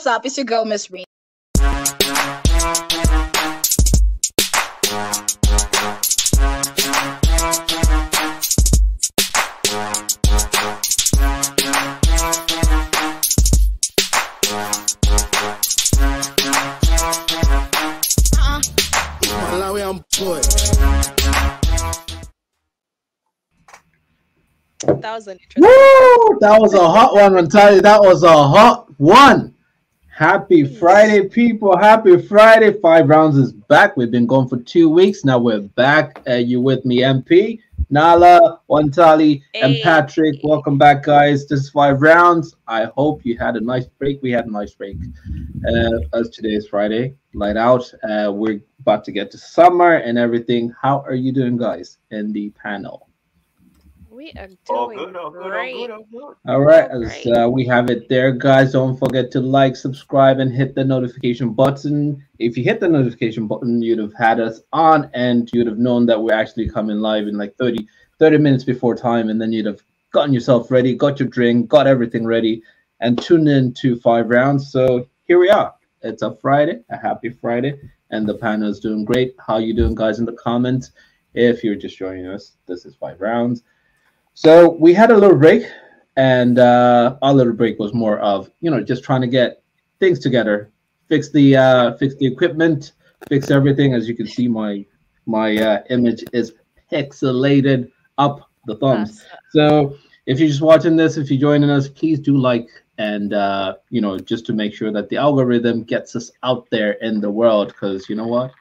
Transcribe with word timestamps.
what's 0.00 0.06
up? 0.06 0.24
It's 0.24 0.38
your 0.38 0.46
girl, 0.46 0.64
Miss 0.64 0.90
Reen. 0.90 1.04
Malawi, 19.50 19.84
I'm 19.84 19.98
boy. 20.18 20.40
That 25.00 25.12
was 25.12 25.26
an 25.26 25.36
interesting. 25.36 25.62
Woo! 25.62 26.38
That 26.40 26.58
was 26.58 26.72
a 26.72 26.88
hot 26.88 27.12
one, 27.12 27.36
I'm 27.36 27.50
telling 27.50 27.74
you. 27.74 27.82
That 27.82 28.00
was 28.00 28.22
a 28.22 28.32
hot 28.32 28.88
one. 28.96 29.54
Happy 30.20 30.64
Friday, 30.66 31.26
people. 31.30 31.74
Happy 31.78 32.20
Friday. 32.20 32.78
Five 32.82 33.08
rounds 33.08 33.38
is 33.38 33.54
back. 33.54 33.96
We've 33.96 34.10
been 34.10 34.26
gone 34.26 34.48
for 34.48 34.58
two 34.58 34.90
weeks. 34.90 35.24
Now 35.24 35.38
we're 35.38 35.62
back. 35.62 36.20
Uh, 36.28 36.34
you 36.34 36.60
with 36.60 36.84
me, 36.84 36.98
MP? 36.98 37.58
Nala, 37.88 38.60
Wantali, 38.68 39.40
and 39.54 39.76
Patrick. 39.82 40.38
Welcome 40.44 40.76
back, 40.76 41.04
guys. 41.04 41.46
This 41.46 41.60
is 41.60 41.70
five 41.70 42.02
rounds. 42.02 42.54
I 42.68 42.84
hope 42.98 43.24
you 43.24 43.38
had 43.38 43.56
a 43.56 43.62
nice 43.62 43.86
break. 43.86 44.20
We 44.20 44.30
had 44.30 44.44
a 44.44 44.50
nice 44.50 44.74
break. 44.74 44.98
Uh, 45.66 46.00
as 46.12 46.28
today 46.28 46.52
is 46.52 46.68
Friday, 46.68 47.14
light 47.32 47.56
out. 47.56 47.90
Uh, 48.02 48.30
we're 48.30 48.60
about 48.80 49.04
to 49.04 49.12
get 49.12 49.30
to 49.30 49.38
summer 49.38 49.94
and 49.94 50.18
everything. 50.18 50.70
How 50.82 51.00
are 51.00 51.14
you 51.14 51.32
doing, 51.32 51.56
guys, 51.56 51.96
in 52.10 52.30
the 52.34 52.50
panel? 52.50 53.09
We 54.20 54.32
are 54.36 54.48
doing 54.48 54.58
All 54.68 54.88
good, 54.88 55.16
all 55.16 55.30
good, 55.30 55.42
all 55.42 55.48
great. 55.48 55.72
good, 55.72 55.90
all 55.90 56.04
good. 56.12 56.34
All 56.46 56.60
right, 56.60 56.90
All 56.90 57.06
as 57.06 57.26
uh, 57.26 57.48
we 57.48 57.64
have 57.64 57.88
it 57.88 58.06
there, 58.10 58.32
guys. 58.32 58.72
Don't 58.72 58.98
forget 58.98 59.30
to 59.30 59.40
like, 59.40 59.74
subscribe, 59.76 60.40
and 60.40 60.52
hit 60.52 60.74
the 60.74 60.84
notification 60.84 61.54
button. 61.54 62.22
If 62.38 62.54
you 62.58 62.62
hit 62.62 62.80
the 62.80 62.88
notification 62.88 63.46
button, 63.46 63.80
you'd 63.80 63.98
have 63.98 64.12
had 64.12 64.38
us 64.38 64.60
on 64.74 65.10
and 65.14 65.48
you'd 65.54 65.68
have 65.68 65.78
known 65.78 66.04
that 66.04 66.22
we're 66.22 66.34
actually 66.34 66.68
coming 66.68 66.98
live 66.98 67.28
in 67.28 67.38
like 67.38 67.56
30, 67.56 67.88
30 68.18 68.36
minutes 68.36 68.62
before 68.62 68.94
time. 68.94 69.30
And 69.30 69.40
then 69.40 69.54
you'd 69.54 69.64
have 69.64 69.80
gotten 70.12 70.34
yourself 70.34 70.70
ready, 70.70 70.94
got 70.94 71.18
your 71.18 71.30
drink, 71.30 71.70
got 71.70 71.86
everything 71.86 72.26
ready, 72.26 72.62
and 73.00 73.18
tuned 73.22 73.48
in 73.48 73.72
to 73.80 73.96
five 73.96 74.28
rounds. 74.28 74.70
So 74.70 75.08
here 75.24 75.38
we 75.38 75.48
are. 75.48 75.74
It's 76.02 76.20
a 76.20 76.36
Friday, 76.36 76.82
a 76.90 76.98
happy 76.98 77.30
Friday, 77.30 77.80
and 78.10 78.28
the 78.28 78.34
panel 78.34 78.68
is 78.68 78.80
doing 78.80 79.06
great. 79.06 79.34
How 79.46 79.56
you 79.56 79.72
doing, 79.72 79.94
guys, 79.94 80.18
in 80.18 80.26
the 80.26 80.34
comments? 80.34 80.90
If 81.32 81.64
you're 81.64 81.74
just 81.74 81.96
joining 81.96 82.26
us, 82.26 82.58
this 82.66 82.84
is 82.84 82.94
five 82.96 83.18
rounds. 83.18 83.62
So 84.34 84.70
we 84.70 84.94
had 84.94 85.10
a 85.10 85.16
little 85.16 85.36
break, 85.36 85.64
and 86.16 86.58
uh, 86.58 87.16
our 87.22 87.34
little 87.34 87.52
break 87.52 87.78
was 87.78 87.92
more 87.92 88.18
of 88.20 88.50
you 88.60 88.70
know 88.70 88.82
just 88.82 89.04
trying 89.04 89.20
to 89.22 89.26
get 89.26 89.62
things 89.98 90.18
together, 90.18 90.70
fix 91.08 91.30
the 91.30 91.56
uh, 91.56 91.96
fix 91.96 92.14
the 92.16 92.26
equipment, 92.26 92.92
fix 93.28 93.50
everything. 93.50 93.94
As 93.94 94.08
you 94.08 94.16
can 94.16 94.26
see, 94.26 94.48
my 94.48 94.84
my 95.26 95.56
uh, 95.56 95.82
image 95.90 96.24
is 96.32 96.54
pixelated 96.90 97.90
up 98.18 98.50
the 98.66 98.76
thumbs. 98.76 99.24
So 99.50 99.96
if 100.26 100.38
you're 100.38 100.48
just 100.48 100.60
watching 100.60 100.96
this, 100.96 101.16
if 101.16 101.30
you're 101.30 101.40
joining 101.40 101.70
us, 101.70 101.88
please 101.88 102.20
do 102.20 102.36
like 102.36 102.68
and 102.98 103.32
uh, 103.32 103.76
you 103.88 104.00
know 104.00 104.18
just 104.18 104.46
to 104.46 104.52
make 104.52 104.74
sure 104.74 104.92
that 104.92 105.08
the 105.08 105.16
algorithm 105.16 105.82
gets 105.82 106.14
us 106.16 106.30
out 106.42 106.68
there 106.70 106.92
in 106.92 107.20
the 107.20 107.30
world. 107.30 107.68
Because 107.68 108.08
you 108.08 108.16
know 108.16 108.26
what, 108.26 108.52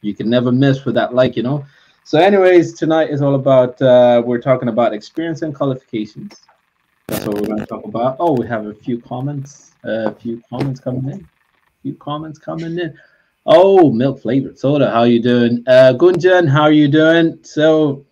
you 0.00 0.14
can 0.14 0.30
never 0.30 0.52
miss 0.52 0.84
with 0.84 0.94
that 0.94 1.14
like, 1.14 1.36
you 1.36 1.42
know. 1.42 1.64
So, 2.08 2.18
anyways, 2.18 2.72
tonight 2.72 3.10
is 3.10 3.20
all 3.20 3.34
about 3.34 3.82
uh, 3.82 4.22
we're 4.24 4.40
talking 4.40 4.70
about 4.70 4.94
experience 4.94 5.42
and 5.42 5.54
qualifications. 5.54 6.40
That's 7.06 7.26
what 7.26 7.34
we're 7.34 7.48
going 7.48 7.58
to 7.58 7.66
talk 7.66 7.84
about. 7.84 8.16
Oh, 8.18 8.32
we 8.32 8.46
have 8.46 8.64
a 8.64 8.72
few 8.72 8.98
comments. 8.98 9.72
A 9.84 10.14
few 10.14 10.42
comments 10.48 10.80
coming 10.80 11.04
in. 11.04 11.20
A 11.20 11.82
few 11.82 11.94
comments 11.96 12.38
coming 12.38 12.78
in. 12.78 12.96
Oh, 13.44 13.90
milk 13.90 14.22
flavored 14.22 14.58
soda. 14.58 14.90
How 14.90 15.02
you 15.02 15.20
doing, 15.20 15.62
uh, 15.66 15.92
Gunjan? 15.98 16.48
How 16.48 16.62
are 16.62 16.72
you 16.72 16.88
doing? 16.88 17.40
So, 17.42 18.06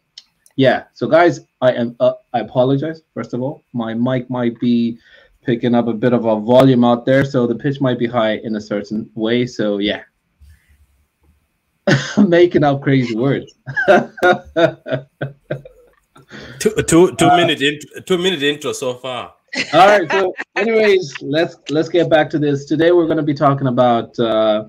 yeah. 0.57 0.85
So, 0.93 1.07
guys, 1.07 1.41
I 1.63 1.73
am. 1.73 1.97
Uh, 1.99 2.13
I 2.35 2.41
apologize. 2.41 3.01
First 3.15 3.33
of 3.33 3.41
all, 3.41 3.63
my 3.73 3.95
mic 3.95 4.29
might 4.29 4.61
be 4.61 4.99
picking 5.43 5.75
up 5.75 5.87
a 5.87 5.95
bit 5.95 6.13
of 6.13 6.27
a 6.27 6.39
volume 6.39 6.85
out 6.85 7.07
there, 7.07 7.25
so 7.25 7.47
the 7.47 7.55
pitch 7.55 7.81
might 7.81 7.99
be 7.99 8.07
high 8.07 8.35
in 8.45 8.57
a 8.57 8.61
certain 8.61 9.11
way. 9.15 9.47
So, 9.47 9.79
yeah. 9.79 10.03
Making 12.29 12.65
up 12.65 12.83
crazy 12.83 13.15
words. 13.15 13.55
Two, 16.59 16.75
two, 16.83 17.15
two 17.15 17.29
minute 17.29 17.63
intro, 17.63 18.01
two 18.01 18.19
minute 18.19 18.43
intro 18.43 18.73
so 18.73 18.95
far. 18.95 19.35
All 19.73 19.87
right. 19.87 20.11
So, 20.11 20.35
anyways, 20.57 21.23
let's 21.23 21.57
let's 21.71 21.89
get 21.89 22.11
back 22.11 22.29
to 22.31 22.39
this. 22.39 22.65
Today, 22.65 22.91
we're 22.91 23.07
going 23.07 23.17
to 23.17 23.23
be 23.23 23.35
talking 23.35 23.69
about 23.69 24.19
uh, 24.19 24.65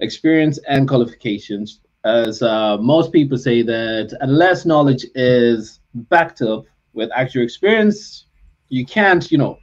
experience 0.00 0.58
and 0.68 0.86
qualifications. 0.86 1.80
As 2.04 2.42
uh, 2.42 2.76
most 2.78 3.12
people 3.12 3.38
say 3.38 3.62
that 3.62 4.16
unless 4.20 4.64
knowledge 4.64 5.06
is 5.14 5.80
backed 5.94 6.42
up 6.42 6.64
with 6.92 7.10
actual 7.14 7.42
experience, 7.42 8.26
you 8.68 8.84
can't, 8.84 9.30
you 9.32 9.38
know, 9.38 9.58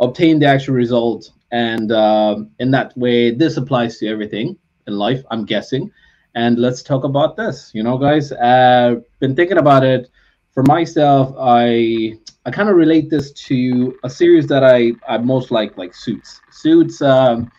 obtain 0.00 0.38
the 0.38 0.46
actual 0.46 0.74
result. 0.74 1.30
And 1.50 1.92
um, 1.92 2.50
in 2.58 2.70
that 2.72 2.96
way, 2.96 3.30
this 3.30 3.56
applies 3.56 3.98
to 3.98 4.08
everything 4.08 4.56
in 4.86 4.98
life. 4.98 5.22
I'm 5.30 5.44
guessing. 5.44 5.90
And 6.34 6.58
let's 6.58 6.82
talk 6.82 7.04
about 7.04 7.36
this. 7.36 7.70
You 7.74 7.82
know, 7.82 7.98
guys, 7.98 8.32
uh, 8.32 8.96
been 9.18 9.34
thinking 9.34 9.58
about 9.58 9.84
it 9.84 10.10
for 10.52 10.62
myself. 10.62 11.34
I 11.38 12.18
I 12.46 12.50
kind 12.50 12.68
of 12.70 12.76
relate 12.76 13.10
this 13.10 13.32
to 13.32 13.98
a 14.04 14.08
series 14.10 14.46
that 14.46 14.64
I, 14.64 14.92
I 15.06 15.18
most 15.18 15.50
like, 15.50 15.76
like 15.76 15.94
Suits. 15.94 16.40
Suits 16.50 17.02
um, 17.02 17.50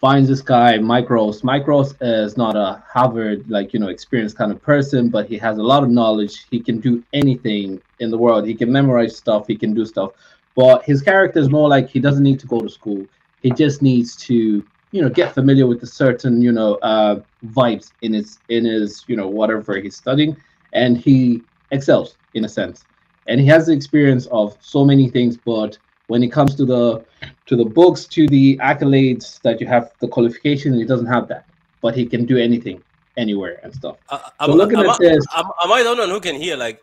finds 0.00 0.28
this 0.28 0.42
guy, 0.42 0.78
Mike 0.78 1.10
Ross. 1.10 1.40
Micros 1.40 1.96
is 2.00 2.36
not 2.36 2.54
a 2.54 2.80
Harvard, 2.88 3.50
like, 3.50 3.72
you 3.72 3.80
know, 3.80 3.88
experienced 3.88 4.36
kind 4.36 4.52
of 4.52 4.62
person, 4.62 5.08
but 5.08 5.26
he 5.26 5.36
has 5.38 5.58
a 5.58 5.62
lot 5.62 5.82
of 5.82 5.90
knowledge. 5.90 6.46
He 6.50 6.60
can 6.60 6.78
do 6.78 7.02
anything 7.12 7.82
in 7.98 8.12
the 8.12 8.18
world. 8.18 8.46
He 8.46 8.54
can 8.54 8.70
memorize 8.70 9.16
stuff, 9.16 9.48
he 9.48 9.56
can 9.56 9.74
do 9.74 9.84
stuff. 9.84 10.12
But 10.54 10.84
his 10.84 11.02
character 11.02 11.40
is 11.40 11.50
more 11.50 11.68
like 11.68 11.88
he 11.88 11.98
doesn't 11.98 12.22
need 12.22 12.38
to 12.40 12.46
go 12.46 12.60
to 12.60 12.68
school. 12.68 13.06
He 13.42 13.50
just 13.50 13.82
needs 13.82 14.14
to, 14.26 14.64
you 14.92 15.02
know, 15.02 15.08
get 15.08 15.34
familiar 15.34 15.66
with 15.66 15.80
the 15.80 15.86
certain, 15.86 16.40
you 16.40 16.52
know, 16.52 16.74
uh, 16.76 17.20
vibes 17.46 17.92
in 18.02 18.12
his, 18.14 18.38
in 18.48 18.64
his, 18.64 19.04
you 19.06 19.16
know, 19.16 19.28
whatever 19.28 19.76
he's 19.78 19.96
studying. 19.96 20.36
And 20.72 20.96
he 20.96 21.42
excels 21.70 22.16
in 22.34 22.44
a 22.44 22.48
sense 22.48 22.84
and 23.26 23.38
he 23.40 23.46
has 23.46 23.66
the 23.66 23.72
experience 23.72 24.26
of 24.32 24.56
so 24.60 24.84
many 24.84 25.08
things 25.10 25.36
but 25.36 25.78
when 26.06 26.22
it 26.22 26.32
comes 26.32 26.54
to 26.54 26.64
the 26.64 27.04
to 27.46 27.56
the 27.56 27.64
books 27.64 28.06
to 28.06 28.26
the 28.28 28.56
accolades 28.62 29.40
that 29.42 29.60
you 29.60 29.66
have 29.66 29.92
the 30.00 30.08
qualification 30.08 30.72
he 30.72 30.84
doesn't 30.84 31.06
have 31.06 31.28
that 31.28 31.44
but 31.82 31.94
he 31.94 32.06
can 32.06 32.24
do 32.24 32.38
anything 32.38 32.82
anywhere 33.18 33.60
and 33.62 33.74
stuff 33.74 33.96
Uh, 34.08 34.18
So 34.46 34.52
am, 34.52 34.56
looking 34.58 34.78
am 34.78 34.88
at 34.88 34.94
I, 34.94 34.96
this- 34.98 35.26
am, 35.36 35.44
am 35.62 35.72
I 35.72 35.82
the 35.82 35.88
only 35.90 36.00
one 36.00 36.10
who 36.10 36.20
can 36.20 36.36
hear 36.36 36.56
like 36.56 36.80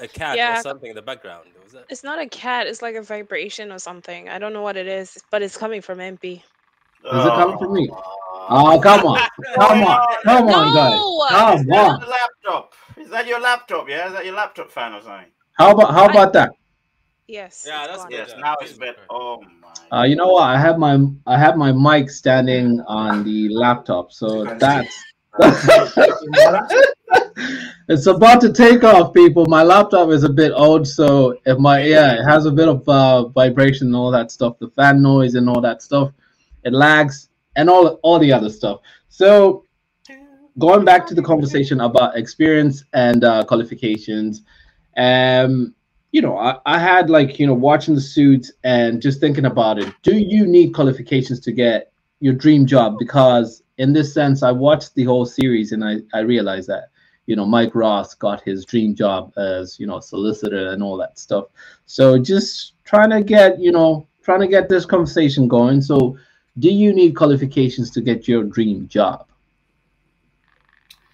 a 0.00 0.08
cat 0.08 0.36
Yeah. 0.36 0.58
or 0.58 0.62
something 0.62 0.88
in 0.90 0.96
the 0.96 1.02
background? 1.02 1.48
Was 1.62 1.72
that? 1.72 1.84
It's 1.90 2.04
not 2.04 2.18
a 2.18 2.28
cat. 2.28 2.66
It's 2.66 2.80
like 2.82 2.94
a 2.94 3.02
vibration 3.02 3.72
or 3.72 3.78
something. 3.78 4.28
I 4.28 4.38
don't 4.38 4.52
know 4.52 4.62
what 4.62 4.76
it 4.76 4.86
is, 4.86 5.22
but 5.30 5.42
it's 5.42 5.56
coming 5.56 5.82
from 5.82 5.98
MP. 5.98 6.42
Is 7.04 7.24
it 7.24 7.30
coming 7.30 7.58
from 7.58 7.72
me? 7.72 7.90
oh 8.50 8.80
come 8.82 9.06
on 9.06 9.20
come 9.58 9.82
on 9.82 10.16
come 10.24 10.48
on 10.48 10.74
guys 10.74 10.98
come 11.30 11.58
Is 11.58 11.66
that 11.66 11.76
on 11.76 12.00
your 12.00 12.08
laptop? 12.08 12.74
Is 12.96 13.10
that 13.10 13.26
your 13.26 13.40
laptop? 13.40 13.88
Yeah, 13.88 14.06
is 14.06 14.12
that 14.14 14.24
your 14.24 14.34
laptop 14.34 14.70
fan 14.70 14.94
or 14.94 15.02
something? 15.02 15.30
how 15.54 15.72
about 15.72 15.92
how 15.92 16.06
about 16.08 16.32
that 16.32 16.52
Yes. 17.26 17.66
Yeah, 17.68 17.84
it's 17.84 17.92
that's 17.92 18.04
good. 18.06 18.26
Yes, 18.26 18.32
now 18.38 18.54
it's 18.62 18.72
better. 18.72 18.96
Oh 19.10 19.44
my. 19.92 19.98
uh, 19.98 20.04
you 20.04 20.16
know 20.16 20.28
what 20.28 20.44
i 20.44 20.58
have 20.58 20.78
my 20.78 20.98
i 21.26 21.36
have 21.38 21.56
my 21.58 21.72
mic 21.72 22.08
standing 22.08 22.80
on 22.86 23.22
the 23.22 23.50
laptop 23.50 24.10
so 24.12 24.44
that's 24.58 25.04
it's 27.88 28.06
about 28.06 28.40
to 28.40 28.52
take 28.52 28.82
off, 28.82 29.14
people. 29.14 29.46
My 29.46 29.62
laptop 29.62 30.10
is 30.10 30.24
a 30.24 30.28
bit 30.28 30.52
old, 30.52 30.86
so 30.86 31.38
if 31.46 31.58
my 31.58 31.82
yeah, 31.82 32.20
it 32.20 32.24
has 32.24 32.46
a 32.46 32.50
bit 32.50 32.68
of 32.68 32.88
uh, 32.88 33.28
vibration 33.28 33.88
and 33.88 33.96
all 33.96 34.10
that 34.10 34.30
stuff, 34.32 34.58
the 34.58 34.68
fan 34.70 35.00
noise 35.00 35.36
and 35.36 35.48
all 35.48 35.60
that 35.60 35.82
stuff, 35.82 36.12
it 36.68 36.72
lags 36.72 37.28
and 37.56 37.68
all 37.68 37.86
all 38.02 38.18
the 38.18 38.32
other 38.32 38.50
stuff. 38.50 38.80
So 39.08 39.64
going 40.58 40.84
back 40.84 41.06
to 41.06 41.14
the 41.14 41.22
conversation 41.22 41.80
about 41.80 42.16
experience 42.16 42.84
and 42.92 43.24
uh, 43.24 43.44
qualifications, 43.44 44.42
um, 44.96 45.74
you 46.12 46.22
know, 46.22 46.36
I, 46.36 46.58
I 46.66 46.78
had 46.78 47.10
like 47.10 47.38
you 47.38 47.46
know 47.46 47.54
watching 47.54 47.94
the 47.94 48.00
suits 48.00 48.52
and 48.64 49.02
just 49.02 49.20
thinking 49.20 49.46
about 49.46 49.78
it. 49.78 49.92
Do 50.02 50.16
you 50.16 50.46
need 50.46 50.74
qualifications 50.74 51.40
to 51.40 51.52
get 51.52 51.92
your 52.20 52.34
dream 52.34 52.66
job? 52.66 52.98
Because 52.98 53.62
in 53.78 53.92
this 53.92 54.12
sense, 54.12 54.42
I 54.42 54.52
watched 54.52 54.94
the 54.94 55.04
whole 55.04 55.26
series 55.26 55.72
and 55.72 55.84
I 55.84 55.98
I 56.14 56.20
realized 56.20 56.68
that 56.68 56.90
you 57.26 57.36
know 57.36 57.44
Mike 57.44 57.74
Ross 57.74 58.14
got 58.14 58.40
his 58.42 58.64
dream 58.64 58.94
job 58.94 59.32
as 59.36 59.78
you 59.78 59.86
know 59.86 60.00
solicitor 60.00 60.70
and 60.70 60.82
all 60.82 60.96
that 60.96 61.18
stuff. 61.18 61.46
So 61.86 62.18
just 62.18 62.72
trying 62.84 63.10
to 63.10 63.22
get 63.22 63.60
you 63.60 63.72
know 63.72 64.06
trying 64.22 64.40
to 64.40 64.48
get 64.48 64.68
this 64.68 64.86
conversation 64.86 65.48
going. 65.48 65.80
So 65.82 66.18
do 66.58 66.70
you 66.70 66.92
need 66.92 67.14
qualifications 67.16 67.90
to 67.92 68.00
get 68.00 68.26
your 68.26 68.44
dream 68.44 68.88
job? 68.88 69.26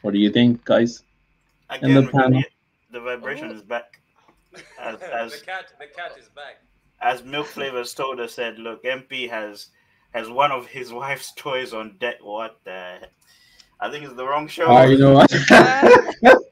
What 0.02 0.12
do 0.12 0.18
you 0.18 0.30
think, 0.30 0.64
guys? 0.64 1.02
Again, 1.70 1.94
the 1.94 2.10
panel. 2.10 2.42
the 2.90 3.00
vibration 3.00 3.50
is 3.50 3.62
back. 3.62 4.00
As, 4.80 5.00
as 5.12 5.40
the 5.40 5.44
cat, 5.44 5.72
the 5.78 5.86
cat 5.86 6.16
is 6.18 6.28
back. 6.28 6.60
as 7.00 7.24
Milk 7.24 7.46
Flavor 7.46 7.84
Soda 7.84 8.28
said, 8.28 8.58
look, 8.58 8.84
MP 8.84 9.28
has 9.28 9.68
has 10.12 10.28
one 10.28 10.52
of 10.52 10.66
his 10.66 10.92
wife's 11.00 11.32
toys 11.32 11.72
on 11.74 11.96
deck. 11.98 12.16
What 12.22 12.58
the? 12.64 12.98
I 13.80 13.90
think 13.90 14.04
it's 14.04 14.14
the 14.14 14.26
wrong 14.26 14.46
show. 14.46 14.66
Oh, 14.66 14.84
you 14.84 14.98
know 14.98 15.14
what? 15.14 15.32
I 15.32 15.36
think 15.36 16.16
it's- 16.22 16.44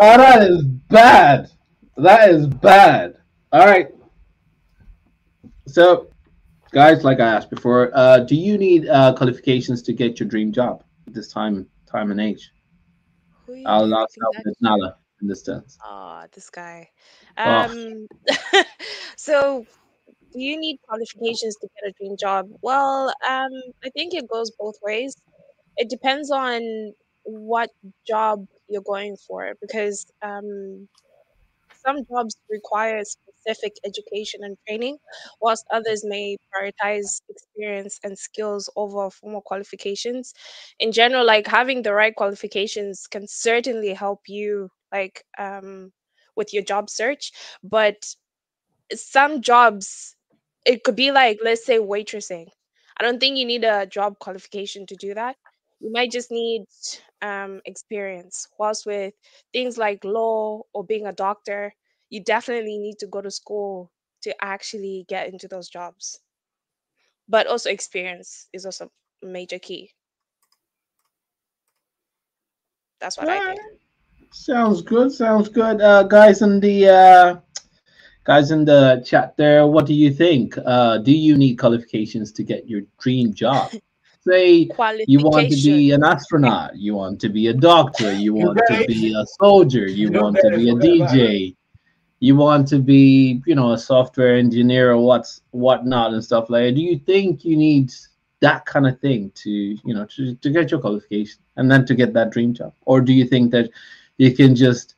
oh, 0.00 0.16
that 0.18 0.42
is 0.42 0.62
bad. 0.64 1.50
That 1.96 2.30
is 2.30 2.46
bad. 2.46 3.14
All 3.52 3.66
right. 3.66 3.88
So, 5.66 6.08
guys, 6.72 7.04
like 7.04 7.20
I 7.20 7.26
asked 7.26 7.50
before, 7.50 7.90
uh, 7.94 8.20
do 8.20 8.34
you 8.34 8.58
need 8.58 8.88
uh, 8.88 9.14
qualifications 9.14 9.82
to 9.82 9.92
get 9.92 10.18
your 10.18 10.28
dream 10.28 10.52
job 10.52 10.84
at 11.06 11.14
this 11.14 11.32
time, 11.32 11.66
time 11.90 12.10
and 12.10 12.20
age? 12.20 12.50
I'll 13.66 13.86
not 13.86 14.04
asking 14.04 14.22
that 14.32 14.42
with 14.44 14.56
Nala 14.60 14.96
in 15.20 15.28
this 15.28 15.44
sense. 15.44 15.78
Ah, 15.84 16.26
this 16.32 16.50
guy. 16.50 16.88
Oh. 17.36 17.44
Um, 17.44 18.06
so 19.16 19.66
do 20.32 20.40
you 20.40 20.58
need 20.58 20.78
qualifications 20.82 21.56
to 21.56 21.68
get 21.76 21.90
a 21.90 21.92
dream 21.92 22.16
job? 22.18 22.48
Well, 22.62 23.08
um, 23.28 23.50
I 23.84 23.90
think 23.90 24.14
it 24.14 24.28
goes 24.28 24.50
both 24.50 24.76
ways. 24.82 25.14
It 25.76 25.88
depends 25.88 26.30
on 26.30 26.92
what 27.24 27.70
job 28.06 28.46
you're 28.68 28.82
going 28.82 29.16
for 29.16 29.52
because 29.60 30.06
um, 30.22 30.88
some 31.84 32.04
jobs 32.06 32.36
require 32.50 33.02
specific 33.42 33.76
education 33.84 34.40
and 34.44 34.56
training, 34.68 34.98
whilst 35.40 35.66
others 35.72 36.04
may 36.04 36.36
prioritize 36.54 37.22
experience 37.28 37.98
and 38.04 38.18
skills 38.18 38.70
over 38.76 39.10
formal 39.10 39.42
qualifications. 39.42 40.34
In 40.78 40.92
general, 40.92 41.26
like 41.26 41.46
having 41.46 41.82
the 41.82 41.94
right 41.94 42.14
qualifications 42.14 43.06
can 43.06 43.26
certainly 43.28 43.94
help 43.94 44.20
you, 44.28 44.70
like 44.92 45.24
um, 45.38 45.92
with 46.36 46.52
your 46.54 46.62
job 46.64 46.90
search. 46.90 47.32
But 47.62 47.96
some 48.94 49.42
jobs, 49.42 50.16
it 50.66 50.84
could 50.84 50.96
be 50.96 51.10
like, 51.12 51.38
let's 51.42 51.64
say, 51.64 51.78
waitressing. 51.78 52.48
I 52.98 53.04
don't 53.04 53.20
think 53.20 53.38
you 53.38 53.46
need 53.46 53.64
a 53.64 53.86
job 53.86 54.18
qualification 54.18 54.86
to 54.86 54.96
do 54.96 55.14
that. 55.14 55.36
You 55.80 55.90
might 55.92 56.10
just 56.12 56.30
need 56.30 56.64
um, 57.22 57.60
experience. 57.64 58.46
Whilst 58.58 58.86
with 58.86 59.14
things 59.52 59.78
like 59.78 60.04
law 60.04 60.62
or 60.74 60.84
being 60.84 61.06
a 61.06 61.12
doctor, 61.12 61.74
you 62.12 62.22
definitely 62.22 62.76
need 62.76 62.98
to 62.98 63.06
go 63.06 63.22
to 63.22 63.30
school 63.30 63.90
to 64.20 64.34
actually 64.44 65.06
get 65.08 65.32
into 65.32 65.48
those 65.48 65.68
jobs. 65.70 66.20
But 67.26 67.46
also, 67.46 67.70
experience 67.70 68.48
is 68.52 68.66
also 68.66 68.90
a 69.22 69.26
major 69.26 69.58
key. 69.58 69.90
That's 73.00 73.16
what 73.16 73.30
I 73.30 73.40
think. 73.40 73.60
Sounds 74.30 74.82
good. 74.82 75.10
Sounds 75.10 75.48
good. 75.48 75.80
Uh, 75.80 76.02
guys 76.02 76.42
in 76.42 76.60
the 76.60 76.88
uh, 76.88 77.36
guys 78.24 78.50
in 78.50 78.66
the 78.66 79.02
chat 79.06 79.34
there, 79.38 79.66
what 79.66 79.86
do 79.86 79.94
you 79.94 80.12
think? 80.12 80.54
Uh, 80.66 80.98
do 80.98 81.12
you 81.12 81.38
need 81.38 81.56
qualifications 81.56 82.30
to 82.32 82.42
get 82.42 82.68
your 82.68 82.82
dream 83.00 83.32
job? 83.32 83.72
Say 84.28 84.68
you 85.08 85.18
want 85.18 85.50
to 85.50 85.56
be 85.56 85.90
an 85.92 86.04
astronaut, 86.04 86.76
you 86.76 86.94
want 86.94 87.20
to 87.22 87.28
be 87.28 87.48
a 87.48 87.54
doctor, 87.54 88.12
you 88.12 88.34
want 88.42 88.60
to 88.68 88.84
be 88.86 89.14
a 89.18 89.24
soldier, 89.40 89.86
you 89.86 90.10
No 90.10 90.22
want 90.22 90.36
to 90.36 90.50
be 90.50 90.68
a 90.68 90.74
DJ, 90.74 91.56
you 92.22 92.36
want 92.36 92.68
to 92.68 92.78
be, 92.78 93.42
you 93.46 93.56
know, 93.56 93.72
a 93.72 93.78
software 93.78 94.36
engineer 94.36 94.92
or 94.92 94.98
what's 94.98 95.40
whatnot 95.50 96.12
and 96.12 96.24
stuff 96.24 96.48
like 96.48 96.66
that. 96.66 96.74
Do 96.76 96.80
you 96.80 96.96
think 96.96 97.44
you 97.44 97.56
need 97.56 97.92
that 98.38 98.64
kind 98.64 98.86
of 98.86 99.00
thing 99.00 99.32
to, 99.42 99.50
you 99.50 99.92
know, 99.92 100.06
to, 100.14 100.36
to 100.36 100.50
get 100.50 100.70
your 100.70 100.78
qualification 100.78 101.40
and 101.56 101.68
then 101.68 101.84
to 101.84 101.96
get 101.96 102.12
that 102.14 102.30
dream 102.30 102.54
job? 102.54 102.74
Or 102.82 103.00
do 103.00 103.12
you 103.12 103.24
think 103.24 103.50
that 103.50 103.70
you 104.18 104.32
can 104.32 104.54
just 104.54 104.94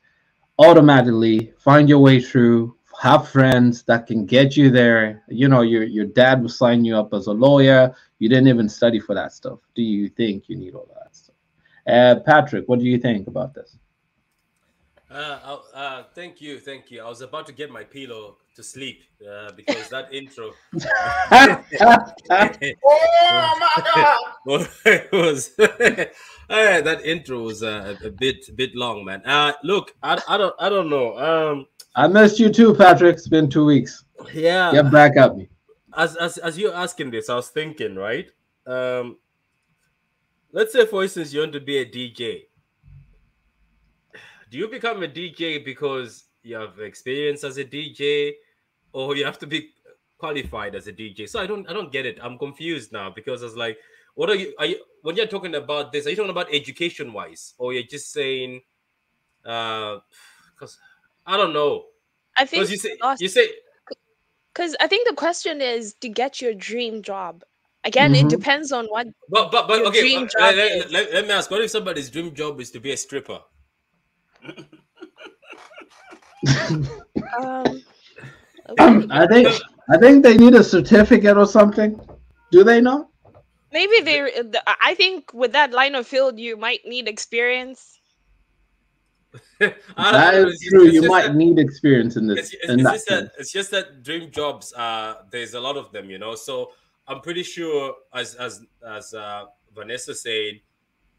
automatically 0.59 1.51
find 1.57 1.89
your 1.89 1.97
way 1.97 2.21
through, 2.21 2.77
have 3.01 3.27
friends 3.27 3.81
that 3.85 4.05
can 4.05 4.27
get 4.27 4.55
you 4.55 4.69
there? 4.69 5.23
You 5.27 5.47
know, 5.47 5.61
your 5.61 5.81
your 5.81 6.05
dad 6.05 6.43
will 6.43 6.49
sign 6.49 6.85
you 6.85 6.95
up 6.95 7.11
as 7.11 7.25
a 7.25 7.33
lawyer. 7.33 7.95
You 8.19 8.29
didn't 8.29 8.49
even 8.49 8.69
study 8.69 8.99
for 8.99 9.15
that 9.15 9.33
stuff. 9.33 9.57
Do 9.73 9.81
you 9.81 10.09
think 10.09 10.47
you 10.47 10.57
need 10.57 10.75
all 10.75 10.87
that 10.93 11.15
stuff? 11.15 11.35
Uh, 11.87 12.19
Patrick, 12.23 12.69
what 12.69 12.77
do 12.77 12.85
you 12.85 12.99
think 12.99 13.25
about 13.25 13.55
this? 13.55 13.79
Uh, 15.09 15.13
uh, 15.43 15.57
uh, 15.75 16.03
thank 16.15 16.41
you, 16.41 16.59
thank 16.59 16.89
you. 16.89 17.03
I 17.03 17.07
was 17.07 17.21
about 17.21 17.45
to 17.45 17.53
get 17.53 17.69
my 17.69 17.83
pillow 17.83 18.37
to 18.55 18.63
sleep 18.63 19.03
uh, 19.21 19.51
because 19.51 19.87
that 19.89 20.11
intro 20.11 20.51
oh 22.83 23.57
my 23.59 23.83
god! 23.93 24.17
well, 24.45 24.67
it 24.85 25.11
was 25.11 25.51
uh, 25.59 26.81
that 26.81 27.01
intro 27.03 27.41
was 27.43 27.61
uh, 27.61 27.95
a 28.03 28.09
bit 28.09 28.49
bit 28.55 28.75
long, 28.75 29.05
man. 29.05 29.21
Uh, 29.25 29.53
look, 29.63 29.93
I, 30.01 30.19
I 30.27 30.37
don't 30.37 30.55
I 30.59 30.69
don't 30.69 30.89
know. 30.89 31.17
Um, 31.17 31.67
I 31.95 32.07
missed 32.07 32.39
you 32.39 32.49
too, 32.49 32.73
Patrick. 32.73 33.17
It's 33.17 33.27
been 33.27 33.47
two 33.49 33.65
weeks. 33.65 34.05
yeah, 34.33 34.71
Get 34.71 34.91
back 34.91 35.17
at 35.17 35.37
me. 35.37 35.49
as 35.95 36.15
as 36.15 36.39
as 36.39 36.57
you're 36.57 36.73
asking 36.73 37.11
this, 37.11 37.29
I 37.29 37.35
was 37.35 37.49
thinking, 37.49 37.95
right? 37.95 38.27
Um, 38.65 39.17
let's 40.51 40.73
say, 40.73 40.87
for 40.87 41.03
instance, 41.03 41.31
you 41.31 41.41
want 41.41 41.53
to 41.53 41.59
be 41.59 41.77
a 41.77 41.85
DJ. 41.85 42.45
Do 44.55 44.61
you 44.61 44.69
become 44.69 45.03
a 45.03 45.07
DJ 45.09 45.57
because 45.57 46.29
you 46.41 46.55
have 46.55 46.79
experience 46.79 47.43
as 47.43 47.57
a 47.57 47.65
DJ, 47.65 48.37
or 48.93 49.13
you 49.17 49.25
have 49.25 49.37
to 49.39 49.45
be 49.45 49.71
qualified 50.17 50.75
as 50.75 50.87
a 50.87 50.93
DJ? 50.93 51.27
So 51.27 51.41
I 51.41 51.45
don't 51.45 51.69
I 51.69 51.73
don't 51.73 51.91
get 51.91 52.05
it. 52.05 52.19
I'm 52.21 52.37
confused 52.37 52.93
now 52.93 53.09
because 53.09 53.41
I 53.41 53.47
was 53.47 53.57
like, 53.57 53.77
what 54.13 54.29
are 54.29 54.35
you? 54.35 54.55
Are 54.57 54.65
you 54.65 54.79
when 55.01 55.17
you're 55.17 55.27
talking 55.27 55.55
about 55.55 55.91
this? 55.91 56.07
Are 56.07 56.09
you 56.11 56.15
talking 56.15 56.31
about 56.31 56.53
education 56.53 57.11
wise, 57.11 57.53
or 57.57 57.73
you're 57.73 57.83
just 57.83 58.13
saying? 58.13 58.61
Uh, 59.43 59.99
because 60.53 60.79
I 61.25 61.35
don't 61.35 61.51
know. 61.51 61.87
I 62.37 62.45
think 62.45 62.61
Because 62.61 62.71
you 62.71 62.77
say 62.77 62.97
you 63.19 63.27
say 63.27 63.49
because 64.53 64.77
I 64.79 64.87
think 64.87 65.05
the 65.05 65.15
question 65.15 65.59
is 65.59 65.95
to 65.95 66.07
get 66.07 66.39
your 66.41 66.53
dream 66.53 67.01
job. 67.01 67.43
Again, 67.83 68.13
Mhm. 68.13 68.23
it 68.23 68.29
depends 68.29 68.71
on 68.71 68.85
what 68.85 69.07
But 69.27 69.51
but 69.51 69.67
but 69.67 69.79
Your 69.79 69.87
okay. 69.89 69.99
dream 69.99 70.29
job 70.29 70.55
let, 70.55 70.71
is- 70.71 70.91
let- 70.93 71.13
let 71.13 71.27
me 71.27 71.31
ask: 71.31 71.51
What 71.51 71.61
if 71.61 71.71
somebody's 71.71 72.09
dream 72.09 72.33
job 72.33 72.61
is 72.61 72.71
to 72.71 72.79
be 72.79 72.93
a 72.93 72.97
stripper? 72.97 73.41
Um 77.39 77.83
okay. 78.69 79.07
I 79.11 79.27
think 79.27 79.47
I 79.89 79.97
think 79.97 80.23
they 80.23 80.37
need 80.37 80.53
a 80.55 80.63
certificate 80.63 81.37
or 81.37 81.45
something. 81.45 81.99
Do 82.51 82.63
they 82.63 82.81
not? 82.81 83.09
maybe 83.71 83.99
they 84.01 84.21
the- 84.41 84.63
I 84.81 84.95
think 84.95 85.33
with 85.33 85.51
that 85.51 85.71
line 85.71 85.95
of 85.95 86.07
field 86.07 86.39
you 86.39 86.55
might 86.57 86.81
need 86.85 87.07
experience. 87.07 87.99
I 89.59 89.67
don't 89.67 89.75
That 89.97 90.33
know, 90.33 90.47
is 90.47 90.61
it's- 90.61 90.69
true. 90.69 90.85
it's 90.85 90.93
You 90.93 91.07
might 91.09 91.27
that- 91.27 91.35
need 91.35 91.59
experience 91.59 92.15
in 92.15 92.27
this. 92.27 92.39
It's, 92.39 92.53
it's, 92.53 92.69
in 92.69 92.79
it's 92.79 92.83
that 92.87 92.93
just 92.93 93.07
that 93.09 93.19
sense. 93.19 93.31
it's 93.39 93.51
just 93.51 93.71
that 93.71 94.03
dream 94.03 94.31
jobs. 94.31 94.73
Uh, 94.73 95.15
there's 95.31 95.53
a 95.55 95.59
lot 95.59 95.75
of 95.77 95.91
them, 95.91 96.09
you 96.09 96.17
know. 96.19 96.35
So 96.35 96.71
I'm 97.07 97.19
pretty 97.21 97.43
sure, 97.43 97.95
as 98.13 98.35
as 98.35 98.61
as 98.87 99.13
uh, 99.13 99.45
Vanessa 99.75 100.15
said, 100.15 100.61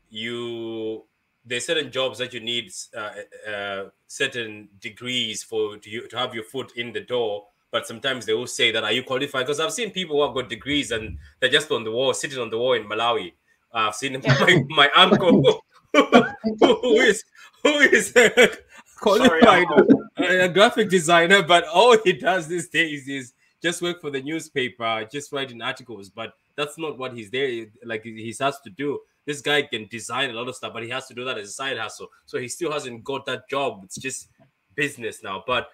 you 0.09 1.05
there's 1.47 1.65
certain 1.65 1.91
jobs 1.91 2.19
that 2.19 2.35
you 2.35 2.41
need 2.41 2.73
uh, 2.97 3.11
uh, 3.49 3.85
certain 4.09 4.69
degrees 4.81 5.43
for 5.43 5.77
to, 5.77 5.89
you, 5.89 6.09
to 6.09 6.19
have 6.19 6.35
your 6.35 6.45
foot 6.45 6.73
in 6.77 6.93
the 6.93 7.01
door. 7.01 7.47
But 7.71 7.87
sometimes 7.87 8.27
they 8.27 8.35
will 8.35 8.47
say 8.47 8.73
that 8.73 8.85
are 8.85 8.93
you 8.93 9.03
qualified? 9.03 9.47
Because 9.47 9.61
I've 9.61 9.73
seen 9.73 9.91
people 9.91 10.17
who 10.17 10.27
have 10.27 10.35
got 10.35 10.49
degrees 10.49 10.91
and 10.91 11.19
they're 11.41 11.51
just 11.51 11.71
on 11.71 11.85
the 11.85 11.91
wall, 11.91 12.13
sitting 12.15 12.39
on 12.39 12.51
the 12.51 12.59
wall 12.59 12.73
in 12.73 12.85
Malawi. 12.85 13.33
Uh, 13.73 13.89
I've 13.89 13.95
seen 13.95 14.21
my, 14.27 14.65
my 14.69 14.91
uncle 14.97 15.63
who 15.93 16.95
is 16.97 17.25
who 17.63 17.71
is 17.79 18.13
qualified 19.01 19.45
uncle. 19.45 20.05
a 20.19 20.49
graphic 20.49 20.91
designer, 20.91 21.43
but 21.43 21.65
all 21.69 21.97
he 21.99 22.13
does 22.13 22.49
these 22.49 22.69
days 22.69 23.09
is 23.09 23.33
just 23.63 23.83
work 23.83 24.01
for 24.01 24.11
the 24.11 24.23
newspaper, 24.23 25.07
just 25.11 25.33
writing 25.33 25.63
articles. 25.63 26.09
But 26.09 26.35
that's 26.57 26.79
not 26.79 26.99
what 26.99 27.15
he's 27.15 27.31
there. 27.31 27.67
Like 27.85 28.05
he 28.05 28.35
has 28.41 28.61
to 28.61 28.71
do. 28.71 29.01
This 29.27 29.41
guy 29.41 29.63
can 29.63 29.87
design 29.89 30.31
a 30.31 30.33
lot 30.33 30.49
of 30.49 30.55
stuff, 30.55 30.73
but 30.73 30.83
he 30.83 30.89
has 30.91 31.07
to 31.09 31.15
do 31.15 31.25
that 31.25 31.37
as 31.37 31.49
a 31.49 31.53
side 31.53 31.79
hustle. 31.79 32.09
So 32.27 32.39
he 32.39 32.49
still 32.49 32.73
hasn't 32.73 33.05
got 33.05 33.27
that 33.27 33.49
job. 33.51 33.83
It's 33.85 33.97
just 33.97 34.29
business 34.75 35.23
now. 35.23 35.43
But 35.47 35.69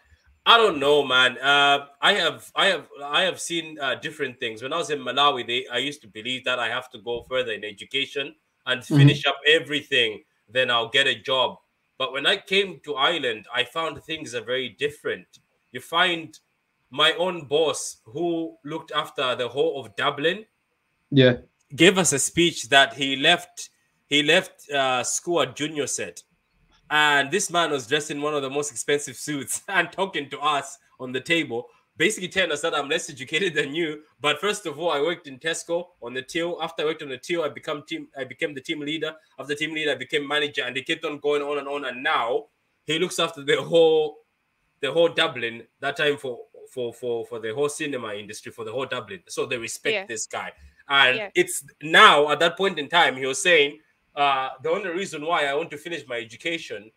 I 0.44 0.56
don't 0.56 0.80
know, 0.80 1.04
man. 1.04 1.38
Uh, 1.38 1.86
I 2.00 2.14
have, 2.14 2.50
I 2.56 2.66
have, 2.66 2.88
I 3.04 3.22
have 3.22 3.40
seen 3.40 3.78
uh, 3.78 3.96
different 3.96 4.40
things. 4.40 4.62
When 4.62 4.72
I 4.72 4.78
was 4.78 4.90
in 4.90 4.98
Malawi, 5.00 5.46
they, 5.46 5.66
I 5.70 5.78
used 5.78 6.00
to 6.02 6.08
believe 6.08 6.44
that 6.44 6.58
I 6.58 6.68
have 6.68 6.90
to 6.90 6.98
go 6.98 7.22
further 7.28 7.52
in 7.52 7.62
education 7.62 8.34
and 8.66 8.84
finish 8.84 9.26
up 9.26 9.36
everything, 9.46 10.22
then 10.48 10.70
I'll 10.70 10.88
get 10.88 11.06
a 11.06 11.14
job. 11.14 11.58
But 11.98 12.12
when 12.12 12.26
I 12.26 12.36
came 12.36 12.80
to 12.84 12.94
Ireland, 12.94 13.46
I 13.54 13.64
found 13.64 14.02
things 14.02 14.34
are 14.34 14.40
very 14.40 14.70
different. 14.70 15.26
You 15.72 15.80
find 15.80 16.38
my 16.90 17.12
own 17.14 17.46
boss, 17.46 17.98
who 18.04 18.56
looked 18.64 18.92
after 18.92 19.34
the 19.34 19.48
whole 19.48 19.80
of 19.80 19.94
Dublin, 19.96 20.44
Yeah. 21.10 21.36
Gave 21.74 21.98
us 21.98 22.12
a 22.12 22.18
speech 22.18 22.68
that 22.68 22.94
he 22.94 23.16
left. 23.16 23.70
He 24.06 24.22
left 24.22 24.68
uh, 24.70 25.02
school 25.04 25.40
at 25.40 25.56
junior 25.56 25.84
cert, 25.84 26.22
and 26.90 27.30
this 27.30 27.50
man 27.50 27.70
was 27.70 27.86
dressed 27.86 28.10
in 28.10 28.20
one 28.20 28.34
of 28.34 28.42
the 28.42 28.50
most 28.50 28.70
expensive 28.70 29.16
suits 29.16 29.62
and 29.68 29.90
talking 29.90 30.28
to 30.30 30.38
us 30.40 30.76
on 31.00 31.12
the 31.12 31.20
table, 31.20 31.66
basically 31.96 32.28
telling 32.28 32.52
us 32.52 32.60
that 32.60 32.74
I'm 32.74 32.90
less 32.90 33.08
educated 33.08 33.54
than 33.54 33.74
you. 33.74 34.02
But 34.20 34.38
first 34.38 34.66
of 34.66 34.78
all, 34.78 34.90
I 34.90 35.00
worked 35.00 35.26
in 35.26 35.38
Tesco 35.38 35.86
on 36.02 36.12
the 36.12 36.20
till. 36.20 36.62
After 36.62 36.82
I 36.82 36.86
worked 36.86 37.02
on 37.02 37.08
the 37.08 37.16
till, 37.16 37.42
I 37.42 37.48
become 37.48 37.84
team. 37.88 38.08
I 38.16 38.24
became 38.24 38.52
the 38.54 38.60
team 38.60 38.80
leader. 38.80 39.14
After 39.38 39.54
team 39.54 39.72
leader, 39.72 39.92
I 39.92 39.94
became 39.96 40.28
manager, 40.28 40.64
and 40.64 40.76
they 40.76 40.82
kept 40.82 41.04
on 41.06 41.18
going 41.20 41.40
on 41.40 41.58
and 41.58 41.66
on. 41.68 41.86
And 41.86 42.02
now 42.02 42.46
he 42.84 42.98
looks 42.98 43.18
after 43.18 43.42
the 43.42 43.62
whole, 43.62 44.18
the 44.80 44.92
whole 44.92 45.08
Dublin. 45.08 45.62
That 45.80 45.96
time 45.96 46.18
for 46.18 46.40
for 46.70 46.92
for 46.92 47.24
for 47.26 47.38
the 47.38 47.54
whole 47.54 47.68
cinema 47.70 48.14
industry 48.14 48.52
for 48.52 48.64
the 48.66 48.72
whole 48.72 48.86
Dublin. 48.86 49.22
So 49.28 49.46
they 49.46 49.56
respect 49.56 49.94
Yeah. 49.94 50.06
this 50.06 50.26
guy, 50.26 50.52
and 51.00 51.16
Yeah. 51.16 51.30
it's 51.34 51.64
now 51.82 52.28
at 52.32 52.38
that 52.40 52.56
point 52.56 52.78
in 52.78 52.88
time 52.88 53.16
he 53.16 53.26
was 53.26 53.42
saying 53.42 53.78
uh, 54.14 54.50
the 54.62 54.70
only 54.70 54.90
reason 54.90 55.24
why 55.24 55.46
I 55.46 55.54
want 55.54 55.70
to 55.70 55.78
finish 55.78 56.02
my 56.06 56.18
education 56.18 56.90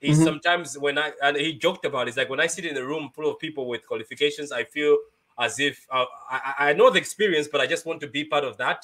is 0.00 0.18
Mhm. 0.18 0.24
sometimes 0.24 0.76
when 0.78 0.96
I 0.98 1.12
and 1.22 1.36
he 1.36 1.54
joked 1.54 1.84
about 1.86 2.02
it, 2.06 2.08
it's 2.10 2.16
like 2.18 2.28
when 2.28 2.40
I 2.40 2.46
sit 2.46 2.64
in 2.66 2.76
a 2.76 2.84
room 2.84 3.10
full 3.14 3.28
of 3.30 3.38
people 3.38 3.64
with 3.72 3.86
qualifications, 3.86 4.52
I 4.52 4.64
feel 4.64 4.96
as 5.38 5.58
if 5.58 5.74
uh, 5.90 6.04
I, 6.30 6.54
I 6.68 6.72
know 6.74 6.90
the 6.90 6.98
experience, 6.98 7.48
but 7.50 7.60
I 7.60 7.66
just 7.66 7.86
want 7.86 8.00
to 8.02 8.06
be 8.06 8.24
part 8.24 8.44
of 8.44 8.56
that. 8.58 8.80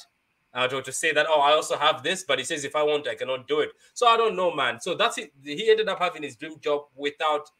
Uh, 0.53 0.67
to, 0.69 0.81
to 0.81 0.91
say 0.91 1.11
that 1.11 1.25
oh 1.29 1.41
I 1.41 1.51
also 1.51 1.77
have 1.77 2.01
this, 2.01 2.23
but 2.23 2.39
he 2.39 2.45
says 2.45 2.63
if 2.65 2.75
I 2.75 2.83
want 2.83 3.07
I 3.07 3.15
cannot 3.15 3.47
do 3.47 3.59
it. 3.59 3.69
So 3.93 4.07
I 4.07 4.17
don't 4.17 4.35
know, 4.35 4.51
man. 4.55 4.79
So 4.81 4.95
that's 4.95 5.17
it. 5.17 5.31
He 5.43 5.69
ended 5.69 5.89
up 5.89 5.99
having 5.99 6.23
his 6.23 6.35
dream 6.37 6.55
job 6.61 6.81
without 6.95 7.51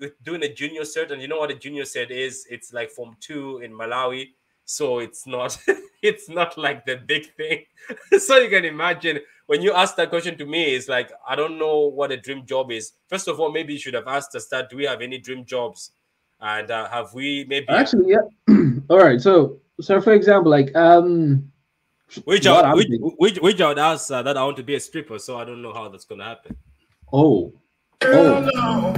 with 0.00 0.14
doing 0.24 0.42
a 0.42 0.52
junior 0.52 0.82
cert, 0.82 1.10
and 1.12 1.22
you 1.22 1.28
know 1.28 1.38
what 1.38 1.50
a 1.50 1.54
junior 1.54 1.84
cert 1.84 2.10
is? 2.10 2.46
It's 2.50 2.72
like 2.72 2.90
form 2.90 3.16
two 3.20 3.58
in 3.64 3.70
Malawi, 3.72 4.34
so 4.64 4.98
it's 4.98 5.26
not 5.26 5.56
it's 6.02 6.28
not 6.28 6.56
like 6.58 6.84
the 6.86 6.96
big 6.96 7.34
thing. 7.36 7.64
so 8.18 8.38
you 8.38 8.48
can 8.48 8.64
imagine 8.64 9.20
when 9.46 9.62
you 9.62 9.72
ask 9.72 9.96
that 9.96 10.10
question 10.10 10.36
to 10.38 10.46
me, 10.46 10.74
it's 10.74 10.88
like 10.88 11.10
I 11.26 11.36
don't 11.36 11.58
know 11.58 11.80
what 11.80 12.12
a 12.12 12.16
dream 12.16 12.44
job 12.46 12.70
is. 12.70 12.92
First 13.08 13.28
of 13.28 13.40
all, 13.40 13.50
maybe 13.52 13.72
you 13.72 13.78
should 13.78 13.94
have 13.94 14.08
asked 14.08 14.34
us 14.34 14.48
that. 14.48 14.70
Do 14.70 14.76
we 14.76 14.84
have 14.84 15.00
any 15.00 15.18
dream 15.18 15.44
jobs? 15.44 15.92
And 16.40 16.70
uh, 16.70 16.88
have 16.90 17.14
we 17.14 17.46
maybe 17.48 17.68
Actually, 17.68 18.10
yeah. 18.10 18.22
All 18.90 18.98
right. 18.98 19.20
So, 19.20 19.60
so 19.80 20.00
for 20.00 20.12
example, 20.12 20.50
like 20.50 20.74
um, 20.76 21.50
which 22.24 22.46
I'm 22.46 22.76
which 22.76 22.88
which 23.18 23.38
which 23.38 23.60
out 23.60 23.78
asked 23.78 24.10
uh, 24.10 24.22
that 24.22 24.36
I 24.36 24.44
want 24.44 24.56
to 24.58 24.62
be 24.62 24.74
a 24.74 24.80
stripper, 24.80 25.18
so 25.18 25.38
I 25.38 25.44
don't 25.44 25.62
know 25.62 25.72
how 25.72 25.88
that's 25.88 26.04
gonna 26.04 26.24
happen. 26.24 26.56
oh, 27.12 27.54
oh, 28.02 28.92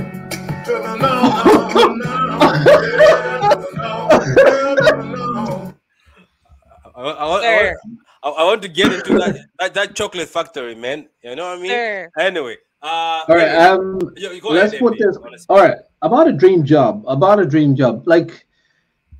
I, 6.99 7.02
I, 7.02 7.26
I, 7.26 7.37
I, 7.37 7.40
Sir, 7.40 7.76
I, 8.25 8.28
I 8.28 8.45
want 8.45 8.62
to 8.62 8.69
get 8.69 8.93
into 8.93 9.17
that, 9.19 9.37
that 9.61 9.75
that 9.75 9.95
chocolate 9.95 10.28
factory, 10.28 10.75
man. 10.75 11.09
You 11.23 11.37
know 11.37 11.49
what 11.49 11.59
I 11.59 11.62
mean? 11.62 11.71
sir. 11.71 12.11
Anyway, 12.19 12.57
uh, 12.83 12.87
all 13.28 13.37
right. 13.37 13.49
anyway, 13.49 13.64
Um, 13.64 14.00
you- 14.17 14.33
you 14.33 14.40
let's 14.50 14.73
ahead, 14.73 14.81
put 14.81 14.95
Emily, 14.95 14.99
this. 15.07 15.17
honestly. 15.17 15.47
All 15.49 15.61
right, 15.62 15.76
about 16.02 16.26
a 16.26 16.33
dream 16.33 16.64
job. 16.64 17.05
About 17.07 17.38
a 17.38 17.47
dream 17.47 17.76
job. 17.76 18.02
Like, 18.07 18.47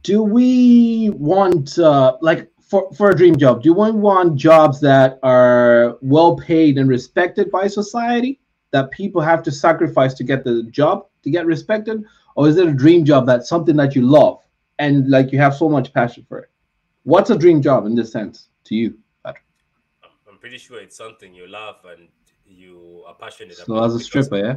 do 0.03 0.23
we 0.25 1.11
want 1.11 1.79
uh, 1.79 2.17
like 2.21 2.51
for 2.61 2.93
for 2.95 3.11
a 3.11 3.17
dream 3.17 3.37
job? 3.37 3.63
Do 3.63 3.73
we 3.75 3.93
want 3.93 4.35
jobs 4.35 4.81
that 4.81 5.21
are 5.23 5.99
well 6.03 6.37
paid 6.37 6.79
and 6.79 6.89
respected 6.89 7.51
by 7.53 7.69
society? 7.69 8.41
That 8.73 8.91
people 8.91 9.23
have 9.23 9.43
to 9.45 9.53
sacrifice 9.53 10.15
to 10.15 10.25
get 10.25 10.43
the 10.45 10.65
job 10.65 11.07
to 11.23 11.31
get 11.31 11.47
respected, 11.47 12.03
or 12.35 12.49
is 12.49 12.57
it 12.57 12.67
a 12.67 12.73
dream 12.73 13.05
job 13.05 13.25
that's 13.27 13.49
something 13.49 13.77
that 13.77 13.95
you 13.95 14.03
love 14.03 14.43
and 14.81 15.09
like 15.09 15.31
you 15.33 15.39
have 15.39 15.55
so 15.55 15.69
much 15.69 15.93
passion 15.95 16.27
for 16.29 16.41
it? 16.41 16.51
What's 17.05 17.31
a 17.31 17.39
dream 17.39 17.63
job 17.63 17.87
in 17.87 17.95
this 17.95 18.13
sense 18.13 18.49
to 18.65 18.75
you? 18.75 18.99
Patrick? 19.25 19.45
I'm 20.29 20.39
pretty 20.39 20.59
sure 20.59 20.81
it's 20.81 20.97
something 20.97 21.35
you 21.35 21.47
love 21.47 21.77
and 21.87 22.09
you 22.47 23.03
are 23.07 23.15
passionate 23.15 23.57
So 23.57 23.65
about. 23.65 23.79
So 23.81 23.85
as 23.85 23.93
a 23.95 23.99
because- 23.99 24.07
stripper, 24.07 24.37
yeah. 24.39 24.55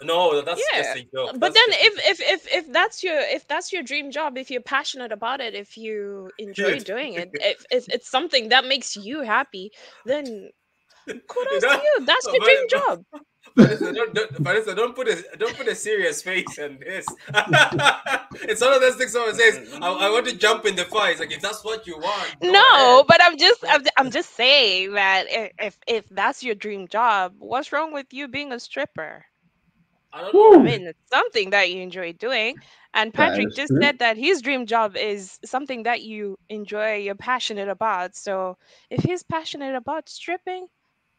No, 0.00 0.40
that's 0.42 0.62
Yeah, 0.72 0.82
just 0.82 0.96
a 0.98 1.02
joke. 1.12 1.30
But 1.32 1.40
That's 1.40 1.54
then 1.56 1.70
just- 1.72 1.84
if, 1.84 2.20
if 2.20 2.20
if 2.46 2.54
if 2.54 2.72
that's 2.72 3.02
your 3.02 3.18
if 3.18 3.48
that's 3.48 3.72
your 3.72 3.82
dream 3.82 4.12
job, 4.12 4.38
if 4.38 4.48
you're 4.48 4.60
passionate 4.60 5.10
about 5.10 5.40
it, 5.40 5.54
if 5.56 5.76
you 5.76 6.30
enjoy 6.38 6.74
Good. 6.74 6.84
doing 6.84 7.14
it, 7.14 7.30
if, 7.34 7.64
if 7.72 7.88
it's 7.88 8.08
something 8.08 8.50
that 8.50 8.64
makes 8.64 8.94
you 8.94 9.22
happy, 9.22 9.72
then 10.06 10.50
kudos 11.08 11.62
know, 11.64 11.76
to 11.78 11.82
you. 11.82 12.06
That's 12.06 12.26
your 12.32 12.38
dream 12.44 12.66
but- 12.70 12.78
job. 12.78 13.04
Vanessa, 13.56 13.92
don't, 13.92 14.14
don't, 14.14 14.30
Vanessa, 14.38 14.74
don't 14.74 14.94
put 14.94 15.08
a 15.08 15.24
don't 15.38 15.56
put 15.56 15.66
a 15.68 15.74
serious 15.74 16.22
face 16.22 16.58
on 16.58 16.78
this. 16.78 17.06
it's 18.42 18.60
one 18.60 18.72
of 18.72 18.80
those 18.80 18.96
things 18.96 19.12
someone 19.12 19.34
says, 19.34 19.68
I, 19.80 19.90
I 19.90 20.10
want 20.10 20.26
to 20.26 20.36
jump 20.36 20.66
in 20.66 20.76
the 20.76 20.84
fire. 20.84 21.10
It's 21.10 21.20
like 21.20 21.32
if 21.32 21.40
that's 21.40 21.64
what 21.64 21.86
you 21.86 21.98
want. 21.98 22.36
No, 22.42 22.98
ahead. 23.00 23.06
but 23.08 23.22
I'm 23.22 23.36
just 23.36 23.64
I'm, 23.68 23.82
I'm 23.96 24.10
just 24.10 24.34
saying 24.34 24.92
that 24.92 25.26
if 25.58 25.78
if 25.86 26.08
that's 26.10 26.42
your 26.42 26.54
dream 26.54 26.88
job, 26.88 27.34
what's 27.38 27.72
wrong 27.72 27.92
with 27.92 28.06
you 28.12 28.28
being 28.28 28.52
a 28.52 28.60
stripper? 28.60 29.24
I 30.12 30.20
don't 30.22 30.34
know. 30.34 30.60
I 30.60 30.62
mean, 30.62 30.86
it's 30.86 31.10
something 31.10 31.50
that 31.50 31.70
you 31.70 31.82
enjoy 31.82 32.12
doing. 32.14 32.56
And 32.94 33.12
Patrick 33.12 33.54
just 33.54 33.68
true. 33.68 33.80
said 33.82 33.98
that 33.98 34.16
his 34.16 34.40
dream 34.40 34.64
job 34.66 34.96
is 34.96 35.38
something 35.44 35.82
that 35.82 36.02
you 36.02 36.38
enjoy, 36.48 36.96
you're 36.96 37.14
passionate 37.14 37.68
about. 37.68 38.16
So 38.16 38.56
if 38.90 39.02
he's 39.02 39.22
passionate 39.22 39.74
about 39.74 40.08
stripping, 40.08 40.66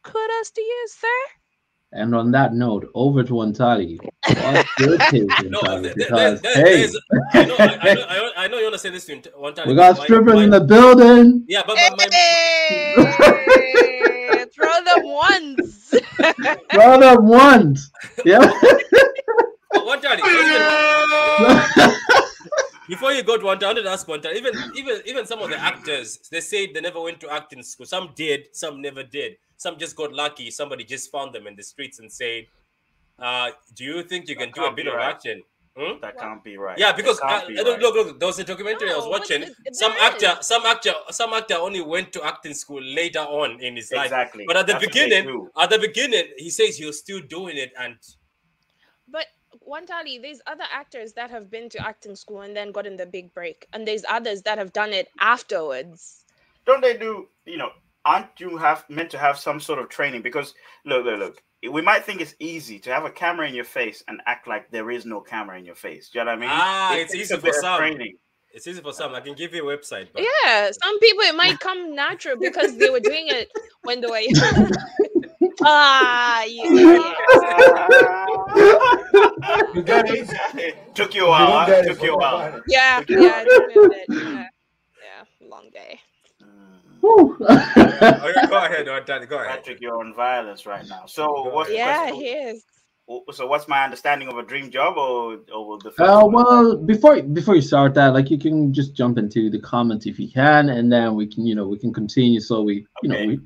kudos 0.02 0.50
to 0.50 0.60
you, 0.60 0.88
sir. 0.88 1.39
And 1.92 2.14
on 2.14 2.30
that 2.30 2.54
note, 2.54 2.88
over 2.94 3.24
to 3.24 3.32
Antali. 3.32 3.98
What's 4.26 4.78
your 4.78 4.96
take, 5.10 5.22
No, 5.50 5.60
Antali? 5.60 5.82
there- 5.82 5.94
there- 5.94 6.36
Because 6.36 6.40
there- 6.42 6.54
hey, 6.54 6.88
I 7.32 7.44
know, 7.46 7.56
I, 7.58 7.64
I 7.64 7.94
know, 7.94 8.04
I 8.08 8.16
know, 8.16 8.30
I 8.36 8.48
know 8.48 8.56
you 8.58 8.62
want 8.64 8.74
to 8.74 8.78
say 8.78 8.90
this 8.90 9.06
to 9.06 9.12
int- 9.14 9.26
one 9.36 9.54
time. 9.54 9.66
we 9.68 9.74
got 9.74 9.98
my- 9.98 10.04
strippers 10.04 10.34
my- 10.34 10.44
in 10.44 10.50
the 10.50 10.60
building. 10.60 11.44
Yeah, 11.48 11.62
but, 11.66 11.76
but 11.76 11.98
my, 11.98 12.06
Hey, 12.12 12.94
throw 14.54 14.84
them 14.84 15.02
once. 15.04 15.90
Throw 16.72 17.00
them 17.00 17.26
once. 17.26 17.90
Yeah. 18.24 18.38
Oh, 18.42 18.70
but 19.72 19.84
one 19.86 20.00
before 22.88 23.12
you 23.12 23.22
go 23.22 23.36
to 23.38 23.44
one 23.46 23.58
time, 23.58 23.68
I 23.68 23.70
wanted 23.72 23.82
to 23.84 23.90
ask 23.90 24.06
one 24.08 24.20
time. 24.20 24.34
Even 24.36 24.52
even 24.76 25.00
even 25.06 25.26
some 25.26 25.40
of 25.40 25.48
the 25.50 25.56
actors, 25.58 26.18
they 26.30 26.40
say 26.40 26.66
they 26.72 26.80
never 26.80 27.00
went 27.00 27.20
to 27.20 27.30
acting 27.32 27.62
school. 27.62 27.86
Some 27.86 28.10
did, 28.16 28.48
some 28.52 28.82
never 28.82 29.02
did. 29.04 29.36
Some 29.60 29.76
just 29.78 29.94
got 29.94 30.10
lucky. 30.14 30.50
Somebody 30.50 30.84
just 30.84 31.10
found 31.12 31.34
them 31.34 31.46
in 31.46 31.54
the 31.54 31.62
streets 31.62 31.98
and 31.98 32.10
said, 32.10 32.46
uh, 33.18 33.50
"Do 33.74 33.84
you 33.84 34.02
think 34.02 34.26
you 34.30 34.34
That 34.36 34.44
can 34.44 34.52
do 34.52 34.64
a 34.64 34.72
bit 34.72 34.86
be 34.86 34.90
of 34.90 34.96
right. 34.96 35.14
action?" 35.14 35.42
Hmm? 35.76 36.00
That 36.00 36.18
can't 36.18 36.42
be 36.42 36.56
right. 36.56 36.78
Yeah, 36.78 36.92
That 36.92 36.96
because 36.96 37.20
can't 37.20 37.44
uh, 37.44 37.46
be 37.46 37.54
look, 37.56 37.66
right. 37.68 37.80
look, 37.82 37.94
look, 37.94 38.18
there 38.20 38.26
was 38.26 38.38
a 38.38 38.44
documentary 38.44 38.90
I 38.90 38.96
was 38.96 39.06
watching. 39.06 39.42
th- 39.42 39.52
th- 39.64 39.74
Some 39.74 39.92
actor, 40.00 40.32
is. 40.40 40.46
some 40.46 40.64
actor, 40.64 40.94
some 41.10 41.32
actor 41.34 41.56
only 41.56 41.82
went 41.82 42.10
to 42.14 42.24
acting 42.24 42.54
school 42.54 42.82
later 42.82 43.20
on 43.20 43.60
in 43.60 43.76
his 43.76 43.92
life. 43.92 44.06
exactly. 44.06 44.44
But 44.46 44.56
at 44.56 44.66
the 44.66 44.72
That's 44.72 44.86
beginning, 44.86 45.48
at 45.58 45.68
the 45.70 45.78
beginning, 45.78 46.24
he 46.38 46.48
says 46.48 46.78
he 46.78 46.86
was 46.86 46.98
still 46.98 47.20
doing 47.20 47.58
it, 47.58 47.72
and 47.78 47.96
But 49.08 49.26
Wantali, 49.68 50.20
there's 50.22 50.40
other 50.46 50.64
actors 50.72 51.12
that 51.12 51.30
have 51.30 51.50
been 51.50 51.68
to 51.68 51.86
acting 51.86 52.16
school 52.16 52.40
and 52.40 52.56
then 52.56 52.72
gotten 52.72 52.96
the 52.96 53.06
big 53.06 53.32
break, 53.34 53.66
and 53.74 53.86
there's 53.86 54.04
others 54.08 54.40
that 54.42 54.56
have 54.56 54.72
done 54.72 54.92
it 54.94 55.08
afterwards. 55.20 56.24
don't 56.66 56.80
they 56.82 56.96
do 56.96 57.28
you 57.46 57.56
know 57.58 57.70
aren't 58.10 58.40
you 58.40 58.56
have 58.56 58.84
meant 58.88 59.10
to 59.10 59.18
have 59.18 59.38
some 59.38 59.60
sort 59.60 59.78
of 59.78 59.88
training 59.88 60.22
because 60.22 60.54
look 60.84 61.04
look 61.04 61.18
look 61.18 61.42
we 61.72 61.82
might 61.82 62.04
think 62.04 62.20
it's 62.20 62.34
easy 62.38 62.78
to 62.78 62.90
have 62.92 63.04
a 63.04 63.10
camera 63.10 63.46
in 63.48 63.54
your 63.54 63.64
face 63.64 64.02
and 64.08 64.20
act 64.26 64.48
like 64.48 64.70
there 64.70 64.90
is 64.90 65.04
no 65.04 65.20
camera 65.20 65.58
in 65.58 65.64
your 65.64 65.74
face 65.74 66.10
do 66.10 66.18
you 66.18 66.24
know 66.24 66.30
what 66.30 66.38
i 66.38 66.40
mean 66.40 66.50
ah, 66.52 66.94
It 66.94 67.02
it's 67.02 67.14
easy 67.14 67.36
for 67.36 67.52
some. 67.52 67.78
training 67.78 68.16
It's 68.52 68.66
easy 68.66 68.82
for 68.82 68.92
some. 68.92 69.14
I 69.14 69.20
can 69.20 69.34
give 69.34 69.54
you 69.54 69.62
a 69.70 69.76
website, 69.76 70.08
but 70.12 70.24
Yeah, 70.26 70.70
some 70.82 70.98
people 70.98 71.22
it 71.22 71.36
might 71.36 71.60
come 71.60 71.94
natural 71.94 72.36
because 72.46 72.76
they 72.80 72.90
were 72.90 72.98
doing 73.10 73.26
it 73.28 73.46
when 73.86 74.00
they 74.00 74.08
were. 74.08 74.18
ah, 75.62 76.42
you 76.44 76.64
idiot. 76.66 77.16
You 79.74 79.82
guys, 79.82 80.32
took 80.94 81.14
you 81.14 81.26
a 81.26 81.28
while 81.28 81.46
don't 81.46 81.60
huh? 81.60 81.66
get 81.66 81.84
it, 81.84 81.88
took 81.88 82.02
you 82.02 82.14
a 82.14 82.18
while. 82.18 82.60
Yeah, 82.66 83.04
yeah, 83.08 83.44
it's 83.46 83.74
been 83.74 83.84
a 83.84 83.88
bit, 83.88 84.06
yeah, 84.08 84.46
yeah, 85.06 85.48
long 85.48 85.70
day. 85.70 86.00
Woo. 87.02 87.36
go 87.38 87.46
ahead, 87.46 88.86
Ortani, 88.86 89.28
go 89.28 89.36
ahead. 89.36 89.58
Patrick, 89.58 89.80
you're 89.80 89.98
on 89.98 90.14
violence 90.14 90.66
right 90.66 90.86
now. 90.88 91.06
So 91.06 91.26
what's 91.52 91.70
Yeah, 91.70 92.06
question? 92.06 92.20
he 92.20 92.28
is. 92.28 92.64
So 93.32 93.46
what's 93.46 93.66
my 93.66 93.84
understanding 93.84 94.28
of 94.28 94.38
a 94.38 94.42
dream 94.42 94.70
job, 94.70 94.96
or 94.96 95.38
or 95.52 95.78
the 95.78 95.90
Uh, 95.98 96.24
well, 96.24 96.76
before 96.76 97.20
before 97.22 97.56
you 97.56 97.62
start 97.62 97.94
that, 97.94 98.14
like 98.14 98.30
you 98.30 98.38
can 98.38 98.72
just 98.72 98.94
jump 98.94 99.18
into 99.18 99.50
the 99.50 99.58
comments 99.58 100.06
if 100.06 100.18
you 100.20 100.30
can, 100.30 100.68
and 100.68 100.92
then 100.92 101.16
we 101.16 101.26
can, 101.26 101.44
you 101.44 101.56
know, 101.56 101.66
we 101.66 101.78
can 101.78 101.92
continue. 101.92 102.40
So 102.40 102.62
we, 102.62 102.86
you 103.02 103.08
know, 103.08 103.16
Okay. 103.16 103.26
we 103.26 103.40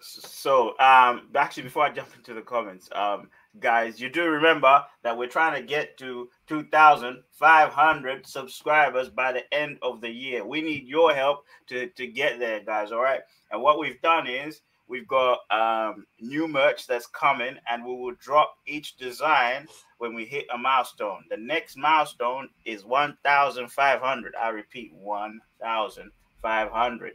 So, 0.00 0.78
um, 0.78 1.28
actually, 1.34 1.64
before 1.64 1.84
I 1.84 1.90
jump 1.90 2.08
into 2.14 2.34
the 2.34 2.42
comments, 2.42 2.88
um, 2.92 3.28
guys, 3.60 4.00
you 4.00 4.08
do 4.08 4.24
remember 4.24 4.84
that 5.02 5.16
we're 5.16 5.28
trying 5.28 5.60
to 5.60 5.66
get 5.66 5.96
to 5.98 6.28
2,500 6.48 8.26
subscribers 8.26 9.08
by 9.08 9.32
the 9.32 9.54
end 9.54 9.78
of 9.82 10.00
the 10.00 10.10
year. 10.10 10.44
We 10.44 10.60
need 10.60 10.88
your 10.88 11.14
help 11.14 11.44
to, 11.68 11.86
to 11.88 12.06
get 12.06 12.38
there, 12.38 12.60
guys. 12.60 12.92
All 12.92 13.02
right. 13.02 13.20
And 13.50 13.62
what 13.62 13.78
we've 13.78 14.00
done 14.02 14.26
is 14.26 14.60
we've 14.88 15.08
got 15.08 15.38
um, 15.50 16.06
new 16.20 16.48
merch 16.48 16.86
that's 16.86 17.06
coming, 17.06 17.56
and 17.68 17.84
we 17.84 17.94
will 17.94 18.14
drop 18.20 18.56
each 18.66 18.96
design 18.96 19.66
when 19.98 20.14
we 20.14 20.24
hit 20.24 20.46
a 20.52 20.58
milestone. 20.58 21.24
The 21.30 21.36
next 21.36 21.76
milestone 21.76 22.48
is 22.64 22.84
1,500. 22.84 24.34
I 24.40 24.48
repeat, 24.48 24.92
1,500. 24.94 27.12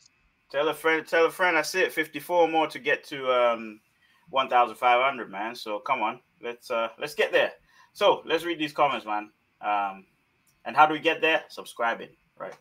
Tell 0.51 0.68
a 0.70 0.74
friend, 0.74 1.08
tell 1.08 1.25
a 1.25 1.32
friend. 1.32 1.58
That's 1.58 1.74
it. 1.75 1.94
54 1.94 2.48
more 2.48 2.68
to 2.68 2.80
get 2.80 3.04
to 3.06 3.32
um 3.32 3.80
1,500, 4.30 5.30
man. 5.32 5.56
So 5.56 5.80
come 5.80 6.01
on, 6.01 6.20
let's 6.42 6.70
uh 6.72 6.90
let's 7.00 7.13
get 7.13 7.32
there. 7.32 7.54
So 7.94 8.22
let's 8.25 8.44
read 8.44 8.60
these 8.60 8.74
comments, 8.74 9.06
man. 9.06 9.32
Um, 9.62 10.06
and 10.66 10.75
how 10.75 10.86
do 10.86 10.94
we 10.94 11.00
get 11.00 11.22
there? 11.22 11.44
Subscribing, 11.50 12.10
right? 12.38 12.54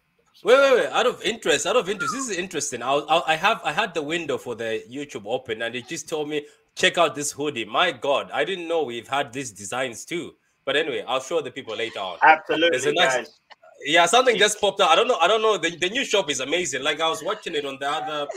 Wait, 0.42 0.56
wait, 0.58 0.72
wait! 0.74 0.86
Out 0.86 1.06
of 1.06 1.20
interest, 1.22 1.66
out 1.66 1.76
of 1.76 1.88
interest, 1.88 2.14
this 2.14 2.28
is 2.30 2.36
interesting. 2.38 2.82
I, 2.82 2.94
I, 2.94 3.32
I 3.32 3.36
have, 3.36 3.60
I 3.62 3.72
had 3.72 3.92
the 3.92 4.02
window 4.02 4.38
for 4.38 4.54
the 4.54 4.82
YouTube 4.90 5.24
open, 5.26 5.60
and 5.62 5.74
it 5.74 5.86
just 5.86 6.08
told 6.08 6.28
me 6.28 6.46
check 6.74 6.96
out 6.96 7.14
this 7.14 7.32
hoodie. 7.32 7.64
My 7.66 7.92
God, 7.92 8.30
I 8.32 8.44
didn't 8.44 8.66
know 8.66 8.82
we've 8.84 9.08
had 9.08 9.32
these 9.32 9.50
designs 9.52 10.04
too. 10.04 10.32
But 10.70 10.76
anyway, 10.76 11.02
I'll 11.08 11.18
show 11.20 11.40
the 11.40 11.50
people 11.50 11.74
later 11.76 11.98
on. 11.98 12.18
Absolutely, 12.22 12.92
nice- 12.92 13.16
guys. 13.16 13.40
Yeah, 13.84 14.06
something 14.06 14.36
just 14.36 14.60
popped 14.60 14.80
out. 14.80 14.90
I 14.90 14.94
don't 14.94 15.08
know. 15.08 15.16
I 15.16 15.26
don't 15.26 15.42
know. 15.42 15.58
The, 15.58 15.70
the 15.76 15.88
new 15.90 16.04
shop 16.04 16.30
is 16.30 16.38
amazing. 16.38 16.84
Like 16.84 17.00
I 17.00 17.08
was 17.08 17.24
watching 17.24 17.56
it 17.56 17.64
on 17.64 17.76
the 17.80 17.90
other, 17.90 18.28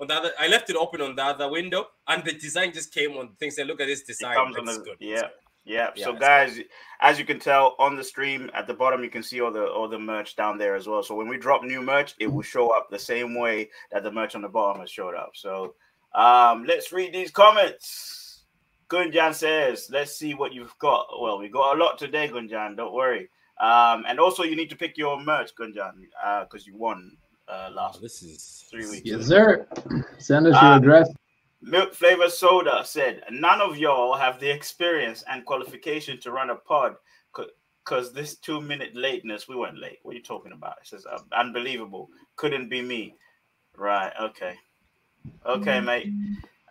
on 0.00 0.06
the 0.06 0.14
other. 0.14 0.30
I 0.40 0.46
left 0.48 0.70
it 0.70 0.76
open 0.76 1.02
on 1.02 1.14
the 1.16 1.22
other 1.22 1.50
window, 1.50 1.84
and 2.08 2.24
the 2.24 2.32
design 2.32 2.72
just 2.72 2.94
came 2.94 3.10
on. 3.18 3.34
Things. 3.38 3.56
Say, 3.56 3.64
look 3.64 3.82
at 3.82 3.88
this 3.88 4.00
It 4.00 4.06
design. 4.06 4.34
comes 4.36 4.56
on 4.56 4.64
the- 4.64 4.78
good. 4.78 4.96
Yeah. 5.00 5.24
Yeah. 5.64 5.90
Yeah, 5.96 6.04
So 6.04 6.10
it's 6.12 6.20
guys, 6.20 6.58
as 7.00 7.18
you 7.18 7.26
can 7.26 7.38
tell 7.38 7.76
on 7.78 7.94
the 7.94 8.02
stream 8.04 8.50
at 8.54 8.66
the 8.66 8.74
bottom, 8.74 9.04
you 9.04 9.10
can 9.10 9.22
see 9.22 9.42
all 9.42 9.52
the 9.52 9.66
all 9.66 9.86
the 9.88 9.98
merch 9.98 10.34
down 10.34 10.56
there 10.56 10.76
as 10.76 10.86
well. 10.86 11.02
So 11.02 11.14
when 11.14 11.28
we 11.28 11.36
drop 11.36 11.62
new 11.62 11.82
merch, 11.82 12.14
it 12.18 12.28
will 12.32 12.42
show 12.42 12.70
up 12.70 12.88
the 12.90 12.98
same 12.98 13.34
way 13.38 13.68
that 13.90 14.02
the 14.04 14.10
merch 14.10 14.34
on 14.34 14.40
the 14.40 14.48
bottom 14.48 14.80
has 14.80 14.90
showed 14.90 15.14
up. 15.14 15.32
So 15.34 15.74
um 16.14 16.64
let's 16.64 16.90
read 16.90 17.12
these 17.12 17.30
comments. 17.30 18.11
Gunjan 18.92 19.34
says, 19.34 19.88
let's 19.90 20.14
see 20.14 20.34
what 20.34 20.52
you've 20.52 20.76
got. 20.78 21.06
Well, 21.18 21.38
we 21.38 21.48
got 21.48 21.76
a 21.76 21.82
lot 21.82 21.98
today, 21.98 22.28
Gunjan. 22.28 22.76
Don't 22.76 22.92
worry. 22.92 23.30
Um, 23.58 24.04
and 24.06 24.20
also 24.20 24.42
you 24.42 24.54
need 24.54 24.68
to 24.68 24.76
pick 24.76 24.98
your 24.98 25.18
merch, 25.18 25.54
Gunjan, 25.58 25.92
uh, 26.22 26.44
because 26.44 26.66
you 26.66 26.76
won 26.76 27.16
uh 27.48 27.68
Oh, 27.70 27.74
last 27.74 28.02
this 28.02 28.22
is 28.22 28.64
three 28.70 28.86
weeks. 28.86 29.02
Yes, 29.04 29.26
sir. 29.26 29.66
Send 30.18 30.46
us 30.46 30.56
Uh, 30.56 30.66
your 30.66 30.76
address. 30.76 31.10
Milk 31.62 31.94
Flavor 31.94 32.28
Soda 32.28 32.82
said, 32.84 33.22
None 33.30 33.60
of 33.62 33.78
y'all 33.78 34.14
have 34.14 34.38
the 34.38 34.50
experience 34.50 35.24
and 35.28 35.44
qualification 35.46 36.20
to 36.20 36.30
run 36.30 36.50
a 36.50 36.56
pod 36.56 36.96
because 37.34 38.12
this 38.12 38.36
two 38.36 38.60
minute 38.60 38.94
lateness, 38.94 39.48
we 39.48 39.56
weren't 39.56 39.78
late. 39.78 40.00
What 40.02 40.12
are 40.12 40.18
you 40.18 40.22
talking 40.22 40.52
about? 40.52 40.76
It 40.82 40.86
says, 40.86 41.06
"Um, 41.10 41.24
Unbelievable. 41.32 42.10
Couldn't 42.36 42.68
be 42.68 42.82
me. 42.82 43.16
Right. 43.76 44.12
Okay. 44.20 44.54
Okay, 45.46 45.80
mate. 45.80 46.12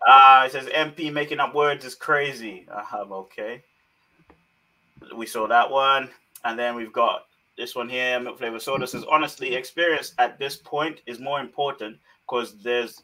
Uh, 0.07 0.43
it 0.45 0.51
says, 0.51 0.65
MP 0.67 1.11
making 1.11 1.39
up 1.39 1.53
words 1.53 1.85
is 1.85 1.95
crazy. 1.95 2.67
Uh, 2.71 3.03
okay. 3.11 3.63
We 5.15 5.25
saw 5.25 5.47
that 5.47 5.69
one. 5.69 6.09
And 6.43 6.57
then 6.57 6.75
we've 6.75 6.93
got 6.93 7.25
this 7.57 7.75
one 7.75 7.89
here. 7.89 8.19
Milk 8.19 8.39
Flavor 8.39 8.59
Soda 8.59 8.87
says, 8.87 9.05
Honestly, 9.09 9.55
experience 9.55 10.13
at 10.17 10.39
this 10.39 10.57
point 10.57 11.01
is 11.05 11.19
more 11.19 11.39
important 11.39 11.97
because 12.25 12.57
there's. 12.61 13.01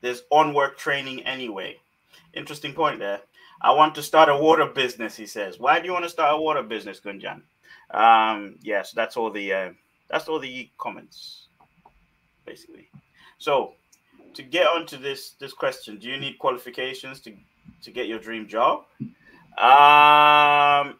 There's 0.00 0.22
on 0.30 0.54
work 0.54 0.78
training 0.78 1.24
anyway. 1.24 1.76
Interesting 2.34 2.72
point 2.72 3.00
there. 3.00 3.20
I 3.60 3.72
want 3.72 3.94
to 3.96 4.02
start 4.02 4.28
a 4.28 4.36
water 4.36 4.66
business, 4.66 5.16
he 5.16 5.26
says. 5.26 5.58
Why 5.58 5.80
do 5.80 5.86
you 5.86 5.92
want 5.92 6.04
to 6.04 6.10
start 6.10 6.34
a 6.34 6.40
water 6.40 6.62
business, 6.62 7.00
Gunjan? 7.00 7.42
Um, 7.90 8.56
yes, 8.62 8.92
that's 8.92 9.16
all 9.16 9.30
the 9.30 9.52
uh, 9.52 9.70
that's 10.08 10.28
all 10.28 10.38
the 10.38 10.70
comments, 10.78 11.46
basically. 12.46 12.88
So 13.38 13.74
to 14.34 14.42
get 14.42 14.66
onto 14.66 14.96
this 14.98 15.30
this 15.40 15.52
question, 15.52 15.98
do 15.98 16.08
you 16.08 16.16
need 16.16 16.38
qualifications 16.38 17.20
to 17.22 17.32
to 17.82 17.90
get 17.90 18.06
your 18.06 18.18
dream 18.18 18.48
job? 18.48 18.84
Um, 19.58 20.94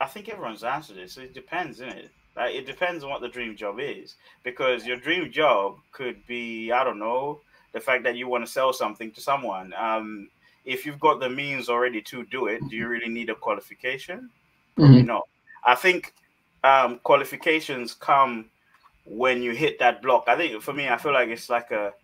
I 0.00 0.06
think 0.08 0.28
everyone's 0.28 0.64
answered 0.64 0.96
this. 0.96 1.16
It 1.16 1.32
depends, 1.34 1.80
isn't 1.80 1.88
it? 1.96 2.10
Like, 2.36 2.54
it 2.54 2.66
depends 2.66 3.02
on 3.02 3.08
what 3.08 3.22
the 3.22 3.28
dream 3.28 3.56
job 3.56 3.76
is, 3.80 4.16
because 4.44 4.84
your 4.86 4.98
dream 4.98 5.32
job 5.32 5.76
could 5.92 6.26
be, 6.26 6.70
I 6.70 6.84
don't 6.84 6.98
know, 6.98 7.40
the 7.72 7.80
fact 7.80 8.04
that 8.04 8.16
you 8.16 8.28
want 8.28 8.44
to 8.44 8.50
sell 8.50 8.74
something 8.74 9.10
to 9.12 9.20
someone. 9.22 9.72
Um, 9.72 10.28
if 10.66 10.84
you've 10.84 11.00
got 11.00 11.20
the 11.20 11.30
means 11.30 11.70
already 11.70 12.02
to 12.02 12.24
do 12.26 12.46
it, 12.46 12.60
do 12.68 12.76
you 12.76 12.88
really 12.88 13.08
need 13.08 13.30
a 13.30 13.34
qualification? 13.34 14.28
Probably 14.74 15.02
Mhm. 15.02 15.06
not. 15.06 15.28
I 15.64 15.74
think 15.74 16.12
um, 16.62 16.98
qualifications 16.98 17.94
come 17.94 18.50
when 19.04 19.42
you 19.42 19.52
hit 19.52 19.78
that 19.78 20.02
block. 20.02 20.24
I 20.26 20.36
think 20.36 20.60
for 20.62 20.74
me, 20.74 20.88
I 20.88 20.98
feel 20.98 21.12
like 21.12 21.28
it's 21.30 21.48
like 21.48 21.70
a 21.70 21.94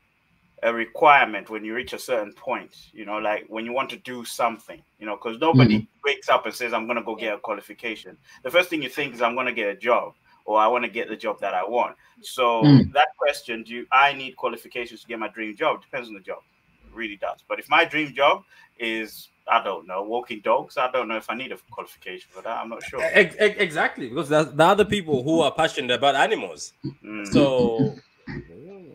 a 0.63 0.73
requirement 0.73 1.51
when 1.51 1.65
you 1.65 1.75
reach 1.75 1.93
a 1.93 1.99
certain 1.99 2.33
point. 2.35 2.77
You 2.93 3.05
know, 3.05 3.19
like 3.19 3.45
when 3.49 3.65
you 3.65 3.73
want 3.73 3.91
to 3.91 3.97
do 3.97 4.25
something. 4.25 4.81
You 4.99 5.07
know, 5.07 5.17
because 5.17 5.39
nobody 5.41 5.89
wakes 6.05 6.29
up 6.29 6.47
and 6.47 6.55
says, 6.55 6.73
"I'm 6.73 6.87
going 6.87 6.99
to 6.99 7.03
go 7.05 7.17
get 7.17 7.35
a 7.35 7.39
qualification." 7.39 8.17
The 8.45 8.51
first 8.51 8.71
thing 8.71 8.83
you 8.83 8.89
think 8.89 9.15
is, 9.15 9.23
"I'm 9.23 9.35
going 9.35 9.47
to 9.47 9.53
get 9.53 9.69
a 9.69 9.77
job." 9.77 10.15
Or 10.45 10.59
I 10.59 10.67
want 10.67 10.85
to 10.85 10.91
get 10.91 11.09
the 11.09 11.15
job 11.17 11.39
that 11.41 11.55
I 11.55 11.63
want. 11.65 11.97
So 12.21 12.65
Mm. 12.65 12.93
that 12.95 13.09
question, 13.17 13.63
do 13.63 13.87
I 13.93 14.13
need 14.13 14.33
qualifications 14.37 15.03
to 15.03 15.07
get 15.07 15.21
my 15.21 15.29
dream 15.29 15.55
job? 15.57 15.83
Depends 15.83 16.09
on 16.09 16.15
the 16.15 16.21
job, 16.21 16.43
it 16.85 16.93
really 16.93 17.15
does. 17.17 17.45
But 17.49 17.61
if 17.61 17.69
my 17.69 17.85
dream 17.85 18.13
job 18.13 18.43
is, 18.77 19.29
I 19.47 19.63
don't 19.63 19.87
know, 19.87 20.03
walking 20.03 20.41
dogs, 20.41 20.77
I 20.77 20.91
don't 20.91 21.07
know 21.07 21.17
if 21.17 21.31
I 21.31 21.37
need 21.37 21.53
a 21.53 21.59
qualification 21.71 22.29
for 22.33 22.43
that. 22.43 22.59
I'm 22.59 22.69
not 22.69 22.83
sure. 22.83 23.01
Ex- 23.13 23.37
ex- 23.39 23.57
exactly 23.61 24.09
because 24.09 24.29
that's 24.29 24.51
the 24.51 24.65
other 24.65 24.85
people 24.85 25.23
who 25.23 25.43
are 25.43 25.53
passionate 25.53 25.93
about 25.95 26.17
animals. 26.17 26.73
Mm. 27.05 27.33
So, 27.33 27.99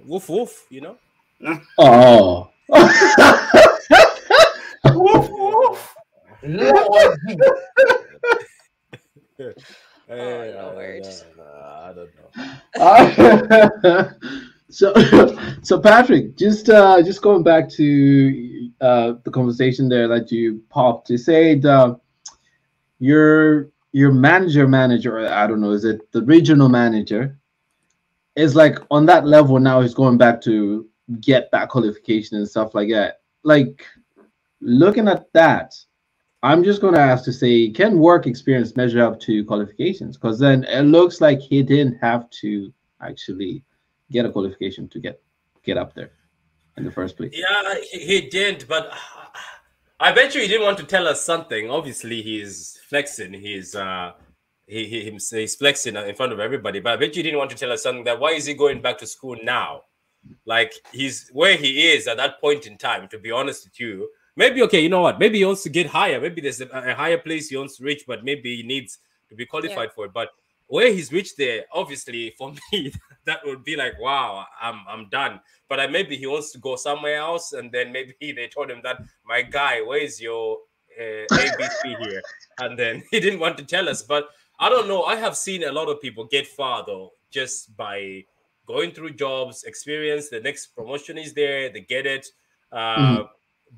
woof 0.05 0.27
woof, 0.27 0.65
you 0.69 0.81
know. 0.81 0.97
Oh. 1.77 2.49
Woof, 4.93 5.29
woof. 5.29 5.95
Eh, 10.09 10.51
no 10.53 10.71
I- 10.71 10.75
words. 10.75 11.25
I 11.39 11.93
don't 11.93 12.09
know. 12.15 14.09
so, 14.69 14.93
so 15.61 15.79
Patrick, 15.79 16.35
just 16.37 16.69
uh, 16.69 17.01
just 17.01 17.21
going 17.21 17.43
back 17.43 17.69
to 17.71 18.69
uh, 18.81 19.13
the 19.23 19.31
conversation 19.31 19.89
there 19.89 20.07
that 20.07 20.31
you 20.31 20.61
popped, 20.69 21.09
you 21.09 21.17
said 21.17 21.65
uh, 21.65 21.95
your 22.99 23.69
your 23.91 24.11
manager 24.11 24.67
manager, 24.67 25.27
I 25.27 25.47
don't 25.47 25.61
know, 25.61 25.71
is 25.71 25.85
it 25.85 26.11
the 26.11 26.23
regional 26.23 26.69
manager? 26.69 27.37
Is 28.35 28.55
like 28.55 28.77
on 28.91 29.05
that 29.07 29.25
level 29.25 29.59
now. 29.59 29.81
He's 29.81 29.95
going 29.95 30.17
back 30.17 30.41
to 30.41 30.87
get 31.21 31.49
that 31.51 31.69
qualification 31.69 32.37
and 32.37 32.47
stuff 32.47 32.75
like 32.75 32.89
that. 32.89 33.21
Like 33.43 33.85
looking 34.61 35.07
at 35.07 35.31
that, 35.33 35.73
I'm 36.43 36.63
just 36.63 36.81
going 36.81 36.93
to 36.93 36.99
ask 36.99 37.23
to 37.25 37.33
say, 37.33 37.69
can 37.69 37.99
work 37.99 38.27
experience 38.27 38.75
measure 38.75 39.03
up 39.03 39.19
to 39.21 39.43
qualifications? 39.45 40.17
Because 40.17 40.39
then 40.39 40.63
it 40.65 40.83
looks 40.83 41.19
like 41.19 41.39
he 41.39 41.63
didn't 41.63 41.97
have 41.99 42.29
to 42.41 42.71
actually 43.01 43.63
get 44.11 44.25
a 44.25 44.31
qualification 44.31 44.87
to 44.89 44.99
get 44.99 45.21
get 45.63 45.77
up 45.77 45.93
there 45.93 46.11
in 46.77 46.85
the 46.85 46.91
first 46.91 47.17
place. 47.17 47.33
Yeah, 47.33 47.75
he, 47.91 47.99
he 47.99 48.29
didn't, 48.29 48.67
but 48.67 48.91
I 49.99 50.11
bet 50.11 50.35
you 50.35 50.41
he 50.41 50.47
didn't 50.47 50.63
want 50.63 50.77
to 50.77 50.83
tell 50.83 51.07
us 51.07 51.25
something. 51.25 51.69
Obviously, 51.69 52.21
he's 52.21 52.79
flexing. 52.87 53.33
He's 53.33 53.75
uh, 53.75 54.13
he, 54.67 54.85
he 54.85 55.11
he's 55.11 55.55
flexing 55.55 55.95
in 55.95 56.15
front 56.15 56.33
of 56.33 56.39
everybody. 56.39 56.79
But 56.79 56.93
I 56.93 56.95
bet 56.97 57.15
you 57.15 57.19
he 57.19 57.23
didn't 57.23 57.39
want 57.39 57.49
to 57.51 57.57
tell 57.57 57.71
us 57.71 57.83
something. 57.83 58.03
That 58.03 58.19
why 58.19 58.31
is 58.31 58.45
he 58.45 58.53
going 58.53 58.81
back 58.81 58.99
to 58.99 59.07
school 59.07 59.37
now? 59.41 59.81
Like 60.45 60.73
he's 60.91 61.29
where 61.33 61.55
he 61.57 61.91
is 61.91 62.07
at 62.07 62.17
that 62.17 62.39
point 62.41 62.67
in 62.67 62.77
time. 62.77 63.07
To 63.09 63.19
be 63.19 63.31
honest 63.31 63.65
with 63.65 63.79
you, 63.79 64.09
maybe 64.35 64.61
okay. 64.63 64.79
You 64.79 64.89
know 64.89 65.01
what? 65.01 65.19
Maybe 65.19 65.39
he 65.39 65.45
wants 65.45 65.63
to 65.63 65.69
get 65.69 65.87
higher. 65.87 66.19
Maybe 66.19 66.41
there's 66.41 66.61
a, 66.61 66.67
a 66.67 66.95
higher 66.95 67.17
place 67.17 67.49
he 67.49 67.57
wants 67.57 67.77
to 67.77 67.83
reach, 67.83 68.03
but 68.07 68.23
maybe 68.23 68.57
he 68.57 68.63
needs 68.63 68.99
to 69.29 69.35
be 69.35 69.45
qualified 69.45 69.91
for 69.93 70.05
it. 70.05 70.13
But 70.13 70.29
where 70.67 70.91
he's 70.91 71.11
reached 71.11 71.37
there, 71.37 71.65
obviously 71.73 72.33
for 72.37 72.53
me, 72.71 72.93
that 73.25 73.39
would 73.45 73.63
be 73.63 73.75
like, 73.75 73.99
wow, 73.99 74.45
I'm 74.61 74.81
I'm 74.87 75.09
done. 75.09 75.39
But 75.69 75.79
uh, 75.79 75.87
maybe 75.89 76.15
he 76.15 76.27
wants 76.27 76.51
to 76.53 76.59
go 76.59 76.75
somewhere 76.75 77.17
else, 77.17 77.53
and 77.53 77.71
then 77.71 77.91
maybe 77.91 78.15
they 78.21 78.47
told 78.47 78.69
him 78.69 78.81
that, 78.83 79.01
my 79.25 79.41
guy, 79.41 79.81
where's 79.81 80.21
your 80.21 80.59
uh, 80.99 81.25
ABC 81.31 81.97
here? 82.03 82.21
And 82.59 82.77
then 82.77 83.03
he 83.11 83.19
didn't 83.19 83.39
want 83.39 83.57
to 83.57 83.65
tell 83.65 83.89
us. 83.89 84.01
But 84.01 84.29
I 84.59 84.69
don't 84.69 84.87
know. 84.87 85.03
I 85.03 85.15
have 85.15 85.37
seen 85.37 85.63
a 85.63 85.71
lot 85.71 85.89
of 85.89 86.01
people 86.01 86.25
get 86.25 86.47
far 86.47 86.83
though, 86.85 87.11
just 87.31 87.75
by 87.77 88.23
going 88.67 88.91
through 88.91 89.13
jobs, 89.13 89.63
experience. 89.63 90.29
The 90.29 90.39
next 90.41 90.67
promotion 90.75 91.17
is 91.17 91.33
there, 91.33 91.69
they 91.73 91.81
get 91.81 92.05
it. 92.05 92.25
Uh, 92.71 93.23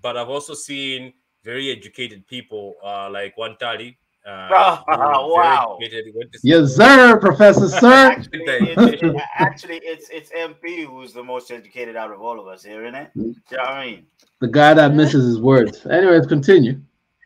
But 0.01 0.17
I've 0.17 0.29
also 0.29 0.53
seen 0.53 1.13
very 1.43 1.71
educated 1.71 2.27
people 2.27 2.75
uh, 2.83 3.09
like 3.09 3.33
Wantali. 3.37 3.97
Uh, 4.27 4.49
Oh, 4.51 4.75
who 4.85 4.91
are 4.91 4.97
very 4.97 5.33
wow. 5.37 5.77
educated, 5.81 6.13
went 6.15 6.31
to 6.33 6.39
Yes, 6.43 6.75
sir, 6.75 7.17
Professor 7.17 7.67
Sir. 7.81 7.95
Actually, 8.13 8.43
it's, 8.71 9.25
actually, 9.47 9.79
it's 9.91 10.07
it's 10.17 10.29
MP 10.47 10.85
who's 10.85 11.11
the 11.13 11.23
most 11.23 11.49
educated 11.49 11.95
out 11.95 12.11
of 12.15 12.19
all 12.21 12.37
of 12.41 12.45
us 12.53 12.61
here, 12.63 12.81
isn't 12.85 12.95
it? 13.03 13.09
Do 13.15 13.21
you 13.21 13.57
know 13.57 13.63
what 13.63 13.69
I 13.69 13.85
mean? 13.85 14.05
the 14.41 14.47
guy 14.59 14.71
that 14.79 14.93
misses 14.93 15.23
his 15.31 15.39
words. 15.41 15.85
Anyways, 15.87 16.25
continue. 16.27 16.75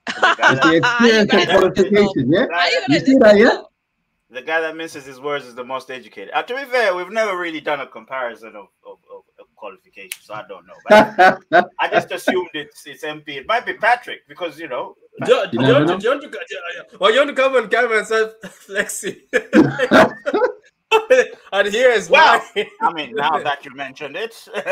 The 0.08 0.36
guy 0.38 0.52
It's 0.54 0.66
the 0.66 0.76
experience 0.82 1.34
You 1.34 1.40
and 1.40 1.48
gotta- 1.48 1.54
qualification, 1.58 2.24
yeah? 2.32 2.46
You 2.72 2.80
You 2.94 3.00
see 3.08 3.18
that, 3.24 3.36
yeah? 3.44 3.58
Though? 4.34 4.40
the 4.40 4.46
guy 4.46 4.62
that 4.62 4.76
misses 4.76 5.06
his 5.06 5.20
words 5.20 5.46
is 5.46 5.56
the 5.56 5.64
most 5.64 5.90
educated. 5.92 6.32
Uh, 6.34 6.44
to 6.44 6.56
be 6.56 6.64
fair, 6.66 6.96
we've 6.96 7.12
never 7.12 7.38
really 7.38 7.62
done 7.62 7.82
a 7.82 7.88
comparison 7.88 8.50
of, 8.50 8.68
of, 8.86 8.98
of, 9.12 9.24
of 9.40 9.46
qualifications, 9.56 10.26
so 10.26 10.34
I 10.34 10.44
don't 10.48 10.66
know. 10.68 11.38
But 11.50 11.70
I 11.80 11.90
just 11.90 12.12
assumed 12.12 12.50
it's 12.54 12.86
it's 12.86 13.04
MP. 13.04 13.30
It 13.30 13.48
might 13.48 13.66
be 13.66 13.74
Patrick 13.74 14.28
because 14.28 14.60
you 14.60 14.68
know. 14.68 14.96
Do, 15.26 15.46
do, 15.52 15.58
You 15.60 15.68
you 15.68 15.74
want 15.74 15.88
to, 15.88 15.98
do 15.98 16.04
you 16.08 16.12
want 16.12 16.24
to, 16.24 16.30
well, 17.00 17.12
you 17.12 17.18
want 17.20 17.30
to 17.30 17.36
come 17.36 17.56
on 17.56 17.70
camera 17.70 17.98
and 18.00 18.08
start 18.08 18.34
flexing? 18.52 19.18
and 21.52 21.68
here 21.68 21.90
is 21.92 22.10
Wow. 22.10 22.42
why. 22.54 22.68
I 22.82 22.94
mean, 22.94 23.14
now 23.16 23.38
that 23.44 23.64
you 23.66 23.74
mentioned 23.76 24.16
it, 24.16 24.48
There's 24.54 24.64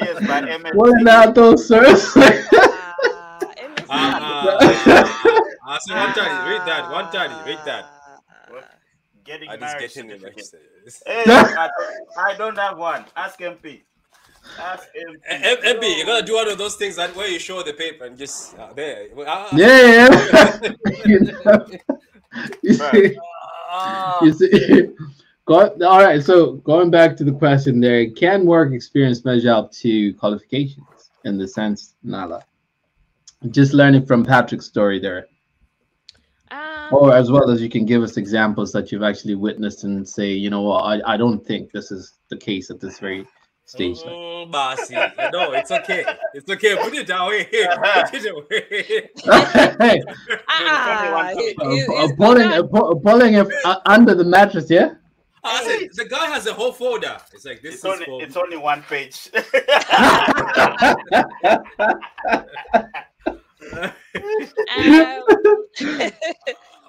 here's 0.00 0.20
my 0.28 0.40
MS. 0.58 0.72
what 0.74 0.98
in 0.98 1.04
that, 1.04 1.34
those 1.34 1.66
sirs? 1.66 2.16
Uh, 3.92 4.56
it 4.60 5.49
makes 5.70 5.84
sense. 5.84 5.98
I 5.98 6.12
said 6.14 6.24
Wantali. 6.26 6.50
Read 6.50 6.66
that. 6.66 6.84
Wantali. 6.84 7.46
Read 7.46 7.58
that. 7.64 7.84
What? 8.48 8.64
Getting 9.24 9.48
I 9.48 9.56
just 9.56 9.60
married 9.60 9.80
get 9.80 9.96
him 9.96 10.10
in 10.10 10.20
Hey, 11.06 11.24
I, 11.26 11.68
don't, 11.78 12.18
I 12.18 12.36
don't 12.36 12.58
have 12.58 12.78
one. 12.78 13.04
Ask 13.16 13.38
MP. 13.38 13.82
Ask 14.58 14.88
MP. 14.96 15.16
M- 15.26 15.76
MP, 15.76 15.98
you 15.98 16.06
gotta 16.06 16.24
do 16.24 16.34
one 16.34 16.48
of 16.48 16.58
those 16.58 16.76
things 16.76 16.96
that 16.96 17.14
where 17.14 17.28
you 17.28 17.38
show 17.38 17.62
the 17.62 17.74
paper 17.74 18.06
and 18.06 18.16
just 18.16 18.58
uh, 18.58 18.72
there. 18.72 19.08
Ah, 19.26 19.48
Yeah, 19.54 20.08
yeah. 20.08 20.70
you, 21.04 21.18
you 22.62 22.74
see, 22.74 23.16
ah. 23.70 24.24
you 24.24 24.32
see. 24.32 24.88
Go, 25.44 25.68
all 25.84 26.02
right. 26.02 26.22
So 26.22 26.54
going 26.54 26.90
back 26.90 27.16
to 27.18 27.24
the 27.24 27.32
question, 27.32 27.80
there 27.80 28.10
can 28.10 28.46
work 28.46 28.72
experience 28.72 29.24
measure 29.24 29.50
up 29.50 29.72
to 29.72 30.14
qualifications 30.14 31.10
in 31.24 31.38
the 31.38 31.46
sense, 31.46 31.94
Nala. 32.02 32.44
Just 33.50 33.74
learning 33.74 34.06
from 34.06 34.24
Patrick's 34.24 34.66
story 34.66 34.98
there, 35.00 35.26
or 36.92 37.14
as 37.14 37.30
well 37.30 37.50
as 37.50 37.60
you 37.60 37.68
can 37.68 37.84
give 37.84 38.02
us 38.02 38.16
examples 38.16 38.72
that 38.72 38.90
you've 38.90 39.02
actually 39.02 39.34
witnessed 39.34 39.84
and 39.84 40.06
say, 40.08 40.30
you 40.32 40.50
know 40.50 40.62
what, 40.62 40.80
I, 40.82 41.14
I 41.14 41.16
don't 41.16 41.44
think 41.46 41.70
this 41.72 41.90
is 41.90 42.12
the 42.28 42.36
case 42.36 42.70
at 42.70 42.80
this 42.80 42.98
very 42.98 43.26
stage. 43.66 43.98
Like, 43.98 44.06
Mm, 44.14 44.50
bossy. 44.50 44.94
No, 45.32 45.52
it's 45.52 45.70
okay. 45.70 46.04
It's 46.34 46.50
okay. 46.50 46.76
Put 46.76 46.94
it 46.94 47.10
away. 47.10 47.44
Put 47.44 48.14
it 48.14 48.26
away. 48.32 48.64
hey, 49.80 50.02
ah, 50.48 51.30
There's 51.34 51.36
you- 51.36 51.54
you- 51.76 51.94
uh, 51.96 52.04
it's 52.04 52.12
pulling, 52.16 52.48
not- 52.48 52.70
pu- 52.70 53.00
pulling 53.00 53.34
it 53.34 53.46
uh, 53.64 53.76
under 53.86 54.14
the 54.14 54.24
mattress, 54.24 54.68
yeah. 54.70 54.94
I 55.42 55.62
said, 55.64 55.88
the 55.94 56.04
guy 56.04 56.26
has 56.26 56.46
a 56.46 56.52
whole 56.52 56.70
folder. 56.72 57.16
It's 57.32 57.44
like 57.46 57.62
this 57.62 57.76
It's 57.76 57.84
is 57.84 57.90
only, 57.90 58.04
for 58.04 58.22
it's 58.22 58.36
only 58.36 58.56
one 58.58 58.82
page. 58.82 59.30
um, 64.76 65.22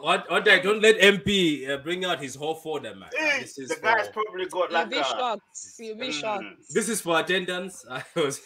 One, 0.02 0.24
one 0.30 0.44
day, 0.44 0.60
don't 0.62 0.82
let 0.82 0.98
MP 1.00 1.70
uh, 1.70 1.78
bring 1.78 2.04
out 2.06 2.20
his 2.20 2.34
whole 2.34 2.56
folder, 2.56 2.96
man. 2.96 3.10
Uh, 3.14 3.18
Hey, 3.18 3.42
this 3.42 3.60
is 3.60 3.70
the 3.70 3.76
guy's 3.76 4.08
for, 4.08 4.24
probably 4.24 4.48
got 4.48 4.72
You'll 4.72 4.80
like 4.80 4.90
be 4.90 4.96
shocked. 4.96 5.42
You'll 5.78 5.98
be 5.98 6.12
Mm. 6.12 6.56
this 6.70 6.90
is 6.90 7.02
for 7.02 7.20
attendance. 7.20 7.86
I 7.90 8.04
was 8.16 8.42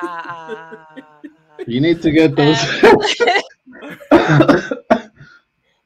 Ah, 0.00 1.20
You 1.66 1.80
need 1.80 2.02
to 2.02 2.10
get 2.10 2.36
those. 2.36 2.58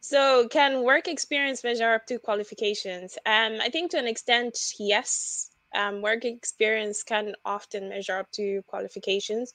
so, 0.00 0.48
can 0.48 0.82
work 0.82 1.06
experience 1.06 1.62
measure 1.62 1.92
up 1.92 2.06
to 2.06 2.18
qualifications? 2.18 3.16
Um, 3.24 3.58
I 3.61 3.68
think 3.70 3.92
to 3.92 3.98
an 3.98 4.08
extent, 4.08 4.58
yes. 4.78 5.50
Um, 5.74 6.02
work 6.02 6.24
experience 6.24 7.02
can 7.02 7.35
often 7.44 7.88
measure 7.88 8.18
up 8.18 8.30
to 8.32 8.62
qualifications, 8.66 9.52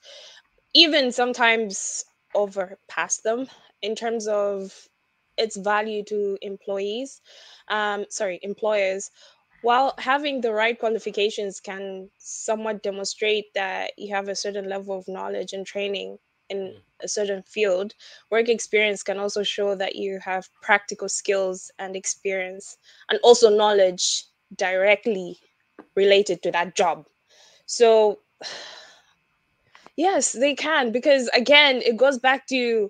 even 0.74 1.12
sometimes 1.12 2.06
overpass 2.34 3.18
them 3.18 3.48
in 3.82 3.96
terms 3.96 4.28
of 4.28 4.74
its 5.38 5.56
value 5.58 6.04
to 6.06 6.38
employees. 6.42 7.22
Um, 7.68 8.06
sorry, 8.10 8.40
employers. 8.44 9.12
While 9.62 9.94
having 10.00 10.42
the 10.42 10.54
right 10.54 10.78
qualifications 10.78 11.60
can 11.60 12.10
somewhat 12.18 12.84
demonstrate 12.84 13.54
that 13.54 13.92
you 13.98 14.14
have 14.16 14.28
a 14.28 14.36
certain 14.36 14.70
level 14.70 14.98
of 14.98 15.08
knowledge 15.08 15.54
and 15.54 15.66
training 15.66 16.20
in 16.50 16.74
Mm. 16.74 16.82
a 17.02 17.08
certain 17.08 17.44
field, 17.44 17.94
work 18.30 18.50
experience 18.50 19.04
can 19.04 19.18
also 19.18 19.44
show 19.44 19.76
that 19.76 19.96
you 19.96 20.20
have 20.20 20.50
practical 20.62 21.10
skills 21.10 21.72
and 21.80 21.96
experience 21.96 22.78
and 23.10 23.20
also 23.24 23.50
knowledge 23.50 24.26
directly 24.56 25.40
related 25.96 26.42
to 26.44 26.52
that 26.52 26.76
job. 26.76 27.08
So, 27.66 28.20
yes, 29.96 30.32
they 30.34 30.56
can 30.56 30.92
because 30.92 31.28
again, 31.30 31.82
it 31.84 31.98
goes 31.98 32.18
back 32.20 32.48
to 32.48 32.90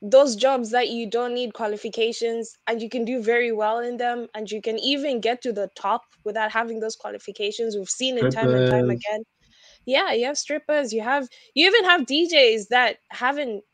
those 0.00 0.36
jobs 0.36 0.70
that 0.70 0.88
you 0.88 1.08
don't 1.10 1.34
need 1.34 1.54
qualifications 1.54 2.56
and 2.66 2.80
you 2.80 2.88
can 2.88 3.04
do 3.04 3.22
very 3.22 3.50
well 3.52 3.78
in 3.80 3.96
them 3.96 4.28
and 4.34 4.50
you 4.50 4.62
can 4.62 4.78
even 4.78 5.20
get 5.20 5.42
to 5.42 5.52
the 5.52 5.68
top 5.74 6.02
without 6.24 6.52
having 6.52 6.80
those 6.80 6.96
qualifications. 6.96 7.76
We've 7.76 7.88
seen 7.88 8.16
it 8.18 8.30
time 8.30 8.54
and 8.54 8.66
time 8.66 8.90
again. 8.90 9.24
Yeah 9.86 10.12
you 10.12 10.26
have 10.26 10.38
strippers 10.38 10.92
you 10.92 11.02
have 11.02 11.28
you 11.54 11.66
even 11.66 11.84
have 11.84 12.02
djs 12.02 12.68
that 12.68 12.98
haven't 13.10 13.64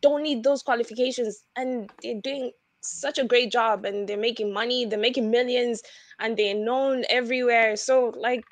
don't 0.00 0.22
need 0.22 0.44
those 0.44 0.62
qualifications 0.62 1.44
and 1.56 1.90
they're 2.02 2.20
doing 2.22 2.52
such 2.82 3.18
a 3.18 3.24
great 3.24 3.52
job 3.52 3.84
and 3.84 4.08
they're 4.08 4.16
making 4.16 4.52
money 4.52 4.84
they're 4.86 4.98
making 4.98 5.30
millions 5.30 5.82
and 6.18 6.36
they're 6.36 6.54
known 6.54 7.04
everywhere. 7.10 7.76
So 7.76 8.12
like 8.16 8.44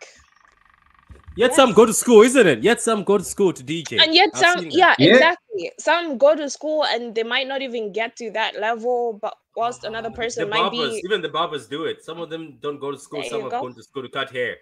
yet 1.42 1.54
some 1.54 1.72
go 1.78 1.84
to 1.86 1.94
school, 2.02 2.22
isn't 2.28 2.46
it? 2.52 2.62
Yet 2.68 2.80
some 2.82 3.04
go 3.10 3.16
to 3.18 3.24
school 3.24 3.52
to 3.58 3.62
DJ. 3.70 3.98
and 4.02 4.14
yet 4.20 4.30
I've 4.34 4.40
some 4.44 4.66
yeah, 4.70 4.94
Yeah. 4.98 5.14
exactly 5.14 5.72
some 5.88 6.18
go 6.24 6.34
to 6.40 6.48
school 6.56 6.84
and 6.84 7.14
they 7.14 7.22
might 7.34 7.46
not 7.52 7.60
even 7.62 7.92
get 7.92 8.16
to 8.20 8.30
that 8.38 8.58
level 8.66 9.18
but 9.22 9.34
whilst 9.56 9.84
another 9.84 10.10
The 10.10 10.16
person 10.22 10.48
might 10.50 10.58
barbers, 10.70 10.94
be 10.94 11.02
even 11.06 11.22
the 11.22 11.28
barbers 11.38 11.66
do 11.76 11.84
it. 11.90 12.04
Some 12.08 12.20
of 12.20 12.28
them 12.30 12.58
don't 12.64 12.78
go 12.78 12.90
to 12.92 12.98
school. 12.98 13.20
There 13.22 13.30
Some 13.30 13.38
you 13.38 13.44
have 13.50 13.52
go. 13.56 13.62
gone 13.62 13.74
to 13.74 13.82
school 13.82 14.02
to 14.02 14.08
cut 14.18 14.30
hair. 14.30 14.54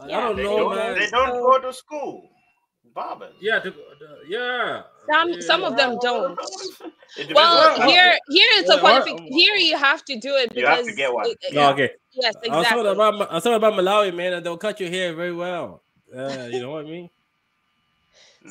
I- 0.00 0.04
I 0.04 0.20
don't 0.20 0.36
they, 0.36 0.42
know, 0.44 0.56
don't, 0.58 0.76
man. 0.76 0.98
they 0.98 1.08
don't 1.16 1.36
go 1.48 1.58
to 1.66 1.72
school. 1.72 2.14
Barbers. 2.94 3.34
Yeah, 3.40 3.58
to, 3.60 3.74
yeah. 4.28 4.82
Some 5.12 5.40
some 5.42 5.64
of 5.64 5.76
them 5.76 5.98
don't 6.00 6.38
well 7.34 7.80
here 7.88 8.02
outfit. 8.10 8.20
here 8.28 8.48
it's 8.54 8.68
a 8.70 8.74
what- 8.74 8.80
qualification 8.80 9.32
here 9.32 9.54
you 9.56 9.76
have 9.76 10.04
to 10.04 10.18
do 10.18 10.34
it 10.34 10.54
You 10.54 10.66
have 10.66 10.78
because 10.78 10.86
to 10.86 10.94
get 10.96 11.12
one. 11.12 11.26
it- 11.26 11.38
it- 11.42 11.54
No, 11.54 11.70
okay. 11.70 11.90
yes 12.12 12.34
I 12.36 12.56
was 12.56 12.66
talking 12.66 12.86
exactly 12.86 12.92
about 12.92 13.30
I 13.30 13.34
was 13.34 13.42
talking 13.44 13.56
about 13.56 13.74
Malawi, 13.74 14.14
man, 14.14 14.32
and 14.34 14.44
they'll 14.44 14.58
cut 14.58 14.80
your 14.80 14.90
hair 14.90 15.14
very 15.14 15.32
well. 15.32 15.82
Uh, 16.14 16.48
you 16.50 16.60
know 16.60 16.70
what 16.70 16.86
I 16.86 16.88
mean? 16.88 17.10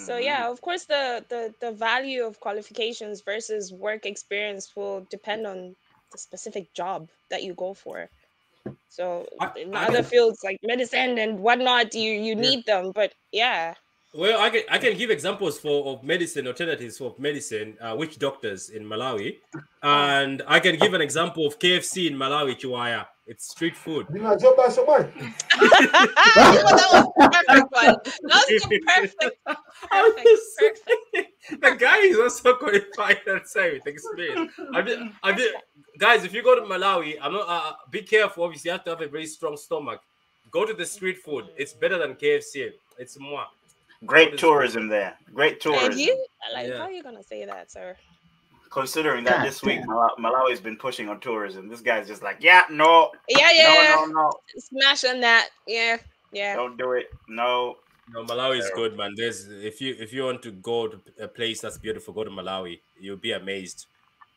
so 0.08 0.13
Mhm. 0.13 0.24
yeah 0.26 0.50
of 0.52 0.60
course 0.60 0.84
the, 0.86 1.24
the 1.30 1.54
the 1.62 1.72
value 1.72 2.24
of 2.26 2.39
qualifications 2.41 3.22
versus 3.22 3.72
work 3.72 4.06
experience 4.06 4.76
will 4.76 5.08
depend 5.10 5.48
on 5.48 5.74
the 6.12 6.18
specific 6.18 6.74
job 6.74 7.08
that 7.30 7.44
you 7.44 7.54
go 7.54 7.74
for 7.74 8.10
so 8.89 9.26
I- 9.39 9.54
in 9.63 9.74
I 9.74 9.86
other 9.88 10.02
can- 10.04 10.12
fields 10.12 10.39
like 10.44 10.60
medicine 10.63 11.18
and 11.18 11.39
whatnot 11.39 11.94
you 11.96 12.12
you 12.12 12.36
Yeah. 12.36 12.41
need 12.48 12.65
them 12.65 12.91
but 12.91 13.13
yeah 13.32 13.76
Well, 14.15 14.39
I 14.39 14.49
can 14.49 14.62
I 14.69 14.78
can 14.78 14.97
give 14.97 15.10
examples 15.10 15.60
for 15.60 15.88
of 15.88 16.04
medicine 16.04 16.47
alternatives 16.47 16.97
for 16.97 17.13
medicine, 17.17 17.78
uh, 17.82 17.95
witch 17.97 18.17
doctors 18.17 18.69
in 18.69 18.86
Malawi, 18.86 19.39
and 19.84 20.41
I 20.47 20.62
can 20.62 20.78
give 20.78 20.93
an 20.93 21.01
example 21.01 21.45
of 21.45 21.60
KFC 21.60 22.08
in 22.10 22.15
Malawi, 22.15 22.58
Chiwaya. 22.58 23.08
It's 23.28 23.49
street 23.49 23.75
food. 23.75 24.08
Ninazoba 24.08 24.71
someone. 24.71 25.12
that 25.60 26.88
was 26.93 27.08
the 27.08 27.30
perfect 27.45 27.71
one. 27.71 27.95
That 28.23 28.45
was 28.49 28.63
the 28.63 28.80
perfect, 28.88 29.45
perfect, 29.91 30.80
perfect. 31.12 31.32
the 31.62 31.75
guy 31.75 31.97
is 31.97 32.17
also 32.17 32.56
qualified 32.56 33.19
and 33.28 33.45
say 33.45 33.73
with 33.73 33.88
experience. 33.88 34.54
I 34.73 34.82
mean, 34.82 35.13
I 35.23 35.36
mean, 35.36 35.49
guys, 35.97 36.23
if 36.23 36.34
you 36.34 36.41
go 36.41 36.56
to 36.56 36.62
Malawi, 36.62 37.17
I'm 37.21 37.34
not. 37.34 37.49
Uh, 37.49 37.73
be 37.91 38.01
careful. 38.01 38.45
Obviously, 38.45 38.69
you 38.69 38.73
have 38.73 38.86
to 38.86 38.91
have 38.91 39.01
a 39.01 39.10
very 39.10 39.25
strong 39.25 39.58
stomach. 39.58 39.99
Go 40.51 40.65
to 40.65 40.73
the 40.73 40.86
street 40.86 41.17
food. 41.17 41.49
It's 41.58 41.73
better 41.73 41.97
than 41.97 42.13
KFC. 42.13 42.71
It's 42.97 43.19
more. 43.19 43.43
Great 44.06 44.38
tourism 44.38 44.88
there. 44.88 45.18
Great 45.34 45.54
And 45.54 45.62
tourism. 45.62 46.00
you, 46.00 46.26
like, 46.54 46.68
Yeah. 46.68 46.78
how 46.78 46.84
are 46.84 46.91
you 46.91 47.04
gonna 47.04 47.24
say 47.24 47.46
that, 47.46 47.72
sir? 47.72 47.96
Considering 48.70 49.24
that 49.26 49.38
God 49.38 49.48
this 49.48 49.63
week 49.63 49.80
damn. 49.80 49.89
Malawi's 50.20 50.60
been 50.60 50.78
pushing 50.78 51.08
on 51.08 51.20
tourism, 51.20 51.70
this 51.70 51.82
guy's 51.82 52.08
just 52.08 52.22
like, 52.22 52.38
yeah, 52.41 52.65
no, 52.70 53.12
Yeah, 53.30 53.52
yeah, 53.52 53.96
no, 53.96 54.06
no, 54.06 54.12
no, 54.13 54.32
smash 54.58 55.06
on 55.06 55.22
that. 55.22 55.50
Yeah, 55.65 55.98
yeah. 56.32 56.56
don't 56.56 56.78
do 56.78 56.91
it. 56.94 57.08
No. 57.28 57.78
No, 58.13 58.24
Malawi 58.24 58.60
is 58.60 58.70
good, 58.76 58.96
man. 58.96 59.13
There's 59.15 59.48
if 59.48 59.82
you 59.82 59.96
if 59.98 60.13
you 60.13 60.26
want 60.26 60.44
to 60.44 60.52
go 60.52 60.88
to 60.88 61.02
a 61.20 61.28
place 61.28 61.62
that's 61.62 61.80
beautiful, 61.80 62.13
go 62.13 62.24
to 62.24 62.30
Malawi. 62.30 62.82
You'll 63.00 63.18
be 63.18 63.32
amazed. 63.32 63.88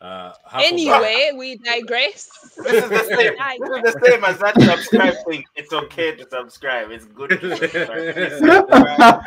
Uh, 0.01 0.33
Anyway, 0.55 1.33
we 1.37 1.57
digress. 1.57 2.29
This 2.63 2.85
is 2.85 2.89
the 2.91 3.05
same. 3.17 3.35
This 3.59 3.95
is 3.95 3.95
the 3.95 4.07
same 4.07 4.25
as 4.25 4.39
that 4.39 4.61
subscribe 4.61 5.15
thing. 5.29 5.45
It's 5.57 5.73
okay 5.73 6.15
to 6.15 6.29
subscribe. 6.31 6.91
It's 6.93 7.05
good 7.07 7.31
to 7.31 7.57
subscribe. 7.57 8.15
Please 8.15 8.39
subscribe. 8.39 9.23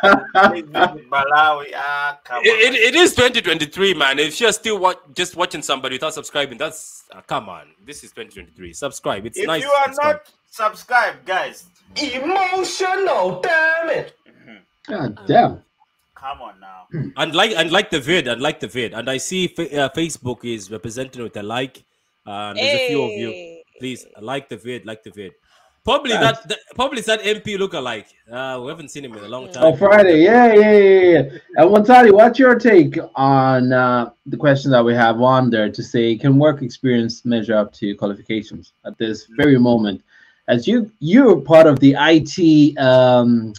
Please 0.50 0.64
visit 0.64 1.10
Malawi. 1.10 1.72
Ah, 1.76 2.18
come 2.24 2.38
on. 2.38 2.46
It, 2.46 2.74
it, 2.74 2.74
it 2.74 2.94
is 2.94 3.14
2023, 3.14 3.92
man. 3.94 4.18
If 4.18 4.40
you're 4.40 4.52
still 4.52 4.78
wa- 4.78 4.94
just 5.14 5.36
watching 5.36 5.60
somebody 5.60 5.96
without 5.96 6.14
subscribing, 6.14 6.56
that's 6.56 7.04
uh, 7.14 7.20
come 7.20 7.50
on. 7.50 7.66
This 7.84 8.02
is 8.02 8.10
2023. 8.12 8.72
Subscribe. 8.72 9.26
It's 9.26 9.38
if 9.38 9.46
nice. 9.46 9.62
you 9.62 9.68
are 9.70 9.84
subscribe. 9.86 10.14
not 10.16 10.30
subscribed, 10.50 11.26
guys, 11.26 11.64
Emotional, 12.00 13.40
damn 13.42 13.90
it. 13.90 14.14
God 14.88 15.18
damn. 15.26 15.62
Come 16.22 16.40
on 16.40 16.60
now. 16.60 16.86
and 17.16 17.34
like 17.34 17.52
and 17.56 17.70
like 17.70 17.90
the 17.90 18.00
vid, 18.00 18.28
and 18.28 18.40
like 18.40 18.60
the 18.60 18.68
vid, 18.68 18.94
and 18.94 19.10
I 19.10 19.16
see 19.18 19.48
fa- 19.48 19.84
uh, 19.84 19.88
Facebook 19.90 20.44
is 20.44 20.70
represented 20.70 21.22
with 21.22 21.36
a 21.36 21.42
like. 21.42 21.84
Uh, 22.24 22.54
there's 22.54 22.80
a 22.80 22.88
few 22.88 23.02
of 23.02 23.10
you. 23.10 23.62
Please 23.78 24.06
like 24.20 24.48
the 24.48 24.56
vid, 24.56 24.86
like 24.86 25.02
the 25.02 25.10
vid. 25.10 25.32
Probably 25.84 26.12
Thanks. 26.12 26.38
that, 26.40 26.48
that 26.48 26.58
probably 26.76 27.00
that 27.02 27.20
MP 27.22 27.58
lookalike. 27.58 28.06
Uh, 28.30 28.60
we 28.62 28.68
haven't 28.68 28.90
seen 28.90 29.04
him 29.04 29.14
in 29.14 29.24
a 29.24 29.28
long 29.28 29.50
time. 29.50 29.64
Oh, 29.64 29.74
Friday. 29.74 30.22
Yeah, 30.22 30.52
yeah, 30.54 30.78
yeah, 30.78 31.00
yeah. 31.10 31.38
And 31.56 31.70
Wantali, 31.70 32.12
what's 32.12 32.38
your 32.38 32.56
take 32.56 32.96
on 33.16 33.72
uh, 33.72 34.10
the 34.26 34.36
question 34.36 34.70
that 34.70 34.84
we 34.84 34.94
have 34.94 35.20
on 35.20 35.50
there 35.50 35.68
to 35.72 35.82
say, 35.82 36.14
can 36.16 36.38
work 36.38 36.62
experience 36.62 37.24
measure 37.24 37.56
up 37.56 37.72
to 37.74 37.96
qualifications 37.96 38.74
at 38.84 38.96
this 38.96 39.26
very 39.36 39.58
moment? 39.58 40.02
As 40.46 40.68
you 40.68 40.90
you're 41.00 41.40
part 41.40 41.66
of 41.66 41.80
the 41.80 41.96
IT 41.98 42.78
um, 42.78 43.52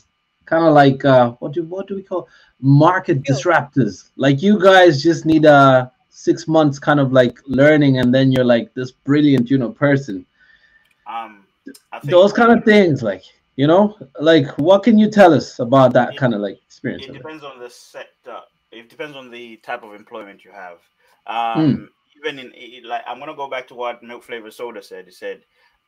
kind 0.53 0.65
of 0.65 0.73
like 0.73 1.03
uh, 1.05 1.31
what 1.39 1.51
do 1.53 1.63
what 1.63 1.87
do 1.87 1.95
we 1.95 2.03
call 2.03 2.27
market 2.61 3.17
disruptors? 3.23 4.09
Like 4.25 4.41
you 4.41 4.59
guys 4.59 5.01
just 5.03 5.25
need 5.25 5.45
uh 5.45 5.89
six 6.09 6.47
months 6.47 6.79
kind 6.79 6.99
of 6.99 7.11
like 7.11 7.39
learning 7.47 7.97
and 7.99 8.13
then 8.15 8.31
you're 8.31 8.45
like 8.55 8.73
this 8.75 8.91
brilliant 8.91 9.49
you 9.49 9.57
know 9.57 9.71
person 9.71 10.25
Um, 11.05 11.45
I 11.91 11.99
think 11.99 12.11
those 12.11 12.33
kind 12.33 12.51
of 12.57 12.63
things 12.63 13.01
like 13.01 13.23
you 13.55 13.67
know 13.67 13.97
like 14.19 14.47
what 14.57 14.83
can 14.83 14.97
you 14.97 15.09
tell 15.09 15.33
us 15.33 15.59
about 15.59 15.93
that 15.93 16.15
kind 16.17 16.33
of 16.33 16.41
like 16.41 16.57
experience 16.67 17.05
it 17.05 17.09
of 17.09 17.15
it? 17.15 17.23
depends 17.23 17.43
on 17.43 17.59
the 17.59 17.69
sector. 17.69 18.39
It 18.71 18.89
depends 18.89 19.15
on 19.17 19.29
the 19.31 19.57
type 19.57 19.83
of 19.83 19.93
employment 19.93 20.45
you 20.45 20.51
have. 20.51 20.77
Hmm. 21.27 21.59
Um, 21.59 21.89
Even 22.17 22.39
in 22.39 22.49
like, 22.87 23.03
I'm 23.07 23.19
gonna 23.19 23.35
go 23.35 23.49
back 23.49 23.67
to 23.67 23.75
what 23.75 24.03
Milk 24.03 24.23
Flavor 24.23 24.51
Soda 24.51 24.81
said. 24.81 25.05
He 25.05 25.11
said, 25.11 25.43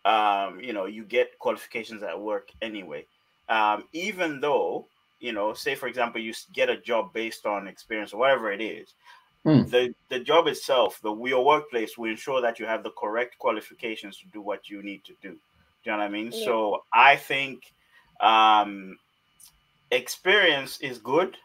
um, 0.06 0.60
you 0.68 0.74
know, 0.74 0.86
you 0.86 1.04
get 1.04 1.38
qualifications 1.40 2.04
at 2.04 2.20
work 2.20 2.46
anyway. 2.62 3.06
Um, 3.50 3.84
even 3.94 4.40
though, 4.40 4.88
you 5.20 5.32
know, 5.34 5.54
say 5.54 5.76
for 5.76 5.88
example, 5.88 6.22
you 6.22 6.34
get 6.54 6.70
a 6.70 6.78
job 6.78 7.14
based 7.14 7.46
on 7.46 7.68
experience 7.68 8.14
or 8.14 8.20
whatever 8.20 8.52
it 8.52 8.62
is, 8.62 8.94
Hmm. 9.46 9.62
the 9.70 9.94
the 10.10 10.20
job 10.20 10.48
itself, 10.48 11.00
the 11.04 11.16
your 11.16 11.46
workplace 11.46 12.00
will 12.00 12.10
ensure 12.10 12.42
that 12.42 12.60
you 12.60 12.66
have 12.66 12.82
the 12.82 12.90
correct 12.98 13.38
qualifications 13.38 14.18
to 14.18 14.26
do 14.34 14.42
what 14.42 14.70
you 14.72 14.82
need 14.82 15.04
to 15.06 15.14
do. 15.22 15.30
Do 15.34 15.38
you 15.84 15.92
know 15.92 16.00
what 16.00 16.06
I 16.06 16.10
mean? 16.10 16.32
Yeah. 16.32 16.46
So 16.46 16.84
I 16.92 17.16
think 17.16 17.72
um, 18.22 18.98
experience 19.92 20.80
is 20.82 20.98
good, 20.98 21.38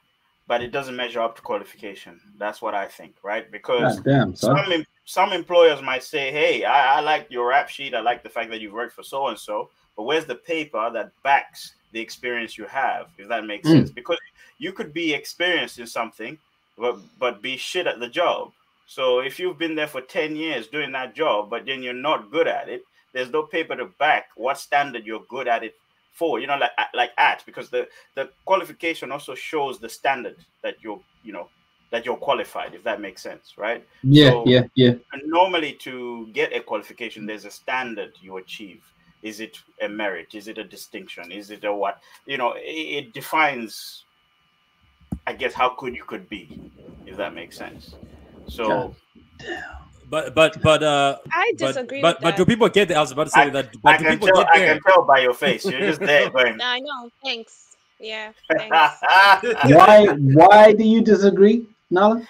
but 0.47 0.63
it 0.63 0.73
doesn't 0.73 0.97
measure 0.97 1.21
up 1.21 1.37
to 1.37 1.43
qualification. 1.43 2.19
That's 2.39 2.63
what 2.63 2.75
I 2.75 2.87
think, 2.87 3.17
right? 3.23 3.53
Because 3.53 3.97
God 3.97 4.05
damn 4.05 4.35
son. 4.35 4.57
some 4.57 4.73
em- 4.73 4.87
some 5.05 5.33
employers 5.35 5.83
might 5.83 6.03
say, 6.03 6.33
"Hey, 6.33 6.65
I, 6.65 6.99
I 6.99 7.01
like 7.01 7.27
your 7.31 7.49
rap 7.49 7.69
sheet. 7.69 7.95
I 7.95 8.01
like 8.01 8.23
the 8.23 8.31
fact 8.31 8.51
that 8.51 8.63
you've 8.63 8.73
worked 8.73 8.95
for 8.95 9.03
so 9.03 9.29
and 9.29 9.39
so, 9.39 9.69
but 9.95 10.05
where's 10.05 10.25
the 10.25 10.37
paper 10.37 10.91
that 10.91 11.13
backs 11.23 11.75
the 11.92 12.00
experience 12.00 12.57
you 12.59 12.66
have?" 12.66 13.09
If 13.18 13.29
that 13.29 13.44
makes 13.44 13.68
Mm. 13.68 13.72
sense, 13.72 13.90
because 13.90 14.18
you 14.59 14.72
could 14.72 14.92
be 14.92 15.12
experienced 15.14 15.79
in 15.79 15.87
something, 15.87 16.38
but 16.76 16.96
but 17.18 17.42
be 17.42 17.57
shit 17.57 17.87
at 17.87 18.00
the 18.00 18.09
job. 18.09 18.53
So 18.87 19.20
if 19.20 19.38
you've 19.38 19.59
been 19.59 19.74
there 19.76 19.87
for 19.88 20.00
ten 20.00 20.35
years 20.37 20.66
doing 20.66 20.92
that 20.92 21.14
job, 21.14 21.48
but 21.50 21.64
then 21.66 21.83
you're 21.83 21.92
not 21.94 22.31
good 22.31 22.48
at 22.48 22.68
it, 22.68 22.85
there's 23.12 23.31
no 23.31 23.42
paper 23.44 23.76
to 23.76 23.87
back 23.98 24.26
what 24.37 24.59
standard 24.59 25.07
you're 25.07 25.24
good 25.29 25.46
at 25.48 25.62
it 25.62 25.74
for. 26.12 26.40
You 26.40 26.46
know, 26.48 26.57
like 26.59 26.72
like 26.94 27.12
at 27.16 27.44
because 27.46 27.70
the 27.70 27.88
the 28.14 28.31
qualification 28.44 29.12
also 29.12 29.35
shows 29.35 29.79
the 29.79 29.88
standard 29.88 30.37
that 30.62 30.76
you're 30.83 31.00
you 31.24 31.33
know 31.33 31.48
that 31.90 32.05
you're 32.05 32.16
qualified. 32.16 32.74
If 32.74 32.83
that 32.85 33.00
makes 33.00 33.22
sense, 33.22 33.55
right? 33.59 33.85
yeah 34.03 34.31
so- 34.31 34.44
yeah 34.46 34.62
yeah 34.74 34.94
And 35.12 35.22
normally 35.26 35.72
to 35.87 36.29
get 36.33 36.53
a 36.53 36.61
qualification 36.61 37.26
there's 37.26 37.44
a 37.44 37.50
standard 37.50 38.12
you 38.20 38.37
achieve 38.37 38.83
is 39.23 39.41
it 39.41 39.59
a 39.83 39.89
merit 39.89 40.35
is 40.35 40.49
it 40.49 40.59
a 40.59 40.65
distinction 40.65 41.31
is 41.31 41.51
it 41.51 41.65
a 41.65 41.73
what 41.73 42.01
you 42.27 42.37
know 42.39 42.53
it, 42.57 42.61
it 42.99 43.13
defines 43.13 44.05
i 45.27 45.33
guess 45.33 45.53
how 45.53 45.75
good 45.77 45.95
you 45.95 46.05
could 46.05 46.29
be 46.29 46.71
if 47.07 47.17
that 47.17 47.35
makes 47.35 47.57
sense 47.57 47.95
so 48.49 48.95
But 50.11 50.35
but 50.35 50.61
but 50.61 50.83
uh. 50.83 51.19
I 51.33 51.53
disagree 51.57 52.03
but, 52.03 52.17
with 52.17 52.23
but 52.25 52.37
do 52.37 52.45
people 52.45 52.69
get 52.69 52.89
there? 52.89 52.99
I 52.99 53.01
was 53.01 53.13
about 53.13 53.31
to 53.31 53.31
say 53.31 53.49
that. 53.51 53.67
i 53.67 53.79
But 53.79 53.99
do 53.99 54.05
can 54.05 54.13
people 54.19 54.29
tell 54.29 54.43
get 54.43 54.53
i 54.53 54.59
can 54.59 54.81
tell 54.83 55.03
by 55.07 55.21
your 55.21 55.35
face 55.35 55.65
you're 55.65 55.79
just 55.81 56.01
there 56.01 56.29
going 56.35 56.59
I 56.61 56.81
know. 56.81 57.11
Thanks. 57.23 57.77
Yeah. 58.01 58.33
Thanks. 58.51 58.99
why 59.71 60.07
why 60.41 60.73
do 60.73 60.83
you 60.83 61.01
disagree 61.01 61.63
nala 61.91 62.27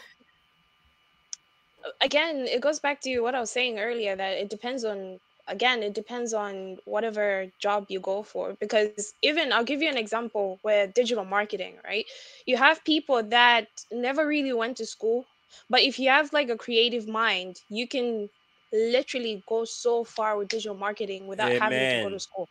again, 2.01 2.47
it 2.47 2.61
goes 2.61 2.81
back 2.81 3.01
to 3.03 3.21
what 3.21 3.35
I 3.35 3.41
was 3.41 3.51
saying 3.51 3.79
earlier 3.79 4.17
that 4.17 4.33
it 4.39 4.49
depends 4.51 4.85
on 4.85 5.19
again, 5.51 5.83
it 5.83 5.95
depends 5.95 6.35
on 6.35 6.79
whatever 6.87 7.53
job 7.61 7.87
you 7.91 8.01
go 8.01 8.23
for. 8.23 8.55
Because 8.61 9.01
even 9.23 9.53
I'll 9.53 9.55
give 9.65 9.71
you 9.71 9.77
an 9.79 9.87
example 9.87 10.49
where 10.63 10.77
digital 10.87 11.25
marketing, 11.25 11.77
right? 11.85 12.07
You 12.47 12.57
have 12.57 12.85
people 12.85 13.23
that 13.25 13.67
never 13.93 14.27
really 14.27 14.53
went 14.53 14.77
to 14.79 14.87
school, 14.87 15.27
but 15.71 15.83
if 15.83 15.99
you 15.99 16.09
have 16.11 16.33
like 16.33 16.51
a 16.51 16.57
creative 16.57 17.09
mind, 17.09 17.61
you 17.69 17.89
can 17.89 18.31
literally 18.73 19.43
go 19.49 19.65
so 19.65 20.05
far 20.05 20.39
with 20.39 20.49
digital 20.49 20.77
marketing 20.77 21.27
without 21.27 21.55
having 21.55 21.87
to 21.89 21.97
go 21.99 22.11
to 22.11 22.21
school. 22.21 22.49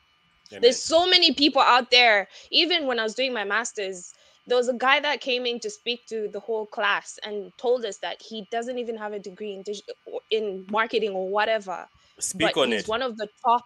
Amen. 0.54 0.62
There's 0.62 0.80
so 0.82 1.06
many 1.08 1.34
people 1.34 1.62
out 1.62 1.92
there. 1.92 2.28
Even 2.52 2.88
when 2.88 3.00
I 3.00 3.04
was 3.04 3.16
doing 3.16 3.34
my 3.34 3.44
masters, 3.46 4.14
there 4.48 4.58
was 4.58 4.70
a 4.70 4.74
guy 4.74 5.00
that 5.00 5.22
came 5.22 5.46
in 5.46 5.60
to 5.62 5.70
speak 5.70 6.06
to 6.08 6.30
the 6.32 6.40
whole 6.42 6.66
class 6.68 7.20
and 7.24 7.52
told 7.58 7.86
us 7.86 8.00
that 8.00 8.22
he 8.22 8.48
doesn't 8.52 8.78
even 8.80 8.98
have 8.98 9.14
a 9.14 9.20
degree 9.20 9.54
in 9.54 9.64
digi- 9.64 9.84
or 10.06 10.22
in 10.32 10.66
marketing 10.72 11.12
or 11.12 11.30
whatever. 11.30 11.90
Speak 12.20 12.54
but 12.54 12.62
on 12.62 12.72
he's 12.72 12.82
it. 12.84 12.88
one 12.88 13.02
of 13.02 13.18
the 13.18 13.28
top, 13.46 13.66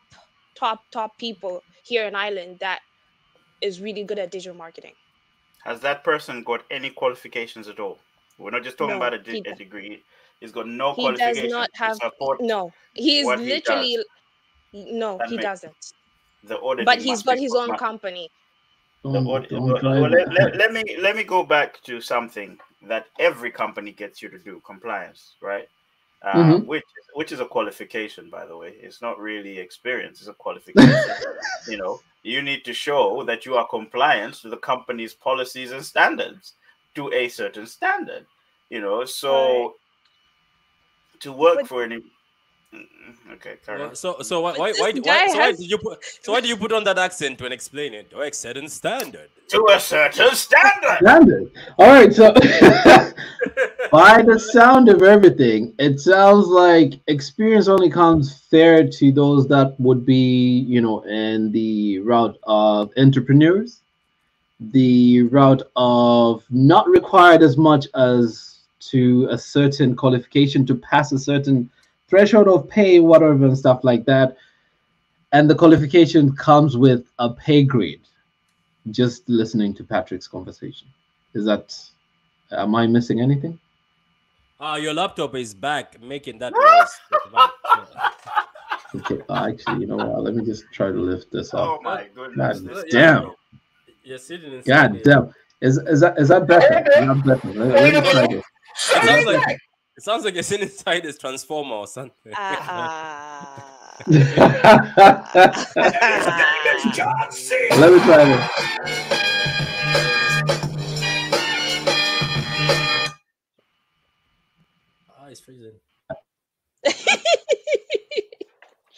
top, 0.55 0.83
top 0.91 1.17
people 1.17 1.61
here 1.83 2.05
in 2.05 2.15
Ireland 2.15 2.57
that 2.59 2.79
is 3.61 3.79
really 3.81 4.03
good 4.03 4.19
at 4.19 4.31
digital 4.31 4.55
marketing. 4.57 4.93
has 5.65 5.79
that 5.81 6.03
person 6.03 6.43
got 6.43 6.61
any 6.69 6.89
qualifications 6.89 7.67
at 7.67 7.79
all 7.79 7.97
we're 8.37 8.51
not 8.51 8.63
just 8.63 8.77
talking 8.77 8.97
No, 8.99 9.05
about 9.05 9.13
a, 9.13 9.31
he 9.31 9.39
de- 9.41 9.51
a 9.51 9.55
degree 9.55 10.03
he's 10.41 10.51
got 10.51 10.67
no 10.67 10.93
He 10.93 11.09
does 11.13 11.41
not 11.43 11.69
have- 11.75 11.97
No, 12.41 12.71
he's 12.93 13.25
What 13.25 13.39
he 13.39 13.45
does. 13.45 13.53
literally 13.55 13.97
no, 14.73 15.17
That 15.19 15.29
he 15.29 15.37
doesn't. 15.37 15.73
the 16.43 16.59
auditing 16.59 16.85
But 16.85 16.99
he's 17.01 17.23
got 17.23 17.37
his 17.37 17.53
own 17.55 17.69
must- 17.69 17.79
company. 17.79 18.29
Oh, 19.05 19.11
the 19.11 19.19
Don't- 19.21 19.83
well, 19.83 20.09
let, 20.09 20.33
let, 20.33 20.55
let 20.57 20.71
me 20.73 20.83
let 20.99 21.15
me 21.15 21.23
go 21.23 21.43
back 21.43 21.81
to 21.83 22.01
something 22.01 22.57
that 22.91 23.07
every 23.19 23.51
company 23.51 23.91
gets 23.91 24.21
you 24.21 24.29
to 24.29 24.39
do 24.39 24.61
compliance 24.65 25.35
right 25.41 25.67
uh, 26.23 26.33
Mhm. 26.35 26.65
which 26.65 26.83
which 27.15 27.31
is 27.31 27.39
a 27.39 27.45
qualification 27.45 28.29
by 28.29 28.45
the 28.45 28.55
way. 28.57 28.73
It's 28.81 29.01
not 29.01 29.19
really 29.19 29.57
experience 29.59 30.19
it's 30.19 30.29
a 30.29 30.33
qualification. 30.33 30.95
You 31.67 31.77
know 31.77 32.01
you 32.23 32.41
need 32.41 32.63
to 32.65 32.73
show 32.73 33.23
that 33.25 33.45
you 33.45 33.55
are 33.57 33.67
compliant 33.67 34.33
to 34.41 34.49
the 34.49 34.57
company's 34.57 35.13
policies 35.13 35.71
and 35.71 35.83
standards 35.83 36.53
to 36.95 37.11
a 37.13 37.27
certain 37.29 37.67
standard 37.67 38.25
you 38.69 38.79
know. 38.81 39.05
So 39.05 39.75
to 41.19 41.31
work 41.31 41.57
But- 41.59 41.67
for 41.67 41.83
an 41.83 42.03
Mm, 42.73 43.33
okay 43.35 43.57
carry 43.63 43.79
Well, 43.81 43.89
on. 43.89 43.95
So 43.95 44.09
so 44.23 44.41
why 44.41 44.53
why 44.57 44.71
why, 44.81 44.91
why, 44.93 45.27
so 45.27 45.37
why 45.37 45.51
did 45.51 45.69
you 45.69 45.77
put 45.77 46.03
so 46.23 46.31
why 46.33 46.41
do 46.41 46.47
you 46.47 46.57
put 46.57 46.71
on 46.71 46.83
that 46.85 46.97
accent 46.97 47.39
when 47.39 47.51
explaining 47.51 48.05
to 48.09 48.21
a 48.21 48.33
certain 48.33 48.67
standard? 48.67 49.29
to 49.49 49.59
a 49.69 49.79
certain 49.79 50.33
standard! 50.33 50.97
Standard. 51.05 51.51
All 51.77 51.87
right 51.95 52.11
so 52.11 52.33
by 53.93 54.23
the 54.23 54.39
sound 54.39 54.89
of 54.89 55.03
everything 55.03 55.71
it 55.77 55.99
sounds 55.99 56.47
like 56.47 56.99
experience 57.07 57.67
only 57.67 57.91
comes 57.91 58.39
fair 58.49 58.87
to 58.87 59.11
those 59.11 59.47
that 59.47 59.79
would 59.79 60.03
be 60.03 60.65
you 60.67 60.81
know 60.81 61.01
in 61.01 61.51
the 61.51 61.99
route 61.99 62.35
of 62.43 62.91
entrepreneurs 62.97 63.81
the 64.71 65.21
route 65.37 65.61
of 65.75 66.43
not 66.49 66.89
required 66.89 67.43
as 67.43 67.55
much 67.55 67.85
as 67.93 68.61
to 68.79 69.27
a 69.29 69.37
certain 69.37 69.95
qualification 69.95 70.65
to 70.65 70.73
pass 70.73 71.11
a 71.11 71.19
certain 71.19 71.69
threshold 72.07 72.47
of 72.47 72.67
pay 72.67 72.99
whatever 72.99 73.45
and 73.45 73.57
stuff 73.57 73.83
like 73.83 74.05
that 74.05 74.35
and 75.33 75.47
the 75.47 75.55
qualification 75.55 76.35
comes 76.35 76.75
with 76.75 77.05
a 77.19 77.29
pay 77.29 77.61
grade 77.63 78.01
just 78.89 79.29
listening 79.29 79.73
to 79.73 79.83
Patrick's 79.83 80.27
conversation. 80.27 80.87
Is 81.33 81.45
that 81.45 81.77
am 82.51 82.75
I 82.75 82.87
missing 82.87 83.21
anything? 83.21 83.59
Ah, 84.59 84.75
your 84.77 84.93
laptop 84.93 85.35
is 85.35 85.53
back 85.53 86.01
making 86.01 86.39
that 86.39 86.53
noise. 86.55 86.99
Okay, 88.95 89.19
uh, 89.29 89.47
actually, 89.49 89.81
you 89.81 89.87
know 89.87 89.97
what? 89.97 90.23
Let 90.23 90.35
me 90.35 90.45
just 90.45 90.65
try 90.71 90.87
to 90.87 90.93
lift 90.97 91.31
this 91.31 91.53
up. 91.53 91.59
oh 91.61 91.79
my 91.81 92.07
goodness 92.13 92.59
God 92.61 92.75
this- 92.75 92.85
damn. 92.91 93.31
You're 94.03 94.17
sitting 94.19 94.53
inside 94.53 94.91
God 94.91 94.95
it. 94.97 95.03
damn. 95.03 95.33
Is 95.61 95.77
is 95.77 96.01
that 96.01 96.19
is 96.19 96.27
that 96.27 96.45
better? 96.45 96.65
Is 96.65 97.07
that 97.07 97.23
better? 97.25 97.53
Let, 97.53 97.93
let 97.93 98.03
me 98.03 98.11
try 98.11 98.27
this. 98.27 98.43
It 98.95 99.05
sounds 99.05 99.25
like 99.25 99.57
it 99.95 100.03
sounds 100.03 100.25
like 100.25 100.33
you're 100.33 100.43
sitting 100.43 100.67
inside 100.67 101.03
this 101.03 101.17
transformer 101.17 101.75
or 101.75 101.87
something. 101.87 102.33
John 106.93 107.31
C. 107.31 107.55
Let 107.77 107.93
me 107.93 107.99
try 107.99 108.25
this. 108.25 109.29
It's 115.33 115.41
freezing. 115.41 115.73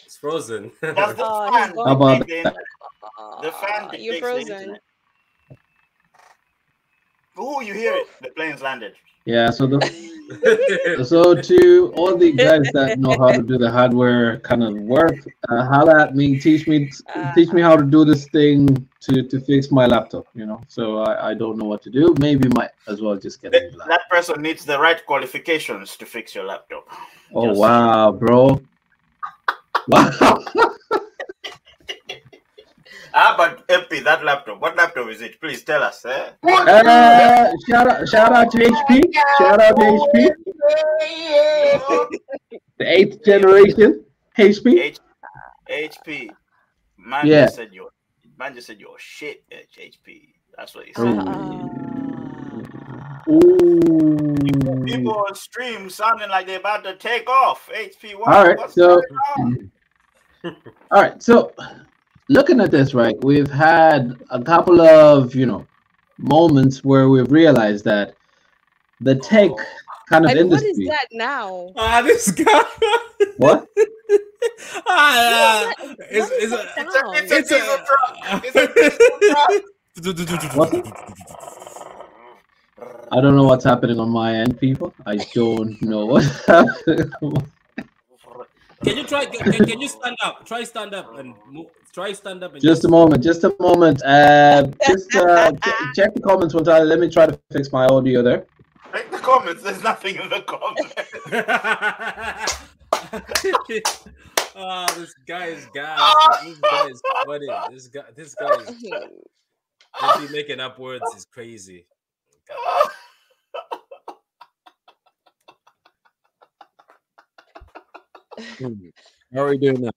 It's 0.04 0.16
frozen. 0.18 0.70
Does 0.82 1.16
the 1.16 1.24
Oh, 1.24 1.50
fan 1.50 1.68
he's 1.70 1.76
How 1.84 1.92
about 1.92 2.18
dictate 2.26 2.44
the- 2.44 2.54
the 3.42 3.52
fan 3.52 3.90
you're 3.98 4.18
frozen. 4.20 4.78
Internet. 7.36 7.56
Ooh, 7.58 7.64
you 7.64 7.74
hear 7.74 7.94
it. 7.94 8.06
The 8.22 8.30
plane's 8.30 8.62
landed. 8.62 8.94
Yeah, 9.24 9.50
so 9.50 9.66
the 9.66 9.80
so 11.04 11.34
to 11.34 11.92
all 11.96 12.16
the 12.16 12.32
guys 12.32 12.66
that 12.72 12.98
know 12.98 13.16
how 13.18 13.32
to 13.32 13.42
do 13.42 13.58
the 13.58 13.70
hardware 13.70 14.38
kind 14.40 14.62
of 14.62 14.74
work, 14.74 15.16
uh, 15.48 15.64
holla 15.64 16.02
at 16.02 16.14
me, 16.16 16.38
teach 16.38 16.66
me 16.68 16.90
teach 17.34 17.52
me 17.52 17.60
how 17.60 17.76
to 17.76 17.82
do 17.82 18.04
this 18.04 18.28
thing 18.28 18.86
to 19.00 19.22
to 19.24 19.40
fix 19.40 19.70
my 19.72 19.86
laptop, 19.86 20.26
you 20.34 20.46
know. 20.46 20.60
So 20.68 20.98
I, 20.98 21.30
I 21.30 21.34
don't 21.34 21.58
know 21.58 21.64
what 21.64 21.82
to 21.82 21.90
do. 21.90 22.14
Maybe 22.20 22.48
might 22.54 22.70
as 22.86 23.00
well 23.00 23.16
just 23.16 23.42
get 23.42 23.48
a 23.48 23.50
That, 23.58 23.62
new 23.72 23.78
laptop. 23.78 23.88
that 23.88 24.10
person 24.10 24.42
needs 24.42 24.64
the 24.64 24.78
right 24.78 25.04
qualifications 25.04 25.96
to 25.96 26.06
fix 26.06 26.34
your 26.34 26.44
laptop. 26.44 26.86
Oh 27.34 27.48
Just- 27.48 27.58
wow, 27.60 28.12
bro. 28.12 28.60
Wow. 29.88 30.44
Ah, 33.18 33.34
but 33.36 33.66
MP, 33.68 34.04
that 34.04 34.22
laptop. 34.24 34.60
What 34.60 34.76
laptop 34.76 35.08
is 35.08 35.22
it? 35.22 35.40
Please 35.40 35.62
tell 35.64 35.82
us. 35.82 36.04
Eh? 36.04 36.30
Uh, 36.44 37.50
shout 37.68 37.88
out, 37.88 38.06
shout 38.08 38.32
out 38.32 38.50
to 38.52 38.58
HP. 38.58 39.02
Shout 39.38 39.58
out 39.60 39.74
to 39.76 39.82
HP. 39.82 40.30
The 42.78 42.84
eighth 42.86 43.24
generation 43.24 44.04
HP. 44.38 44.80
H- 44.80 44.98
HP. 45.70 46.30
Man 46.98 47.26
Yeah. 47.26 47.44
just 47.46 47.56
said 47.56 47.72
your 47.72 47.88
man 48.38 48.54
just 48.54 48.66
said 48.66 48.78
your 48.80 48.98
shit 48.98 49.44
HP. 49.50 50.34
That's 50.56 50.74
what 50.74 50.84
he 50.86 50.92
said. 50.92 51.06
Uh-uh. 51.18 51.62
Ooh. 53.30 54.36
People 54.84 55.14
on 55.26 55.34
stream 55.34 55.88
sounding 55.88 56.28
like 56.28 56.46
they're 56.46 56.58
about 56.60 56.84
to 56.84 56.94
take 56.96 57.28
off. 57.30 57.68
HP. 57.74 58.14
What, 58.14 58.28
All 58.34 58.44
right, 58.46 58.58
what's 58.58 58.74
so- 58.74 59.00
going 59.00 59.70
on? 60.44 60.56
All 60.90 61.02
right, 61.02 61.22
so 61.22 61.52
looking 62.28 62.60
at 62.60 62.70
this, 62.70 62.94
right, 62.94 63.14
we've 63.22 63.50
had 63.50 64.16
a 64.30 64.42
couple 64.42 64.80
of 64.80 65.34
you 65.34 65.46
know 65.46 65.66
moments 66.18 66.82
where 66.84 67.08
we've 67.08 67.30
realized 67.30 67.84
that 67.84 68.14
the 69.00 69.14
tech 69.14 69.50
kind 70.08 70.24
of 70.24 70.30
And 70.30 70.50
what 70.50 70.62
industry. 70.62 70.84
is 70.84 70.88
that 70.88 71.08
now? 71.12 71.70
Ah, 71.76 72.00
this 72.02 72.30
guy. 72.30 72.62
What? 73.36 73.66
ah, 74.86 75.72
What 75.78 75.98
is 76.10 76.30
it's, 76.30 76.52
it's 76.52 76.52
a. 76.52 76.60
It's 76.76 76.94
a 76.94 77.00
It's 77.24 77.50
a- 77.50 78.66
It's 79.96 80.06
a 80.06 80.14
diesel 80.14 80.38
truck. 80.38 80.54
What? 80.56 80.70
I 83.12 83.20
don't 83.20 83.36
know 83.36 83.44
what's 83.44 83.64
happening 83.64 83.98
on 84.00 84.10
my 84.10 84.34
end, 84.34 84.58
people. 84.60 84.92
I 85.06 85.16
don't 85.34 85.80
know 85.82 86.06
what's 86.06 86.44
happening. 86.46 87.10
Can 88.86 88.98
you 88.98 89.04
try? 89.04 89.26
Can, 89.26 89.52
can- 89.52 89.64
can 89.66 89.80
you 89.80 89.88
stand 89.88 90.16
up? 90.22 90.46
Try 90.46 90.62
stand 90.62 90.94
up 90.94 91.18
and 91.18 91.34
move. 91.50 91.66
Try 91.92 92.12
stand 92.12 92.44
up 92.44 92.52
and 92.52 92.62
Just 92.62 92.84
a 92.84 92.88
moment, 92.88 93.20
just 93.20 93.42
a 93.42 93.52
moment. 93.58 94.00
Uh, 94.04 94.68
just 94.86 95.12
uh, 95.16 95.50
ch- 95.64 95.96
check 95.96 96.14
the 96.14 96.20
comments 96.20 96.54
one 96.54 96.62
time. 96.62 96.86
Let 96.86 97.00
me 97.00 97.08
try 97.10 97.26
to 97.26 97.36
fix 97.50 97.72
my 97.72 97.86
audio 97.86 98.22
there. 98.22 98.46
Read 98.94 99.10
the 99.10 99.18
comments. 99.18 99.64
There's 99.64 99.82
nothing 99.82 100.14
in 100.14 100.28
the 100.28 100.40
comments. 100.42 100.94
oh, 104.54 104.86
this 104.96 105.14
guy 105.26 105.46
is 105.46 105.66
gas. 105.74 106.14
This 106.44 106.58
guy 106.60 106.86
is 106.86 107.02
funny. 107.24 107.48
This 107.72 107.88
guy, 107.88 108.02
this 108.14 108.34
guy 108.36 108.54
is 108.54 108.84
really 110.16 110.32
making 110.32 110.60
up 110.60 110.78
words 110.78 111.02
is 111.16 111.24
crazy. 111.24 111.86
How 119.34 119.42
are 119.42 119.48
we 119.50 119.58
doing 119.58 119.80
now? 119.82 119.90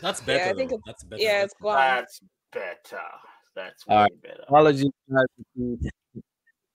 That's 0.00 0.20
Yeah, 0.20 0.26
better. 0.26 0.50
I 0.50 0.54
think 0.54 0.72
it's- 0.72 0.80
That's 0.86 1.04
better. 1.04 1.22
Yeah, 1.22 1.42
it's. 1.44 1.54
That's 1.62 2.20
better. 2.52 3.02
That's 3.54 3.86
way 3.86 3.94
All 3.94 4.02
right. 4.02 4.22
better. 4.22 4.42
Apologies. 4.48 4.90
guys, 5.12 5.24
for 5.36 5.42
the 5.56 5.90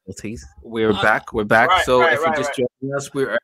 difficulties. 0.06 0.46
We're 0.62 0.92
Ah, 0.94 1.02
back. 1.02 1.34
We're 1.34 1.44
back. 1.44 1.70
right, 1.70 1.86
so 1.86 2.00
right, 2.02 2.14
if 2.14 2.22
right, 2.24 2.38
you 2.38 2.44
just 2.44 2.56
joined 2.56 2.96
us, 2.96 3.14
we're 3.14 3.38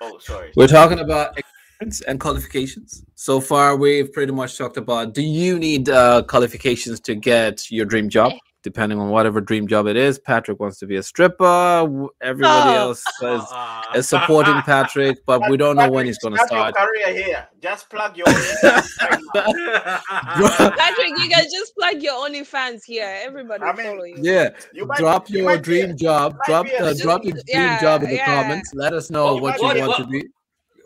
Oh, 0.00 0.18
sorry. 0.18 0.52
we're 0.56 0.66
talking 0.68 1.00
about 1.00 1.36
experience 1.38 2.02
and 2.02 2.20
qualifications. 2.20 3.02
So 3.14 3.40
far, 3.40 3.76
we've 3.76 4.12
pretty 4.12 4.32
much 4.32 4.56
talked 4.58 4.76
about: 4.76 5.14
Do 5.14 5.22
you 5.22 5.58
need 5.58 5.88
uh, 5.88 6.22
qualifications 6.24 7.00
to 7.00 7.14
get 7.14 7.70
your 7.70 7.86
dream 7.86 8.08
job? 8.08 8.32
Depending 8.66 8.98
on 8.98 9.10
whatever 9.10 9.40
dream 9.40 9.68
job 9.68 9.86
it 9.86 9.96
is. 9.96 10.18
Patrick 10.18 10.58
wants 10.58 10.80
to 10.80 10.86
be 10.88 10.96
a 10.96 11.02
stripper. 11.04 11.86
Everybody 12.20 12.70
Oh. 12.70 12.74
else 12.88 13.04
is, 13.22 13.42
is 13.94 14.08
supporting 14.08 14.60
Patrick, 14.62 15.18
but 15.24 15.48
we 15.48 15.56
don't 15.56 15.76
know 15.76 15.88
when 15.88 16.04
he's 16.04 16.18
going 16.18 16.34
to 16.34 16.44
Start 16.44 16.74
start. 16.74 16.92
your 16.96 17.06
career 17.12 17.24
here. 17.24 17.48
Just 17.62 17.88
plug 17.88 18.16
your. 18.16 18.26
right 18.26 19.20
now. 19.36 20.70
Patrick, 20.70 21.10
you 21.22 21.28
can 21.28 21.44
just 21.44 21.76
plug 21.78 22.02
your 22.02 22.14
OnlyFans 22.28 22.80
here. 22.84 23.08
Everybody 23.22 23.62
I 23.62 23.72
mean, 23.72 23.86
follow 23.86 24.02
you. 24.02 24.16
Yeah, 24.20 24.50
You 24.72 24.84
might- 24.86 24.98
drop 24.98 25.30
you 25.30 25.36
your 25.38 25.44
might 25.46 25.62
be 25.64 25.78
a- 25.80 25.84
dream 25.86 25.96
job. 25.96 26.32
might 26.38 26.46
Drop 26.48 26.66
be 26.66 26.72
a 26.72 26.84
uh, 26.86 26.94
super- 26.94 27.02
drop 27.04 27.22
your 27.24 27.32
dream 27.34 27.44
Yeah, 27.46 27.80
job 27.80 28.02
in 28.02 28.10
the 28.10 28.16
yeah. 28.16 28.42
comments. 28.42 28.72
Let 28.74 28.94
us 28.94 29.10
know 29.10 29.34
What- 29.34 29.42
what, 29.42 29.62
what- 29.62 29.76
you 29.76 29.82
what- 29.82 29.88
want 30.00 30.02
to 30.02 30.06
be. 30.08 30.24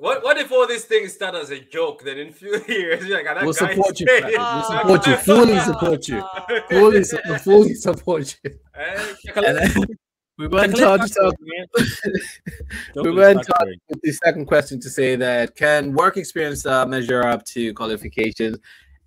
What 0.01 0.25
what 0.25 0.39
if 0.39 0.51
all 0.51 0.67
these 0.67 0.87
things 0.87 1.13
start 1.13 1.35
as 1.35 1.51
a 1.51 1.61
joke? 1.61 2.03
Then 2.05 2.17
in 2.17 2.33
few 2.33 2.53
years, 2.69 3.05
you're 3.07 3.19
like, 3.19 3.27
"Ah, 3.29 3.35
that 3.35 3.45
We'll 3.45 3.53
support 3.53 4.01
you, 4.01 4.07
said- 4.07 4.23
Patrick. 4.23 4.39
We'll 4.39 4.47
Oh. 4.47 4.71
support 4.79 5.07
you. 5.07 5.17
Fully 5.17 5.61
support 5.61 6.09
you. 6.09 6.25
Fully, 6.71 7.05
su- 7.05 7.39
fully 7.45 7.75
support 7.75 8.37
you. 8.43 8.51
And 9.37 9.57
then 9.59 9.87
we 10.39 10.49
went 10.49 10.73
Click 10.75 10.87
on 10.87 10.99
to 11.01 11.05
back 11.05 11.13
talk. 11.15 11.35
Don't 12.95 13.05
we 13.07 13.11
do 13.13 13.15
went 13.17 13.39
this, 13.41 13.79
with 13.91 14.01
the 14.03 14.13
second 14.25 14.47
question 14.47 14.81
to 14.81 14.89
say 14.89 15.17
that 15.17 15.55
can 15.55 15.93
work 15.93 16.17
experience 16.17 16.65
uh, 16.65 16.87
measure 16.87 17.23
up 17.23 17.45
to 17.53 17.75
qualifications? 17.75 18.57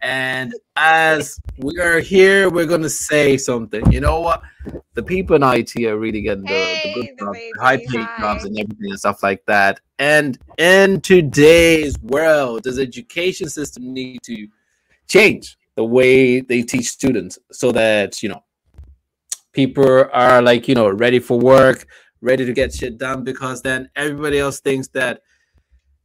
And 0.03 0.53
as 0.75 1.39
we 1.57 1.79
are 1.79 2.01
here, 2.01 2.49
we're 2.49 2.65
going 2.65 2.81
to 2.81 2.89
say 2.89 3.37
something. 3.37 3.89
You 3.89 4.01
know 4.01 4.19
what? 4.19 4.41
The 4.95 5.01
people 5.01 5.37
in 5.37 5.43
IT 5.43 5.77
are 5.85 5.97
really 5.97 6.21
getting 6.21 6.43
the, 6.43 6.49
Hey, 6.49 6.81
the 6.83 6.93
good 6.93 7.17
the 7.17 7.25
jobs, 7.25 7.37
the 7.37 7.61
high 7.61 7.77
paid 7.77 8.07
jobs, 8.19 8.43
and 8.43 8.59
everything 8.59 8.89
and 8.89 8.99
stuff 8.99 9.23
like 9.23 9.45
that. 9.45 9.79
And 9.99 10.37
in 10.57 10.99
today's 10.99 11.97
world, 11.99 12.63
does 12.63 12.79
education 12.79 13.47
system 13.47 13.93
need 13.93 14.21
to 14.23 14.47
change 15.07 15.57
the 15.75 15.85
way 15.85 16.41
they 16.41 16.63
teach 16.63 16.89
students 16.89 17.39
so 17.51 17.71
that 17.71 18.21
you 18.21 18.29
know 18.29 18.43
people 19.53 20.05
are 20.11 20.41
like 20.41 20.67
you 20.67 20.75
know 20.75 20.89
ready 20.89 21.19
for 21.19 21.39
work 21.39 21.87
ready 22.21 22.45
to 22.45 22.53
get 22.53 22.73
shit 22.73 22.97
done 22.97 23.23
because 23.23 23.61
then 23.61 23.89
everybody 23.95 24.39
else 24.39 24.59
thinks 24.59 24.87
that 24.89 25.21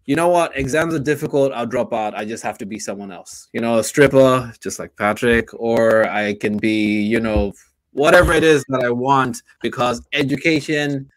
you 0.09 0.17
know 0.17 0.29
what? 0.29 0.57
Exams 0.57 0.95
are 0.95 0.99
difficult. 0.99 1.53
I'll 1.53 1.67
drop 1.67 1.93
out. 1.93 2.15
I 2.15 2.25
just 2.25 2.43
have 2.43 2.57
to 2.59 2.67
be 2.67 2.79
someone 2.79 3.13
else. 3.13 3.49
You 3.53 3.61
know 3.61 3.79
a 3.79 3.85
stripper 3.85 4.55
just 4.59 4.79
like 4.79 4.97
patrick 4.97 5.51
or 5.53 6.09
i 6.09 6.35
can 6.35 6.57
be 6.57 7.03
you 7.03 7.21
know 7.21 7.53
whatever 7.93 8.33
it 8.33 8.43
is 8.43 8.65
that 8.69 8.83
i 8.85 8.91
want 8.91 9.43
because 9.61 10.01
education 10.13 11.11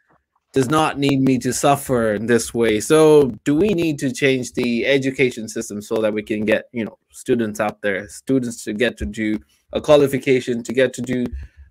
does 0.51 0.69
not 0.69 0.99
need 0.99 1.21
me 1.21 1.38
to 1.38 1.54
suffer 1.54 2.13
in 2.15 2.25
this 2.25 2.54
way. 2.54 2.82
So 2.82 3.32
do 3.45 3.56
we 3.56 3.69
need 3.73 3.97
to 3.99 4.12
change 4.12 4.51
the 4.51 4.86
education 4.86 5.47
system 5.47 5.82
so 5.82 6.01
that 6.01 6.13
we 6.13 6.21
can 6.21 6.43
get 6.43 6.65
you 6.73 6.84
know 6.84 6.97
students 7.12 7.62
out 7.62 7.82
there 7.82 8.10
students 8.10 8.65
to 8.65 8.73
get 8.73 8.97
to 8.97 9.06
do 9.06 9.39
a 9.71 9.80
qualification 9.80 10.63
to 10.63 10.73
get 10.73 10.93
to 10.95 11.01
do 11.01 11.25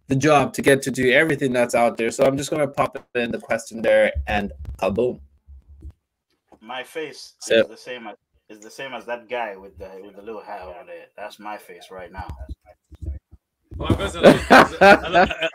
the 0.08 0.16
job 0.16 0.54
to 0.54 0.62
get 0.62 0.80
to 0.82 0.90
do 0.90 1.12
everything 1.12 1.52
that's 1.52 1.74
out 1.74 1.98
there? 1.98 2.10
So 2.10 2.24
i'm 2.24 2.38
just 2.38 2.50
going 2.50 2.66
to 2.66 2.72
pop 2.72 2.96
in 3.14 3.30
the 3.30 3.38
question 3.38 3.82
there 3.82 4.10
and 4.26 4.52
kaboom 4.78 5.20
My 6.70 6.84
face 6.84 7.34
So- 7.40 7.62
is 7.62 7.66
the 7.66 7.76
same 7.76 8.06
as 8.06 8.16
is 8.48 8.60
the 8.60 8.70
same 8.70 8.92
as 8.94 9.04
that 9.06 9.28
guy 9.28 9.56
with 9.56 9.76
the 9.76 9.90
with 10.04 10.14
the 10.14 10.22
little 10.22 10.44
hat 10.50 10.62
on 10.62 10.88
it. 10.88 11.06
That's 11.16 11.40
my 11.40 11.56
face 11.58 11.86
right 11.90 12.12
now. 12.12 12.28
Well, 13.76 13.88
because 13.88 14.14
a, 14.14 14.20
lot 14.20 14.34
of 14.36 14.44
things, 14.46 14.76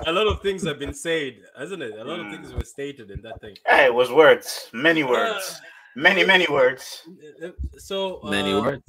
a, 0.07 0.11
lot, 0.11 0.27
of 0.27 0.41
things 0.41 0.65
have 0.65 0.79
been 0.79 0.93
said, 0.93 1.33
hasn't 1.57 1.81
it? 1.83 1.93
A 1.97 2.03
lot 2.03 2.19
of 2.19 2.27
things 2.33 2.51
were 2.51 2.65
stated 2.65 3.11
in 3.11 3.21
that 3.21 3.39
thing. 3.39 3.55
Hey, 3.65 3.85
it 3.85 3.93
was 3.93 4.11
words, 4.11 4.69
many 4.73 5.03
words, 5.03 5.61
many 5.95 6.25
many 6.25 6.47
words. 6.49 6.83
Uh, 7.43 7.51
So 7.77 7.97
many 8.23 8.51
uh, 8.51 8.61
words 8.61 8.83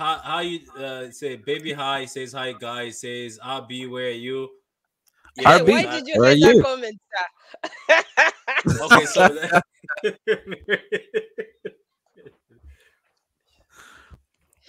How, 0.00 0.14
how 0.30 0.40
you 0.40 0.58
uh, 0.86 1.10
say 1.20 1.36
baby 1.36 1.72
hi 1.72 2.04
says 2.04 2.30
hi 2.40 2.52
guys 2.52 3.00
says 3.00 3.38
RB 3.60 3.90
where 3.94 4.08
are 4.12 4.22
you? 4.28 4.40
RB, 5.38 5.68
Why 5.70 5.82
did 5.94 6.06
you 6.08 6.16
where 6.20 6.34
hate 6.34 6.44
are 6.44 6.46
that 6.46 6.56
you? 6.56 6.62
comment, 6.68 6.96
sir? 7.10 7.26
Okay, 8.84 9.06
so 9.06 9.22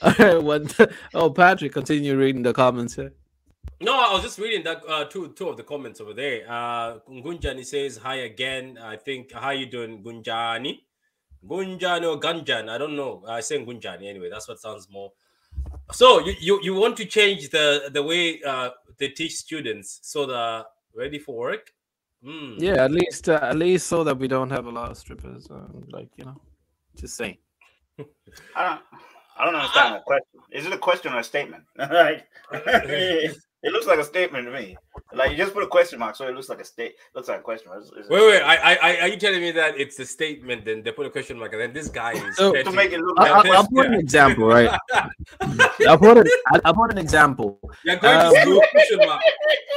all 0.01 0.13
right 0.19 0.43
what 0.49 0.91
oh 1.13 1.29
patrick 1.29 1.73
continue 1.73 2.17
reading 2.17 2.43
the 2.43 2.53
comments 2.53 2.95
here 2.95 3.13
no, 3.81 3.97
I 3.97 4.11
was 4.11 4.23
just 4.23 4.37
reading 4.39 4.63
that 4.65 4.81
uh, 4.89 5.05
two 5.05 5.29
two 5.29 5.47
of 5.47 5.55
the 5.55 5.63
comments 5.63 6.01
over 6.01 6.13
there. 6.13 6.43
Uh, 6.49 6.99
Gunjani 7.09 7.65
says 7.65 7.95
hi 7.95 8.15
again. 8.15 8.77
I 8.77 8.97
think 8.97 9.31
how 9.31 9.51
you 9.51 9.67
doing, 9.67 10.03
Gunjani? 10.03 10.79
Gunjani 11.47 12.03
or 12.03 12.19
Ganjan? 12.19 12.69
I 12.69 12.77
don't 12.77 12.97
know. 12.97 13.23
I 13.25 13.39
say 13.39 13.63
Gunjani 13.63 14.05
anyway. 14.05 14.29
That's 14.29 14.49
what 14.49 14.59
sounds 14.59 14.89
more. 14.91 15.13
So 15.93 16.19
you, 16.19 16.33
you, 16.39 16.59
you 16.61 16.73
want 16.73 16.97
to 16.97 17.05
change 17.05 17.51
the 17.51 17.89
the 17.93 18.03
way 18.03 18.41
uh, 18.43 18.71
they 18.97 19.09
teach 19.09 19.35
students 19.35 19.99
so 20.03 20.25
they're 20.25 20.65
ready 20.93 21.19
for 21.19 21.37
work? 21.37 21.71
Hmm. 22.21 22.55
yeah 22.57 22.83
at 22.83 22.91
least 22.91 23.29
uh, 23.29 23.39
at 23.41 23.55
least 23.55 23.87
so 23.87 24.03
that 24.03 24.17
we 24.17 24.27
don't 24.27 24.49
have 24.49 24.65
a 24.65 24.69
lot 24.69 24.91
of 24.91 24.97
strippers 24.97 25.49
uh, 25.49 25.69
like 25.87 26.09
you 26.17 26.25
know 26.25 26.35
just 26.97 27.15
saying 27.15 27.37
I 28.57 28.65
don't 28.65 28.81
I 29.39 29.45
don't 29.45 29.55
understand 29.55 29.95
the 29.95 29.99
question. 29.99 30.41
Is 30.51 30.65
it 30.65 30.73
a 30.73 30.77
question 30.77 31.13
or 31.13 31.19
a 31.19 31.23
statement? 31.23 31.63
like, 31.77 32.27
it 33.63 33.71
looks 33.73 33.87
like 33.87 33.99
a 33.99 34.03
statement 34.03 34.45
to 34.45 34.51
me. 34.51 34.77
Like 35.13 35.31
you 35.31 35.37
just 35.37 35.53
put 35.53 35.63
a 35.63 35.67
question 35.67 35.99
mark, 35.99 36.15
so 36.15 36.27
it 36.27 36.35
looks 36.35 36.49
like 36.49 36.59
a 36.59 36.65
state. 36.65 36.95
Looks 37.15 37.27
like 37.27 37.39
a 37.39 37.43
question. 37.43 37.71
It's- 37.71 37.89
it's- 37.91 38.09
Wait, 38.09 38.21
wait. 38.21 38.41
I, 38.41 38.55
I, 38.55 38.73
I, 38.75 38.99
are 39.01 39.07
you 39.07 39.17
telling 39.17 39.41
me 39.41 39.51
that 39.51 39.77
it's 39.79 39.97
a 39.99 40.05
statement? 40.05 40.65
Then 40.65 40.83
they 40.83 40.91
put 40.91 41.05
a 41.05 41.09
question 41.09 41.37
mark, 41.39 41.51
and 41.53 41.61
then 41.61 41.73
this 41.73 41.89
guy 41.89 42.13
is 42.13 42.35
So- 42.37 42.53
to 42.53 42.71
make 42.71 42.91
it 42.91 42.99
look 42.99 43.19
I, 43.19 43.31
like 43.31 43.45
I, 43.47 43.55
I'll 43.55 43.67
put 43.67 43.85
an 43.87 43.95
example 43.95 44.45
right 44.47 44.69
i'll 45.87 45.97
put 45.97 46.17
an 46.17 46.27
I- 46.53 46.61
i'll 46.65 46.73
put 46.73 46.91
an 46.91 46.97
example 46.97 47.59
You're 47.83 47.97
going 47.97 48.17
Um, 48.17 48.33
to 48.33 48.41
school? 48.41 48.61
Question 48.71 48.99
mark. 49.07 49.21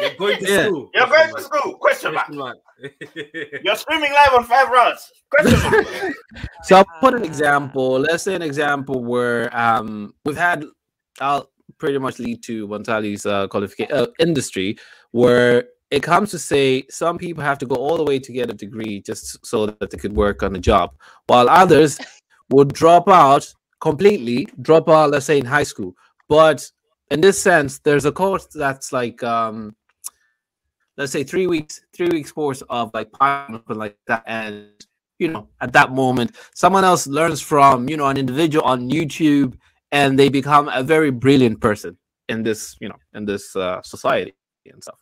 You're 0.01 0.15
going 0.17 0.39
to 0.39 0.51
Yeah. 0.53 0.67
school. 0.67 0.91
You're 0.95 1.07
question 1.07 1.11
going 1.11 1.27
to 1.29 1.33
mark, 1.33 1.43
school? 1.63 1.75
Question 1.79 2.15
mark. 2.15 2.27
Question 2.27 2.39
mark. 2.39 2.59
You're 3.65 3.77
streaming 3.77 4.13
live 4.13 4.35
on 4.35 4.45
Five 4.45 4.69
Roundz? 4.69 5.09
Question 5.31 5.73
mark. 5.73 5.87
So 6.65 6.77
I'll 6.77 6.85
put 7.01 7.15
an 7.15 7.25
example. 7.25 7.99
Let's 8.01 8.23
say 8.25 8.35
an 8.35 8.43
example 8.43 9.03
where 9.05 9.55
um 9.57 10.15
we've 10.25 10.37
had 10.37 10.65
I'll 11.21 11.49
pretty 11.83 11.99
much 11.99 12.21
lead 12.21 12.41
to 12.45 12.69
Wantali's 12.69 13.27
uh, 13.27 13.49
qualification 13.49 13.93
uh, 13.93 14.07
industry, 14.21 14.79
where 15.11 15.65
it 15.91 16.01
comes 16.01 16.31
to 16.31 16.39
say 16.39 16.85
some 16.89 17.19
people 17.19 17.43
have 17.43 17.59
to 17.59 17.67
go 17.67 17.75
all 17.75 17.97
the 17.97 18.05
way 18.05 18.21
to 18.21 18.33
get 18.33 18.49
a 18.49 18.55
degree 18.55 19.01
just 19.01 19.45
so 19.45 19.67
that 19.67 19.91
they 19.91 19.99
could 19.99 20.13
work 20.15 20.45
on 20.45 20.55
a 20.55 20.61
job, 20.61 20.95
while 21.27 21.49
others 21.49 21.99
would 22.51 22.73
drop 22.73 23.09
out 23.09 23.53
completely, 23.81 24.47
drop 24.61 24.89
out, 24.89 25.11
let's 25.11 25.27
say 25.27 25.39
in 25.39 25.45
high 25.45 25.65
school. 25.65 25.93
But 26.29 26.71
in 27.11 27.21
this 27.21 27.43
sense, 27.43 27.81
there's 27.81 28.05
a 28.05 28.13
course 28.13 28.47
that's 28.47 28.93
like 28.93 29.21
um 29.25 29.75
let's 30.97 31.11
say 31.11 31.25
three 31.25 31.49
weeks, 31.49 31.81
three 31.93 32.11
weeks 32.17 32.31
course 32.31 32.63
of 32.71 32.95
like 32.95 33.11
Python 33.11 33.61
like 33.67 33.97
that, 34.07 34.23
and 34.27 34.69
you 35.19 35.29
know, 35.33 35.49
at 35.61 35.73
that 35.73 35.91
moment, 35.91 36.37
someone 36.55 36.85
else 36.85 37.09
learns 37.09 37.41
from 37.41 37.89
you 37.89 37.97
know 37.97 38.07
an 38.07 38.19
individual 38.19 38.65
on 38.65 38.89
YouTube, 38.89 39.59
and 39.93 40.19
they 40.19 40.29
become 40.29 40.69
a 40.69 40.83
very 40.83 41.11
brilliant 41.11 41.61
person 41.61 41.97
in 42.29 42.43
this 42.43 42.77
you 42.81 42.89
know 42.89 42.99
in 43.15 43.25
this 43.25 43.55
uh, 43.55 43.81
society 43.83 44.35
and 44.67 44.83
stuff. 44.83 44.99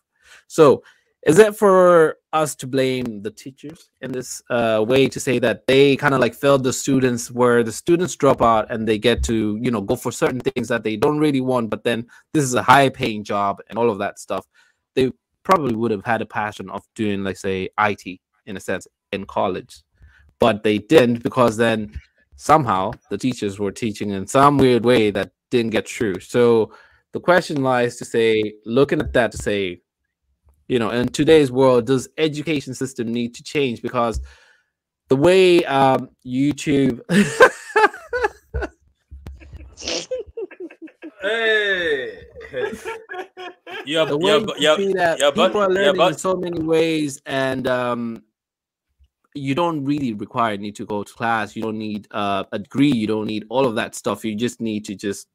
So 0.49 0.83
is 1.27 1.39
it 1.39 1.55
for 1.55 2.17
us 2.33 2.55
to 2.55 2.67
blame 2.67 3.23
the 3.23 3.31
teachers 3.31 3.91
in 4.01 4.11
this 4.11 4.43
uh, 4.49 4.83
way 4.87 5.07
to 5.07 5.21
say 5.21 5.39
that 5.39 5.67
they 5.67 5.95
kind 5.97 6.15
of 6.15 6.21
like 6.21 6.35
failed 6.35 6.65
the 6.65 6.73
students 6.73 7.31
where 7.31 7.63
the 7.63 7.73
students 7.73 8.17
drop 8.17 8.41
out 8.41 8.71
and 8.71 8.89
they 8.89 8.99
get 8.99 9.23
to 9.25 9.59
you 9.61 9.71
know 9.71 9.81
go 9.81 9.97
for 9.97 10.13
certain 10.13 10.41
things 10.41 10.69
that 10.69 10.83
they 10.83 10.97
don't 10.97 11.19
really 11.19 11.41
want 11.41 11.69
but 11.69 11.85
then 11.85 12.07
this 12.33 12.45
is 12.45 12.55
a 12.55 12.63
high 12.63 12.89
paying 12.89 13.23
job 13.23 13.61
and 13.69 13.79
all 13.79 13.91
of 13.91 13.99
that 13.99 14.19
stuff 14.19 14.47
they 14.95 15.11
probably 15.43 15.75
would 15.75 15.91
have 15.91 16.05
had 16.05 16.23
a 16.23 16.27
passion 16.27 16.71
of 16.71 16.83
doing 16.95 17.23
like 17.23 17.37
say 17.37 17.69
it 17.79 18.21
in 18.47 18.57
a 18.57 18.61
sense 18.61 18.87
in 19.13 19.25
college 19.27 19.83
but 20.39 20.63
they 20.63 20.79
didn't 20.79 21.23
because 21.23 21.57
then 21.57 21.93
somehow 22.41 22.91
the 23.11 23.19
teachers 23.19 23.59
were 23.59 23.71
teaching 23.71 24.11
in 24.11 24.27
some 24.27 24.57
weird 24.57 24.83
way 24.83 25.11
that 25.11 25.31
didn't 25.51 25.73
get 25.73 25.87
through. 25.87 26.19
So 26.21 26.73
the 27.13 27.21
question 27.21 27.63
lies 27.63 27.97
to 27.97 28.05
say 28.07 28.55
looking 28.65 28.99
at 28.99 29.13
that 29.13 29.31
to 29.33 29.39
say 29.39 29.83
you 30.67 30.79
know 30.79 30.89
in 30.91 31.09
today's 31.09 31.53
world 31.53 31.85
does 31.87 32.09
education 32.17 32.73
system 32.73 33.13
need 33.13 33.35
to 33.35 33.43
change? 33.43 33.83
Because 33.83 34.23
the 35.09 35.17
way 35.17 35.63
um, 35.65 36.09
youtube 36.25 37.01
Hey, 41.23 42.25
yeah, 43.85 44.07
the 44.07 44.17
way 44.17 44.39
yeah, 44.39 44.45
but 44.47 44.61
yeah, 44.61 44.77
see 44.77 44.95
yeah, 44.97 45.17
but 45.19 45.35
people 45.35 45.61
are 45.61 45.71
yeah, 45.71 45.91
learning 45.91 46.07
in 46.07 46.17
so 46.17 46.35
many 46.35 46.63
ways 46.63 47.21
and 47.27 47.69
um 47.69 48.23
you 49.35 49.55
don't 49.55 49.85
really 49.85 50.13
require 50.15 50.57
need 50.57 50.75
to 50.77 50.85
go 50.87 51.03
to 51.03 51.13
class 51.15 51.55
you 51.55 51.63
don't 51.63 51.79
need 51.79 52.07
uh, 52.11 52.45
a 52.53 52.59
degree 52.59 52.91
you 52.93 53.07
don't 53.07 53.27
need 53.27 53.45
all 53.49 53.65
of 53.67 53.75
that 53.75 53.95
stuff 53.95 54.25
you 54.25 54.35
just 54.35 54.61
need 54.61 54.85
to 54.85 54.95
just 54.95 55.29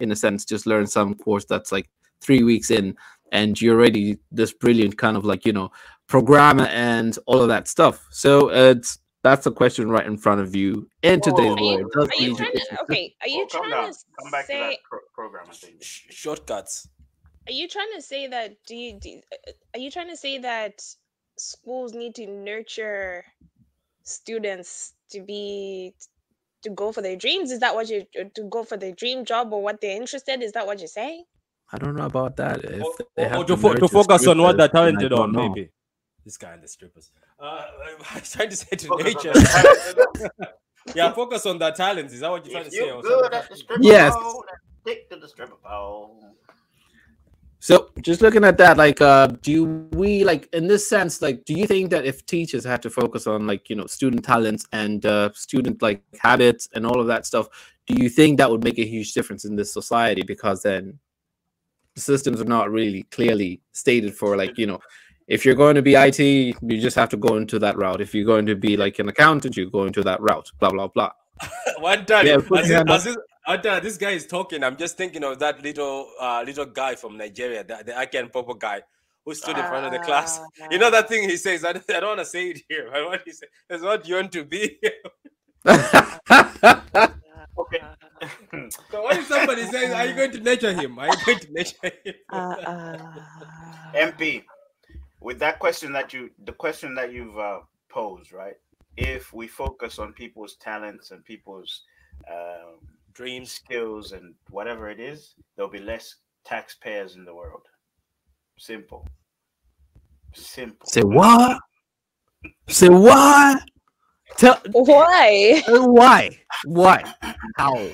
in 0.00 0.12
a 0.12 0.16
sense 0.16 0.44
just 0.44 0.66
learn 0.66 0.86
some 0.86 1.14
course 1.14 1.44
that's 1.44 1.72
like 1.72 1.88
three 2.20 2.42
weeks 2.42 2.70
in 2.70 2.94
and 3.32 3.60
you're 3.60 3.76
already 3.76 4.18
this 4.30 4.52
brilliant 4.52 4.96
kind 4.98 5.16
of 5.16 5.24
like 5.24 5.44
you 5.44 5.52
know 5.52 5.70
programmer 6.06 6.64
and 6.66 7.18
all 7.26 7.40
of 7.40 7.48
that 7.48 7.66
stuff 7.68 8.06
so 8.10 8.50
it's 8.50 8.98
that's 9.22 9.44
a 9.46 9.50
question 9.50 9.90
right 9.90 10.06
in 10.06 10.16
front 10.16 10.40
of 10.40 10.56
you 10.56 10.88
in 11.02 11.20
today's 11.20 11.50
Whoa. 11.50 11.56
Are 11.56 11.60
you, 11.60 11.76
world 11.78 11.92
Does 11.92 12.08
are 12.08 12.22
you 12.22 12.30
the 12.30 12.36
trying 12.36 12.50
education 12.50 12.76
to 12.76 12.82
okay? 12.84 13.14
Are 13.20 13.28
you 13.28 13.42
Oh, 13.44 13.48
trying 13.58 13.70
down. 13.70 13.92
to 13.92 13.98
Come 14.22 14.30
back 14.30 14.46
to 14.46 14.52
say? 14.52 14.60
that 14.70 14.76
pro- 14.88 14.98
program. 15.14 15.44
I 15.50 15.54
shortcuts. 15.80 16.88
Are 17.46 17.52
you 17.52 17.68
trying 17.68 17.92
to 17.96 18.02
say 18.02 18.26
that? 18.28 18.56
Do 18.66 18.76
you? 18.76 18.98
Do, 18.98 19.20
uh, 19.32 19.52
are 19.74 19.80
you 19.80 19.90
trying 19.90 20.08
to 20.08 20.16
say 20.16 20.38
that 20.38 20.80
schools 21.40 21.92
need 21.94 22.14
to 22.16 22.26
nurture 22.26 23.24
students 24.02 24.94
to 25.10 25.20
be 25.22 25.94
to 26.62 26.70
go 26.70 26.92
for 26.92 27.02
their 27.02 27.16
dreams? 27.16 27.50
Is 27.50 27.60
that 27.60 27.74
what 27.74 27.88
you 27.88 28.04
to 28.34 28.42
go 28.50 28.64
for 28.64 28.76
their 28.76 28.92
dream 28.92 29.24
job 29.24 29.52
or 29.52 29.62
what 29.62 29.80
they're 29.80 29.96
interested? 29.96 30.42
Is 30.42 30.52
that 30.52 30.66
what 30.66 30.78
you're 30.78 30.88
saying? 30.88 31.24
i 31.72 31.78
don't 31.78 31.94
know 31.94 32.06
about 32.06 32.34
that 32.36 32.64
if 32.64 32.82
Or, 32.82 32.92
they 33.16 33.24
or- 33.24 33.28
have 33.28 33.38
or 33.38 33.44
to, 33.44 33.56
fo- 33.56 33.74
to 33.74 33.86
focus 33.86 34.26
on 34.26 34.42
what 34.42 34.56
they're 34.56 34.66
strippers, 34.66 34.92
then 34.92 34.96
I 34.96 35.00
talented 35.00 35.12
on, 35.12 35.32
know. 35.32 35.48
maybe. 35.50 35.70
This 36.24 36.36
guy 36.36 36.52
and 36.54 36.62
the 36.64 36.66
strippers. 36.68 37.12
Uh, 37.38 37.44
I 38.10 38.18
was 38.18 38.32
trying 38.32 38.50
to 38.50 38.56
say 38.56 38.74
to 38.76 38.86
Focus 38.88 39.06
nature. 39.06 39.32
yeah, 40.96 41.12
focus 41.12 41.46
on 41.46 41.58
their 41.60 41.70
talents. 41.70 42.12
Is 42.12 42.20
that 42.20 42.30
what 42.30 42.44
you're 42.44 42.52
trying 42.54 42.64
to 42.64 42.70
say? 42.72 42.86
you're 42.86 42.96
or 42.96 43.02
good 43.02 43.32
at 43.34 43.48
the 43.48 43.56
stripper 43.56 43.82
Yes. 43.84 44.12
pole, 44.14 44.44
stick 44.82 45.08
to 45.10 45.16
the 45.16 45.28
stripper 45.28 45.56
pole. 45.62 46.34
So 47.62 47.90
just 48.00 48.22
looking 48.22 48.42
at 48.42 48.56
that, 48.56 48.78
like, 48.78 49.02
uh, 49.02 49.26
do 49.42 49.86
we 49.92 50.24
like 50.24 50.48
in 50.54 50.66
this 50.66 50.88
sense, 50.88 51.20
like, 51.20 51.44
do 51.44 51.52
you 51.52 51.66
think 51.66 51.90
that 51.90 52.06
if 52.06 52.24
teachers 52.24 52.64
had 52.64 52.80
to 52.82 52.90
focus 52.90 53.26
on 53.26 53.46
like 53.46 53.68
you 53.68 53.76
know 53.76 53.86
student 53.86 54.24
talents 54.24 54.66
and 54.72 55.04
uh, 55.04 55.30
student 55.34 55.82
like 55.82 56.02
habits 56.18 56.70
and 56.74 56.86
all 56.86 56.98
of 56.98 57.06
that 57.08 57.26
stuff, 57.26 57.48
do 57.86 58.02
you 58.02 58.08
think 58.08 58.38
that 58.38 58.50
would 58.50 58.64
make 58.64 58.78
a 58.78 58.86
huge 58.86 59.12
difference 59.12 59.44
in 59.44 59.56
this 59.56 59.74
society? 59.74 60.22
Because 60.22 60.62
then 60.62 60.98
the 61.94 62.00
systems 62.00 62.40
are 62.40 62.46
not 62.46 62.70
really 62.70 63.02
clearly 63.04 63.60
stated 63.72 64.14
for 64.14 64.38
like 64.38 64.56
you 64.56 64.66
know, 64.66 64.80
if 65.28 65.44
you're 65.44 65.54
going 65.54 65.74
to 65.74 65.82
be 65.82 65.96
IT, 65.96 66.18
you 66.18 66.80
just 66.80 66.96
have 66.96 67.10
to 67.10 67.18
go 67.18 67.36
into 67.36 67.58
that 67.58 67.76
route. 67.76 68.00
If 68.00 68.14
you're 68.14 68.24
going 68.24 68.46
to 68.46 68.56
be 68.56 68.78
like 68.78 68.98
an 69.00 69.10
accountant, 69.10 69.58
you 69.58 69.68
go 69.68 69.84
into 69.84 70.02
that 70.04 70.22
route. 70.22 70.50
Blah 70.60 70.70
blah 70.70 70.88
blah. 70.88 71.12
One 71.78 72.06
time, 72.06 72.26
Yeah, 72.26 72.36
as 72.36 72.44
put 72.44 72.60
this, 72.60 72.68
your 72.68 72.78
hand 72.78 72.90
as 72.90 73.16
this, 73.46 73.82
this 73.82 73.96
guy 73.96 74.10
is 74.10 74.26
talking, 74.26 74.62
I'm 74.62 74.76
just 74.76 74.96
thinking 74.96 75.24
of 75.24 75.38
that 75.38 75.62
little 75.62 76.10
uh, 76.20 76.42
little 76.44 76.66
guy 76.66 76.94
from 76.94 77.16
Nigeria, 77.16 77.64
the, 77.64 77.82
the 77.84 77.98
Aki 77.98 78.18
and 78.18 78.32
Pawpaw 78.32 78.54
guy 78.54 78.82
who 79.24 79.34
stood 79.34 79.58
in 79.58 79.64
front 79.66 79.86
of 79.86 79.92
the 79.92 79.98
class. 79.98 80.40
You 80.70 80.78
know 80.78 80.90
that 80.90 81.08
thing 81.08 81.28
he 81.28 81.36
says, 81.36 81.64
I 81.64 81.72
don't, 81.72 81.90
I 81.90 82.00
don't 82.00 82.16
want 82.16 82.20
to 82.20 82.24
say 82.24 82.50
it 82.50 82.62
here, 82.68 82.88
but 82.92 83.04
what 83.04 83.22
he 83.24 83.32
says 83.32 83.48
is 83.68 83.82
what 83.82 84.06
you 84.08 84.14
want 84.16 84.32
to 84.32 84.44
be. 84.44 84.78
Okay. 87.58 87.80
so 88.90 89.02
what 89.02 89.16
if 89.16 89.26
somebody 89.26 89.64
says, 89.64 89.92
Are 89.92 90.06
you 90.06 90.14
going 90.14 90.30
to 90.32 90.40
nurture 90.40 90.72
him? 90.72 90.98
Are 90.98 91.08
you 91.08 91.24
going 91.26 91.38
to 91.40 91.52
nurture 91.52 91.92
him? 92.04 92.14
MP, 93.94 94.44
with 95.20 95.38
that 95.40 95.58
question 95.58 95.92
that 95.92 96.12
you, 96.12 96.30
the 96.44 96.52
question 96.52 96.94
that 96.94 97.12
you've 97.12 97.38
uh, 97.38 97.60
posed, 97.90 98.32
right? 98.32 98.54
If 98.96 99.32
we 99.32 99.46
focus 99.46 99.98
on 99.98 100.12
people's 100.12 100.56
talents 100.56 101.10
and 101.10 101.24
people's 101.24 101.82
um, 102.30 102.78
Dreams. 103.12 103.52
skills 103.52 104.12
and 104.12 104.34
whatever 104.50 104.88
it 104.90 105.00
is, 105.00 105.34
there'll 105.56 105.70
be 105.70 105.78
less 105.78 106.16
taxpayers 106.44 107.16
in 107.16 107.24
the 107.24 107.34
world. 107.34 107.62
Simple. 108.58 109.06
Simple. 110.34 110.86
Say 110.86 111.02
what? 111.02 111.58
Say 112.68 112.88
what? 112.88 113.62
Tell 114.36 114.60
Why? 114.72 115.62
why? 115.66 116.30
Why? 116.64 117.14
How? 117.56 117.90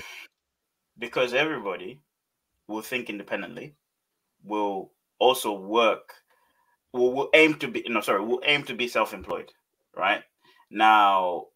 because 0.99 1.35
everybody 1.35 2.01
will 2.69 2.83
think 2.83 3.11
independently, 3.11 3.75
will 4.45 4.93
also 5.19 5.53
work, 5.53 6.15
will, 6.93 7.13
will 7.13 7.31
aim 7.35 7.55
to 7.55 7.69
be 7.69 7.85
no 7.89 8.01
sorry, 8.01 8.25
will 8.25 8.43
aim 8.45 8.63
to 8.65 8.75
be 8.75 8.89
self-employed, 8.89 9.51
right? 9.97 10.23
Now, 10.71 11.47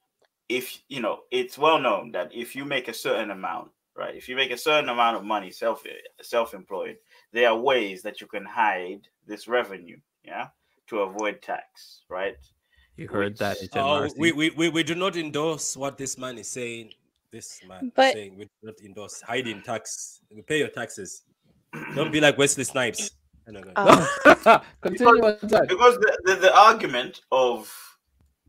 if 0.50 0.82
you 0.88 1.00
know, 1.00 1.20
it's 1.30 1.56
well 1.56 1.78
known 1.78 2.10
that 2.10 2.28
if 2.34 2.56
you 2.56 2.64
make 2.64 2.88
a 2.88 2.92
certain 2.92 3.30
amount, 3.30 3.70
right, 3.96 4.16
if 4.16 4.28
you 4.28 4.34
make 4.34 4.50
a 4.50 4.58
certain 4.58 4.90
amount 4.90 5.16
of 5.16 5.24
money 5.24 5.50
self 5.50 5.84
self-employed, 6.20 6.96
there 7.32 7.48
are 7.48 7.56
ways 7.56 8.02
that 8.02 8.20
you 8.20 8.26
can 8.26 8.44
hide 8.44 9.06
this 9.26 9.46
revenue, 9.46 9.96
yeah, 10.24 10.48
to 10.88 10.98
avoid 11.00 11.40
tax, 11.40 12.02
right? 12.08 12.36
You 12.96 13.06
heard 13.06 13.38
that? 13.38 13.56
Oh, 13.76 14.08
we, 14.18 14.32
we, 14.32 14.50
we, 14.50 14.68
we 14.68 14.82
do 14.82 14.96
not 14.96 15.16
endorse 15.16 15.76
what 15.76 15.96
this 15.96 16.18
man 16.18 16.36
is 16.36 16.48
saying. 16.48 16.92
This 17.30 17.60
man 17.66 17.92
But- 17.94 18.08
is 18.08 18.12
saying 18.14 18.36
we 18.36 18.44
do 18.44 18.50
not 18.64 18.80
endorse 18.84 19.22
hiding 19.22 19.62
tax. 19.62 20.20
You 20.30 20.42
pay 20.42 20.58
your 20.58 20.68
taxes. 20.68 21.22
Don't 21.94 22.10
be 22.10 22.20
like 22.20 22.36
Wesley 22.36 22.64
Snipes. 22.64 23.12
No, 23.46 23.60
no, 23.60 23.72
no. 23.76 24.60
Continue 24.80 25.24
on 25.24 25.38
because 25.40 25.96
the, 25.98 26.18
the, 26.24 26.34
the 26.36 26.56
argument 26.56 27.22
of 27.32 27.72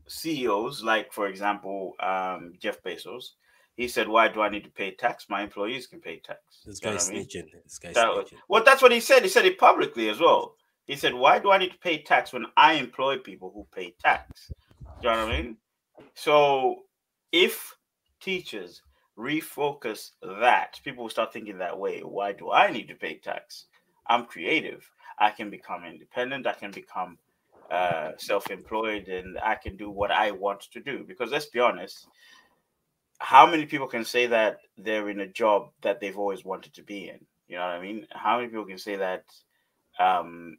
CEOs, 0.08 0.82
like 0.82 1.12
for 1.12 1.26
example, 1.28 1.94
um, 2.00 2.52
Jeff 2.58 2.82
Bezos, 2.82 3.30
he 3.76 3.88
said, 3.88 4.08
"Why 4.08 4.28
do 4.28 4.40
I 4.42 4.48
need 4.48 4.64
to 4.64 4.70
pay 4.70 4.90
tax? 4.92 5.28
My 5.28 5.42
employees 5.42 5.86
can 5.86 6.00
pay 6.00 6.18
tax." 6.18 6.40
This 6.64 6.80
You 6.82 6.90
guy's 6.90 7.06
what 7.06 7.12
I 7.14 7.16
mean? 7.18 7.26
snitching. 7.26 7.62
This 7.64 7.78
guy's 7.78 7.94
That 7.94 8.08
snitching. 8.08 8.38
well, 8.48 8.62
that's 8.64 8.82
what 8.82 8.92
he 8.92 9.00
said. 9.00 9.22
He 9.22 9.28
said 9.28 9.44
it 9.46 9.58
publicly 9.58 10.08
as 10.08 10.20
well. 10.20 10.56
He 10.86 10.96
said, 10.96 11.14
"Why 11.14 11.38
do 11.38 11.50
I 11.50 11.58
need 11.58 11.72
to 11.72 11.78
pay 11.78 12.02
tax 12.02 12.32
when 12.32 12.46
I 12.56 12.74
employ 12.74 13.18
people 13.18 13.50
who 13.54 13.66
pay 13.74 13.92
tax?" 14.00 14.52
Do 15.00 15.08
you 15.08 15.14
know 15.14 15.26
what 15.26 15.34
I 15.34 15.42
mean? 15.42 15.56
So, 16.14 16.84
if 17.32 17.76
teachers 18.20 18.82
refocus 19.18 20.12
that, 20.22 20.80
people 20.84 21.04
will 21.04 21.10
start 21.10 21.32
thinking 21.32 21.58
that 21.58 21.78
way. 21.78 22.00
Why 22.00 22.32
do 22.32 22.50
I 22.50 22.70
need 22.70 22.88
to 22.88 22.94
pay 22.94 23.18
tax? 23.18 23.66
I'm 24.06 24.26
creative. 24.26 24.90
I 25.18 25.30
can 25.30 25.50
become 25.50 25.84
independent. 25.84 26.46
I 26.46 26.54
can 26.54 26.70
become 26.72 27.18
uh, 27.72 28.12
self-employed, 28.18 29.08
and 29.08 29.38
I 29.42 29.54
can 29.54 29.76
do 29.76 29.88
what 29.90 30.10
I 30.10 30.30
want 30.30 30.60
to 30.72 30.80
do. 30.80 31.04
Because 31.08 31.30
let's 31.30 31.46
be 31.46 31.58
honest, 31.58 32.06
how 33.18 33.46
many 33.46 33.64
people 33.66 33.86
can 33.86 34.04
say 34.04 34.26
that 34.26 34.58
they're 34.76 35.08
in 35.08 35.20
a 35.20 35.26
job 35.26 35.70
that 35.80 35.98
they've 35.98 36.18
always 36.18 36.44
wanted 36.44 36.74
to 36.74 36.82
be 36.82 37.08
in? 37.08 37.18
You 37.48 37.56
know 37.56 37.62
what 37.62 37.76
I 37.76 37.80
mean? 37.80 38.06
How 38.10 38.36
many 38.36 38.48
people 38.48 38.66
can 38.66 38.78
say 38.78 38.96
that 38.96 39.24
um, 39.98 40.58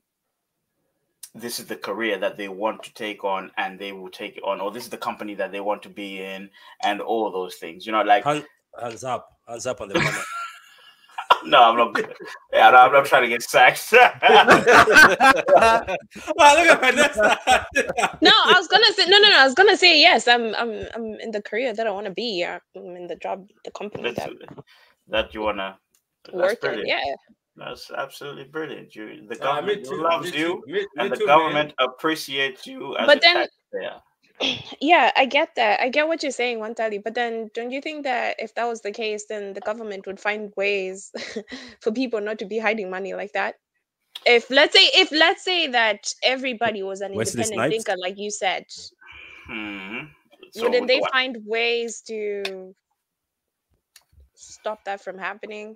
this 1.35 1.59
is 1.59 1.65
the 1.67 1.75
career 1.75 2.17
that 2.17 2.37
they 2.37 2.49
want 2.49 2.83
to 2.83 2.93
take 2.93 3.23
on 3.23 3.51
and 3.57 3.79
they 3.79 3.91
will 3.91 4.09
take 4.09 4.37
it 4.37 4.43
on, 4.43 4.59
or 4.59 4.71
this 4.71 4.83
is 4.83 4.89
the 4.89 4.97
company 4.97 5.35
that 5.35 5.51
they 5.51 5.61
want 5.61 5.83
to 5.83 5.89
be 5.89 6.19
in, 6.21 6.49
and 6.83 6.99
all 6.99 7.31
those 7.31 7.55
things? 7.55 7.85
You 7.85 7.91
know, 7.91 8.01
like 8.01 8.23
Hand, 8.23 8.45
hands 8.81 9.03
up. 9.03 9.29
Hands 9.47 9.65
up 9.67 9.81
on 9.81 9.89
the. 9.89 10.25
No, 11.45 11.63
I'm 11.63 11.77
not. 11.77 11.95
Yeah, 12.51 12.69
no, 12.71 12.77
I'm 12.77 12.91
not 12.93 13.05
trying 13.05 13.21
to 13.23 13.29
get 13.29 13.43
sacked. 13.43 13.81
Look 13.91 14.01
at 14.03 14.19
Vanessa. 16.79 17.37
No, 18.21 18.31
I 18.31 18.53
was 18.57 18.67
gonna 18.67 18.91
say 18.93 19.05
no, 19.07 19.17
no, 19.19 19.29
no. 19.29 19.39
I 19.39 19.45
was 19.45 19.53
gonna 19.55 19.77
say 19.77 19.99
yes. 19.99 20.27
I'm, 20.27 20.53
I'm, 20.55 20.85
I'm 20.95 21.15
in 21.19 21.31
the 21.31 21.41
career 21.41 21.73
that 21.73 21.87
I 21.87 21.91
want 21.91 22.05
to 22.07 22.11
be. 22.11 22.43
I'm 22.43 22.61
in 22.95 23.07
the 23.07 23.15
job, 23.15 23.47
the 23.65 23.71
company 23.71 24.11
That's, 24.11 24.25
that 24.27 24.63
that 25.07 25.33
you 25.33 25.41
wanna 25.41 25.77
work 26.31 26.63
in. 26.63 26.85
Yeah. 26.85 26.99
That's 27.55 27.91
absolutely 27.91 28.45
brilliant. 28.45 28.95
You, 28.95 29.27
the 29.27 29.35
uh, 29.47 29.61
me 29.61 29.75
government 29.75 29.85
too, 29.85 30.01
loves 30.01 30.33
you, 30.33 30.63
me- 30.65 30.73
me 30.73 30.85
and 30.97 31.11
the 31.11 31.17
too, 31.17 31.27
man. 31.27 31.37
government 31.37 31.73
appreciates 31.79 32.65
you 32.65 32.97
as 32.97 33.05
But 33.05 33.17
a 33.17 33.21
then- 33.21 33.35
taxpayer. 33.35 34.01
Yeah, 34.81 35.11
I 35.15 35.25
get 35.25 35.55
that. 35.55 35.79
I 35.79 35.87
get 35.89 36.07
what 36.07 36.21
you're 36.23 36.31
saying, 36.31 36.59
Wantali. 36.59 37.01
But 37.01 37.15
then, 37.15 37.49
don't 37.53 37.71
you 37.71 37.79
think 37.81 38.03
that 38.03 38.35
if 38.39 38.53
that 38.55 38.65
was 38.67 38.81
the 38.81 38.91
case, 38.91 39.25
then 39.29 39.53
the 39.53 39.61
government 39.61 40.05
would 40.05 40.19
find 40.19 40.51
ways 40.57 41.11
for 41.81 41.91
people 41.91 42.19
not 42.21 42.39
to 42.39 42.45
be 42.45 42.59
hiding 42.59 42.89
money 42.89 43.13
like 43.13 43.31
that? 43.33 43.55
If 44.25 44.49
let's 44.49 44.73
say, 44.73 44.85
if 44.93 45.11
let's 45.11 45.43
say 45.43 45.67
that 45.67 46.13
everybody 46.23 46.83
was 46.83 47.01
an 47.01 47.13
Wesley 47.15 47.43
independent 47.43 47.71
Snipes? 47.73 47.85
thinker, 47.85 47.99
like 48.01 48.17
you 48.17 48.29
said, 48.31 48.65
Hmm. 49.47 49.99
So 50.51 50.63
wouldn't 50.63 50.87
they 50.87 50.99
what- 50.99 51.11
find 51.11 51.37
ways 51.45 52.01
to 52.07 52.75
stop 54.35 54.83
that 54.85 55.01
from 55.03 55.17
happening? 55.17 55.75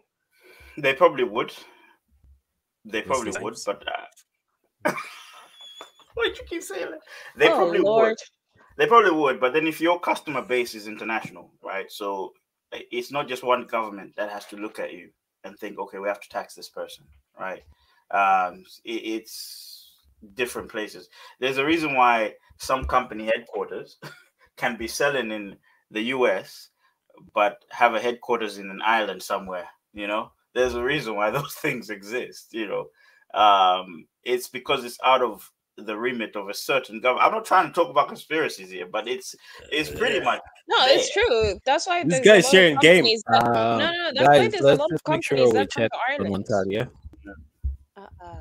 They 0.77 0.93
probably 0.93 1.23
would. 1.23 1.53
They 2.85 3.01
probably 3.01 3.27
Wesley 3.31 3.43
would, 3.43 3.57
Snipes. 3.57 3.83
but 4.83 4.91
uh, 4.91 4.91
why 6.13 6.25
you 6.25 6.33
keep 6.47 6.61
saying 6.63 6.91
that? 6.91 6.99
They 7.35 7.47
oh 7.49 7.55
probably 7.57 7.79
Lord. 7.79 8.09
would. 8.09 8.17
They 8.77 8.85
probably 8.85 9.11
would, 9.11 9.39
but 9.39 9.53
then 9.53 9.67
if 9.67 9.81
your 9.81 9.99
customer 9.99 10.43
base 10.43 10.75
is 10.75 10.87
international, 10.87 11.51
right? 11.63 11.91
So 11.91 12.33
it's 12.71 13.11
not 13.11 13.27
just 13.27 13.43
one 13.43 13.65
government 13.65 14.15
that 14.17 14.29
has 14.29 14.45
to 14.47 14.55
look 14.55 14.79
at 14.79 14.93
you 14.93 15.09
and 15.43 15.57
think, 15.57 15.79
okay, 15.79 15.97
we 15.97 16.07
have 16.07 16.21
to 16.21 16.29
tax 16.29 16.53
this 16.53 16.69
person, 16.69 17.05
right? 17.39 17.63
Um, 18.11 18.63
it, 18.85 18.91
it's 18.91 19.93
different 20.35 20.69
places. 20.69 21.09
There's 21.39 21.57
a 21.57 21.65
reason 21.65 21.95
why 21.95 22.33
some 22.57 22.85
company 22.85 23.25
headquarters 23.25 23.97
can 24.57 24.77
be 24.77 24.87
selling 24.87 25.31
in 25.31 25.57
the 25.89 26.03
US, 26.03 26.69
but 27.33 27.63
have 27.71 27.95
a 27.95 27.99
headquarters 27.99 28.57
in 28.57 28.69
an 28.69 28.81
island 28.83 29.23
somewhere. 29.23 29.67
You 29.93 30.07
know, 30.07 30.31
there's 30.53 30.75
a 30.75 30.83
reason 30.83 31.15
why 31.15 31.29
those 31.31 31.53
things 31.53 31.89
exist. 31.89 32.53
You 32.53 32.67
know, 32.67 33.39
um, 33.39 34.05
it's 34.23 34.49
because 34.49 34.85
it's 34.85 34.99
out 35.03 35.21
of 35.21 35.51
the 35.77 35.95
remit 35.95 36.35
of 36.35 36.49
a 36.49 36.53
certain 36.53 36.99
government. 36.99 37.25
I'm 37.27 37.31
not 37.33 37.45
trying 37.45 37.67
to 37.67 37.73
talk 37.73 37.89
about 37.89 38.07
conspiracies 38.07 38.69
here, 38.71 38.87
but 38.91 39.07
it's 39.07 39.35
it's 39.71 39.89
pretty 39.89 40.19
much 40.21 40.41
No, 40.67 40.77
it's 40.87 41.11
true. 41.13 41.59
That's 41.65 41.85
why 41.87 42.03
This 42.03 42.19
guy's 42.25 42.43
a 42.43 42.47
lot 42.47 42.51
sharing 42.51 42.77
game. 42.79 42.95
companies 43.03 43.23
that- 43.27 43.43
Um, 43.47 43.53
no, 43.79 43.91
no, 43.91 43.91
no. 43.91 44.11
That's 44.15 44.27
why 44.27 44.47
there's 44.47 44.61
a 44.63 44.75
lot 44.75 44.85
of 44.85 44.89
just 44.91 45.07
make 45.07 45.23
sure 45.23 45.37
companies 45.37 45.53
we 45.53 45.59
that 45.59 45.69
come 45.71 45.81
check 45.83 45.91
to 45.91 45.97
on 45.97 46.03
Ireland. 46.27 46.45
Wantali, 46.45 46.71
yeah? 46.73 46.85
Uh-uh. 47.97 48.35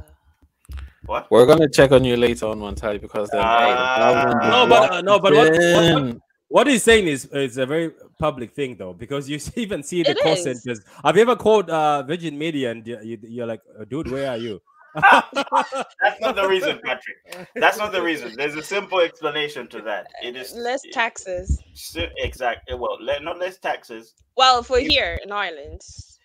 what. 1.07 1.31
We're 1.31 1.47
gonna 1.47 1.69
check 1.69 1.93
on 1.93 2.05
you 2.05 2.17
later 2.17 2.47
on 2.47 2.61
Wantali 2.61 3.01
because 3.01 3.29
then 3.31 3.43
hey, 3.43 3.71
the 3.71 3.97
government 3.99 4.51
No, 4.51 4.67
but 4.69 4.91
uh, 4.93 5.01
no, 5.03 5.19
but 5.19 5.35
what, 5.35 5.51
what, 5.53 6.03
what, 6.03 6.17
what 6.49 6.67
he's 6.67 6.83
saying 6.83 7.07
is 7.07 7.27
is 7.27 7.59
a 7.59 7.67
very 7.67 7.93
public 8.19 8.53
thing 8.55 8.77
though, 8.77 8.93
because 8.93 9.29
you 9.29 9.39
even 9.57 9.83
see 9.83 10.03
the 10.03 10.11
It 10.13 10.19
call 10.23 10.33
is. 10.33 10.43
centers. 10.43 10.81
Have 11.05 11.17
you 11.17 11.23
ever 11.23 11.37
called 11.37 11.69
uh, 11.71 12.03
Virgin 12.03 12.37
Media 12.39 12.71
and 12.71 12.87
you, 12.87 12.99
you, 13.03 13.19
you're 13.23 13.47
like, 13.47 13.61
"Uh, 13.79 13.85
dude, 13.85 14.11
where 14.11 14.31
are 14.31 14.37
you? 14.39 14.61
That's 16.01 16.21
not 16.21 16.37
the 16.37 16.47
reason, 16.49 16.79
Patrick. 16.85 17.49
That's 17.55 17.79
not 17.79 17.93
the 17.93 18.03
reason. 18.03 18.35
There's 18.37 18.55
a 18.57 18.63
simple 18.63 19.01
explanation 19.01 19.67
to 19.69 19.83
that. 19.83 20.07
It 20.23 20.37
is 20.37 20.55
less 20.55 20.85
it- 20.85 20.93
taxes. 20.93 21.61
si- 21.75 22.09
Exactly. 22.19 22.75
Eh, 22.75 22.77
well, 22.77 22.97
le- 23.01 23.21
not 23.21 23.39
less 23.39 23.59
taxes. 23.59 24.15
Well, 24.37 24.63
for 24.63 24.79
You- 24.79 24.89
here 24.91 25.19
in 25.23 25.33
Ireland. 25.33 25.81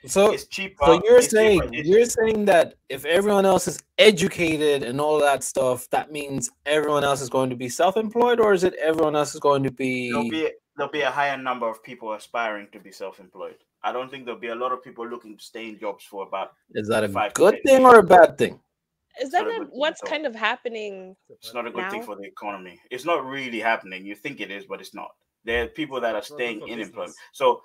So 0.07 0.31
It's 0.31 0.47
cheaper. 0.47 0.83
So 0.85 1.01
you're 1.05 1.17
it's 1.17 1.27
cheaper, 1.27 1.35
saying 1.37 1.73
you're 1.73 2.05
saying 2.05 2.45
that 2.45 2.73
if 2.89 3.05
everyone 3.05 3.45
else 3.45 3.67
is 3.67 3.79
educated 3.99 4.81
and 4.81 4.99
all 4.99 5.19
that 5.19 5.43
stuff, 5.43 5.87
that 5.91 6.11
means 6.11 6.49
everyone 6.65 7.03
else 7.03 7.21
is 7.21 7.29
going 7.29 7.51
to 7.51 7.55
be 7.55 7.69
self-employed, 7.69 8.39
or 8.39 8.53
is 8.53 8.63
it 8.63 8.73
everyone 8.75 9.15
else 9.15 9.35
is 9.35 9.39
going 9.39 9.61
to 9.63 9.71
be? 9.71 10.09
there'll 10.09 10.23
be? 10.23 10.29
be 10.45 10.49
there'll 10.75 10.91
be 10.91 11.01
a 11.01 11.11
higher 11.11 11.37
number 11.37 11.69
of 11.69 11.83
people 11.83 12.13
aspiring 12.13 12.67
to 12.71 12.79
be 12.79 12.91
self-employed. 12.91 13.57
I 13.83 13.91
don't 13.91 14.09
think 14.11 14.25
there'll 14.25 14.39
be 14.39 14.47
a 14.49 14.55
lot 14.55 14.71
of 14.71 14.83
people 14.83 15.07
looking 15.07 15.37
to 15.37 15.43
stay 15.43 15.67
in 15.69 15.79
jobs 15.79 16.03
for 16.05 16.27
about. 16.27 16.53
Is 16.73 16.87
that 16.89 17.03
a 17.03 17.09
five 17.09 17.33
good 17.33 17.59
thing 17.65 17.85
or 17.85 17.99
a 17.99 18.03
bad 18.03 18.37
thing? 18.37 18.59
Is 19.21 19.31
that 19.31 19.39
Sort 19.41 19.47
of 19.47 19.53
not 19.53 19.59
what 19.61 19.73
you 19.73 19.79
what's 19.79 19.99
thought. 20.01 20.09
kind 20.09 20.25
of 20.25 20.35
happening? 20.35 21.15
It's 21.29 21.53
not 21.53 21.67
a 21.67 21.71
good 21.71 21.89
thing 21.91 22.03
for 22.03 22.15
the 22.15 22.23
economy. 22.23 22.79
It's 22.89 23.05
not 23.05 23.25
really 23.25 23.59
happening. 23.59 24.05
You 24.05 24.15
think 24.15 24.39
it 24.39 24.51
is, 24.51 24.65
but 24.65 24.79
it's 24.79 24.93
not. 24.93 25.11
There 25.43 25.63
are 25.63 25.67
people 25.67 25.99
that 26.01 26.15
are 26.15 26.19
It's 26.19 26.29
not 26.31 26.37
good 26.37 26.43
staying 26.43 26.67
in 26.67 26.79
employment. 26.79 27.15
So, 27.33 27.63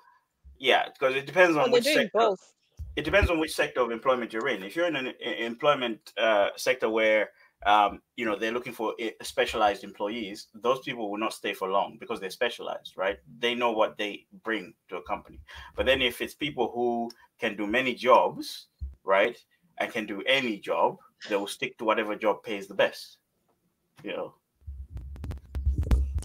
yeah, 0.59 0.89
because 0.91 1.15
it 1.15 1.25
depends 1.25 1.55
on 1.55 1.65
they're 1.65 1.73
which 1.73 1.83
doing 1.85 1.97
sector. 1.97 2.09
both. 2.13 2.53
it 2.95 3.05
depends 3.05 3.29
on 3.29 3.39
which 3.39 3.53
sector 3.53 3.81
of 3.81 3.91
employment 3.91 4.33
you're 4.33 4.47
in. 4.49 4.63
If 4.63 4.75
you're 4.75 4.87
in 4.87 4.95
an 4.95 5.07
e- 5.07 5.45
employment 5.45 6.11
uh, 6.17 6.49
sector 6.57 6.89
where 6.89 7.29
um, 7.65 8.01
you 8.15 8.25
know 8.25 8.37
they're 8.37 8.51
looking 8.51 8.73
for 8.73 8.93
specialized 9.23 9.83
employees, 9.83 10.47
those 10.53 10.79
people 10.79 11.09
will 11.09 11.17
not 11.17 11.33
stay 11.33 11.53
for 11.53 11.69
long 11.69 11.97
because 11.99 12.19
they're 12.19 12.29
specialized, 12.29 12.93
right? 12.95 13.17
They 13.39 13.55
know 13.55 13.71
what 13.71 13.97
they 13.97 14.25
bring 14.43 14.73
to 14.89 14.97
a 14.97 15.03
company. 15.03 15.39
But 15.75 15.85
then 15.85 16.01
if 16.01 16.21
it's 16.21 16.35
people 16.35 16.71
who 16.73 17.09
can 17.39 17.55
do 17.55 17.65
many 17.65 17.95
jobs, 17.95 18.67
right, 19.03 19.37
and 19.79 19.91
can 19.91 20.05
do 20.05 20.21
any 20.27 20.59
job, 20.59 20.97
they 21.29 21.35
will 21.35 21.47
stick 21.47 21.77
to 21.79 21.85
whatever 21.85 22.15
job 22.15 22.43
pays 22.43 22.67
the 22.67 22.75
best. 22.75 23.17
You 24.03 24.11
know. 24.11 24.33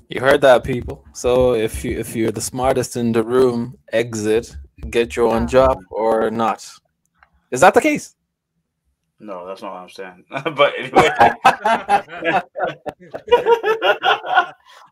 You 0.08 0.20
heard 0.20 0.42
that, 0.42 0.62
people. 0.62 1.04
So 1.14 1.54
if 1.54 1.82
you 1.84 1.98
if 1.98 2.14
you're 2.14 2.32
the 2.32 2.42
smartest 2.42 2.96
in 2.96 3.12
the 3.12 3.22
room, 3.22 3.78
exit, 3.92 4.54
get 4.90 5.16
your 5.16 5.28
own 5.28 5.48
job 5.48 5.78
or 5.90 6.30
not. 6.30 6.70
Is 7.50 7.60
that 7.62 7.72
the 7.72 7.80
case? 7.80 8.14
No, 9.22 9.46
that's 9.46 9.62
not 9.62 9.72
what 9.72 9.82
I'm 9.82 9.88
saying. 9.88 10.24
but 10.56 10.72
anyway, 10.76 11.10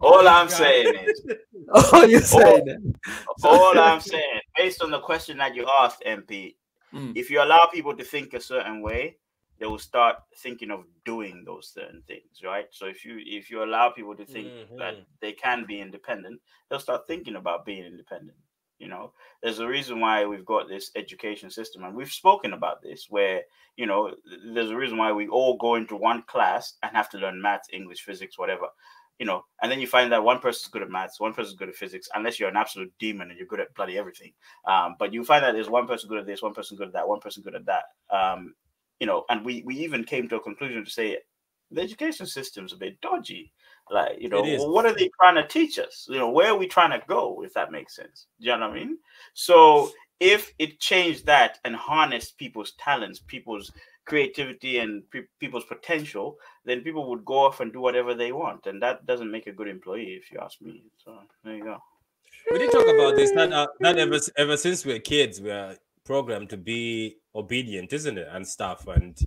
all 0.00 0.26
I'm 0.28 0.48
saying 0.48 0.94
is 0.94 1.22
Oh, 1.72 2.04
you're 2.04 2.20
saying 2.20 2.68
it. 2.68 2.78
all 3.42 3.78
I'm 3.78 4.00
saying, 4.00 4.40
based 4.56 4.82
on 4.82 4.90
the 4.92 5.00
question 5.00 5.38
that 5.38 5.54
you 5.54 5.66
asked, 5.80 6.02
MP, 6.06 6.54
Mm. 6.92 7.12
if 7.14 7.30
you 7.30 7.40
allow 7.40 7.66
people 7.72 7.96
to 7.96 8.02
think 8.02 8.34
a 8.34 8.40
certain 8.40 8.82
way, 8.82 9.16
they 9.60 9.66
will 9.66 9.78
start 9.78 10.16
thinking 10.38 10.72
of 10.72 10.84
doing 11.04 11.44
those 11.46 11.70
certain 11.72 12.02
things, 12.08 12.42
right? 12.44 12.66
So 12.72 12.86
if 12.86 13.04
you 13.04 13.18
if 13.24 13.48
you 13.48 13.62
allow 13.62 13.90
people 13.90 14.16
to 14.16 14.26
think 14.26 14.48
that 14.78 14.94
Mhm. 14.96 15.04
they 15.20 15.32
can 15.32 15.64
be 15.66 15.80
independent, 15.80 16.40
they'll 16.68 16.80
start 16.80 17.06
thinking 17.06 17.36
about 17.36 17.64
being 17.64 17.84
independent. 17.84 18.36
You 18.80 18.88
know, 18.88 19.12
there's 19.42 19.60
a 19.60 19.68
reason 19.68 20.00
why 20.00 20.24
we've 20.24 20.44
got 20.44 20.68
this 20.68 20.90
education 20.96 21.50
system, 21.50 21.84
and 21.84 21.94
we've 21.94 22.10
spoken 22.10 22.52
about 22.54 22.82
this, 22.82 23.06
where 23.08 23.42
you 23.76 23.86
know, 23.86 24.12
there's 24.52 24.70
a 24.70 24.76
reason 24.76 24.98
why 24.98 25.12
we 25.12 25.28
all 25.28 25.56
go 25.56 25.76
into 25.76 25.96
one 25.96 26.22
class 26.22 26.74
and 26.82 26.96
have 26.96 27.08
to 27.10 27.18
learn 27.18 27.40
maths, 27.40 27.68
English, 27.72 28.00
physics, 28.00 28.38
whatever 28.38 28.66
you 29.20 29.26
know, 29.26 29.44
and 29.62 29.70
then 29.70 29.78
you 29.78 29.86
find 29.86 30.10
that 30.10 30.24
one 30.24 30.38
person's 30.38 30.70
good 30.70 30.80
at 30.80 30.90
maths, 30.90 31.20
one 31.20 31.34
person's 31.34 31.58
good 31.58 31.68
at 31.68 31.74
physics, 31.74 32.08
unless 32.14 32.40
you're 32.40 32.48
an 32.48 32.56
absolute 32.56 32.90
demon 32.98 33.28
and 33.28 33.38
you're 33.38 33.46
good 33.46 33.60
at 33.60 33.72
bloody 33.74 33.98
everything. 33.98 34.32
Um, 34.66 34.96
but 34.98 35.12
you 35.12 35.22
find 35.24 35.44
that 35.44 35.52
there's 35.52 35.68
one 35.68 35.86
person 35.86 36.08
good 36.08 36.20
at 36.20 36.26
this, 36.26 36.40
one 36.40 36.54
person 36.54 36.78
good 36.78 36.86
at 36.88 36.94
that, 36.94 37.06
one 37.06 37.20
person 37.20 37.42
good 37.42 37.54
at 37.54 37.66
that. 37.66 37.84
Um, 38.10 38.54
you 38.98 39.06
know, 39.06 39.24
and 39.28 39.44
we 39.44 39.62
we 39.66 39.76
even 39.76 40.04
came 40.04 40.26
to 40.30 40.36
a 40.36 40.40
conclusion 40.40 40.82
to 40.86 40.90
say 40.90 41.18
the 41.70 41.82
education 41.82 42.24
system's 42.24 42.72
a 42.72 42.78
bit 42.78 42.98
dodgy. 43.02 43.52
Like, 43.90 44.20
you 44.20 44.28
know, 44.28 44.42
well, 44.42 44.70
what 44.70 44.86
are 44.86 44.94
they 44.94 45.10
trying 45.20 45.34
to 45.34 45.46
teach 45.46 45.78
us? 45.78 46.06
You 46.08 46.18
know, 46.18 46.30
where 46.30 46.52
are 46.52 46.56
we 46.56 46.66
trying 46.66 46.98
to 46.98 47.04
go, 47.06 47.42
if 47.44 47.52
that 47.54 47.72
makes 47.72 47.96
sense? 47.96 48.26
Do 48.40 48.46
you 48.46 48.56
know 48.56 48.68
what 48.68 48.76
I 48.76 48.80
mean? 48.80 48.98
So 49.34 49.90
if 50.20 50.52
it 50.58 50.78
changed 50.78 51.26
that 51.26 51.58
and 51.64 51.74
harnessed 51.74 52.38
people's 52.38 52.72
talents, 52.78 53.20
people's 53.26 53.72
creativity 54.04 54.78
and 54.78 55.08
pe- 55.10 55.22
people's 55.38 55.64
potential, 55.64 56.36
then 56.64 56.82
people 56.82 57.08
would 57.10 57.24
go 57.24 57.38
off 57.38 57.60
and 57.60 57.72
do 57.72 57.80
whatever 57.80 58.14
they 58.14 58.32
want, 58.32 58.66
and 58.66 58.82
that 58.82 59.06
doesn't 59.06 59.30
make 59.30 59.46
a 59.46 59.52
good 59.52 59.68
employee, 59.68 60.18
if 60.20 60.30
you 60.30 60.38
ask 60.40 60.60
me. 60.60 60.82
So 61.04 61.18
there 61.44 61.56
you 61.56 61.64
go. 61.64 61.78
we 62.50 62.58
did 62.58 62.70
talk 62.70 62.86
about 62.88 63.16
this. 63.16 63.30
That 63.32 63.52
uh, 63.52 63.68
that 63.80 63.98
ever 63.98 64.18
ever 64.36 64.56
since 64.56 64.84
we're 64.84 64.98
kids, 65.00 65.40
we 65.40 65.50
are 65.50 65.76
programmed 66.04 66.50
to 66.50 66.56
be 66.56 67.16
obedient, 67.34 67.92
isn't 67.92 68.18
it, 68.18 68.28
and 68.30 68.46
stuff. 68.46 68.86
And 68.88 69.18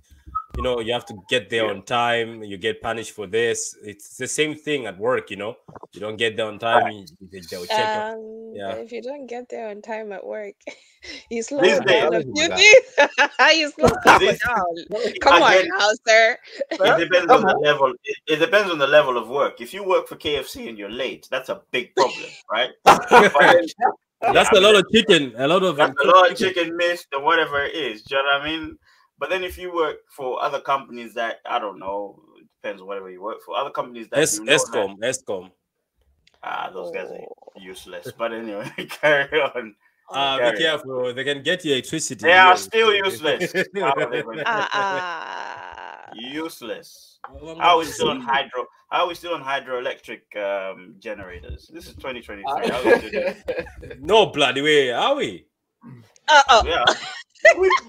you 0.56 0.62
know, 0.62 0.80
you 0.80 0.92
have 0.92 1.04
to 1.06 1.14
get 1.28 1.50
there 1.50 1.64
Yeah. 1.64 1.70
on 1.70 1.82
time. 1.82 2.42
You 2.44 2.56
get 2.56 2.80
punished 2.80 3.12
for 3.12 3.26
this. 3.26 3.76
It's 3.82 4.16
the 4.16 4.28
same 4.28 4.54
thing 4.54 4.86
at 4.86 4.98
work. 4.98 5.30
You 5.30 5.36
know, 5.36 5.56
you 5.92 6.00
don't 6.00 6.16
get 6.16 6.36
there 6.36 6.46
on 6.46 6.58
time. 6.58 6.90
you- 6.92 7.06
they- 7.32 7.40
They'll 7.50 7.66
check. 7.66 7.78
up. 7.96 8.14
Um, 8.14 8.52
Yeah. 8.54 8.74
if 8.76 8.92
you 8.92 9.02
don't 9.02 9.26
get 9.26 9.48
there 9.48 9.68
on 9.68 9.82
time 9.82 10.12
at 10.12 10.24
work, 10.24 10.54
you 11.30 11.42
slow 11.42 11.60
These 11.60 11.80
down 11.80 12.14
a 12.14 12.22
days- 12.22 12.32
few 12.34 12.48
things. 12.48 12.96
you 13.58 13.70
slow 13.70 13.88
This- 14.20 14.40
down. 14.46 15.12
Come 15.20 15.42
on 15.42 15.68
now, 15.78 15.90
sir. 16.06 16.38
It 16.70 16.98
depends 16.98 17.30
on 17.32 17.42
the 17.42 17.56
level. 17.58 17.92
It, 18.04 18.16
it 18.28 18.36
depends 18.36 18.70
on 18.70 18.78
the 18.78 18.86
level 18.86 19.16
of 19.18 19.28
work. 19.28 19.60
If 19.60 19.74
you 19.74 19.82
work 19.82 20.06
for 20.08 20.16
KFC 20.16 20.68
and 20.68 20.78
you're 20.78 20.90
late, 20.90 21.26
that's 21.30 21.48
a 21.48 21.62
big 21.72 21.94
problem, 21.96 22.30
right? 22.50 22.70
That's 22.84 24.50
Yeah, 24.52 24.58
a 24.58 24.62
lot 24.62 24.74
of 24.76 24.84
chicken. 24.92 25.34
A 25.36 25.46
lot 25.46 25.62
of 25.64 25.78
a 25.78 25.92
lot 26.04 26.30
of 26.30 26.36
chicken 26.38 26.76
missed 26.76 27.08
or 27.12 27.20
whatever 27.22 27.62
it 27.62 27.74
is. 27.74 28.02
Do 28.04 28.16
you 28.16 28.22
know 28.22 28.28
what 28.38 28.40
I 28.42 28.44
mean? 28.44 28.78
But 29.18 29.30
then 29.30 29.44
if 29.44 29.56
you 29.58 29.72
work 29.74 29.96
for 30.10 30.42
other 30.42 30.60
companies 30.60 31.14
that 31.14 31.40
I 31.46 31.58
don't 31.58 31.78
know, 31.78 32.20
it 32.38 32.46
depends 32.62 32.80
on 32.82 32.88
whatever 32.88 33.10
you 33.10 33.22
work 33.22 33.38
for. 33.44 33.56
Other 33.56 33.70
companies 33.70 34.08
that 34.10 34.18
Es- 34.20 34.38
you 34.38 34.44
know 34.44 34.52
that- 34.52 34.60
Escom, 34.66 34.98
Escom. 35.00 35.50
ah, 36.42 36.70
those 36.72 36.90
guys 36.92 37.10
are 37.10 37.18
Oh. 37.20 37.52
useless. 37.60 38.10
But 38.16 38.32
anyway, 38.32 38.70
carry 38.90 39.40
on. 39.40 39.76
Uh, 40.10 40.36
Carry 40.38 40.50
be 40.50 40.56
on. 40.56 40.62
careful. 40.62 41.14
They 41.14 41.24
can 41.24 41.42
get 41.42 41.64
you 41.64 41.72
electricity. 41.72 42.22
They 42.26 42.32
are 42.36 42.56
still 42.56 42.92
useless. 42.94 43.52
How 43.76 43.92
are 43.94 44.10
they 44.10 44.22
going 44.22 44.38
to- 44.38 44.44
Ah, 44.46 44.68
ah. 44.72 46.10
useless. 46.14 47.18
Well, 47.40 47.56
How 47.58 47.76
are 47.76 47.78
we 47.78 47.84
I'm 47.86 47.90
still 47.90 48.10
on 48.10 48.20
hydro? 48.20 48.66
How 48.90 49.04
are 49.04 49.08
we 49.08 49.14
still 49.14 49.32
on 49.34 49.42
hydroelectric 49.42 50.22
um, 50.36 50.96
generators? 50.98 51.70
This 51.72 51.86
is 51.88 51.94
2023. 51.96 52.44
How 52.44 52.80
are 52.80 52.84
we 52.84 52.98
still 52.98 53.10
doing? 53.10 53.36
No 54.00 54.26
bloody 54.26 54.60
way, 54.60 54.90
are 54.92 55.14
we? 55.14 55.46
Uh, 56.28 56.42
oh. 56.50 56.62
Yeah. 56.66 56.84
We- 57.58 57.70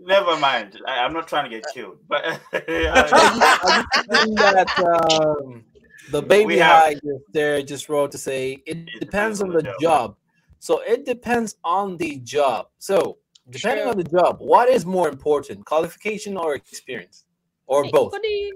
Never 0.00 0.36
mind. 0.38 0.80
I, 0.86 0.98
I'm 1.04 1.12
not 1.12 1.26
trying 1.26 1.50
to 1.50 1.52
get 1.56 1.66
killed, 1.72 1.98
but 2.08 2.24
I'm 2.24 3.08
just 3.08 3.86
thinking 4.08 4.34
that 4.36 4.68
um, 4.78 5.64
the 6.10 6.22
baby 6.22 6.46
We 6.46 6.58
high 6.58 6.94
just 6.94 7.24
there 7.32 7.62
just 7.62 7.88
wrote 7.88 8.12
to 8.12 8.18
say 8.18 8.62
it 8.66 8.86
depends 9.00 9.42
on 9.42 9.50
the 9.50 9.74
job. 9.80 10.16
So 10.58 10.80
it 10.80 11.04
depends 11.06 11.56
on 11.64 11.96
the 11.96 12.16
job. 12.18 12.68
So 12.78 13.18
depending 13.50 13.84
True. 13.84 13.92
on 13.92 13.98
the 13.98 14.04
job, 14.04 14.36
what 14.38 14.68
is 14.68 14.86
more 14.86 15.08
important, 15.08 15.64
qualification 15.64 16.36
or 16.36 16.54
experience, 16.54 17.24
or 17.66 17.84
Hey, 17.84 17.90
both? 17.90 18.12
What 18.12 18.22
you, 18.22 18.52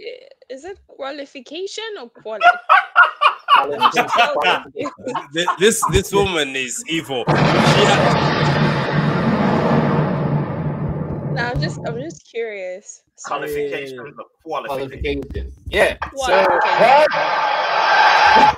is 0.49 0.65
it 0.65 0.79
qualification 0.87 1.85
or 2.01 2.11
quality? 2.11 2.47
Th- 5.35 5.49
This 5.59 5.83
this 5.93 6.13
woman 6.13 6.55
is 6.55 6.83
evil. 6.89 7.25
She 7.29 7.35
had- 7.35 8.60
no, 11.33 11.43
I'm 11.51 11.61
just 11.61 11.79
I'm 11.87 12.01
just 12.01 12.27
curious. 12.31 13.03
qualification, 13.25 14.15
but 14.17 14.27
qualification. 14.45 15.23
Qualification. 15.23 15.53
Yeah. 15.67 15.97
So 16.17 16.47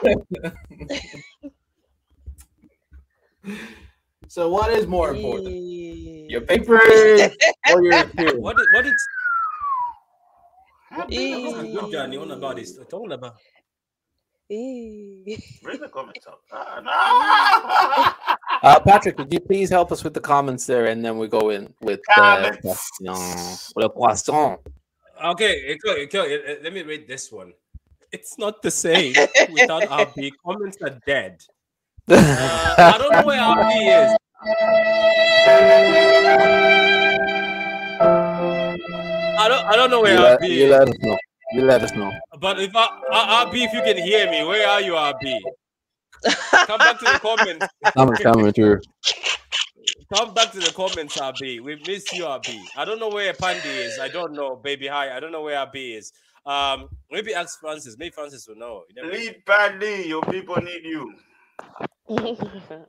Qualification. 0.03 0.53
So 4.29 4.49
what 4.49 4.73
is 4.73 4.87
more 4.87 5.15
important, 5.15 5.55
your 6.31 6.41
paper 6.41 6.77
or 6.79 7.83
your 7.83 7.93
experience? 8.01 8.39
what 8.41 8.57
did 8.57 8.67
what 8.73 8.85
did 8.85 8.95
Eh. 11.13 11.73
what 11.75 11.91
Johnny 11.93 12.17
on 12.17 12.31
about 12.31 12.57
this? 12.57 12.79
Talk 12.89 13.11
about 13.11 13.37
Eh. 14.51 15.37
Bring 15.63 15.81
the 15.81 15.89
comments 15.93 16.27
up. 16.33 16.41
Ah, 16.53 16.81
no! 16.81 18.37
Uh, 18.63 18.79
Patrick, 18.79 19.19
would 19.19 19.33
you 19.33 19.41
please 19.41 19.71
help 19.71 19.91
us 19.91 20.05
with 20.05 20.15
the 20.15 20.21
comments 20.21 20.67
there, 20.67 20.87
and 20.87 21.05
then 21.05 21.19
we 21.19 21.27
go 21.27 21.51
in 21.51 21.75
with 21.81 22.01
the 22.07 22.15
Comments. 22.15 23.73
Le 23.75 23.89
poisson. 23.89 24.57
Okay, 25.25 25.75
okay, 25.75 26.05
okay, 26.05 26.59
let 26.63 26.73
me 26.73 26.83
read 26.83 27.09
this 27.09 27.33
one. 27.33 27.53
It's 28.13 28.37
not 28.37 28.61
the 28.61 28.71
same 28.71 29.15
without 29.53 29.85
RB. 29.89 30.33
Comments 30.45 30.77
are 30.83 31.01
dead. 31.07 31.43
Uh, 32.09 32.75
I 32.79 32.99
don't 32.99 33.13
know 33.13 33.27
where 33.27 33.41
RB 33.41 33.73
is. 33.89 34.17
I 39.39 39.49
don't 39.49 39.65
I 39.65 39.77
don't 39.77 39.91
know 39.91 40.03
where 40.03 40.15
you, 40.15 40.21
let, 40.21 40.41
RB 40.41 40.49
you 40.51 40.69
let 40.69 40.89
us 40.89 40.95
know. 41.01 41.19
You 41.53 41.63
let 41.63 41.83
us 41.83 41.93
know. 41.95 42.13
But 42.39 42.61
if 42.61 42.77
I, 42.77 42.85
uh, 43.11 43.47
RB, 43.47 43.65
if 43.65 43.73
you 43.73 43.83
can 43.83 43.97
hear 43.97 44.31
me, 44.31 44.45
where 44.45 44.69
are 44.69 44.81
you, 44.83 44.93
RB? 44.93 45.41
Come 46.67 46.79
back 46.79 46.99
to 46.99 47.05
the 47.05 47.19
comments. 47.21 47.67
Coming, 47.95 48.17
coming 48.17 48.53
through. 48.53 48.81
Come 50.15 50.35
back 50.35 50.53
to 50.53 50.59
the 50.61 50.73
comments, 50.73 51.17
RB. 51.19 51.61
We 51.61 51.81
miss 51.87 52.13
you, 52.13 52.25
RB. 52.25 52.61
I 52.77 52.85
don't 52.85 52.99
know 53.01 53.09
where 53.09 53.33
Pandy 53.33 53.69
is. 53.69 53.99
I 53.99 54.09
don't 54.09 54.33
know, 54.33 54.57
baby. 54.57 54.87
Hi. 54.87 55.17
I 55.17 55.21
don't 55.21 55.33
know 55.33 55.43
where 55.43 55.57
RB 55.67 55.97
is. 55.99 56.13
Um, 56.45 56.89
maybe 57.11 57.35
ask 57.35 57.59
Francis. 57.61 57.97
Maybe 57.99 58.11
Francis 58.11 58.47
will 58.47 58.57
know. 58.57 58.83
You 58.89 59.03
never- 59.03 59.15
Lead 59.15 59.43
badly. 59.47 60.07
Your 60.09 60.23
people 60.23 60.57
need 60.57 60.85
you. 60.85 61.15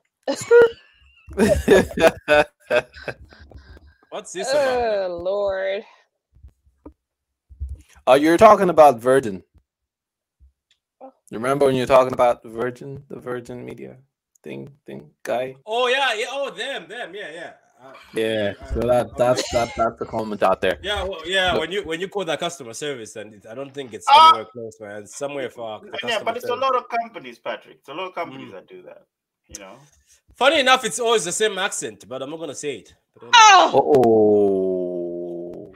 What's 4.10 4.32
this 4.34 4.50
about? 4.52 4.82
oh 5.12 5.22
Lord. 5.24 5.84
Oh, 8.06 8.16
you're 8.16 8.38
talking 8.38 8.70
about 8.70 9.00
Virgin. 9.00 9.44
Remember 11.34 11.66
when 11.66 11.76
you 11.76 11.82
were 11.82 11.88
talking 11.88 12.14
about 12.14 12.44
the 12.44 12.50
Virgin, 12.50 13.04
the 13.10 13.20
Virgin 13.20 13.66
Media 13.66 13.98
thing, 14.44 14.70
thing 14.86 15.10
guy? 15.24 15.56
Oh 15.66 15.88
yeah, 15.88 16.14
yeah. 16.14 16.26
Oh 16.30 16.50
them, 16.52 16.88
them. 16.88 17.14
Yeah, 17.16 17.32
yeah. 17.34 17.52
Uh, 17.84 17.94
Yeah. 18.14 18.54
So 18.74 18.80
that 18.82 19.18
that's 19.18 19.44
that 19.52 19.72
that's 19.76 19.98
the 20.00 20.06
comment 20.06 20.44
out 20.44 20.62
there. 20.62 20.78
yeah, 20.84 21.04
well, 21.04 21.22
yeah. 21.26 21.52
Look. 21.54 21.62
When 21.62 21.72
you 21.72 21.84
when 21.84 22.00
you 22.02 22.08
call 22.08 22.24
that 22.26 22.40
customer 22.40 22.74
service, 22.74 23.16
and 23.16 23.34
it, 23.34 23.46
I 23.50 23.56
don't 23.56 23.74
think 23.74 23.94
it's 23.94 24.06
Ah! 24.10 24.30
anywhere 24.30 24.46
close, 24.52 24.78
man. 24.80 25.04
It's 25.04 25.16
somewhere 25.18 25.50
far. 25.50 25.82
Yeah, 26.08 26.22
but 26.24 26.38
it's 26.38 26.50
a 26.50 26.56
lot 26.56 26.76
of 26.76 26.88
companies, 26.88 27.40
Patrick. 27.40 27.78
It's 27.80 27.90
a 27.90 27.94
lot 27.94 28.08
of 28.10 28.16
companies 28.16 28.50
Mm. 28.50 28.54
that 28.54 28.68
do 28.68 28.82
that. 28.84 29.02
You 29.48 29.60
know. 29.60 29.76
Funny 30.36 30.60
enough, 30.60 30.86
it's 30.86 31.00
always 31.00 31.26
the 31.26 31.32
same 31.32 31.58
accent, 31.58 32.06
but 32.08 32.22
I'm 32.22 32.30
not 32.30 32.40
gonna 32.40 32.56
say 32.56 32.78
it. 32.78 32.94
Oh, 33.22 33.72
Oh. 35.66 35.74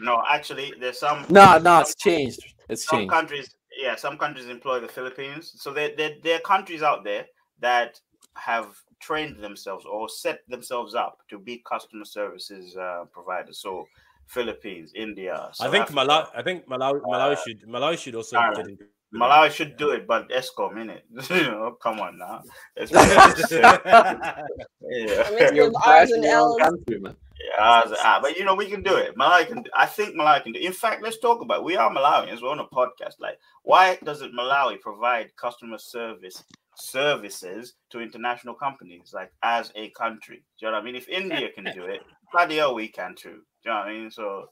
No, 0.00 0.22
actually, 0.30 0.74
there's 0.80 0.98
some. 0.98 1.24
No, 1.30 1.58
no, 1.58 1.80
it's 1.80 1.94
changed. 1.94 2.40
It's 2.68 2.84
some 2.84 2.98
changed. 3.00 3.12
countries 3.12 3.48
yeah 3.86 3.94
some 4.04 4.16
countries 4.22 4.48
employ 4.56 4.76
the 4.86 4.92
philippines 4.98 5.44
so 5.62 5.68
there, 5.78 5.90
there, 5.98 6.12
there 6.24 6.36
are 6.38 6.44
countries 6.54 6.82
out 6.90 7.00
there 7.10 7.24
that 7.66 7.90
have 8.50 8.68
trained 9.06 9.36
themselves 9.46 9.84
or 9.94 10.02
set 10.24 10.38
themselves 10.54 10.92
up 11.04 11.14
to 11.30 11.36
be 11.48 11.54
customer 11.72 12.06
services 12.18 12.64
uh, 12.86 13.02
providers 13.16 13.58
so 13.66 13.72
philippines 14.36 14.88
india 15.06 15.34
I 15.66 15.68
think 15.72 15.84
Africa. 15.84 15.98
Malawi. 16.00 16.26
I 16.40 16.42
think 16.46 16.58
Malawi. 16.72 16.98
Malawi 17.12 17.34
Uh, 17.36 17.42
should. 17.44 17.60
Malawi 17.74 17.96
should 18.02 18.16
also 18.20 18.36
Thailand. 18.36 18.56
get 18.60 18.68
into. 18.72 18.84
malawi 19.22 19.48
should 19.58 19.72
do 19.82 19.88
it 19.96 20.02
but 20.12 20.22
escom 20.38 20.72
in 20.82 20.88
it 20.96 21.04
you 21.40 21.46
know 21.52 21.68
come 21.86 21.98
on 22.06 22.12
now 22.26 22.36
It's- 22.82 22.92
yeah. 24.82 25.30
mix 25.38 25.52
You're 25.56 25.68
of 25.68 25.76
R's 25.84 26.10
and 26.16 26.24
L's. 26.24 26.56
country, 26.66 26.98
man. 27.04 27.16
Yeah, 27.46 27.62
I 27.62 27.84
was- 27.88 27.98
ah, 28.02 28.18
but 28.20 28.36
you 28.36 28.44
know 28.44 28.54
we 28.54 28.66
can 28.66 28.82
do 28.82 28.96
it. 28.96 29.16
Malawi 29.16 29.46
can. 29.46 29.64
I 29.74 29.86
think 29.86 30.14
Malawi 30.16 30.42
can 30.42 30.52
do. 30.52 30.60
In 30.60 30.72
fact, 30.72 31.02
let's 31.02 31.18
talk 31.18 31.40
about. 31.42 31.64
We 31.64 31.76
are 31.76 31.90
Malawians. 31.94 32.42
We're 32.42 32.50
on 32.50 32.58
a 32.60 32.66
podcast. 32.66 33.14
Like, 33.20 33.38
why 33.62 33.98
doesn't 34.02 34.34
Malawi 34.34 34.80
provide 34.80 35.34
customer 35.36 35.78
service 35.78 36.42
services 36.76 37.74
to 37.90 38.00
international 38.00 38.54
companies, 38.54 39.12
like 39.14 39.30
as 39.42 39.72
a 39.76 39.90
country? 39.90 40.44
Do 40.58 40.66
you 40.66 40.68
know 40.72 40.78
what 40.78 40.82
I 40.82 40.84
mean? 40.84 40.96
If 40.96 41.08
India 41.08 41.48
can 41.54 41.64
do 41.74 41.84
it, 41.84 42.00
bloody 42.32 42.56
hell, 42.56 42.74
we 42.74 42.88
can 42.88 43.14
too. 43.14 43.30
Do 43.30 43.36
you 43.66 43.70
know 43.70 43.76
what 43.78 43.88
I 43.88 43.92
mean? 43.92 44.10
So 44.10 44.46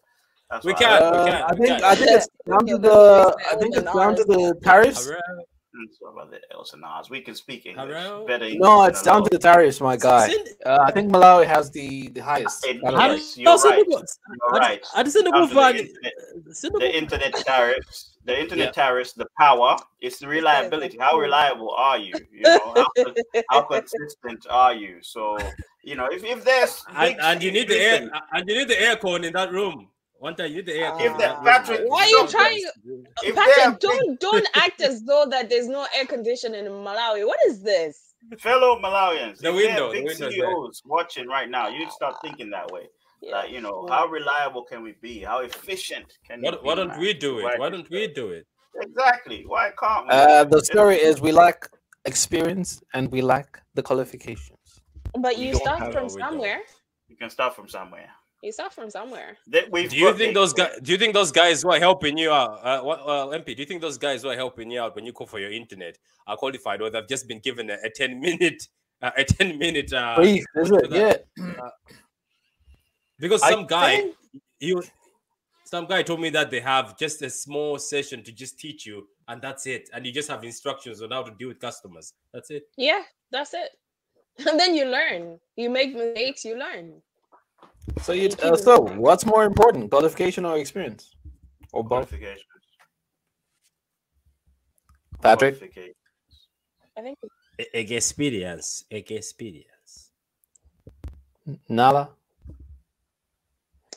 that's 0.51 0.65
We 0.65 0.73
why 0.73 0.79
can. 0.79 1.03
Uh, 1.03 1.25
can, 1.25 1.43
I 1.43 1.53
think 1.55 1.69
can. 1.69 1.85
I 1.85 1.95
think 1.95 2.11
it's 2.11 2.29
down 2.49 2.67
to 2.67 2.79
the 2.79 3.37
I 3.51 3.57
think 3.57 3.77
it's 3.77 3.85
it's 3.87 3.95
down 3.95 4.15
to 4.17 4.25
the 4.25 4.55
tariffs. 4.63 5.07
Hello? 5.07 5.45
It's 5.83 5.99
about 6.09 6.31
the 6.31 6.39
else 6.53 6.73
and 6.73 6.85
ours. 6.85 7.11
We 7.11 7.21
can 7.21 7.35
speak 7.35 7.67
English 7.67 7.87
Hello? 7.93 8.25
better. 8.27 8.45
English 8.45 8.61
No, 8.63 8.83
than 8.83 8.91
it's 8.91 9.03
down 9.03 9.21
lot. 9.23 9.31
to 9.31 9.37
the 9.37 9.43
tariffs, 9.43 9.81
my 9.81 9.97
guy. 9.97 10.33
Uh, 10.65 10.79
I 10.87 10.93
think 10.93 11.11
Malawi 11.11 11.47
has 11.47 11.71
the 11.71 12.09
the 12.09 12.21
highest. 12.21 12.65
It- 12.67 12.81
I 12.85 13.15
yes, 13.15 13.37
you're 13.37 13.53
right. 13.57 13.85
the- 13.87 14.07
You're 14.41 14.61
right. 14.61 14.87
I 14.95 15.03
just 15.03 15.17
said 15.17 15.25
Down 15.25 15.49
the 15.49 15.55
Van- 15.55 15.77
internet. 15.77 16.13
the- 16.45 16.79
the 16.79 16.97
internet 16.97 17.35
tariffs, 17.35 18.17
the 18.25 18.39
internet 18.41 18.67
Yeah. 18.67 18.71
tariffs, 18.85 19.13
the 19.15 19.27
power, 19.39 19.77
it's 20.01 20.19
the 20.19 20.29
reliability. 20.29 20.97
How 20.99 21.19
reliable 21.19 21.71
are 21.77 21.99
you? 21.99 22.15
You 22.33 22.43
know, 22.43 22.61
how, 22.77 22.87
how 23.51 23.63
consistent 23.63 24.47
are 24.49 24.75
you? 24.75 24.99
So, 25.03 25.37
you 25.83 25.97
know, 25.97 26.07
if, 26.07 26.23
if 26.25 26.45
there's 26.45 26.85
and, 26.95 27.17
and 27.21 27.43
you 27.43 27.51
need 27.51 27.69
the 27.69 27.81
air 27.81 28.09
and 28.33 28.49
you 28.49 28.55
need 28.59 28.69
the 28.69 28.75
aircon 28.77 29.25
in 29.25 29.33
that 29.35 29.51
room. 29.51 29.89
One 30.25 30.35
time 30.37 30.51
you 30.53 30.57
need 30.57 30.67
the 30.67 30.73
aircon. 30.73 31.01
If 31.09 31.13
in 31.13 31.19
that- 31.19 31.43
Patrick, 31.45 31.81
Why 31.87 32.03
are 32.05 32.09
you 32.09 32.27
trying? 32.29 32.65
if 33.29 33.35
Patrick, 33.35 33.71
big 33.73 33.81
don't 33.87 34.21
don't 34.21 34.49
act 34.65 34.81
as 34.81 35.03
though 35.09 35.27
that 35.33 35.51
there's 35.51 35.69
no 35.69 35.87
air 35.97 36.07
conditioning 36.07 36.65
in 36.65 36.73
Malawi. 36.87 37.27
What 37.33 37.41
is 37.49 37.63
this? 37.63 37.95
fellow 38.39 38.71
Malawians, 38.85 39.37
The 39.47 39.51
if 39.51 39.57
window, 39.63 39.85
are 39.89 39.93
the 39.93 39.99
big 39.99 40.05
window's 40.07 40.35
there. 40.39 40.51
CEOs 40.51 40.83
watching 40.87 41.27
right 41.37 41.51
now, 41.57 41.69
you 41.69 41.91
start 41.99 42.15
thinking 42.25 42.49
that 42.57 42.67
way. 42.75 42.85
Like, 43.35 43.51
you 43.55 43.61
know, 43.67 43.77
Yeah. 43.87 43.95
how 43.97 44.07
reliable 44.19 44.65
can 44.71 44.81
we 44.87 44.93
be? 45.09 45.15
How 45.31 45.39
efficient 45.51 46.07
can 46.27 46.37
we 46.41 46.49
Why, 46.67 46.75
be? 46.75 46.81
don't 46.81 46.97
we 47.05 47.13
do 47.27 47.33
it? 47.41 47.59
Why 47.61 47.69
don't 47.75 47.91
we 47.91 48.03
do 48.21 48.27
it? 48.39 48.45
Exactly. 48.87 49.41
Why 49.47 49.65
can't 49.83 50.05
we? 50.07 50.13
Uh, 50.15 50.45
the 50.55 50.61
story 50.73 50.97
is 51.09 51.21
we 51.29 51.33
lack 51.33 51.59
experience 52.13 52.71
and 52.95 53.05
we 53.15 53.21
lack 53.35 53.49
the 53.79 53.83
qualifications. 53.83 54.67
But 55.25 55.37
We 55.37 55.43
you 55.49 55.55
start 55.65 55.81
from 55.93 56.07
no, 56.09 56.09
don't. 56.09 56.19
somewhere. 56.25 56.61
You 57.11 57.17
can 57.23 57.31
start 57.37 57.53
from 57.57 57.69
somewhere. 57.69 58.09
You 58.45 58.53
start 58.53 58.75
from 58.75 58.91
somewhere. 58.91 59.39
That 59.47 59.71
we've 59.71 59.89
Do 59.91 59.97
you 59.97 60.13
think 60.13 60.35
the- 60.35 60.41
those 60.41 60.53
guys? 60.53 60.79
Do 60.83 60.93
you 60.93 60.99
think 60.99 61.15
those 61.15 61.33
guys 61.33 61.63
who 61.63 61.71
are 61.71 61.79
helping 61.79 62.19
you 62.19 62.31
out? 62.31 62.61
Uh, 62.63 62.83
what, 62.83 63.01
uh, 63.01 63.29
MP, 63.39 63.55
do 63.57 63.63
you 63.63 63.67
think 63.67 63.81
those 63.81 63.97
guys 63.97 64.21
who 64.23 64.29
are 64.29 64.37
helping 64.37 64.71
you 64.71 64.81
out 64.83 64.95
when 64.95 65.07
you 65.07 65.15
call 65.15 65.27
for 65.27 65.39
your 65.39 65.51
internet 65.51 65.97
are 66.27 66.37
qualified, 66.37 66.83
or 66.83 66.91
they've 66.91 67.09
just 67.09 67.27
been 67.27 67.39
given 67.41 67.71
a, 67.71 67.79
a 67.83 67.89
ten 67.89 68.21
minute, 68.21 68.69
uh, 69.01 69.13
a 69.17 69.25
ten 69.25 69.57
minute? 69.57 69.91
Uh, 69.95 70.17
Please, 70.17 70.45
is 70.57 70.71
it? 70.71 70.91
do 70.91 70.95
Yeah. 70.97 71.17
that- 71.39 71.73
because 73.19 73.43
I 73.43 73.51
some 73.53 73.65
guy, 73.67 73.97
think- 73.97 74.17
you, 74.61 74.83
some 75.65 75.87
guy 75.87 76.03
told 76.03 76.21
me 76.21 76.29
that 76.31 76.51
they 76.51 76.61
have 76.61 76.99
just 76.99 77.23
a 77.23 77.31
small 77.31 77.79
session 77.79 78.23
to 78.25 78.31
just 78.33 78.59
teach 78.59 78.85
you, 78.85 79.09
and 79.27 79.41
that's 79.41 79.67
it, 79.67 79.89
and 79.95 80.05
you 80.05 80.13
just 80.13 80.29
have 80.29 80.45
instructions 80.45 81.01
on 81.01 81.13
how 81.13 81.23
to 81.23 81.31
deal 81.31 81.49
with 81.49 81.61
customers. 81.61 82.13
That's 82.35 82.51
it. 82.51 82.65
Yeah, 82.77 83.03
that's 83.31 83.55
it. 83.55 83.71
And 84.47 84.61
then 84.61 84.75
you 84.75 84.85
learn. 84.85 85.41
You 85.57 85.71
make 85.71 85.95
mistakes, 85.95 86.45
you 86.45 86.59
learn. 86.59 87.01
So 88.03 88.13
you 88.13 88.29
Thank 88.31 88.45
uh, 88.45 88.57
you. 88.57 88.57
so 88.57 88.81
what's 88.81 89.25
more 89.27 89.45
important, 89.45 89.91
qualification 89.91 90.45
or 90.45 90.57
experience, 90.59 91.11
or 91.73 91.83
both? 91.83 91.89
qualifications. 92.09 92.45
Patrick. 95.23 95.59
Qualifications. 95.59 95.97
I 96.97 97.01
think 97.03 97.19
Experience, 97.59 98.85
experience. 98.91 100.11
Nala. 101.69 102.11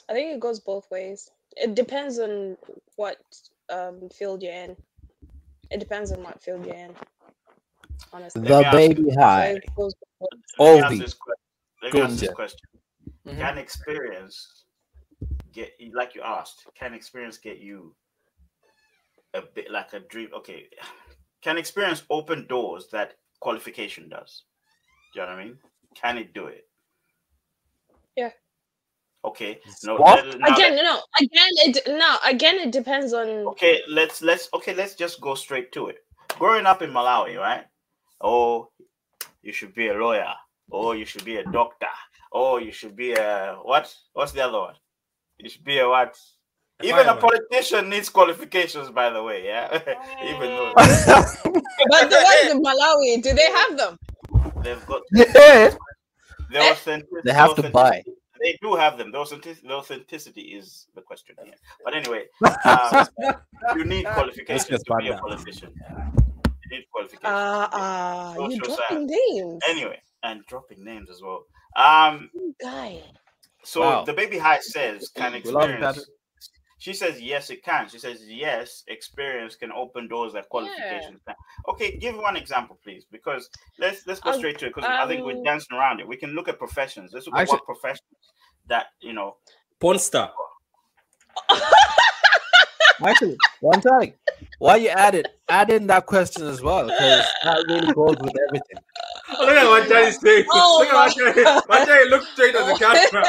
I 0.10 0.14
think 0.14 0.34
it 0.36 0.40
goes 0.40 0.60
both 0.60 0.90
ways. 0.92 1.30
It 1.56 1.76
depends 1.76 2.20
on 2.20 2.58
what 2.96 3.18
um 3.70 4.10
field 4.10 4.44
you're 4.44 4.54
in. 4.54 4.76
It 5.72 5.80
depends 5.80 6.12
on 6.12 6.24
what 6.24 6.42
field 6.42 6.66
you're 6.66 6.76
in. 6.76 6.94
Honestly. 8.14 8.42
The 8.42 8.70
baby 8.72 9.02
you- 9.02 9.12
So 9.14 9.20
high. 9.22 9.46
it 9.64 9.76
goes 9.76 9.94
both 10.20 10.30
ways. 10.32 10.42
Let 10.60 10.76
me 10.76 10.80
ask 10.82 10.98
this 11.04 11.14
que- 11.14 11.34
Let 11.84 11.94
me 11.94 12.02
ask 12.02 12.20
this 12.20 12.30
Gunja. 12.30 12.34
question. 12.36 12.60
Mhm. 13.28 13.38
Can 13.40 13.58
experience 13.58 14.64
get 15.52 15.74
like 15.94 16.16
you 16.16 16.22
asked? 16.22 16.66
Can 16.76 16.94
experience 16.94 17.38
get 17.38 17.60
you 17.60 17.94
a 19.34 19.42
bit 19.42 19.70
like 19.70 19.92
a 19.94 20.00
dream? 20.00 20.30
Okay, 20.34 20.70
can 21.42 21.58
experience 21.58 22.04
open 22.10 22.48
doors 22.48 22.88
that 22.92 23.18
qualification 23.42 24.08
does? 24.10 24.44
Do 25.14 25.20
you 25.20 25.26
know 25.26 25.34
what 25.34 25.40
I 25.40 25.44
mean? 25.44 25.58
Can 25.94 26.18
it 26.18 26.34
do 26.34 26.48
it? 26.48 26.70
Yeah. 28.16 28.32
Okay. 29.26 29.60
No. 29.84 29.98
What? 29.98 30.26
let- 30.26 30.40
now 30.40 30.54
Again, 30.56 30.76
let- 30.76 30.84
no, 30.86 31.02
again, 31.20 31.52
it 31.66 31.78
no, 31.88 32.18
again, 32.24 32.56
it 32.56 32.72
depends 32.72 33.12
on. 33.14 33.28
okay. 33.48 33.82
Let's 33.90 34.22
let's 34.22 34.48
okay. 34.54 34.74
Let's 34.74 34.96
just 34.96 35.20
go 35.20 35.36
straight 35.36 35.72
to 35.74 35.88
it. 35.88 36.06
Growing 36.40 36.66
up 36.66 36.82
in 36.82 36.92
Malawi, 36.92 37.38
right? 37.38 37.66
Oh, 38.22 38.72
you 39.42 39.52
should 39.52 39.74
be 39.74 39.90
a 39.90 39.94
lawyer. 39.94 40.34
Oh, 40.72 40.94
you 40.94 41.06
should 41.06 41.26
be 41.26 41.38
a 41.38 41.44
doctor. 41.52 41.88
Oh, 42.32 42.58
you 42.58 42.72
should 42.72 42.96
be 42.96 43.14
a 43.14 43.58
what? 43.64 43.94
What's 44.14 44.32
the 44.32 44.42
other 44.42 44.60
one? 44.60 44.76
You 45.38 45.50
should 45.50 45.64
be 45.64 45.80
a 45.80 45.88
what? 45.88 46.18
Even 46.84 47.08
a 47.08 47.16
politician 47.16 47.90
needs 47.90 48.08
qualifications, 48.10 48.90
by 48.92 49.10
the 49.10 49.22
way. 49.24 49.46
Yeah, 49.46 49.74
even 50.24 50.48
though 50.56 50.74
But 50.76 52.10
the 52.10 52.22
ones 52.24 52.52
in 52.52 52.62
Malawi, 52.64 53.22
do 53.24 53.34
they 53.34 53.50
have 53.52 53.78
them? 53.78 53.98
they've 54.64 54.86
got 54.86 55.02
yeah. 55.14 55.24
the 56.52 56.60
Eh? 56.60 56.72
authentic- 56.72 57.24
They 57.24 57.34
have 57.34 57.56
to 57.56 57.70
buy. 57.70 58.04
They 58.40 58.58
do 58.62 58.76
have 58.76 58.98
them. 59.00 59.12
The 59.12 59.18
authenticity, 59.18 59.68
the 59.68 59.74
authenticity 59.74 60.42
is 60.42 60.86
the 60.94 61.02
question 61.02 61.36
here. 61.44 61.56
But 61.84 61.96
anyway, 61.96 62.26
um, 62.66 63.08
you 63.76 63.84
need 63.86 64.06
qualifications 64.06 64.84
to 64.84 64.96
be 65.00 65.08
a 65.08 65.12
bad 65.14 65.16
now. 65.16 65.22
politician. 65.22 65.74
You 66.70 66.78
need 66.78 66.86
qualifications. 66.92 67.24
Ah, 67.26 68.36
uh, 68.36 68.48
you 68.50 68.52
science. 68.64 68.68
dropping 68.78 69.08
names. 69.08 69.60
anyway, 69.68 70.00
and 70.22 70.46
dropping 70.46 70.84
names 70.84 71.10
as 71.10 71.22
well. 71.24 71.46
Um, 71.78 72.30
Guy. 72.60 73.04
so 73.64 73.82
Wow. 73.82 74.04
the 74.04 74.14
baby 74.14 74.38
high 74.38 74.60
says 74.60 75.10
can 75.16 75.34
experience. 75.36 76.06
She 76.80 76.94
says 76.94 77.20
yes, 77.20 77.50
it 77.50 77.64
can. 77.64 77.88
She 77.90 77.98
says 77.98 78.22
yes, 78.28 78.84
experience 78.88 79.56
can 79.56 79.72
open 79.72 80.08
doors 80.08 80.34
that 80.34 80.48
qualifications 80.50 81.22
can. 81.26 81.36
Okay, 81.70 81.98
give 81.98 82.16
one 82.18 82.36
example, 82.36 82.78
please, 82.84 83.06
because 83.12 83.50
let's 83.80 84.06
let's 84.08 84.20
go 84.20 84.32
Um, 84.32 84.38
straight 84.38 84.58
to 84.60 84.66
it. 84.68 84.76
Because 84.76 84.90
I 84.90 85.08
think 85.08 85.24
we're 85.26 85.38
um, 85.38 85.44
dancing 85.44 85.76
around 85.78 86.00
it. 86.00 86.08
We 86.08 86.18
can 86.18 86.32
look 86.32 86.48
at 86.48 86.58
professions. 86.60 87.12
Let's 87.14 87.26
look 87.26 87.36
at 87.36 87.42
Actually- 87.42 87.58
what 87.58 87.66
professions 87.66 88.32
that 88.68 88.88
you 89.02 89.14
know. 89.14 89.38
Porn 89.80 89.98
star. 90.00 90.32
Actually, 93.06 93.38
one 93.62 93.82
thing. 93.82 94.14
Why 94.60 94.78
you 94.78 94.90
add 94.90 95.14
it? 95.16 95.28
Add 95.50 95.70
in 95.72 95.86
that 95.88 96.06
question 96.08 96.48
as 96.48 96.62
well, 96.62 96.86
because 96.86 97.26
that 97.44 97.64
really 97.68 97.94
goes 97.94 98.16
with 98.20 98.34
everything. 98.48 98.84
Look 99.30 99.50
at 99.50 99.68
what 99.68 99.88
Johnny's 99.90 100.20
saying. 100.20 100.46
Oh 100.52 100.78
look 100.80 100.90
at 100.90 100.96
what 100.96 101.16
Johnny. 101.18 101.44
What 101.68 101.88
Johnny 101.88 102.10
look 102.10 102.24
straight 102.28 102.56
at 102.56 102.66
the 102.66 102.76
camera. 102.80 103.24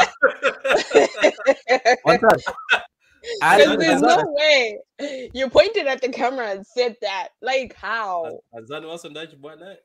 One 2.04 2.18
time. 2.20 2.38
Add 3.42 3.58
Because 3.58 3.76
there's 3.78 4.00
no 4.00 4.22
way 4.26 4.78
you 5.34 5.50
pointed 5.50 5.86
at 5.86 6.00
the 6.00 6.08
camera 6.08 6.48
and 6.50 6.66
said 6.66 6.96
that. 7.02 7.28
Like 7.42 7.74
how? 7.74 8.40
Azan 8.56 8.86
was 8.86 9.04
on 9.04 9.12
that 9.14 9.38
one 9.40 9.58
night. 9.60 9.78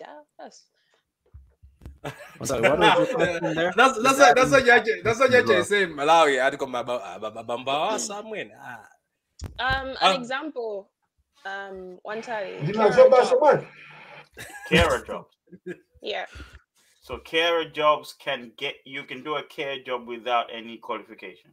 Yes. 0.00 0.64
I'm 2.04 2.46
sorry, 2.46 2.62
what 2.62 2.78
was 2.78 3.08
your 3.08 3.16
question 3.18 3.54
there? 3.54 3.72
That's 3.76 4.02
that's 4.02 4.18
what 4.18 4.34
that's 4.36 4.50
what 4.50 4.64
Yaje 4.64 5.02
that's 5.04 5.20
what 5.20 5.30
Yaje 5.30 5.58
is 5.60 5.68
saying. 5.68 5.90
Malawi, 5.90 6.40
I 6.40 6.44
had 6.44 6.50
to 6.50 6.56
come 6.58 6.74
about 6.74 7.20
Bamba 7.46 7.96
somewhere. 7.98 8.48
Ah. 8.60 8.80
Um, 9.60 9.88
an 9.88 9.96
Um, 10.00 10.16
example. 10.20 10.90
Um, 11.44 11.98
one 12.02 12.20
time. 12.22 12.66
Di 14.36 14.44
Kara 14.68 15.00
magsabaso 15.00 15.06
job. 15.06 15.26
man. 15.66 15.76
carer 15.76 15.76
jobs. 15.76 15.78
Yeah. 16.02 16.26
So 17.00 17.18
carer 17.18 17.64
jobs 17.64 18.14
can 18.18 18.52
get 18.56 18.74
you 18.84 19.04
can 19.04 19.22
do 19.22 19.36
a 19.36 19.42
care 19.44 19.78
job 19.82 20.06
without 20.08 20.46
any 20.52 20.78
qualification. 20.78 21.50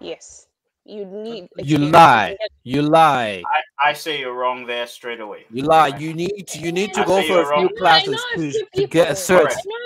Yes. 0.00 0.46
You 0.84 1.04
need. 1.04 1.48
You 1.56 1.78
lie. 1.78 2.36
to 2.40 2.48
You 2.62 2.82
lie. 2.82 3.42
I 3.82 3.92
say 3.92 4.20
you're 4.20 4.34
wrong 4.34 4.66
there 4.66 4.86
straight 4.86 5.20
away. 5.20 5.44
You 5.50 5.62
lie. 5.64 5.88
You 5.98 6.14
need 6.14 6.46
to. 6.48 6.58
You 6.60 6.70
need 6.72 6.94
to 6.94 7.00
I 7.00 7.04
go 7.04 7.16
for 7.22 7.40
a 7.40 7.44
few 7.44 7.50
wrong. 7.50 7.62
No, 7.64 7.68
classes 7.76 8.24
to, 8.36 8.52
to 8.76 8.86
get 8.86 9.10
a 9.10 9.14
people. 9.14 9.36
cert. 9.36 9.38
I 9.38 9.42
know 9.42 9.46
a 9.46 9.50
few- 9.50 9.85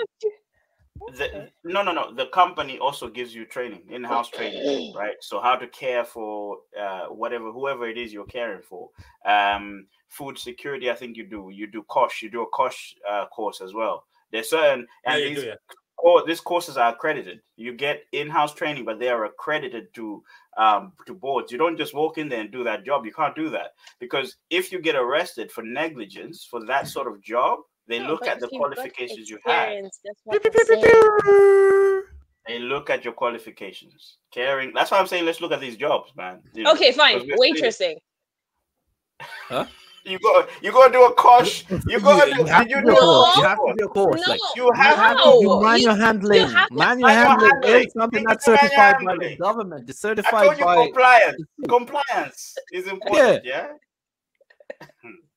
The, 1.17 1.49
no, 1.63 1.81
no, 1.83 1.91
no. 1.91 2.13
The 2.13 2.27
company 2.27 2.77
also 2.79 3.09
gives 3.09 3.33
you 3.33 3.45
training, 3.45 3.83
in-house 3.89 4.29
training, 4.29 4.93
right? 4.95 5.15
So 5.21 5.41
how 5.41 5.55
to 5.55 5.67
care 5.67 6.05
for 6.05 6.57
uh, 6.79 7.05
whatever, 7.07 7.51
whoever 7.51 7.87
it 7.87 7.97
is 7.97 8.13
you're 8.13 8.25
caring 8.25 8.61
for. 8.61 8.89
Um, 9.25 9.87
food 10.09 10.37
security, 10.37 10.91
I 10.91 10.95
think 10.95 11.17
you 11.17 11.25
do. 11.25 11.49
You 11.51 11.67
do 11.67 11.83
COSHH. 11.89 12.21
You 12.21 12.29
do 12.29 12.41
a 12.43 12.49
COSHH 12.51 12.93
uh, 13.09 13.25
course 13.27 13.61
as 13.61 13.73
well. 13.73 14.05
There's 14.31 14.49
certain 14.49 14.87
Yeah, 15.05 15.13
and 15.13 15.23
you 15.23 15.29
these 15.29 15.43
do, 15.43 15.47
yeah. 15.47 15.55
cour- 15.99 16.23
these 16.25 16.39
courses 16.41 16.77
are 16.77 16.93
accredited. 16.93 17.41
You 17.57 17.73
get 17.73 18.03
in-house 18.11 18.53
training, 18.53 18.85
but 18.85 18.99
they 18.99 19.09
are 19.09 19.25
accredited 19.25 19.93
to 19.95 20.23
um, 20.57 20.93
to 21.07 21.13
boards. 21.13 21.51
You 21.51 21.57
don't 21.57 21.77
just 21.77 21.93
walk 21.93 22.17
in 22.17 22.29
there 22.29 22.41
and 22.41 22.51
do 22.51 22.63
that 22.63 22.85
job. 22.85 23.05
You 23.05 23.13
can't 23.13 23.35
do 23.35 23.49
that 23.49 23.73
because 23.99 24.35
if 24.49 24.71
you 24.71 24.79
get 24.79 24.95
arrested 24.95 25.51
for 25.51 25.63
negligence 25.63 26.45
for 26.49 26.65
that 26.65 26.87
sort 26.87 27.07
of 27.07 27.21
job, 27.21 27.59
they 27.91 27.99
No, 27.99 28.07
look 28.07 28.25
at 28.27 28.39
the 28.39 28.45
if 28.47 28.51
you've 28.53 28.61
got 28.61 28.73
qualifications 28.75 29.29
you 29.29 29.37
have. 29.45 29.69
experience, 29.69 29.99
That's 30.03 30.19
what 30.23 30.41
I'm 30.45 30.65
saying. 30.81 32.03
They 32.47 32.59
look 32.59 32.89
at 32.89 33.03
your 33.05 33.13
qualifications. 33.13 34.17
Caring. 34.33 34.71
That's 34.73 34.89
why 34.91 34.97
I'm 34.97 35.07
saying 35.07 35.25
let's 35.25 35.41
look 35.41 35.51
at 35.51 35.59
these 35.61 35.77
jobs, 35.77 36.11
man. 36.17 36.41
You 36.53 36.63
know, 36.63 36.73
Okay, 36.73 36.91
fine. 36.91 37.19
because 37.19 37.37
we're 37.37 37.53
Waitressing. 37.53 37.95
You 40.03 40.17
go. 40.17 40.47
You 40.63 40.71
go 40.71 40.89
do 40.91 41.03
a 41.05 41.13
COSHH. 41.13 41.83
You 41.87 41.99
go. 41.99 42.25
You 42.25 42.35
do, 42.37 42.43
have 42.45 42.63
did 42.67 42.71
you 42.71 42.81
do 42.81 42.87
do 42.87 42.91
a 42.93 42.99
course. 42.99 43.37
You 43.37 43.43
have 43.43 43.57
to 43.59 43.73
do 43.77 43.85
a 43.85 43.89
course. 43.89 44.21
No, 44.25 44.31
Like 44.31 44.39
You 44.55 44.71
have 44.73 44.97
you 44.97 45.03
have 45.03 45.17
to 45.17 45.23
no. 45.25 45.41
do 45.41 45.61
manual 45.63 45.95
You- 45.95 46.01
handling. 46.01 46.47
have 46.49 46.69
to- 46.69 46.73
manual 46.73 47.07
Manual 47.07 47.29
handling 47.29 47.51
handling. 47.51 47.85
is 47.87 47.93
something 47.93 48.23
that's 48.23 48.45
certified 48.45 48.95
by 49.05 49.15
the 49.19 49.35
government. 49.37 49.87
It's 49.89 50.03
I 50.03 50.13
told 50.15 50.57
you 50.57 50.65
by. 50.65 50.75
compliance. 50.85 51.43
Compliance 51.69 52.55
is 52.73 52.87
important. 52.87 53.45
Yeah. 53.45 53.67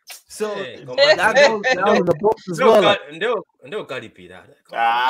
So 0.06 0.54
Hey, 0.54 0.84
eh, 0.98 1.14
that 1.16 1.36
on. 1.38 1.62
goes 1.62 1.74
down 1.74 1.96
in 1.96 2.04
the 2.04 2.14
books 2.20 2.48
as 2.50 2.58
Ndio 2.58 2.66
well. 2.72 2.82
ka- 2.82 2.88
Like, 2.88 3.00
ndio 3.12 3.44
ndio 3.66 3.84
karipi 3.86 4.28
that. 4.28 4.48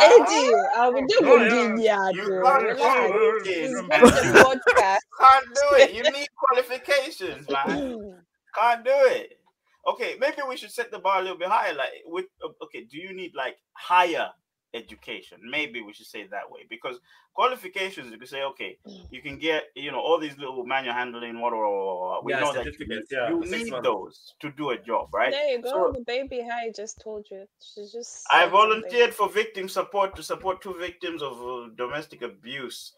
Eddie, 0.02 0.52
I 0.76 0.88
will 0.88 1.06
do 1.06 1.20
No, 1.20 1.74
yeah. 1.82 2.10
You 2.10 2.24
too. 2.24 2.42
can't 2.44 3.12
do 3.12 3.42
it. 3.44 3.44
just 3.44 4.34
a 4.34 4.44
podcast. 4.44 4.98
can't 5.18 5.46
do 5.54 5.76
it. 5.82 5.92
You 5.94 6.02
need 6.12 6.28
qualifications, 6.36 7.48
man. 7.50 8.22
Can't 8.54 8.84
do 8.84 8.92
it. 9.06 9.40
Okay, 9.86 10.16
maybe 10.20 10.42
we 10.48 10.56
should 10.56 10.70
set 10.70 10.90
the 10.90 10.98
bar 10.98 11.18
a 11.18 11.22
little 11.22 11.38
bit 11.38 11.48
higher. 11.48 11.74
Like, 11.74 11.92
with 12.06 12.26
okay, 12.62 12.84
do 12.84 12.96
you 12.98 13.12
need 13.14 13.32
like 13.34 13.56
higher 13.72 14.30
education? 14.74 15.38
Maybe 15.48 15.80
we 15.80 15.92
should 15.92 16.06
say 16.06 16.20
it 16.20 16.30
that 16.30 16.50
way 16.50 16.60
because 16.68 16.98
qualifications. 17.34 18.10
You 18.12 18.18
can 18.18 18.26
say, 18.26 18.42
okay, 18.42 18.78
you 19.10 19.22
can 19.22 19.38
get 19.38 19.64
you 19.74 19.92
know 19.92 20.00
all 20.00 20.18
these 20.18 20.36
little 20.38 20.64
manual 20.66 20.94
handling, 20.94 21.40
what 21.40 21.52
or 21.52 22.22
we 22.22 22.32
Yeah, 22.32 22.40
know 22.40 22.52
that 22.52 22.66
you 22.66 22.86
need, 22.86 23.02
yeah, 23.10 23.28
you 23.30 23.40
need 23.40 23.70
months. 23.70 23.84
those 23.88 24.34
to 24.40 24.50
do 24.50 24.70
a 24.70 24.78
job, 24.78 25.08
right? 25.14 25.30
There 25.30 25.48
you 25.50 25.62
go. 25.62 25.70
So- 25.70 25.92
the 25.92 26.04
baby 26.04 26.42
high 26.42 26.70
just 26.74 27.00
told 27.00 27.26
you. 27.30 27.46
She 27.60 27.82
just. 27.82 28.24
I 28.30 28.40
said 28.44 28.50
something. 28.50 28.50
volunteered 28.50 29.14
for 29.14 29.28
victim 29.28 29.68
support 29.68 30.16
to 30.16 30.22
support 30.22 30.60
two 30.62 30.74
victims 30.74 31.22
of 31.22 31.40
uh, 31.40 31.68
domestic 31.76 32.22
abuse. 32.22 32.92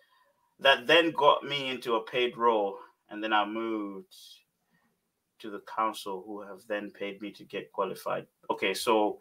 That 0.58 0.86
then 0.86 1.10
got 1.10 1.44
me 1.44 1.68
into 1.68 1.96
a 1.96 2.02
paid 2.02 2.38
role, 2.38 2.78
and 3.10 3.22
then 3.22 3.32
I 3.34 3.44
moved 3.44 4.14
to 5.40 5.50
the 5.50 5.60
council, 5.76 6.22
who 6.26 6.40
have 6.40 6.60
then 6.66 6.90
paid 6.90 7.20
me 7.20 7.30
to 7.32 7.44
get 7.44 7.70
qualified. 7.72 8.26
Okay, 8.50 8.72
so 8.72 9.18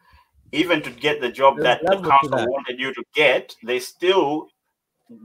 even 0.52 0.82
to 0.82 0.90
get 0.92 1.22
the 1.22 1.30
job 1.30 1.58
There's 1.58 1.80
that 1.82 2.02
the 2.02 2.10
council 2.10 2.38
that. 2.38 2.50
wanted 2.50 2.80
you 2.80 2.94
to 2.94 3.04
get, 3.14 3.56
they 3.64 3.80
still 3.80 4.48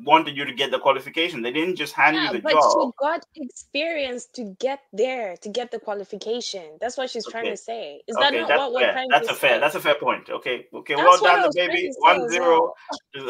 wanted 0.04 0.36
you 0.36 0.44
to 0.44 0.52
get 0.52 0.70
the 0.70 0.78
qualification. 0.78 1.42
They 1.42 1.52
didn't 1.52 1.76
just 1.76 1.94
hand 1.94 2.16
Yeah, 2.16 2.26
you 2.26 2.32
the 2.32 2.40
but 2.40 2.52
job. 2.52 2.62
she 2.72 2.90
got 3.00 3.24
experience 3.36 4.26
to 4.34 4.54
get 4.60 4.80
there, 4.92 5.36
to 5.38 5.48
get 5.48 5.70
the 5.70 5.78
qualification. 5.78 6.76
That's 6.80 6.96
what 6.96 7.10
she's 7.10 7.26
trying 7.26 7.46
to 7.46 7.56
say. 7.56 8.02
Is 8.06 8.16
that 8.16 8.34
not 8.34 8.48
that's 8.48 8.58
what 8.58 8.72
we're 8.72 8.80
fair. 8.80 8.92
trying 8.92 9.08
That's 9.10 9.28
to 9.28 9.32
a 9.32 9.36
fair. 9.36 9.50
say? 9.54 9.60
That's 9.60 9.74
a 9.74 9.80
fair 9.80 9.94
point. 9.94 10.28
Okay, 10.30 10.66
okay. 10.74 10.94
That's 10.94 11.06
well 11.06 11.20
what 11.20 11.30
I 11.30 11.40
done, 11.42 11.50
the 11.50 11.60
baby. 11.60 11.86
to 11.86 11.92
say 11.92 11.98
One 12.00 12.22
as 12.24 12.30
zero. 12.30 12.74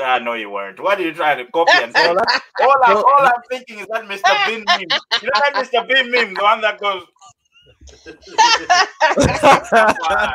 Ah, 0.03 0.18
no, 0.18 0.34
you 0.34 0.51
weren't. 0.51 0.80
What 0.80 0.99
are 0.99 1.03
you 1.03 1.12
trying 1.12 1.45
to 1.45 1.51
copy 1.53 1.70
and 1.82 1.93
say? 1.95 2.03
so 2.05 2.16
all, 2.62 2.76
I'm, 2.84 2.97
all 2.97 3.05
I'm 3.20 3.32
thinking 3.51 3.78
is 3.78 3.86
that 3.93 4.05
Mr. 4.05 4.47
Bean 4.47 4.64
meme. 4.66 4.80
You 4.80 5.28
know 5.28 5.41
that 5.45 5.55
Mr. 5.55 5.86
Bean 5.88 6.11
meme, 6.11 6.34
the 6.34 6.43
one 6.43 6.61
that 6.62 6.80
goes. 6.80 7.05
Wow. 9.16 10.33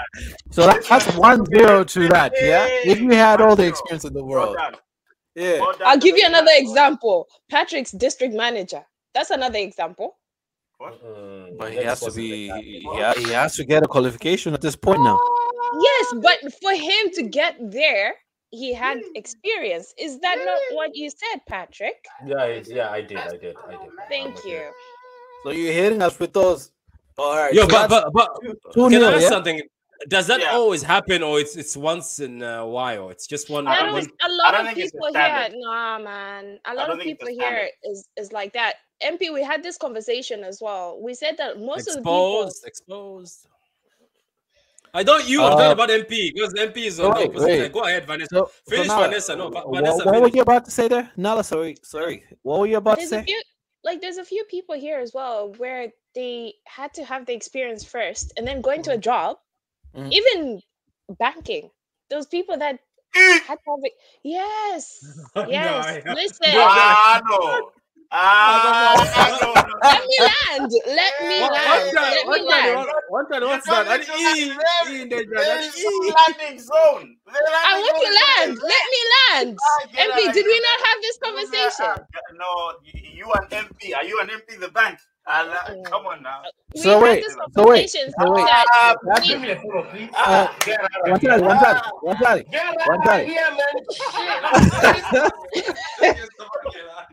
so 0.52 0.66
that, 0.66 0.86
that's 0.90 1.16
one 1.16 1.46
zero 1.46 1.84
to 1.84 2.08
that. 2.10 2.34
Yeah. 2.36 2.68
If 2.70 3.00
you 3.00 3.12
had 3.12 3.42
all 3.42 3.56
the 3.56 3.68
experience 3.68 4.06
in 4.06 4.14
the 4.14 4.24
world. 4.24 4.58
Yeah. 5.36 5.60
I'll 5.86 5.98
give 5.98 6.18
you 6.18 6.26
another 6.26 6.52
example. 6.54 7.28
Patrick's 7.50 7.92
district 7.92 8.34
manager. 8.34 8.84
That's 9.14 9.30
another 9.30 9.60
example. 9.60 10.18
Mm, 10.82 11.58
But 11.58 11.72
he 11.72 11.84
has 11.84 12.02
to 12.02 12.12
be. 12.12 12.52
Yeah, 12.98 13.14
he 13.14 13.24
he 13.24 13.32
has 13.32 13.56
to 13.56 13.64
get 13.64 13.84
a 13.84 13.88
qualification 13.88 14.54
at 14.54 14.62
this 14.62 14.76
point 14.76 15.02
now. 15.02 15.18
Yes, 15.82 16.14
but 16.22 16.38
for 16.62 16.74
him 16.74 17.12
to 17.14 17.24
get 17.24 17.56
there, 17.72 18.14
he 18.52 18.74
had 18.74 19.02
experience. 19.16 19.94
Is 19.98 20.20
that 20.20 20.38
not 20.38 20.60
what 20.72 20.92
you 20.94 21.10
said, 21.10 21.42
Patrick? 21.48 22.06
Yeah, 22.26 22.62
yeah, 22.68 22.90
I 22.92 23.02
did, 23.02 23.18
I 23.18 23.30
did, 23.30 23.56
I 23.68 23.72
did. 23.72 23.80
I'm 23.82 23.90
Thank 24.10 24.36
with 24.36 24.46
you. 24.46 24.72
So 25.44 25.52
you're 25.52 25.74
hitting 25.74 26.02
us 26.02 26.20
with 26.20 26.34
those. 26.34 26.72
All 27.18 27.36
right. 27.36 27.54
Yo, 27.54 27.62
so 27.62 27.68
but 27.68 27.88
that's 27.88 28.06
but 28.14 28.14
but 28.14 28.74
two 28.74 28.90
can 28.90 29.00
nil, 29.00 29.06
I 29.10 29.14
ask 29.14 29.22
yeah? 29.24 29.30
something? 29.30 29.62
Does 30.10 30.28
that 30.28 30.42
Yeah. 30.42 30.52
always 30.52 30.84
happen, 30.84 31.24
or 31.24 31.40
it's 31.40 31.56
it's 31.56 31.78
once 31.78 32.20
in 32.20 32.42
a 32.44 32.68
while? 32.68 33.10
It's 33.10 33.26
just 33.28 33.50
one. 33.50 33.68
I 33.68 33.80
don't 33.80 33.94
one 33.94 34.04
a 34.04 34.30
lot 34.30 34.52
don't 34.52 34.62
of 34.62 34.68
think 34.68 34.80
it's 34.80 34.94
a 34.94 34.98
people 34.98 35.08
here. 35.08 35.30
standard. 35.30 35.58
Nah, 35.58 36.00
man. 36.00 36.60
A 36.66 36.74
lot 36.74 36.90
of 36.90 37.00
think 37.00 37.12
it's 37.12 37.24
a 37.24 37.26
people 37.28 37.46
here 37.46 37.70
is 37.84 38.08
is 38.18 38.32
like 38.34 38.52
that. 38.54 38.76
MP, 39.02 39.34
we 39.34 39.44
had 39.44 39.64
this 39.64 39.78
conversation 39.78 40.44
as 40.44 40.60
well. 40.62 41.00
We 41.02 41.14
said 41.14 41.38
that 41.38 41.60
most 41.60 41.88
of 41.88 41.96
the 41.96 42.00
people. 42.02 42.44
exposed, 42.44 42.66
exposed. 42.66 43.48
I 44.94 45.04
don't 45.04 45.28
you. 45.28 45.44
I'm 45.44 45.52
talking 45.52 45.66
Uh, 45.68 45.72
about 45.72 45.90
MP 45.90 46.32
because 46.34 46.54
MP 46.54 46.78
is 46.86 47.00
on 47.02 47.14
the 47.14 47.28
wait, 47.28 47.60
wait. 47.60 47.72
Go 47.74 47.84
ahead, 47.84 48.06
Vanessa. 48.08 48.28
So, 48.32 48.46
so 48.46 48.76
Finish, 48.76 48.88
Vanessa. 48.88 49.36
No, 49.36 49.50
Va- 49.50 49.64
Vanessa, 49.70 50.06
What, 50.06 50.22
were 50.22 50.30
you 50.30 50.42
about 50.42 50.64
to 50.66 50.72
say 50.72 50.88
there? 50.88 51.12
Nala, 51.18 51.44
sorry, 51.44 51.76
sorry. 51.84 52.24
What 52.44 52.60
were 52.62 52.68
you 52.68 52.78
about 52.78 53.00
to 53.00 53.08
There's 53.08 53.24
a 53.24 53.28
say? 53.28 53.36
Few 53.86 53.92
like 53.92 54.02
there's 54.02 54.18
a 54.18 54.26
few 54.26 54.44
people 54.46 54.76
here 54.76 55.00
as 55.00 55.14
well 55.14 55.54
where 55.58 55.92
they 56.16 56.54
had 56.66 56.94
to 56.96 57.04
have 57.06 57.26
the 57.26 57.34
experience 57.34 57.84
first 57.84 58.34
and 58.38 58.48
then 58.48 58.62
going 58.62 58.82
to 58.84 58.92
a 58.92 58.98
job. 58.98 59.38
Mhm. 59.96 60.12
Even 60.12 60.62
banking. 61.20 61.70
Those 62.10 62.26
people 62.28 62.58
that 62.58 62.80
had 63.14 63.58
to 63.58 63.72
have 63.72 63.84
it. 63.84 63.94
Yes. 64.24 65.02
No, 65.36 65.46
Yes. 65.50 65.86
I- 66.08 66.14
Listen. 66.14 66.54
Ah, 66.56 67.22
no. 67.30 67.72
Ah, 68.12 68.98
no, 69.16 69.58
no. 69.68 69.82
Let 69.84 70.02
me 70.10 70.20
land. 70.30 70.72
Let 70.88 71.14
me 71.28 71.40
What- 71.40 71.52
land. 71.54 71.98
Let 72.02 72.28
me 72.30 72.42
What's 72.42 72.48
that? 72.48 72.64
land. 72.64 72.72
What- 72.72 72.90
What's 73.08 73.30
that? 73.32 73.44
What's 73.44 73.68
that? 73.70 73.88
talking 73.88 74.02
An 74.02 74.02
E. 74.02 74.52
that 74.58 74.88
E 74.88 75.02
in 75.04 75.10
there, 75.10 75.24
There 75.38 75.58
an 75.58 75.64
is 75.64 75.78
no 75.78 75.92
landing 76.18 76.60
zone. 76.60 77.18
I 77.64 77.80
want 77.80 77.98
to 78.02 78.10
land. 78.46 78.60
Let 78.62 78.86
me 78.92 79.02
land. 79.46 79.60
Ah, 79.62 79.82
MP, 80.06 80.34
did 80.34 80.46
we 80.46 80.62
not 80.62 80.88
have 80.90 81.02
this 81.02 81.18
uh, 81.24 81.26
conversation? 81.26 81.88
uh, 81.88 82.34
No, 82.36 82.74
you, 82.84 82.94
you 83.14 83.34
an 83.34 83.48
MP. 83.52 83.96
Are 83.96 84.06
you 84.06 84.20
an 84.22 84.30
MP? 84.30 84.60
The 84.60 84.70
bank? 84.70 85.00
Uh, 85.28 85.72
come 85.84 86.08
on 86.08 86.24
now. 86.24 86.44
We 86.76 86.82
So 86.82 87.00
wait, 87.02 87.22
this 87.22 87.36
so 87.56 87.68
wait, 87.70 87.90
so 87.90 88.26
wait. 88.34 88.46
that 88.46 88.66
Ah, 88.74 88.96
Give 89.28 89.42
me 89.42 89.52
a 89.52 89.58
photo, 89.58 89.84
please. 89.92 90.10
Ah, 90.16 90.50
Get 90.66 90.80
out 90.82 90.92
One 91.04 91.16
of 91.16 91.22
here. 91.22 91.32
thing, 91.38 91.46
one 91.46 91.60
thing, 91.60 91.76
one 92.02 92.18
thing. 92.18 92.44
Get 92.52 92.76
One 92.84 93.00
of 93.00 93.04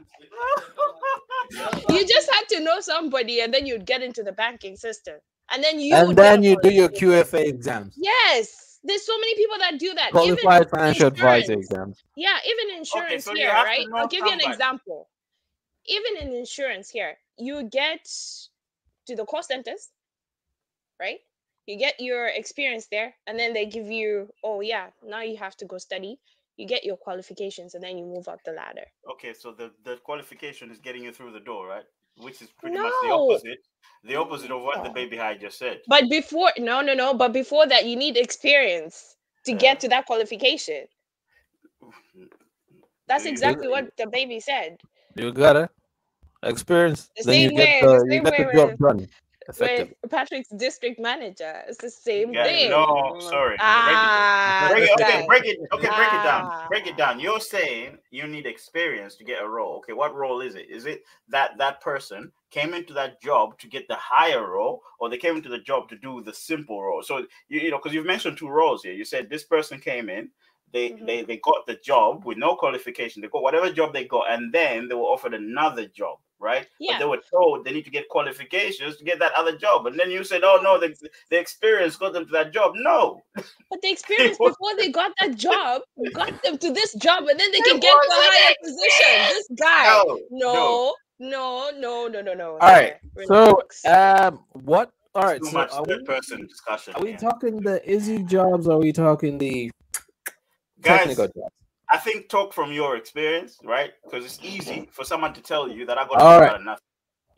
thing. 0.33 0.72
here, 1.51 1.72
man. 1.72 1.80
Shit. 1.89 1.91
you 1.91 2.07
just 2.07 2.30
had 2.33 2.49
to 2.51 2.61
know 2.61 2.80
somebody 2.80 3.41
and 3.41 3.53
then 3.53 3.66
you'd 3.66 3.87
get 3.87 4.03
into 4.03 4.22
the 4.22 4.33
banking 4.33 4.76
system. 4.76 5.16
And 5.53 5.62
then 5.62 5.80
you 5.80 5.95
and 5.95 6.16
then 6.16 6.43
you 6.43 6.57
do 6.62 6.70
your. 6.72 6.89
QFA 6.89 7.47
exams, 7.47 7.95
Yes. 7.97 8.80
There's 8.85 9.07
so 9.07 9.16
many 9.18 9.37
people 9.37 9.59
that 9.59 9.78
do 9.78 9.95
that. 9.95 10.11
qualified 10.11 10.62
even 10.62 10.68
financial 10.68 11.07
advisor 11.07 11.53
exams. 11.53 12.03
Yeah, 12.16 12.37
even 12.47 12.76
insurance 12.78 13.24
so 13.24 13.35
here, 13.35 13.51
right? 13.51 13.87
I'll 13.95 14.09
give 14.09 14.20
you 14.20 14.33
an 14.33 14.41
somebody. 14.41 14.53
example. 14.53 15.09
Even 15.87 16.16
in 16.28 16.35
insurance 16.35 16.91
here, 16.91 17.16
you 17.39 17.62
get 17.64 18.05
to 19.07 19.16
the 19.16 19.24
call 19.24 19.43
centers, 19.43 19.91
right? 21.01 21.18
You 21.66 21.78
get 21.78 22.01
your 22.01 22.26
experience 22.26 22.89
there, 22.91 23.14
and 23.26 23.39
then 23.39 23.53
they 23.53 23.66
give 23.66 23.87
you, 23.89 24.33
oh 24.43 24.61
yeah, 24.62 24.89
now 25.07 25.20
you 25.22 25.37
have 25.37 25.57
to 25.59 25.64
go 25.64 25.78
study. 25.78 26.18
You 26.57 26.66
get 26.66 26.84
your 26.84 26.96
qualifications, 26.96 27.74
and 27.74 27.82
then 27.82 27.96
you 27.98 28.05
move 28.05 28.28
up 28.28 28.38
the 28.44 28.53
ladder. 28.53 28.84
Okay, 29.11 29.32
so 29.32 29.53
the, 29.53 29.70
the 29.84 29.96
qualification 30.05 30.70
is 30.70 30.78
getting 30.78 31.03
you 31.03 31.12
through 31.12 31.32
the 31.32 31.40
door, 31.40 31.66
right? 31.66 31.84
Which 32.18 32.42
is 32.42 32.48
pretty 32.50 32.76
much 32.78 32.92
the 33.03 33.09
opposite. 33.11 33.59
The 34.05 34.16
opposite 34.16 34.50
of 34.50 34.62
what 34.62 34.84
the 34.84 34.90
baby 34.90 35.16
high 35.16 35.36
just 35.38 35.59
said. 35.59 35.80
But 35.86 36.11
before, 36.11 36.50
no, 36.59 36.82
no, 36.82 36.92
no. 36.92 37.14
But 37.14 37.32
before 37.32 37.66
that, 37.68 37.86
you 37.86 37.96
need 37.96 38.16
experience 38.18 39.16
to 39.46 39.53
get 39.55 39.80
to 39.80 39.88
that 39.88 40.07
qualification. 40.07 40.84
That's 43.09 43.24
exactly 43.24 43.68
what 43.68 43.90
the 43.96 44.07
baby 44.07 44.40
said. 44.40 44.78
You 45.16 45.32
got 45.32 45.57
it. 45.57 45.70
Experience. 46.42 47.11
The 47.16 47.24
then 47.24 47.40
you 47.40 47.48
same 47.48 47.57
get 47.57 47.68
way- 47.68 47.80
the, 47.80 47.86
the 47.86 48.05
you 48.05 48.11
same 48.12 48.24
get 48.24 48.36
the 48.36 48.44
way 48.44 48.53
job 48.55 48.78
done. 48.78 49.09
With 49.59 49.93
Patrick's 50.11 50.49
district 50.51 51.01
manager, 51.01 51.62
it's 51.68 51.78
the 51.78 51.90
same 51.90 52.32
Yeah, 52.32 52.45
thing. 52.45 52.70
no, 52.70 53.16
sorry. 53.20 53.57
Ah, 53.61 53.82
break 53.84 53.97
it, 53.97 54.11
this 54.51 54.70
break 54.70 54.84
it, 54.84 55.01
okay, 55.01 55.26
break 55.26 55.45
it. 55.45 55.59
Okay, 55.72 55.97
break 55.97 56.12
it 56.12 56.22
down. 56.22 56.49
Ah. 56.51 56.66
Break 56.68 56.86
it 56.86 56.97
down. 56.97 57.20
You're 57.20 57.40
saying 57.40 57.99
you 58.11 58.26
need 58.26 58.47
experience 58.47 59.16
to 59.16 59.24
get 59.24 59.43
a 59.43 59.49
role. 59.49 59.76
Okay, 59.78 59.93
what 59.93 60.14
role 60.14 60.40
is 60.40 60.55
it? 60.55 60.68
Is 60.70 60.86
it 60.86 61.03
that 61.28 61.59
that 61.59 61.80
person 61.80 62.30
came 62.51 62.74
into 62.74 62.93
that 62.95 63.20
job 63.22 63.59
to 63.59 63.68
get 63.68 63.88
the 63.88 63.97
higher 63.97 64.51
role, 64.51 64.82
or 64.99 65.09
they 65.09 65.18
came 65.18 65.36
into 65.36 65.49
the 65.49 65.59
job 65.59 65.88
to 65.88 65.97
do 65.97 66.22
the 66.22 66.32
simple 66.32 66.82
role? 66.82 67.03
So 67.03 67.26
you, 67.49 67.61
you 67.61 67.70
know, 67.70 67.78
because 67.78 67.95
you've 67.95 68.07
mentioned 68.07 68.38
two 68.38 68.49
roles 68.49 68.82
here. 68.82 68.93
You 68.93 69.05
said 69.05 69.28
this 69.28 69.45
person 69.45 69.80
came 69.80 70.09
in. 70.09 70.30
They, 70.72 70.90
Mhm. 70.90 71.07
they 71.07 71.22
they 71.22 71.36
got 71.38 71.66
the 71.66 71.76
job 71.76 72.24
with 72.24 72.38
no 72.38 72.57
qualification. 72.57 73.20
They 73.20 73.28
got 73.28 73.43
whatever 73.43 73.70
job 73.70 73.93
they 73.93 74.05
got, 74.07 74.30
and 74.32 74.51
then 74.53 74.88
they 74.88 74.95
were 74.95 75.03
offered 75.03 75.34
another 75.34 75.86
job, 75.86 76.18
right? 76.43 76.66
Yeah. 76.80 76.95
But 76.95 76.99
they 76.99 77.05
were 77.07 77.20
told 77.30 77.64
they 77.64 77.72
need 77.72 77.84
to 77.84 77.90
get 77.90 78.09
qualifications 78.09 78.97
to 78.97 79.05
get 79.05 79.18
that 79.20 79.32
other 79.36 79.57
job, 79.57 79.86
and 79.86 79.99
then 79.99 80.11
you 80.11 80.24
said, 80.24 80.43
"Oh 80.45 80.61
no, 80.62 80.78
the, 80.78 80.95
the 81.30 81.38
experience 81.38 81.97
got 81.97 82.12
them 82.12 82.26
to 82.26 82.32
that 82.32 82.53
job." 82.53 82.72
No, 82.74 83.22
But 83.34 83.80
the 83.82 83.90
experience 83.97 84.36
before 84.36 84.74
they 84.76 84.90
got 84.90 85.12
that 85.20 85.36
job 85.36 85.82
got 86.14 86.32
them 86.43 86.59
to 86.59 86.72
this 86.72 86.93
job, 86.95 87.24
and 87.28 87.38
then 87.38 87.51
they 87.53 87.61
can 87.61 87.76
It 87.76 87.82
get 87.82 87.93
to 87.93 87.97
a 87.97 88.09
wasn't 88.09 88.34
higher 88.34 88.55
position. 88.62 89.28
This 89.28 89.49
guy, 89.59 89.84
no, 89.86 90.18
no, 90.30 90.95
no, 91.20 91.70
no, 91.78 92.09
no, 92.09 92.20
no, 92.20 92.34
no. 92.34 92.51
All 92.53 92.59
right. 92.59 92.95
there, 93.14 93.26
So, 93.26 93.62
um, 93.88 94.40
what? 94.53 94.90
All 95.14 95.22
right. 95.22 95.40
too 95.40 95.47
So 95.47 95.53
much 95.53 95.70
are 95.72 95.84
third 95.84 96.01
we, 96.01 96.05
person 96.07 96.47
discussion. 96.47 96.95
are 96.95 97.03
we 97.03 97.11
here. 97.11 97.18
talking 97.18 97.61
the 97.61 97.78
easy 97.90 98.22
jobs? 98.24 98.66
Or 98.66 98.72
are 98.74 98.78
we 98.78 98.93
talking 98.93 99.38
the 99.38 99.70
Guys, 100.80 100.99
technical 101.01 101.26
jobs? 101.26 101.55
I 101.91 101.99
think 101.99 102.28
talk 102.28 102.53
from 102.53 102.72
your 102.72 102.97
experience, 102.97 103.59
right? 103.64 103.93
Because 104.05 104.24
it's 104.24 104.39
easy 104.43 104.89
for 104.93 105.05
someone 105.05 105.35
to 105.35 105.43
tell 105.43 105.68
you 105.68 105.85
that 105.87 105.99
I 105.99 106.07
got 106.07 106.20
All 106.20 106.41
right. 106.41 106.61
nothing. 106.62 106.83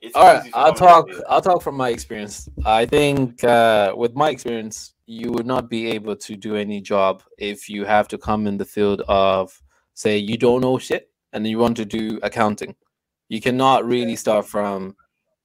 It's 0.00 0.14
All 0.14 0.24
right, 0.24 0.40
easy 0.40 0.50
I'll 0.52 0.74
talk. 0.74 1.08
I'll 1.28 1.40
talk 1.40 1.62
from 1.62 1.76
my 1.76 1.88
experience. 1.88 2.48
I 2.64 2.84
think 2.84 3.42
uh, 3.42 3.94
with 3.96 4.14
my 4.14 4.28
experience, 4.28 4.94
you 5.06 5.32
would 5.32 5.46
not 5.46 5.70
be 5.70 5.90
able 5.90 6.14
to 6.16 6.36
do 6.36 6.56
any 6.56 6.80
job 6.80 7.22
if 7.38 7.68
you 7.68 7.84
have 7.84 8.06
to 8.08 8.18
come 8.18 8.46
in 8.46 8.58
the 8.58 8.64
field 8.64 9.02
of, 9.08 9.60
say, 9.94 10.18
you 10.18 10.36
don't 10.36 10.60
know 10.60 10.78
shit 10.78 11.10
and 11.32 11.46
you 11.46 11.58
want 11.58 11.76
to 11.78 11.84
do 11.84 12.20
accounting. 12.22 12.76
You 13.28 13.40
cannot 13.40 13.86
really 13.86 14.16
start 14.16 14.46
from 14.46 14.94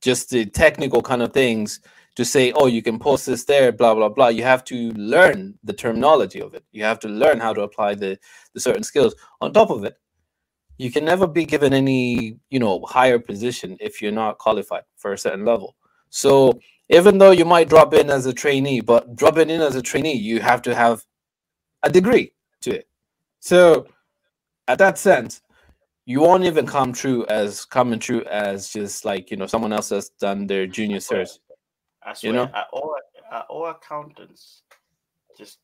just 0.02 0.30
the 0.30 0.46
technical 0.46 1.02
kind 1.02 1.22
of 1.22 1.34
things 1.34 1.80
to 2.20 2.26
say, 2.26 2.52
oh, 2.52 2.68
you 2.68 2.82
can 2.82 3.00
post 3.00 3.26
this 3.26 3.46
there, 3.46 3.72
blah 3.72 3.96
blah 3.96 4.10
blah. 4.10 4.28
You 4.28 4.44
have 4.44 4.64
to 4.66 4.92
learn 4.94 5.58
the 5.64 5.74
terminology 5.74 6.42
of 6.42 6.54
it. 6.54 6.64
You 6.72 6.84
have 6.84 7.00
to 7.00 7.10
learn 7.10 7.40
how 7.40 7.54
to 7.54 7.62
apply 7.62 7.96
the 7.96 8.18
the 8.54 8.60
certain 8.60 8.84
skills. 8.84 9.16
On 9.42 9.54
top 9.54 9.70
of 9.70 9.84
it, 9.86 9.96
you 10.80 10.90
can 10.90 11.06
never 11.06 11.28
be 11.28 11.46
given 11.46 11.74
any 11.74 12.38
you 12.50 12.60
know 12.60 12.84
higher 12.88 13.20
position 13.20 13.78
if 13.80 14.02
you're 14.02 14.20
not 14.24 14.40
qualified 14.40 14.84
for 14.98 15.14
a 15.14 15.18
certain 15.18 15.46
level 15.46 15.76
so 16.10 16.58
even 16.90 17.20
though 17.20 17.32
you 17.32 17.46
might 17.46 17.70
drop 17.70 17.94
in 17.94 18.10
as 18.10 18.26
a 18.26 18.34
trainee 18.34 18.80
but 18.82 19.16
dropping 19.16 19.50
in 19.50 19.62
as 19.62 19.76
a 19.76 19.82
trainee 19.82 20.18
you 20.18 20.40
have 20.40 20.62
to 20.62 20.74
have 20.74 21.04
a 21.84 21.90
degree 21.90 22.34
to 22.62 22.72
it 22.72 22.88
so 23.40 23.86
at 24.68 24.80
that 24.80 24.98
sense 24.98 25.42
you 26.06 26.22
won't 26.22 26.46
even 26.46 26.66
come 26.66 26.92
true 26.92 27.26
as 27.28 27.66
coming 27.66 28.00
true 28.00 28.24
as 28.24 28.70
just 28.70 29.06
like 29.06 29.30
you 29.30 29.38
know 29.38 29.46
someone 29.46 29.74
else 29.74 29.90
has 29.90 30.10
done 30.22 30.48
their 30.48 30.66
junior 30.66 30.98
cert. 30.98 31.30
I 32.04 32.14
swear, 32.14 32.34
know? 32.34 32.50
are 32.54 32.66
all, 32.72 32.96
are 33.32 33.46
all 33.50 33.68
accountants 33.68 34.64
just. 35.38 35.60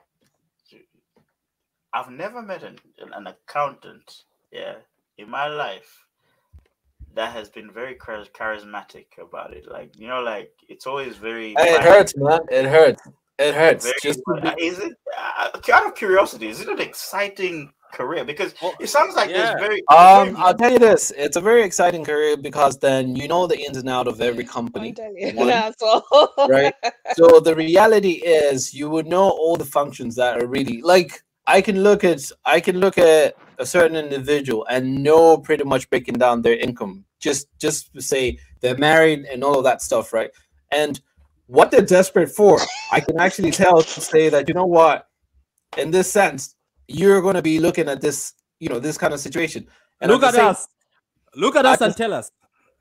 I've 1.93 2.09
never 2.09 2.41
met 2.41 2.63
an, 2.63 2.77
an 3.13 3.27
accountant, 3.27 4.23
yeah, 4.51 4.75
in 5.17 5.29
my 5.29 5.47
life 5.47 6.05
that 7.15 7.31
has 7.31 7.49
been 7.49 7.71
very 7.71 7.95
charismatic 7.95 9.05
about 9.21 9.53
it. 9.53 9.65
Like 9.69 9.97
you 9.97 10.07
know, 10.07 10.21
like 10.21 10.51
it's 10.67 10.86
always 10.86 11.15
very. 11.15 11.55
it 11.57 11.81
hurts 11.81 12.15
man 12.17 12.41
it 12.51 12.65
hurts 12.65 13.01
it 13.39 13.53
hurts 13.53 13.86
Very, 13.86 13.95
just 14.01 14.21
is 14.59 14.79
it 14.79 14.93
uh, 15.17 15.49
out 15.73 15.86
of 15.88 15.95
curiosity? 15.95 16.47
Is 16.47 16.61
it 16.61 16.69
an 16.69 16.79
exciting 16.79 17.71
career? 17.95 18.23
Because 18.25 18.53
Well, 18.61 18.73
it 18.79 18.89
sounds 18.89 19.15
like 19.15 19.29
yeah. 19.29 19.37
there's 19.37 19.61
very. 19.67 19.79
um 19.87 20.25
very- 20.33 20.35
i'll 20.43 20.57
tell 20.61 20.71
you 20.71 20.79
this 20.79 21.11
it's 21.25 21.37
a 21.37 21.41
very 21.41 21.63
exciting 21.63 22.03
career 22.03 22.35
because 22.37 22.77
then 22.79 23.15
you 23.15 23.27
know 23.27 23.47
the 23.47 23.57
ins 23.65 23.77
and 23.77 23.89
out 23.89 24.07
of 24.07 24.21
every 24.21 24.43
company 24.57 24.93
tell 24.93 25.13
you, 25.15 25.31
one, 25.33 25.47
that's 25.47 25.81
all. 25.81 26.03
right? 26.49 26.73
so 27.19 27.39
the 27.39 27.55
reality 27.55 28.15
is 28.41 28.73
you 28.79 28.89
would 28.89 29.07
know 29.07 29.27
all 29.41 29.55
the 29.55 29.65
functions 29.79 30.15
that 30.15 30.31
are 30.41 30.47
really 30.47 30.81
like 30.81 31.11
i 31.47 31.59
can 31.67 31.77
look 31.87 32.03
at 32.03 32.21
i 32.45 32.59
can 32.59 32.77
look 32.79 32.97
at 32.97 33.35
a 33.59 33.65
certain 33.65 33.95
individual 34.05 34.65
and 34.69 35.03
know 35.07 35.37
pretty 35.37 35.63
much 35.63 35.89
breaking 35.89 36.15
down 36.15 36.41
their 36.41 36.57
income 36.57 37.03
just 37.19 37.47
just 37.59 37.93
to 37.93 38.01
say 38.01 38.37
they're 38.61 38.77
married 38.77 39.25
and 39.31 39.43
all 39.43 39.57
of 39.57 39.63
that 39.63 39.81
stuff 39.81 40.11
right 40.13 40.31
and 40.71 41.01
what 41.47 41.71
they're 41.71 41.81
desperate 41.97 42.29
for 42.29 42.59
i 42.91 42.99
can 42.99 43.19
actually 43.19 43.51
tell 43.51 43.81
to 43.81 44.01
say 44.01 44.29
that 44.29 44.47
you 44.47 44.53
know 44.53 44.65
what 44.65 45.07
in 45.77 45.91
this 45.91 46.11
sense 46.11 46.54
you're 46.88 47.21
going 47.21 47.36
to 47.36 47.41
be 47.41 47.59
looking 47.59 47.88
at 47.89 48.01
this 48.01 48.33
you 48.59 48.69
know 48.69 48.79
this 48.79 48.97
kind 48.97 49.13
of 49.13 49.19
situation 49.19 49.67
and 50.01 50.11
Look 50.11 50.21
the 50.21 50.27
at 50.27 50.33
same- 50.36 50.45
us. 50.47 50.67
Look 51.36 51.55
at 51.55 51.65
at 51.65 51.73
us 51.73 51.79
the- 51.79 51.86
and 51.86 51.97
tell 51.97 52.13
us. 52.13 52.31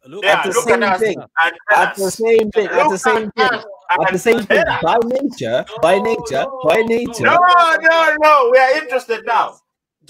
Look 0.07 0.22
yeah, 0.24 0.38
at 0.38 0.42
the 0.44 0.50
look 0.50 0.68
same 0.68 0.82
at 0.82 0.92
us. 0.92 1.00
thing. 1.00 1.16
and 1.18 1.55
at 1.74 1.96
the 1.96 2.11
same 2.11 2.50
thing 2.50 2.66
at 2.66 2.84
the 2.84 2.88
Look 2.90 2.98
same 3.00 3.30
at 3.38 3.50
thing 3.50 3.62
at 4.05 4.12
the 4.12 4.18
same 4.18 4.40
thing 4.42 4.64
by 4.82 4.98
nature 5.07 5.64
by 5.80 5.98
nature 5.98 6.44
by 6.62 6.76
nature 6.82 7.24
No, 7.24 7.38
no, 7.80 8.14
no. 8.20 8.50
We 8.52 8.59
are 8.59 8.76
interested 8.82 9.24
now. 9.26 9.57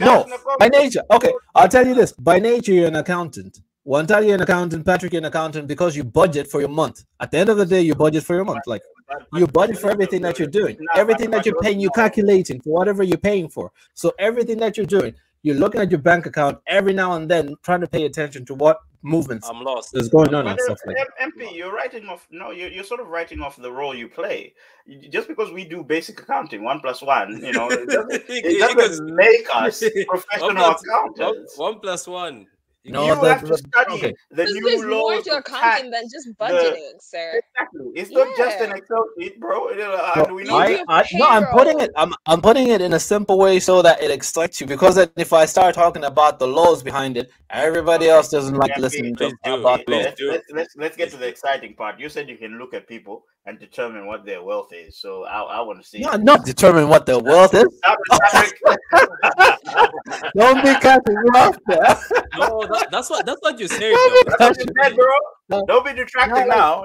No, 0.01 0.27
by 0.59 0.69
nature. 0.69 1.03
Okay, 1.13 1.33
I'll 1.55 1.69
tell 1.69 1.87
you 1.87 1.95
this. 1.95 2.11
By 2.13 2.41
nature, 2.41 2.73
you're 2.73 2.89
an 2.89 2.97
accountant. 2.97 3.61
One 3.85 4.07
time 4.09 4.25
you're 4.25 4.35
an 4.35 4.41
accountant, 4.43 4.85
Patrick, 4.85 5.13
you're 5.13 5.21
an 5.21 5.27
accountant 5.27 5.69
because 5.69 5.95
you 5.95 6.03
budget 6.03 6.49
for 6.49 6.59
your 6.59 6.71
month. 6.71 7.05
At 7.21 7.31
the 7.31 7.39
end 7.39 7.49
of 7.51 7.59
the 7.59 7.67
day, 7.67 7.83
you 7.83 7.95
budget 7.95 8.25
for 8.25 8.35
your 8.35 8.45
month. 8.45 8.63
Like 8.67 8.83
But- 8.83 8.94
you 9.35 9.47
but- 9.47 9.53
budget 9.53 9.79
for 9.79 9.91
everything 9.91 10.23
that 10.23 10.39
you're 10.39 10.49
doing, 10.49 10.77
everything 10.97 11.31
that 11.31 11.45
you're 11.47 11.61
paying, 11.61 11.81
you're 11.81 11.91
calculating 11.93 12.61
for 12.61 12.71
whatever 12.71 13.03
you're 13.03 13.19
paying 13.19 13.49
for. 13.49 13.73
So 13.95 14.13
everything 14.19 14.59
that 14.59 14.77
you're 14.77 14.87
doing, 14.87 15.15
you're 15.43 15.57
looking 15.57 15.81
at 15.81 15.91
your 15.91 16.01
bank 16.01 16.27
account 16.27 16.59
every 16.67 16.93
now 16.95 17.13
and 17.13 17.31
then, 17.31 17.55
trying 17.63 17.81
to 17.83 17.87
pay 17.87 18.07
attention 18.07 18.47
to 18.47 18.55
what 18.55 18.79
movements 19.03 19.47
I'm 19.47 19.63
lost. 19.63 19.95
is 19.95 20.09
going 20.09 20.35
on 20.35 20.45
But 20.47 20.53
and 20.53 20.61
uh, 20.61 20.65
stuff 20.65 20.79
like 20.87 20.97
that. 20.97 21.09
MP, 21.21 21.55
you're 21.55 21.71
writing 21.75 22.07
off. 22.09 22.27
No, 22.31 22.51
you're, 22.51 22.71
you're 22.71 22.85
sort 22.85 23.01
of 23.01 23.09
writing 23.09 23.43
off 23.43 23.57
the 23.57 23.71
role 23.71 23.95
you 23.95 24.09
play. 24.09 24.55
Just 25.11 25.29
because 25.29 25.53
we 25.53 25.67
do 25.67 25.85
basic 25.85 26.19
accounting, 26.23 26.65
one 26.65 26.81
plus 26.81 27.03
one, 27.03 27.45
you 27.45 27.53
know, 27.53 27.69
it 27.71 27.87
doesn't, 27.87 28.23
it 28.29 28.75
doesn't 28.77 29.15
make 29.15 29.47
us 29.55 29.81
professional 30.09 30.49
One 30.49 30.57
plus- 30.57 30.83
one, 30.89 31.11
accountants. 31.11 31.59
one 31.59 31.81
plus 31.81 32.07
one. 32.07 32.47
No, 32.87 33.07
you 33.07 33.15
the- 33.15 33.35
have 33.35 33.45
to 33.47 33.57
study 33.57 33.93
okay. 33.95 34.15
the 34.31 34.37
There's, 34.37 34.53
new 34.53 34.63
there's 34.69 34.85
more 34.85 35.23
to 35.23 35.37
accounting 35.39 35.91
than 35.91 36.05
just 36.05 36.29
budgeting, 36.39 37.01
sir. 37.01 37.41
Exactly. 37.55 37.87
It's 37.95 38.11
not 38.11 38.37
just 38.37 38.61
an 38.61 38.73
Excel 38.73 39.07
sheet, 39.19 39.41
bro. 39.41 39.69
It, 39.69 39.81
uh, 39.81 40.13
No, 40.17 40.25
and 40.25 40.35
we 40.35 40.45
know 40.45 40.57
I, 40.59 40.67
do 40.67 40.77
that. 40.77 40.85
I, 40.89 41.05
no, 41.15 41.27
I'm 41.29 41.47
putting 41.47 41.81
it. 41.81 41.91
I'm, 41.97 42.13
I'm 42.27 42.43
putting 42.43 42.69
it 42.69 42.83
in 42.83 42.93
a 42.93 43.01
simple 43.01 43.39
way 43.39 43.59
so 43.59 43.81
that 43.81 44.03
it 44.03 44.11
excites 44.11 44.61
you. 44.61 44.67
Because 44.67 44.99
if 45.17 45.33
I 45.33 45.47
start 45.47 45.75
talking 45.75 46.05
about 46.05 46.39
the 46.39 46.47
laws 46.47 46.83
behind 46.83 47.17
it, 47.17 47.31
everybody 47.49 48.09
else 48.09 48.29
doesn't 48.29 48.55
like 48.55 48.71
Yeah, 48.71 48.81
listening 48.81 49.17
to 49.17 49.33
do. 49.45 49.55
about 49.55 49.87
Please 49.87 50.05
laws. 50.05 50.05
Let's, 50.05 50.21
let's, 50.21 50.45
let's, 50.53 50.77
let's 50.77 50.97
get 50.97 51.11
to 51.13 51.17
the 51.17 51.27
exciting 51.27 51.75
part. 51.75 51.99
You 51.99 52.11
said 52.11 52.29
you 52.29 52.37
can 52.37 52.59
look 52.59 52.75
at 52.75 52.87
people 52.87 53.25
and 53.47 53.59
determine 53.59 54.07
what 54.07 54.27
their 54.27 54.43
wealth 54.43 54.73
is. 54.73 54.99
So 54.99 55.25
I, 55.25 55.41
I 55.41 55.61
want 55.63 55.81
to 55.81 55.89
see. 55.89 56.01
Not, 56.01 56.23
not 56.23 56.45
determine 56.45 56.89
what 56.89 57.07
their 57.07 57.19
wealth 57.19 57.55
is. 57.55 57.67
Don't 60.37 60.63
be 60.65 60.75
cutting 60.81 61.15
me 61.15 61.31
off 61.35 61.57
there. 61.67 61.97
No, 62.37 62.67
that, 62.67 62.89
that's 62.91 63.09
what 63.11 63.25
that's 63.25 63.41
what 63.43 63.61
you 63.61 63.69
say. 63.69 63.93
Don't 63.93 64.27
be 64.27 64.33
That's 64.39 64.59
what 64.59 64.67
you 64.67 64.75
said, 64.83 64.97
bro. 64.97 65.07
No. 65.49 65.65
Don't 65.67 65.85
be 65.87 65.93
detracting 65.93 66.49
No. 66.49 66.57
now. 66.57 66.85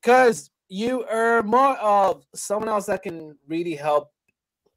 Because 0.00 0.48
you 0.68 1.04
are 1.04 1.42
more 1.42 1.76
of 1.78 2.24
someone 2.34 2.68
else 2.68 2.86
that 2.86 3.02
can 3.02 3.36
really 3.48 3.74
help. 3.74 4.10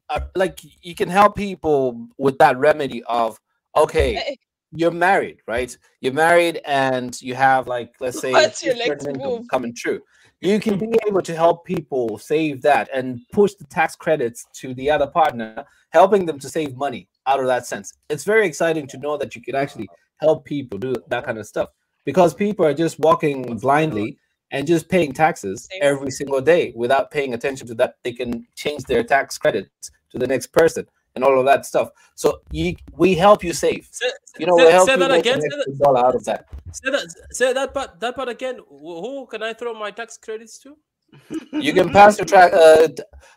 Uh, 0.08 0.20
like 0.34 0.58
you 0.82 0.96
can 0.96 1.08
help 1.08 1.36
people 1.36 2.08
with 2.18 2.36
that 2.38 2.58
remedy 2.58 3.04
of 3.04 3.38
okay, 3.76 4.16
Eh, 4.16 4.34
you're 4.72 4.90
married, 4.90 5.38
right? 5.46 5.76
You're 6.00 6.12
married 6.12 6.60
and 6.64 7.20
you 7.22 7.36
have 7.36 7.68
like 7.68 7.92
let's 8.00 8.18
say 8.20 8.32
What's 8.32 8.64
your 8.64 8.74
a 8.74 8.78
certain 8.78 8.88
next 8.88 9.06
income 9.06 9.32
move? 9.32 9.48
coming 9.48 9.72
true. 9.76 10.00
You 10.40 10.58
can 10.58 10.78
be 10.78 10.88
able 11.06 11.22
to 11.22 11.36
help 11.36 11.64
people 11.66 12.18
save 12.18 12.62
that 12.62 12.88
and 12.92 13.20
push 13.30 13.54
the 13.54 13.64
tax 13.66 13.94
credits 13.94 14.46
to 14.54 14.74
the 14.74 14.90
other 14.90 15.06
partner, 15.06 15.64
helping 15.90 16.24
them 16.26 16.38
to 16.40 16.48
save 16.48 16.74
money 16.76 17.08
out 17.26 17.40
of 17.40 17.46
that 17.46 17.66
sense. 17.66 17.92
It's 18.08 18.24
very 18.24 18.46
exciting 18.46 18.86
to 18.88 18.98
know 18.98 19.16
that 19.16 19.34
you 19.36 19.42
can 19.42 19.54
actually 19.54 19.88
help 20.18 20.44
people 20.44 20.78
do 20.78 20.94
that 21.08 21.24
kind 21.24 21.38
of 21.38 21.46
stuff 21.46 21.70
because 22.04 22.34
people 22.34 22.64
are 22.66 22.74
just 22.74 22.98
walking 22.98 23.58
blindly 23.58 24.18
and 24.50 24.66
just 24.66 24.88
paying 24.88 25.12
taxes 25.12 25.68
every 25.80 26.10
single 26.10 26.40
day 26.40 26.72
without 26.74 27.10
paying 27.10 27.34
attention 27.34 27.66
to 27.68 27.74
that. 27.74 27.96
They 28.02 28.12
can 28.12 28.46
change 28.56 28.84
their 28.84 29.04
tax 29.04 29.38
credits 29.38 29.90
to 30.10 30.18
the 30.18 30.26
next 30.26 30.48
person 30.48 30.86
and 31.14 31.24
all 31.24 31.38
of 31.38 31.44
that 31.46 31.66
stuff. 31.66 31.90
So 32.14 32.40
you, 32.50 32.74
we 32.96 33.14
help 33.14 33.44
you 33.44 33.52
save. 33.52 33.88
Say, 33.90 34.10
You 34.38 34.46
know, 34.46 34.56
say- 34.56 34.64
we 34.66 34.72
help 34.72 34.86
say 34.86 34.92
you 34.94 34.98
that 35.00 35.10
again. 35.12 35.40
Say 35.40 35.48
dollar 35.78 36.06
out 36.06 36.14
of 36.14 36.24
that. 36.24 36.46
Say 36.72 36.90
that, 36.90 37.06
say 37.30 37.52
that 37.52 37.74
part, 37.74 38.00
that 38.00 38.16
part 38.16 38.28
again. 38.28 38.60
Who 38.68 39.26
can 39.26 39.42
I 39.42 39.52
throw 39.52 39.74
my 39.74 39.90
tax 39.90 40.16
credits 40.16 40.58
to? 40.60 40.76
You 41.52 41.72
can 41.72 41.90
pass 41.90 42.18
your 42.18 42.24
track. 42.24 42.52
Uh, 42.52 42.88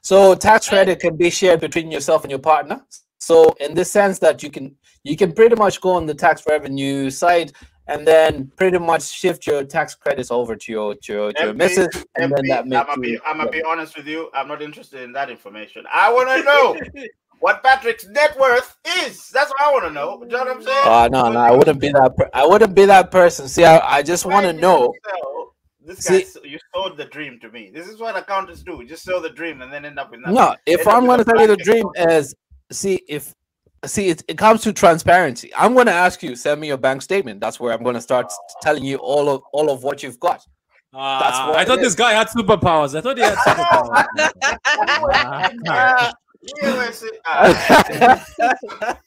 so 0.01 0.35
tax 0.35 0.69
credit 0.73 0.99
can 0.99 1.15
be 1.15 1.29
shared 1.29 1.59
between 1.59 1.91
yourself 1.91 2.23
and 2.23 2.29
your 2.29 2.39
partner. 2.39 2.81
So 3.23 3.53
in 3.59 3.73
this 3.73 3.91
sense 3.91 4.19
that 4.19 4.43
you 4.43 4.51
can 4.51 4.75
you 5.03 5.15
can 5.15 5.31
pretty 5.33 5.55
much 5.55 5.79
go 5.81 5.91
on 5.91 6.05
the 6.05 6.13
tax 6.13 6.43
revenue 6.47 7.09
side 7.09 7.53
and 7.87 8.07
then 8.07 8.51
pretty 8.57 8.77
much 8.77 9.03
shift 9.03 9.45
your 9.47 9.63
tax 9.63 9.95
credits 9.95 10.31
over 10.31 10.55
to 10.55 10.71
your 10.71 10.95
to 10.95 11.13
your, 11.13 11.33
to 11.33 11.43
your 11.43 11.53
MP, 11.53 11.57
missus, 11.57 12.05
and 12.15 12.33
then 12.35 12.45
that 12.47 12.59
I'm 12.61 12.69
gonna 12.69 12.97
be, 13.01 13.19
I'm 13.25 13.37
gonna 13.37 13.51
be 13.51 13.63
honest 13.63 13.95
with 13.97 14.07
you. 14.07 14.29
I'm 14.33 14.47
not 14.47 14.61
interested 14.61 15.01
in 15.03 15.11
that 15.13 15.29
information. 15.29 15.85
I 15.91 16.11
want 16.11 16.29
to 16.29 16.43
know 16.43 17.03
what 17.39 17.63
Patrick's 17.63 18.07
net 18.07 18.37
worth 18.39 18.77
is. 18.99 19.29
That's 19.29 19.51
what 19.51 19.61
I 19.61 19.71
want 19.71 19.85
to 19.85 19.91
know. 19.91 20.21
You 20.21 20.27
know 20.29 20.39
what 20.39 20.55
I'm 20.57 20.63
saying? 20.63 20.83
Oh 20.85 21.07
no, 21.11 21.31
no, 21.31 21.39
I 21.39 21.51
wouldn't 21.51 21.79
be 21.79 21.89
that. 21.89 22.15
Per- 22.15 22.29
I 22.33 22.45
wouldn't 22.45 22.75
be 22.75 22.85
that 22.85 23.11
person. 23.11 23.47
See, 23.47 23.63
I, 23.65 23.79
I 23.97 24.01
just 24.01 24.25
want 24.25 24.45
to 24.45 24.53
know. 24.53 24.93
sell- 25.05 25.55
This 25.85 26.07
guy, 26.07 26.21
See- 26.21 26.49
you 26.49 26.59
sold 26.73 26.95
the 26.97 27.05
dream 27.05 27.39
to 27.41 27.49
me. 27.51 27.71
This 27.73 27.87
is 27.89 27.99
what 27.99 28.15
accountants 28.15 28.63
do. 28.63 28.83
Just 28.85 29.03
sell 29.03 29.21
the 29.21 29.29
dream 29.29 29.61
and 29.61 29.71
then 29.71 29.83
end 29.83 29.99
up 29.99 30.11
with 30.11 30.21
nothing. 30.21 30.35
No, 30.35 30.55
if 30.65 30.81
End 30.81 30.89
I'm 30.89 31.05
going 31.05 31.19
to 31.19 31.25
tell 31.25 31.41
you 31.41 31.47
the 31.47 31.57
dream 31.57 31.85
account. 31.97 32.33
Is, 32.73 32.79
see 32.79 33.01
if, 33.07 33.33
see 33.85 34.09
it, 34.09 34.23
it 34.27 34.37
comes 34.37 34.61
to 34.63 34.73
transparency. 34.73 35.51
I'm 35.55 35.73
going 35.73 35.85
to 35.87 35.93
ask 35.93 36.21
you, 36.23 36.35
send 36.35 36.59
me 36.61 36.67
your 36.67 36.77
bank 36.77 37.01
statement. 37.01 37.39
That's 37.39 37.59
where 37.59 37.73
I'm 37.73 37.83
going 37.83 37.95
to 37.95 38.01
start 38.01 38.31
telling 38.61 38.83
you 38.83 38.97
all 38.97 39.29
of 39.29 39.41
all 39.53 39.69
of 39.69 39.83
what 39.83 40.03
you've 40.03 40.19
got. 40.19 40.41
Ah, 40.95 41.47
what 41.49 41.57
I 41.57 41.65
thought 41.65 41.79
is. 41.79 41.85
this 41.87 41.95
guy 41.95 42.11
had 42.13 42.27
superpowers. 42.27 42.95
I 42.95 43.01
thought 43.01 43.17
he 43.17 43.23
had 43.23 43.35
superpowers. 43.47 44.05
USA, 46.61 47.07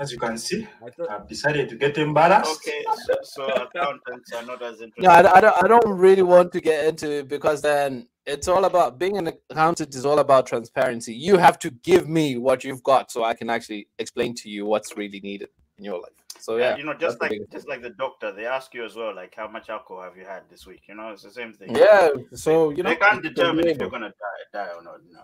As 0.00 0.10
you 0.10 0.18
can 0.18 0.36
see, 0.38 0.66
I 0.84 0.90
thought- 0.90 1.10
I've 1.10 1.28
decided 1.28 1.68
to 1.68 1.76
get 1.76 1.98
embarrassed. 1.98 2.58
okay, 2.66 2.82
so, 3.06 3.14
so 3.22 3.44
accountants 3.46 4.32
are 4.32 4.44
not 4.46 4.62
as 4.62 4.80
interested. 4.80 5.02
no, 5.06 5.10
I, 5.10 5.36
I 5.36 5.40
don't. 5.42 5.64
I 5.64 5.68
don't 5.68 5.86
really 5.98 6.22
want 6.22 6.52
to 6.52 6.60
get 6.62 6.86
into 6.86 7.10
it 7.18 7.28
because 7.28 7.60
then 7.60 8.08
it's 8.26 8.48
all 8.48 8.64
about 8.64 8.98
being 8.98 9.16
an 9.18 9.28
accountant. 9.50 9.94
Is 9.94 10.06
all 10.06 10.18
about 10.18 10.46
transparency. 10.46 11.14
You 11.14 11.36
have 11.36 11.58
to 11.60 11.70
give 11.70 12.08
me 12.08 12.36
what 12.36 12.64
you've 12.64 12.82
got 12.82 13.10
so 13.10 13.24
I 13.24 13.34
can 13.34 13.50
actually 13.50 13.88
explain 13.98 14.34
to 14.36 14.48
you 14.48 14.66
what's 14.66 14.96
really 14.96 15.20
needed 15.20 15.48
in 15.78 15.84
your 15.84 16.00
life. 16.00 16.12
So 16.40 16.56
Yeah, 16.56 16.70
yeah, 16.70 16.76
you 16.76 16.84
know, 16.84 16.94
just 16.94 17.20
like 17.20 17.38
just 17.50 17.68
like 17.68 17.82
the 17.82 17.90
doctor, 17.90 18.32
they 18.32 18.46
ask 18.46 18.74
you 18.74 18.84
as 18.84 18.94
well, 18.96 19.14
like 19.14 19.34
how 19.34 19.48
much 19.48 19.68
alcohol 19.70 20.02
have 20.02 20.16
you 20.16 20.24
had 20.24 20.42
this 20.50 20.66
week? 20.66 20.82
You 20.88 20.94
know, 20.94 21.10
it's 21.10 21.22
the 21.22 21.30
same 21.30 21.52
thing. 21.52 21.74
yeah. 21.74 22.08
So 22.34 22.70
you 22.70 22.82
know, 22.82 22.90
they 22.90 22.96
can't 22.96 23.22
determine 23.22 23.66
if 23.66 23.78
you're 23.78 23.90
gonna 23.90 24.08
die, 24.08 24.64
die 24.64 24.70
or 24.76 24.82
not. 24.82 24.96
No. 25.10 25.20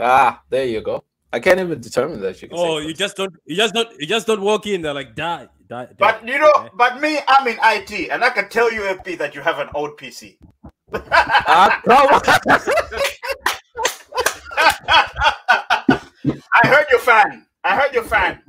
Ah, 0.00 0.42
there 0.50 0.66
you 0.66 0.80
go. 0.80 1.04
I 1.32 1.40
can't 1.40 1.58
even 1.58 1.80
determine 1.80 2.20
that. 2.20 2.40
You 2.40 2.48
can. 2.48 2.58
Oh, 2.60 2.78
you 2.78 2.94
just 2.94 3.16
don't. 3.16 3.34
You 3.44 3.56
just 3.56 3.74
don't. 3.74 3.88
You 3.98 4.06
just 4.06 4.26
don't 4.28 4.40
walk 4.40 4.66
in 4.68 4.82
there 4.82 4.94
like 4.94 5.16
die, 5.16 5.48
die. 5.68 5.86
die. 5.86 5.94
But 5.98 6.26
you 6.28 6.38
know, 6.38 6.70
but 6.74 7.00
me, 7.00 7.18
I'm 7.26 7.48
in 7.48 7.58
IT, 7.60 8.10
and 8.10 8.22
I 8.22 8.30
can 8.30 8.48
tell 8.48 8.72
you, 8.72 8.82
FP, 8.82 9.18
that 9.18 9.34
you 9.34 9.40
have 9.40 9.58
an 9.58 9.68
old 9.74 9.98
PC. 9.98 10.38
Come 10.94 12.06
on. 12.08 12.20
I 16.56 16.66
heard 16.66 16.86
your 16.90 17.00
fan. 17.00 17.46
I 17.64 17.76
heard 17.76 17.94
your 17.94 18.04
fan. 18.04 18.40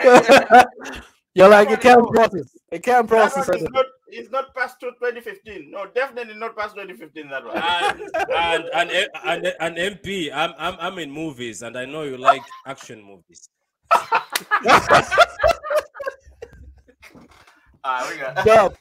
You're 1.34 1.48
like 1.48 1.70
it 1.70 1.80
can't 1.80 2.06
process. 2.12 2.56
It 2.70 2.82
can't 2.84 3.08
process. 3.08 3.48
one 3.48 3.56
is 3.56 3.62
anything. 3.62 3.72
not, 3.72 3.86
it's 4.06 4.30
not 4.30 4.54
past 4.54 4.78
to 4.80 4.86
2015. 5.00 5.70
No, 5.70 5.86
definitely 5.86 6.34
not 6.34 6.56
past 6.56 6.76
2015. 6.76 7.28
That 7.28 7.44
one. 7.44 7.56
and 8.30 8.64
and 8.72 8.90
and, 8.90 9.46
and, 9.46 9.54
and 9.60 9.76
MP, 9.76 10.30
I'm 10.32 10.54
I'm 10.58 10.76
I'm 10.78 10.98
in 10.98 11.10
movies, 11.10 11.62
and 11.62 11.76
I 11.76 11.84
know 11.86 12.02
you 12.04 12.16
like 12.16 12.42
action 12.66 13.02
movies. 13.02 13.48
Ah, 17.86 18.08
we 18.10 18.16
got- 18.16 18.38
So, 18.44 18.72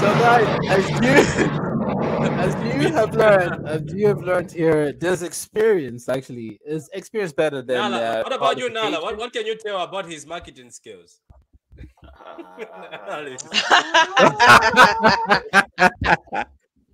so 0.00 0.14
guys, 0.14 0.48
as 0.70 0.88
you 0.88 1.75
as 2.46 2.54
you 2.64 2.92
have 2.98 3.14
learned, 3.14 3.68
as 3.68 3.82
you 3.94 4.08
have 4.08 4.20
learned 4.20 4.50
here, 4.50 4.92
this 4.92 5.22
experience 5.22 6.08
actually 6.08 6.58
is 6.66 6.90
experience 6.92 7.32
better 7.32 7.62
than. 7.62 7.76
Nala, 7.76 8.00
uh, 8.00 8.22
what 8.24 8.32
about 8.32 8.58
you, 8.58 8.68
Nala? 8.68 9.00
What, 9.00 9.16
what 9.16 9.32
can 9.32 9.46
you 9.46 9.56
tell 9.56 9.78
about 9.80 10.06
his 10.06 10.26
marketing 10.26 10.70
skills? 10.70 11.20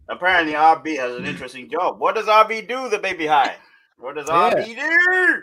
Apparently, 0.09 0.53
RB 0.53 0.99
has 0.99 1.17
an 1.17 1.25
interesting 1.25 1.71
job. 1.71 1.99
What 1.99 2.15
does 2.17 2.27
RB 2.27 2.69
do? 2.69 2.91
The 2.91 2.99
baby 2.99 3.27
high. 3.27 3.57
What 3.99 4.17
does 4.17 4.29
Yeah. 4.29 4.51
RB 4.53 4.75
do? 4.77 5.43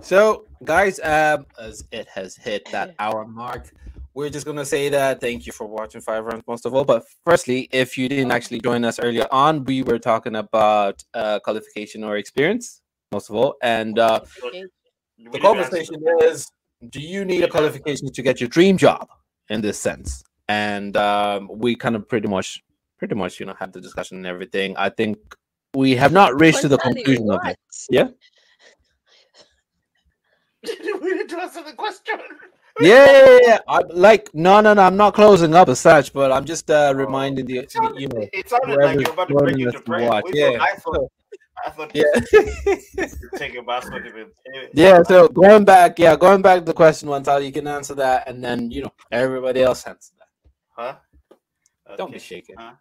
So, 0.00 0.46
guys, 0.64 0.98
um, 1.00 1.46
as 1.60 1.84
it 1.92 2.08
has 2.08 2.34
hit 2.34 2.66
that 2.72 2.96
hour 2.98 3.24
mark, 3.24 3.70
we're 4.14 4.30
just 4.30 4.46
gonna 4.46 4.64
say 4.64 4.88
that 4.90 5.20
thank 5.20 5.46
you 5.46 5.52
for 5.52 5.66
watching 5.66 6.00
Five 6.00 6.24
Roundz 6.24 6.42
most 6.46 6.66
of 6.66 6.74
all. 6.74 6.84
But 6.84 7.04
firstly, 7.24 7.68
if 7.72 7.96
you 7.96 8.08
didn't 8.08 8.30
actually 8.30 8.60
join 8.60 8.84
us 8.84 8.98
earlier 8.98 9.26
on, 9.30 9.64
we 9.64 9.82
were 9.82 9.98
talking 9.98 10.36
about 10.36 11.02
uh, 11.14 11.38
qualification 11.40 12.04
or 12.04 12.16
experience 12.16 12.82
most 13.10 13.30
of 13.30 13.36
all, 13.36 13.56
and 13.62 13.98
uh, 13.98 14.20
the 15.32 15.38
conversation 15.40 15.96
is: 16.22 16.50
Do 16.90 17.00
you 17.00 17.24
need 17.24 17.42
a 17.42 17.48
qualification 17.48 18.12
to 18.12 18.22
get 18.22 18.40
your 18.40 18.48
dream 18.48 18.76
job? 18.76 19.08
In 19.48 19.60
this 19.60 19.78
sense, 19.78 20.22
and 20.48 20.96
um, 20.96 21.48
we 21.52 21.74
kind 21.74 21.96
of 21.96 22.08
pretty 22.08 22.28
much, 22.28 22.62
pretty 22.98 23.14
much, 23.14 23.40
you 23.40 23.46
know, 23.46 23.54
had 23.58 23.72
the 23.72 23.80
discussion 23.80 24.16
and 24.18 24.26
everything. 24.26 24.76
I 24.76 24.88
think 24.88 25.18
we 25.74 25.96
have 25.96 26.12
not 26.12 26.38
reached 26.40 26.60
to 26.62 26.68
the 26.68 26.78
conclusion 26.78 27.30
of 27.30 27.40
it. 27.44 27.56
Yeah. 27.90 28.08
Did 30.64 30.78
we 31.02 31.14
need 31.14 31.28
to 31.30 31.40
answer 31.40 31.62
the 31.62 31.72
question. 31.72 32.18
Yeah, 32.80 33.04
yeah, 33.04 33.26
yeah, 33.26 33.38
yeah. 33.42 33.58
I, 33.68 33.80
like 33.90 34.30
no, 34.34 34.60
no, 34.60 34.74
no. 34.74 34.82
I'm 34.82 34.96
not 34.96 35.14
closing 35.14 35.54
up 35.54 35.68
as 35.68 35.80
such, 35.80 36.12
but 36.12 36.32
I'm 36.32 36.44
just 36.44 36.70
uh, 36.70 36.92
reminding 36.96 37.46
the, 37.46 37.58
It 37.58 37.72
sounded, 37.72 38.00
you 38.00 38.08
know. 38.08 38.28
it 38.32 38.48
sounded 38.48 38.78
like 38.80 39.00
you're 39.00 39.12
about 39.12 39.28
to 39.28 39.34
joining 39.34 39.60
into 39.60 39.80
to 39.80 40.06
watch, 40.06 40.24
yeah. 40.32 40.58
I 40.60 40.74
thought, 40.76 41.12
I 41.66 41.70
thought 41.70 41.90
Yeah. 41.94 42.04
take 43.36 43.54
a 43.56 43.62
bath 43.62 43.90
would 43.92 44.04
have 44.04 44.70
yeah. 44.72 45.02
So 45.02 45.28
going 45.28 45.64
back, 45.64 45.98
yeah, 45.98 46.16
going 46.16 46.42
back 46.42 46.60
to 46.60 46.64
the 46.64 46.74
question, 46.74 47.08
one 47.08 47.22
time 47.22 47.42
you 47.42 47.52
can 47.52 47.66
answer 47.66 47.94
that, 47.96 48.28
and 48.28 48.42
then 48.42 48.70
you 48.70 48.82
know 48.82 48.92
everybody 49.10 49.62
else 49.62 49.86
answer 49.86 50.14
that. 50.18 50.28
Huh? 50.70 51.96
Don't 51.96 52.12
be 52.12 52.18
shaking. 52.18 52.56
Huh? 52.58 52.72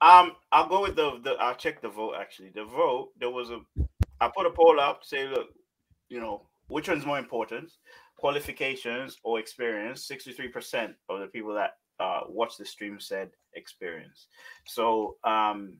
Um, 0.00 0.32
I'll 0.52 0.68
go 0.68 0.82
with 0.82 0.96
the, 0.96 1.18
the 1.22 1.32
I'll 1.40 1.56
check 1.56 1.82
the 1.82 1.88
vote 1.88 2.14
actually. 2.18 2.50
The 2.54 2.64
vote 2.64 3.10
there 3.18 3.30
was 3.30 3.50
a 3.50 3.60
I 4.20 4.30
put 4.34 4.46
a 4.46 4.50
poll 4.50 4.80
up 4.80 5.04
say 5.04 5.26
look, 5.28 5.48
you 6.08 6.20
know, 6.20 6.42
which 6.68 6.88
one's 6.88 7.06
more 7.06 7.18
important, 7.18 7.72
qualifications 8.18 9.16
or 9.22 9.38
experience? 9.38 10.06
Sixty 10.06 10.32
three 10.32 10.48
percent 10.48 10.94
of 11.08 11.20
the 11.20 11.26
people 11.26 11.54
that 11.54 11.72
uh 12.00 12.20
watched 12.28 12.58
the 12.58 12.64
stream 12.64 13.00
said 13.00 13.30
experience. 13.54 14.26
So 14.66 15.16
um, 15.24 15.74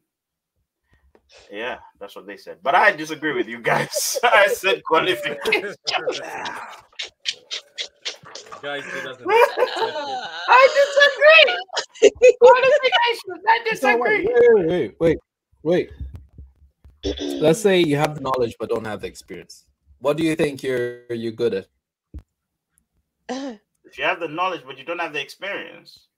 yeah, 1.50 1.78
that's 2.00 2.16
what 2.16 2.26
they 2.26 2.36
said. 2.36 2.58
But 2.62 2.74
I 2.74 2.92
disagree 2.92 3.32
with 3.34 3.48
you 3.48 3.60
guys. 3.60 4.18
I 4.24 4.48
said 4.48 4.82
qualification. 4.84 5.74
Guys, 8.60 8.84
he 8.84 9.00
doesn't 9.02 9.24
I 9.28 10.68
disagree. 12.00 12.34
Qualifications. 12.40 13.44
I 13.48 13.58
wait, 13.58 13.70
disagree. 13.70 14.26
wait, 14.26 14.96
wait, 14.98 15.18
wait, 15.62 15.90
wait. 17.04 17.20
Let's 17.40 17.60
say 17.60 17.78
you 17.80 17.96
have 17.96 18.16
the 18.16 18.20
knowledge 18.20 18.56
but 18.58 18.68
don't 18.68 18.84
have 18.84 19.02
the 19.02 19.06
experience. 19.06 19.66
What 20.00 20.16
do 20.16 20.24
you 20.24 20.34
think 20.34 20.64
you're 20.64 21.04
you're 21.10 21.30
good 21.32 21.54
at? 21.54 21.66
If 23.84 23.96
you 23.96 24.04
have 24.04 24.20
the 24.20 24.28
knowledge 24.28 24.62
but 24.66 24.76
you 24.76 24.84
don't 24.84 24.98
have 24.98 25.14
the 25.14 25.20
experience, 25.20 26.08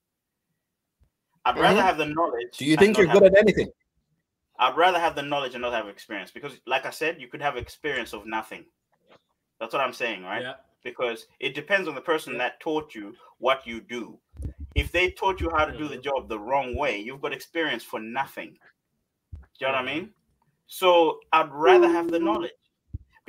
I'd 1.45 1.57
rather 1.57 1.81
Mhm. 1.81 1.85
have 1.85 1.97
the 1.97 2.05
knowledge. 2.07 2.57
Do 2.57 2.65
you 2.65 2.75
think 2.75 2.97
you're 2.97 3.07
good 3.07 3.23
at 3.23 3.37
anything? 3.37 3.71
I'd 4.59 4.75
rather 4.75 4.99
have 4.99 5.15
the 5.15 5.21
knowledge 5.23 5.53
and 5.55 5.61
not 5.61 5.73
have 5.73 5.87
experience 5.87 6.31
because, 6.31 6.59
like 6.67 6.85
I 6.85 6.89
said, 6.89 7.19
you 7.21 7.27
could 7.27 7.41
have 7.41 7.55
experience 7.57 8.13
of 8.13 8.25
nothing. 8.25 8.65
That's 9.59 9.73
what 9.73 9.81
I'm 9.81 9.93
saying, 9.93 10.23
right? 10.23 10.41
Yeah. 10.41 10.55
Because 10.83 11.27
it 11.39 11.55
depends 11.55 11.87
on 11.87 11.95
the 11.95 12.01
person 12.01 12.37
that 12.37 12.59
taught 12.59 12.93
you 12.93 13.15
what 13.37 13.65
you 13.65 13.81
do. 13.81 14.19
If 14.75 14.91
they 14.91 15.11
taught 15.11 15.39
you 15.39 15.49
how 15.55 15.65
to 15.65 15.77
do 15.77 15.87
the 15.87 15.97
Mhm. 15.97 16.03
job 16.03 16.29
the 16.29 16.39
wrong 16.39 16.75
way, 16.75 16.97
you've 16.97 17.21
got 17.21 17.33
experience 17.33 17.83
for 17.83 17.99
nothing. 17.99 18.57
Do 19.31 19.37
you 19.59 19.67
know 19.67 19.73
what 19.73 19.75
I 19.75 19.81
Mhm. 19.83 19.95
mean? 19.95 20.13
So 20.67 21.19
I'd 21.31 21.51
rather 21.51 21.87
have 21.87 22.09
the 22.09 22.19
knowledge 22.19 22.51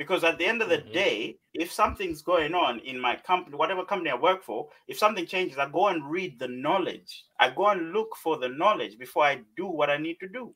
because 0.03 0.25
at 0.25 0.37
the 0.37 0.45
end 0.45 0.61
of 0.61 0.67
the 0.67 0.79
Mhm. 0.79 0.91
day, 0.91 1.37
if 1.53 1.71
something's 1.71 2.21
going 2.21 2.53
on 2.53 2.79
in 2.79 2.99
my 2.99 3.15
company, 3.15 3.55
whatever 3.55 3.85
company 3.85 4.09
I 4.09 4.15
work 4.15 4.43
for, 4.43 4.69
if 4.89 4.97
something 4.97 5.25
changes, 5.25 5.57
I 5.57 5.69
go 5.69 5.87
and 5.87 6.11
read 6.11 6.39
the 6.39 6.49
knowledge. 6.49 7.23
I 7.39 7.51
go 7.51 7.67
and 7.67 7.93
look 7.93 8.17
for 8.17 8.35
the 8.37 8.49
knowledge 8.49 8.99
before 8.99 9.23
I 9.23 9.43
do 9.55 9.65
what 9.65 9.89
I 9.89 9.95
need 9.95 10.19
to 10.19 10.27
do. 10.27 10.53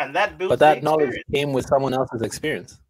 And 0.00 0.12
that 0.16 0.38
builds 0.38 0.58
But 0.58 0.58
the 0.58 0.74
that 0.74 0.82
knowledge 0.82 1.22
came 1.32 1.52
with 1.52 1.66
someone 1.66 1.94
else's 1.94 2.22
experience. 2.22 2.80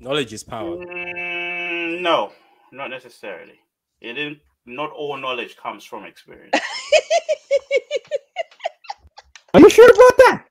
Knowledge 0.00 0.32
is 0.32 0.42
power. 0.42 0.76
Mm, 0.76 2.00
no, 2.00 2.32
not 2.72 2.88
necessarily. 2.88 3.60
It 4.00 4.14
didn't. 4.14 4.38
Not 4.64 4.90
all 4.92 5.18
knowledge 5.18 5.54
comes 5.58 5.84
from 5.84 6.06
experience. 6.06 6.58
Are 9.52 9.60
you 9.60 9.68
sure 9.68 9.90
about 9.90 10.16
that? 10.24 10.46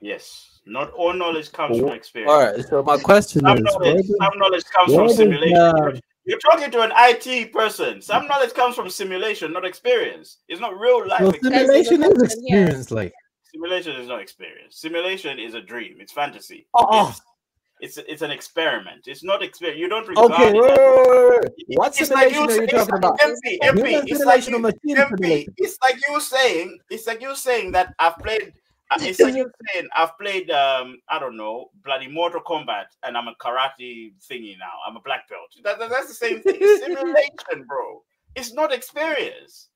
yes, 0.00 0.57
not 0.68 0.90
all 0.92 1.12
knowledge 1.12 1.50
comes 1.52 1.78
from 1.78 1.90
experience. 1.90 2.30
All 2.30 2.40
right. 2.40 2.68
So 2.68 2.82
my 2.82 2.98
question 2.98 3.42
Some 3.42 3.58
is, 3.58 3.62
knowledge, 3.64 4.06
does- 4.06 4.16
some 4.16 4.38
knowledge 4.38 4.64
comes 4.64 4.94
from 4.94 5.06
does, 5.06 5.16
simulation. 5.16 5.56
uh, 5.56 5.92
You're 6.24 6.38
talking 6.40 6.70
to 6.70 6.80
an 6.82 6.92
IT 6.94 7.52
person. 7.52 8.02
Some 8.02 8.26
knowledge 8.26 8.52
comes 8.54 8.76
from 8.76 8.90
simulation, 8.90 9.52
not 9.52 9.64
experience. 9.64 10.38
It's 10.48 10.60
not 10.60 10.78
real 10.78 11.06
life. 11.06 11.20
well, 11.20 11.30
experience. 11.30 11.88
simulation 11.88 12.02
is 12.02 12.22
experience, 12.22 12.90
like. 12.90 13.12
Simulation 13.52 13.96
is 13.96 14.08
not 14.08 14.20
experience. 14.20 14.78
Simulation 14.78 15.38
is 15.38 15.54
a 15.54 15.60
dream. 15.62 15.96
It's 16.00 16.12
fantasy. 16.12 16.66
Oh. 16.74 17.08
It's, 17.08 17.96
it's 17.96 18.08
it's 18.08 18.22
an 18.22 18.30
experiment. 18.30 19.06
It's 19.06 19.22
not 19.24 19.42
experience. 19.42 19.80
You 19.80 19.88
don't 19.88 20.06
regard 20.06 20.32
Okay, 20.32 20.48
it 20.48 20.54
wait, 20.54 20.62
wait, 20.62 20.78
wait, 20.78 21.40
wait. 21.40 21.78
What 21.78 21.98
It's 21.98 22.10
like 22.10 22.30
simulation 22.34 22.50
are 22.50 22.62
you 22.62 22.66
talking 22.66 22.92
like 22.92 22.98
about? 22.98 23.20
MP, 23.20 23.58
MP, 23.62 24.02
it's 24.06 24.24
like 24.24 24.48
you, 24.48 24.58
machine 24.58 24.96
MP, 24.96 25.46
it's 25.56 25.78
like 25.80 25.96
you 26.08 26.20
saying, 26.20 26.78
it's 26.90 27.06
like 27.06 27.22
you 27.22 27.34
saying 27.36 27.72
that 27.72 27.94
I've 27.98 28.18
played. 28.18 28.52
Uh, 28.90 28.98
It's 29.02 29.20
like 29.20 29.34
you're 29.34 29.50
saying 29.72 29.88
I've 29.96 30.16
played. 30.18 30.50
Um, 30.50 30.98
I 31.08 31.18
don't 31.18 31.36
know, 31.36 31.70
bloody 31.84 32.08
Mortal 32.08 32.40
Kombat, 32.40 32.86
and 33.02 33.16
I'm 33.16 33.28
a 33.28 33.34
karate 33.40 34.12
thingy 34.30 34.58
now. 34.58 34.72
I'm 34.86 34.96
a 34.96 35.00
black 35.00 35.28
belt. 35.28 35.50
That, 35.64 35.78
that- 35.78 35.90
that's 35.90 36.08
the 36.08 36.14
same 36.14 36.40
thing. 36.42 36.56
It's 36.60 36.84
simulation, 36.86 37.66
bro. 37.66 38.02
It's 38.34 38.52
not 38.52 38.72
experience. 38.72 39.68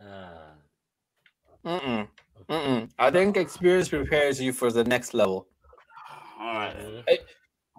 Ah. 0.00 0.54
Mm-mm. 1.64 2.08
Mm-mm. 2.48 2.90
I 2.98 3.10
think 3.10 3.36
experience 3.36 3.88
prepares 3.88 4.40
you 4.40 4.52
for 4.52 4.72
the 4.72 4.82
next 4.84 5.14
level. 5.14 5.46
All 6.40 6.54
right. 6.54 6.76
Mhm. 6.76 7.04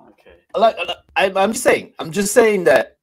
Okay. 0.10 0.36
Like, 0.56 0.78
like, 0.78 0.98
I, 1.16 1.32
I'm 1.36 1.52
just 1.52 1.64
saying, 1.64 1.94
I'm 2.00 2.12
just 2.12 2.34
saying 2.34 2.64
that 2.66 2.98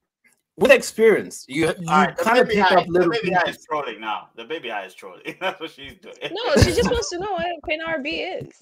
with 0.61 0.71
experience, 0.71 1.45
you 1.49 1.67
you 1.67 1.89
All 1.89 1.97
right. 2.05 2.17
The 2.17 2.23
kind 2.25 2.39
of 2.39 2.47
baby 2.49 2.61
pick 2.63 2.71
eye, 2.73 2.77
up 2.77 2.87
the 2.87 2.93
little 2.93 3.11
baby 3.11 3.35
eye 3.35 3.43
pieces. 3.45 3.61
is 3.61 3.67
trolling 3.67 4.01
now. 4.01 4.29
The 4.37 4.45
baby 4.45 4.71
eye 4.71 4.85
is 4.87 4.95
trolling. 4.95 5.23
That's 5.41 5.59
what 5.61 5.71
she's 5.71 5.95
doing. 5.97 6.15
no, 6.31 6.63
she 6.63 6.73
just 6.73 6.91
wants 6.91 7.09
to 7.11 7.19
know 7.19 7.33
what 7.33 7.47
Queen 7.65 7.81
RB 7.83 8.43
is. 8.43 8.53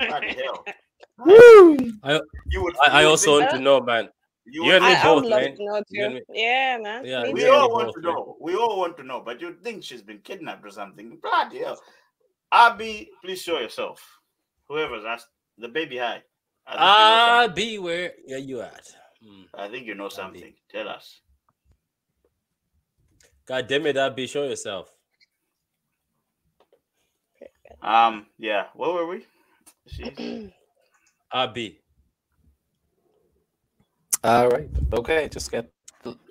Bloody 0.00 0.34
hell. 0.34 0.64
Woo! 1.18 1.76
You 2.48 2.62
would. 2.62 2.74
I, 2.82 2.86
I 2.90 3.00
you 3.02 3.06
would 3.06 3.10
also 3.10 3.38
want 3.40 3.50
to 3.50 3.58
know, 3.58 3.80
man. 3.80 4.08
You 4.46 4.64
you 4.64 4.72
and 4.72 4.84
me 4.84 4.90
I, 4.92 5.00
I 5.08 5.12
would 5.14 5.22
both, 5.22 5.30
love 5.30 5.40
man. 5.42 5.56
to 5.56 5.64
know 5.64 5.82
too. 5.92 6.10
me- 6.14 6.22
Yeah, 6.32 6.78
man. 6.80 7.04
Yeah, 7.04 7.22
Me 7.24 7.32
We 7.34 7.40
you 7.42 7.46
too. 7.46 7.52
and 7.52 7.62
all 7.62 7.70
want 7.72 7.86
both, 7.88 7.94
to 7.96 8.00
man. 8.00 8.14
know. 8.14 8.36
We 8.40 8.54
all 8.56 8.78
want 8.78 8.96
to 8.96 9.02
know, 9.04 9.20
but 9.20 9.40
you 9.40 9.54
think 9.62 9.84
she's 9.84 10.02
been 10.02 10.18
kidnapped 10.18 10.64
or 10.66 10.70
something. 10.70 11.18
Bloody 11.22 11.58
hell. 11.58 11.80
Abby, 12.50 13.10
please 13.22 13.40
show 13.42 13.58
yourself. 13.60 14.00
Whoever's 14.68 15.04
asked 15.04 15.28
the 15.58 15.68
baby 15.68 15.98
high. 15.98 16.22
I 16.66 16.72
think, 16.72 16.80
you 16.80 16.80
know 16.80 16.80
Ah, 16.80 17.40
something. 17.46 17.54
be 17.54 17.78
where 17.78 18.12
yeah, 18.26 18.38
you 18.38 18.60
at. 18.62 18.86
Hmm. 19.22 19.42
I 19.54 19.68
think 19.68 19.86
you 19.86 19.94
know 19.94 20.08
something. 20.08 20.54
Tell 20.70 20.88
us. 20.88 21.20
God 23.46 23.66
damn 23.66 23.86
it, 23.86 23.96
Abby, 23.96 24.26
show 24.26 24.44
yourself. 24.44 24.88
Um, 27.82 28.26
yeah. 28.38 28.66
Where 28.74 28.90
were 28.92 29.06
we? 29.06 29.26
She- 29.86 30.52
Abby. 31.32 31.80
All 34.22 34.48
right. 34.48 34.68
Okay. 34.92 35.28
Just 35.28 35.50
get 35.50 35.70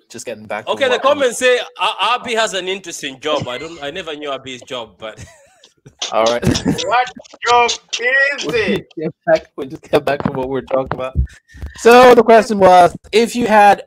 just 0.08 0.26
getting 0.26 0.46
back. 0.46 0.66
Okay, 0.66 0.84
the 0.86 0.92
what- 0.92 1.02
comments 1.02 1.38
say 1.38 1.58
uh, 1.80 1.94
Abby 2.18 2.34
has 2.34 2.54
an 2.54 2.68
interesting 2.68 3.18
job. 3.20 3.46
I 3.48 3.58
don't 3.58 3.82
I 3.82 3.90
never 3.90 4.14
knew 4.16 4.30
Abby's 4.32 4.62
job, 4.62 4.96
but 4.98 5.24
All 6.12 6.24
right. 6.24 6.42
what 6.86 7.08
job 7.48 7.70
is 7.70 7.78
We'll 8.46 8.76
just 8.76 8.82
get 8.96 9.14
back. 9.26 9.46
We'll 9.56 9.68
just 9.68 9.82
get 9.90 10.04
back 10.04 10.22
to 10.24 10.32
what 10.32 10.48
we're 10.48 10.60
talking 10.62 10.98
about. 10.98 11.16
So 11.76 12.14
the 12.14 12.22
question 12.22 12.58
was, 12.58 12.96
if 13.12 13.34
you 13.36 13.46
had 13.46 13.84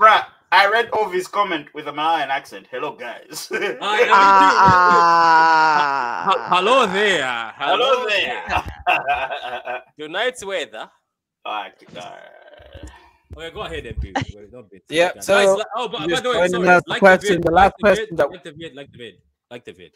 Bruh, 0.00 0.24
I 0.52 0.68
read 0.68 0.90
Ovi's 0.92 1.26
comment 1.28 1.68
with 1.74 1.86
a 1.88 1.92
Malawian 1.92 2.28
accent. 2.28 2.66
Hello, 2.70 2.92
guys. 2.96 3.48
I- 3.52 3.76
Ah, 4.12 6.22
Ha- 6.26 6.56
hello 6.56 6.86
there. 6.86 7.52
Hello 7.56 8.06
there. 8.08 9.80
Tonight's 9.98 10.44
weather. 10.50 10.88
Alright, 11.46 11.72
uh, 11.96 12.10
Okay, 13.36 13.50
go 13.54 13.60
ahead, 13.60 13.84
MP. 13.84 14.12
Wait, 14.34 14.50
don't 14.50 14.68
be- 14.70 14.80
Yeah, 14.88 15.12
so 15.20 15.62
oh, 15.76 15.88
but, 15.88 16.08
by 16.10 16.20
the 16.20 16.28
way, 16.30 16.48
sorry, 16.48 16.48
the 16.48 16.82
like 16.86 16.98
question- 17.00 17.34
vid, 17.36 17.42
the 17.44 17.50
like 17.52 17.62
last 17.62 17.74
vid, 17.78 17.80
question 17.80 18.16
that- 18.16 18.30
like 18.30 18.42
the 18.44 18.52
vid, 18.52 18.74
like 18.74 18.90
the 18.92 18.98
vid, 18.98 19.14
like 19.50 19.64
the 19.64 19.72
vid. 19.72 19.92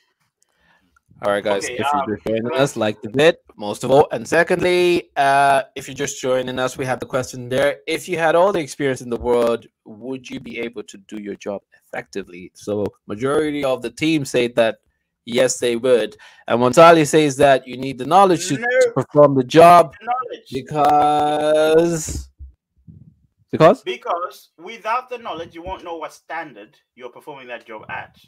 All 1.24 1.30
right, 1.30 1.42
guys. 1.42 1.64
Okay, 1.64 1.78
if 1.78 1.86
um, 1.94 2.04
you're 2.06 2.20
joining 2.26 2.52
us, 2.52 2.76
like 2.76 3.00
the 3.00 3.08
vid, 3.08 3.36
most 3.56 3.82
of 3.82 3.90
all. 3.90 4.06
And 4.12 4.28
secondly, 4.28 5.10
uh, 5.16 5.62
if 5.74 5.88
you're 5.88 5.94
just 5.94 6.20
joining 6.20 6.58
us, 6.58 6.76
we 6.76 6.84
have 6.84 7.00
the 7.00 7.06
question 7.06 7.48
there. 7.48 7.78
If 7.86 8.10
you 8.10 8.18
had 8.18 8.34
all 8.34 8.52
the 8.52 8.58
experience 8.58 9.00
in 9.00 9.08
the 9.08 9.16
world, 9.16 9.66
would 9.86 10.28
you 10.28 10.38
be 10.38 10.58
able 10.58 10.82
to 10.82 10.98
do 10.98 11.18
your 11.18 11.34
job 11.36 11.62
effectively? 11.86 12.52
So, 12.54 12.84
majority 13.06 13.64
of 13.64 13.80
the 13.80 13.90
team 13.90 14.26
say 14.26 14.48
that 14.48 14.80
yes, 15.24 15.58
they 15.58 15.76
would. 15.76 16.14
And 16.46 16.60
Wantali 16.60 17.06
says 17.06 17.38
that 17.38 17.66
you 17.66 17.78
need 17.78 17.96
the 17.96 18.06
knowledge 18.06 18.46
to, 18.48 18.58
to 18.58 18.92
perform 18.94 19.34
the 19.34 19.44
job 19.44 19.94
knowledge. 20.02 20.48
because 20.52 22.28
because 23.50 23.82
Because 23.82 24.50
without 24.58 25.08
the 25.08 25.16
knowledge, 25.16 25.54
you 25.54 25.62
won't 25.62 25.84
know 25.84 25.96
what 25.96 26.12
standard 26.12 26.76
you're 26.96 27.08
performing 27.08 27.46
that 27.48 27.64
job 27.66 27.86
at. 27.88 28.18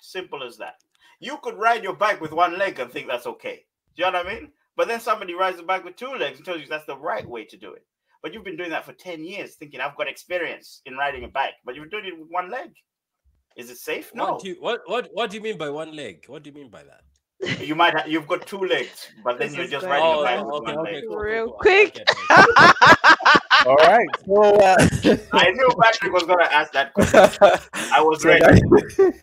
Simple 0.00 0.42
as 0.42 0.56
that. 0.56 0.76
You 1.20 1.38
could 1.42 1.56
ride 1.56 1.82
your 1.82 1.94
bike 1.94 2.20
with 2.20 2.32
one 2.32 2.58
leg 2.58 2.78
and 2.78 2.90
think 2.90 3.08
that's 3.08 3.26
okay. 3.26 3.64
Do 3.96 4.04
you 4.04 4.10
know 4.12 4.18
what 4.18 4.26
I 4.26 4.34
mean? 4.34 4.52
But 4.76 4.88
then 4.88 5.00
somebody 5.00 5.34
rides 5.34 5.58
a 5.58 5.62
bike 5.62 5.84
with 5.84 5.96
two 5.96 6.12
legs 6.14 6.36
and 6.38 6.44
tells 6.44 6.60
you 6.60 6.66
that's 6.66 6.84
the 6.86 6.96
right 6.98 7.26
way 7.26 7.44
to 7.46 7.56
do 7.56 7.72
it. 7.72 7.86
But 8.22 8.34
you've 8.34 8.44
been 8.44 8.56
doing 8.56 8.70
that 8.70 8.84
for 8.84 8.92
10 8.92 9.24
years 9.24 9.54
thinking 9.54 9.80
I've 9.80 9.96
got 9.96 10.08
experience 10.08 10.82
in 10.84 10.96
riding 10.96 11.24
a 11.24 11.28
bike, 11.28 11.54
but 11.64 11.74
you're 11.74 11.86
doing 11.86 12.06
it 12.06 12.18
with 12.18 12.28
one 12.30 12.50
leg. 12.50 12.70
Is 13.56 13.70
it 13.70 13.78
safe? 13.78 14.10
No. 14.14 14.32
What 14.32 14.42
do 14.42 14.48
you 14.48 14.56
what 14.60 14.82
what 14.86 15.08
what 15.12 15.30
do 15.30 15.36
you 15.36 15.42
mean 15.42 15.56
by 15.56 15.70
one 15.70 15.96
leg? 15.96 16.24
What 16.26 16.42
do 16.42 16.50
you 16.50 16.54
mean 16.54 16.70
by 16.70 16.82
that? 16.82 17.60
You 17.60 17.74
might 17.74 17.96
have, 17.98 18.08
you've 18.08 18.26
got 18.26 18.46
two 18.46 18.58
legs, 18.58 19.08
but 19.24 19.38
then 19.38 19.48
This 19.48 19.56
you're 19.56 19.66
just 19.66 19.86
great. 19.86 20.00
riding 20.00 20.10
a 20.10 20.16
Oh, 20.16 20.22
bike 20.24 20.44
with 20.44 20.54
okay, 20.54 20.76
one 20.76 20.86
okay, 20.86 20.92
leg. 20.94 21.04
cool, 21.06 21.16
cool, 21.16 21.24
Real 21.24 21.44
cool. 21.46 21.56
I 21.60 21.62
quick. 21.62 22.06
get 23.64 23.66
it. 23.66 23.66
all 23.66 23.76
right. 23.76 24.08
So 24.26 24.42
uh, 24.56 25.16
I 25.32 25.50
knew 25.50 25.68
Patrick 25.82 26.12
was 26.12 26.22
gonna 26.24 26.44
ask 26.50 26.72
that 26.72 26.92
question. 26.94 27.20
I 27.74 28.00
was 28.02 28.22
so 28.22 28.28
ready. 28.28 28.60
guys- 28.60 29.22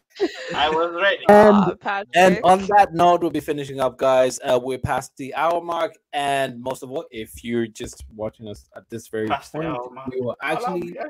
I 0.56 0.70
was 0.70 0.94
ready. 1.02 1.24
And- 1.28 1.76
Aw, 1.84 2.04
And 2.16 2.40
on 2.44 2.66
that 2.78 2.94
note, 2.94 3.22
we'll 3.22 3.32
be 3.32 3.40
finishing 3.40 3.80
up, 3.80 3.98
guys. 3.98 4.40
Uh, 4.44 4.60
we're 4.62 4.78
past 4.78 5.16
the 5.18 5.34
hour 5.36 5.60
mark, 5.62 5.94
and 6.14 6.62
most 6.62 6.84
of 6.84 6.92
all, 6.92 7.06
if 7.10 7.44
you're 7.44 7.66
just 7.68 8.04
watching 8.16 8.48
us 8.48 8.70
at 8.76 8.88
this 8.90 9.08
very 9.08 9.28
Past 9.28 9.52
point, 9.54 9.66
hour 9.66 9.90
mark. 9.92 10.08
we 10.12 10.22
will 10.22 10.36
actually. 10.42 10.96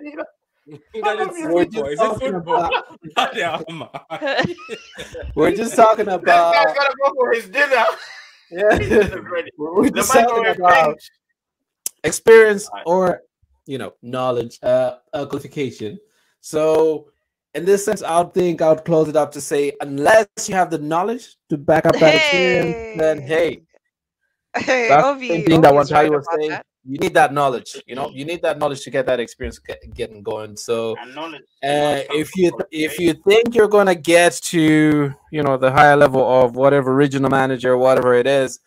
We're 0.66 1.66
just 1.66 1.98
talking 1.98 2.36
about 2.36 2.72
Not 3.18 3.36
we're 5.36 5.52
just 5.56 5.76
talking 5.76 6.06
That 6.06 6.22
about 6.22 6.54
guy's 6.54 6.74
gotta 6.74 6.96
go 7.04 7.12
for 7.16 7.34
his 7.34 7.50
dinner. 7.50 7.84
He's 8.50 8.60
yeah, 8.90 9.16
ready. 9.16 9.52
we're 9.58 9.90
The 9.90 9.92
just 9.92 10.14
talking 10.14 10.46
about 10.46 10.88
bench. 10.88 11.10
Experience 12.04 12.70
or 12.86 13.22
you 13.66 13.78
know 13.78 13.94
knowledge 14.02 14.60
uh, 14.64 14.98
uh 15.14 15.26
qualification 15.26 15.98
so 16.42 17.10
in 17.56 17.66
this 17.66 17.86
sense 17.86 18.04
i 18.04 18.20
would 18.20 18.34
think 18.34 18.62
i 18.62 18.70
would 18.70 18.84
close 18.84 19.08
it 19.08 19.16
up 19.16 19.32
to 19.32 19.42
say 19.42 19.72
unless 19.82 20.28
you 20.48 20.56
have 20.56 20.70
the 20.70 20.78
knowledge 20.78 21.36
to 21.50 21.58
back 21.58 21.86
up 21.86 21.96
that 22.00 22.16
experience 22.16 22.78
then 22.96 23.22
hey. 23.22 23.62
Hey, 24.56 24.88
that's 24.88 25.04
Ovi, 25.04 25.30
the 25.30 25.42
thing 25.42 25.62
that 25.62 25.72
Ovi's 25.72 25.76
one 25.76 25.88
Charlie 25.88 26.10
right 26.12 26.16
was 26.16 26.28
about 26.28 26.40
saying. 26.40 26.52
that. 26.52 26.66
you 26.86 27.00
need 27.00 27.14
that 27.16 27.34
knowledge 27.34 27.82
you 27.88 27.96
know 27.96 28.12
you 28.14 28.24
need 28.24 28.40
that 28.44 28.60
knowledge 28.60 28.82
to 28.82 28.92
get 28.92 29.08
that 29.08 29.20
experience 29.20 29.58
get, 29.58 29.82
getting 29.96 30.22
going. 30.22 30.56
So 30.56 30.96
uh, 30.96 32.06
if 32.14 32.36
you 32.36 32.52
if 32.70 33.00
you 33.00 33.14
think 33.14 33.56
you're 33.56 33.68
gonna 33.68 33.96
get 33.96 34.34
to 34.34 35.12
you 35.32 35.42
know 35.42 35.58
the 35.58 35.72
higher 35.72 35.96
level 35.96 36.22
of 36.22 36.56
whatever 36.56 36.94
regional 36.94 37.32
manager 37.32 37.76
whatever 37.80 38.14
it 38.14 38.28
is 38.28 38.60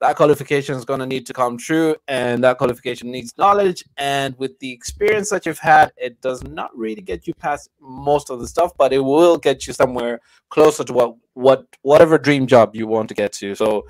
that 0.00 0.16
qualification 0.16 0.74
is 0.76 0.84
going 0.84 1.00
to 1.00 1.06
need 1.06 1.26
to 1.26 1.32
come 1.32 1.58
true 1.58 1.94
and 2.08 2.42
that 2.42 2.56
qualification 2.58 3.10
needs 3.10 3.34
knowledge 3.36 3.84
and 3.98 4.34
with 4.38 4.58
the 4.58 4.72
experience 4.72 5.28
that 5.30 5.44
you've 5.44 5.58
had 5.58 5.92
it 5.96 6.20
does 6.20 6.42
not 6.44 6.70
really 6.76 7.02
get 7.02 7.26
you 7.26 7.34
past 7.34 7.68
most 7.80 8.30
of 8.30 8.40
the 8.40 8.48
stuff 8.48 8.72
but 8.78 8.92
it 8.92 9.00
will 9.00 9.36
get 9.36 9.66
you 9.66 9.72
somewhere 9.72 10.20
closer 10.50 10.84
to 10.84 10.92
what 10.92 11.14
what 11.34 11.64
whatever 11.82 12.18
dream 12.18 12.46
job 12.46 12.74
you 12.74 12.86
want 12.86 13.08
to 13.08 13.14
get 13.14 13.32
to. 13.32 13.54
So 13.54 13.86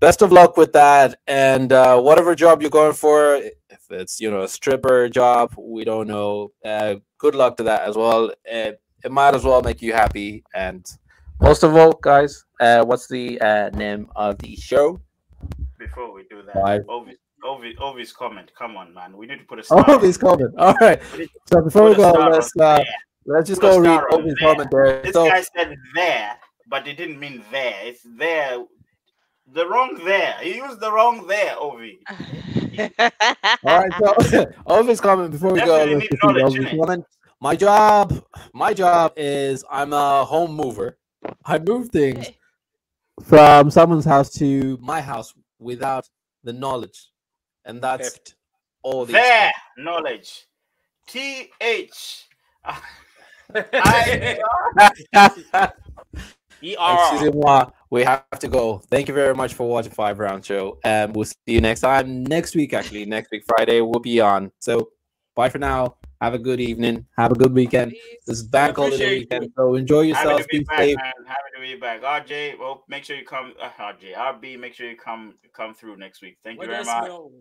best 0.00 0.22
of 0.22 0.32
luck 0.32 0.56
with 0.56 0.72
that 0.72 1.18
and 1.26 1.72
uh, 1.72 2.00
whatever 2.00 2.34
job 2.34 2.62
you're 2.62 2.70
going 2.70 2.94
for 2.94 3.36
if 3.36 3.80
it's 3.90 4.20
you 4.20 4.30
know 4.30 4.42
a 4.42 4.48
stripper 4.48 5.08
job 5.08 5.54
we 5.58 5.84
don't 5.84 6.06
know 6.06 6.52
uh, 6.64 6.94
good 7.18 7.34
luck 7.34 7.56
to 7.58 7.64
that 7.64 7.82
as 7.82 7.96
well. 7.96 8.32
It, 8.44 8.80
it 9.04 9.12
might 9.12 9.34
as 9.34 9.44
well 9.44 9.62
make 9.62 9.82
you 9.82 9.92
happy 9.92 10.42
and 10.54 10.86
most 11.40 11.62
of 11.62 11.76
all 11.76 11.92
guys 11.92 12.44
uh, 12.60 12.82
what's 12.84 13.08
the 13.08 13.40
uh, 13.40 13.70
name 13.70 14.08
of 14.16 14.38
the 14.38 14.56
show 14.56 15.00
Before 15.88 16.12
we 16.12 16.24
do 16.30 16.42
that, 16.42 16.54
Five. 16.54 16.82
Ovi, 16.86 17.12
Ovi, 17.44 17.76
Ovi's 17.76 18.12
comment. 18.12 18.50
Come 18.58 18.76
on, 18.76 18.92
man. 18.94 19.16
We 19.16 19.26
need 19.26 19.38
to 19.38 19.44
put 19.44 19.58
a 19.58 19.64
star. 19.64 19.84
Oh, 19.86 19.94
on 19.98 20.04
he's 20.04 20.16
it. 20.16 20.20
coming. 20.20 20.52
All 20.58 20.74
right. 20.80 21.00
We 21.12 21.18
need 21.20 21.26
to 21.28 21.40
So 21.52 21.60
before 21.62 21.88
we 21.88 21.94
go, 21.94 22.12
let's 22.12 22.50
uh, 22.58 22.82
let's 23.26 23.48
just 23.48 23.60
Put 23.60 23.70
go 23.72 23.78
read 23.80 23.98
star 23.98 24.08
Obi's 24.12 24.34
there. 24.40 24.48
comment 24.54 24.70
there. 24.70 25.02
This 25.02 25.12
So 25.14 25.28
guy 25.28 25.42
said 25.56 25.74
there, 25.94 26.36
but 26.68 26.86
it 26.86 26.96
didn't 26.96 27.18
mean 27.20 27.42
there. 27.50 27.74
It's 27.84 28.00
there. 28.18 28.58
The 29.52 29.66
wrong 29.68 30.00
there. 30.04 30.34
He 30.42 30.56
used 30.56 30.80
the 30.80 30.90
wrong 30.92 31.26
there, 31.26 31.54
Ovi. 31.56 31.98
all 33.64 33.78
right, 33.80 33.92
so 33.98 34.46
Obi's 34.66 35.00
comment 35.00 35.30
before 35.30 35.52
we 35.52 35.62
go. 35.62 35.86
Definitely 35.86 35.94
let's 35.94 36.00
need 36.00 36.10
just 36.10 36.22
read 36.24 36.36
knowledge, 36.36 36.58
Obi's 36.58 36.66
innit? 36.66 36.80
comment. 36.80 37.04
My 37.40 37.54
job, 37.54 38.24
my 38.54 38.72
job 38.74 39.12
is 39.16 39.62
I'm 39.70 39.92
a 39.92 40.24
home 40.24 40.52
mover. 40.54 40.98
I 41.44 41.58
move 41.58 41.90
things 41.90 42.30
from 43.22 43.70
someone's 43.70 44.04
house 44.04 44.30
to 44.34 44.78
my 44.80 45.00
house 45.00 45.32
without 45.58 46.08
the 46.44 46.52
knowledge, 46.52 47.10
and 47.64 47.80
that's 47.82 48.10
Theft. 48.10 48.34
all 48.82 49.04
the 49.04 49.12
There, 49.14 49.52
knowledge. 49.78 50.46
T 51.06 51.50
H 51.60 52.24
I 52.64 54.38
E 56.62 56.76
R. 56.76 57.12
Excusez-moi, 57.12 57.70
we 57.90 58.02
have 58.02 58.24
to 58.40 58.48
go. 58.48 58.78
Thank 58.90 59.08
you 59.08 59.14
very 59.14 59.34
much 59.34 59.54
for 59.54 59.68
watching 59.68 59.92
Five 59.92 60.18
Roundz 60.18 60.46
Show, 60.46 60.78
and 60.84 61.14
we'll 61.14 61.26
see 61.26 61.34
you 61.46 61.60
next 61.60 61.80
time. 61.80 62.24
Next 62.24 62.54
week, 62.56 62.72
actually, 62.72 63.04
next 63.04 63.30
week 63.30 63.44
Friday 63.46 63.80
we'll 63.80 64.00
be 64.00 64.20
on. 64.20 64.50
So, 64.58 64.88
bye 65.34 65.48
for 65.48 65.58
now. 65.58 65.96
Have 66.20 66.34
a 66.34 66.38
good 66.38 66.60
evening. 66.60 67.04
Have 67.18 67.32
a 67.32 67.34
good 67.34 67.52
weekend. 67.52 67.92
This 68.26 68.38
is 68.38 68.42
bank 68.44 68.76
holiday 68.76 68.94
appreciate 68.96 69.12
you. 69.14 69.20
weekend, 69.20 69.52
so 69.56 69.74
enjoy 69.74 70.12
Happy 70.12 70.28
yourself. 70.28 70.40
to 70.42 70.48
be 70.48 70.58
Be 70.60 70.64
back, 70.64 70.78
safe. 70.78 70.96
man. 70.96 71.12
Happy 71.26 71.50
to 71.56 71.60
be 71.60 71.74
back. 71.86 72.00
RJ, 72.02 72.58
well, 72.58 72.84
make 72.88 73.04
sure 73.04 73.16
you 73.16 73.24
come. 73.24 73.52
Uh, 73.60 73.68
RJ, 73.78 74.14
RB, 74.16 74.58
make 74.58 74.72
sure 74.74 74.88
you 74.88 74.96
come 74.96 75.34
come 75.52 75.74
through 75.74 75.96
next 75.98 76.22
week. 76.22 76.38
Thank 76.42 76.54
you 76.54 76.58
What 76.60 76.68
very 76.68 76.84
much. 76.84 77.04
we 77.04 77.10
all- 77.10 77.32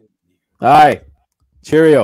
All 0.61 0.69
right. 0.69 1.01
Cheerio. 1.63 2.03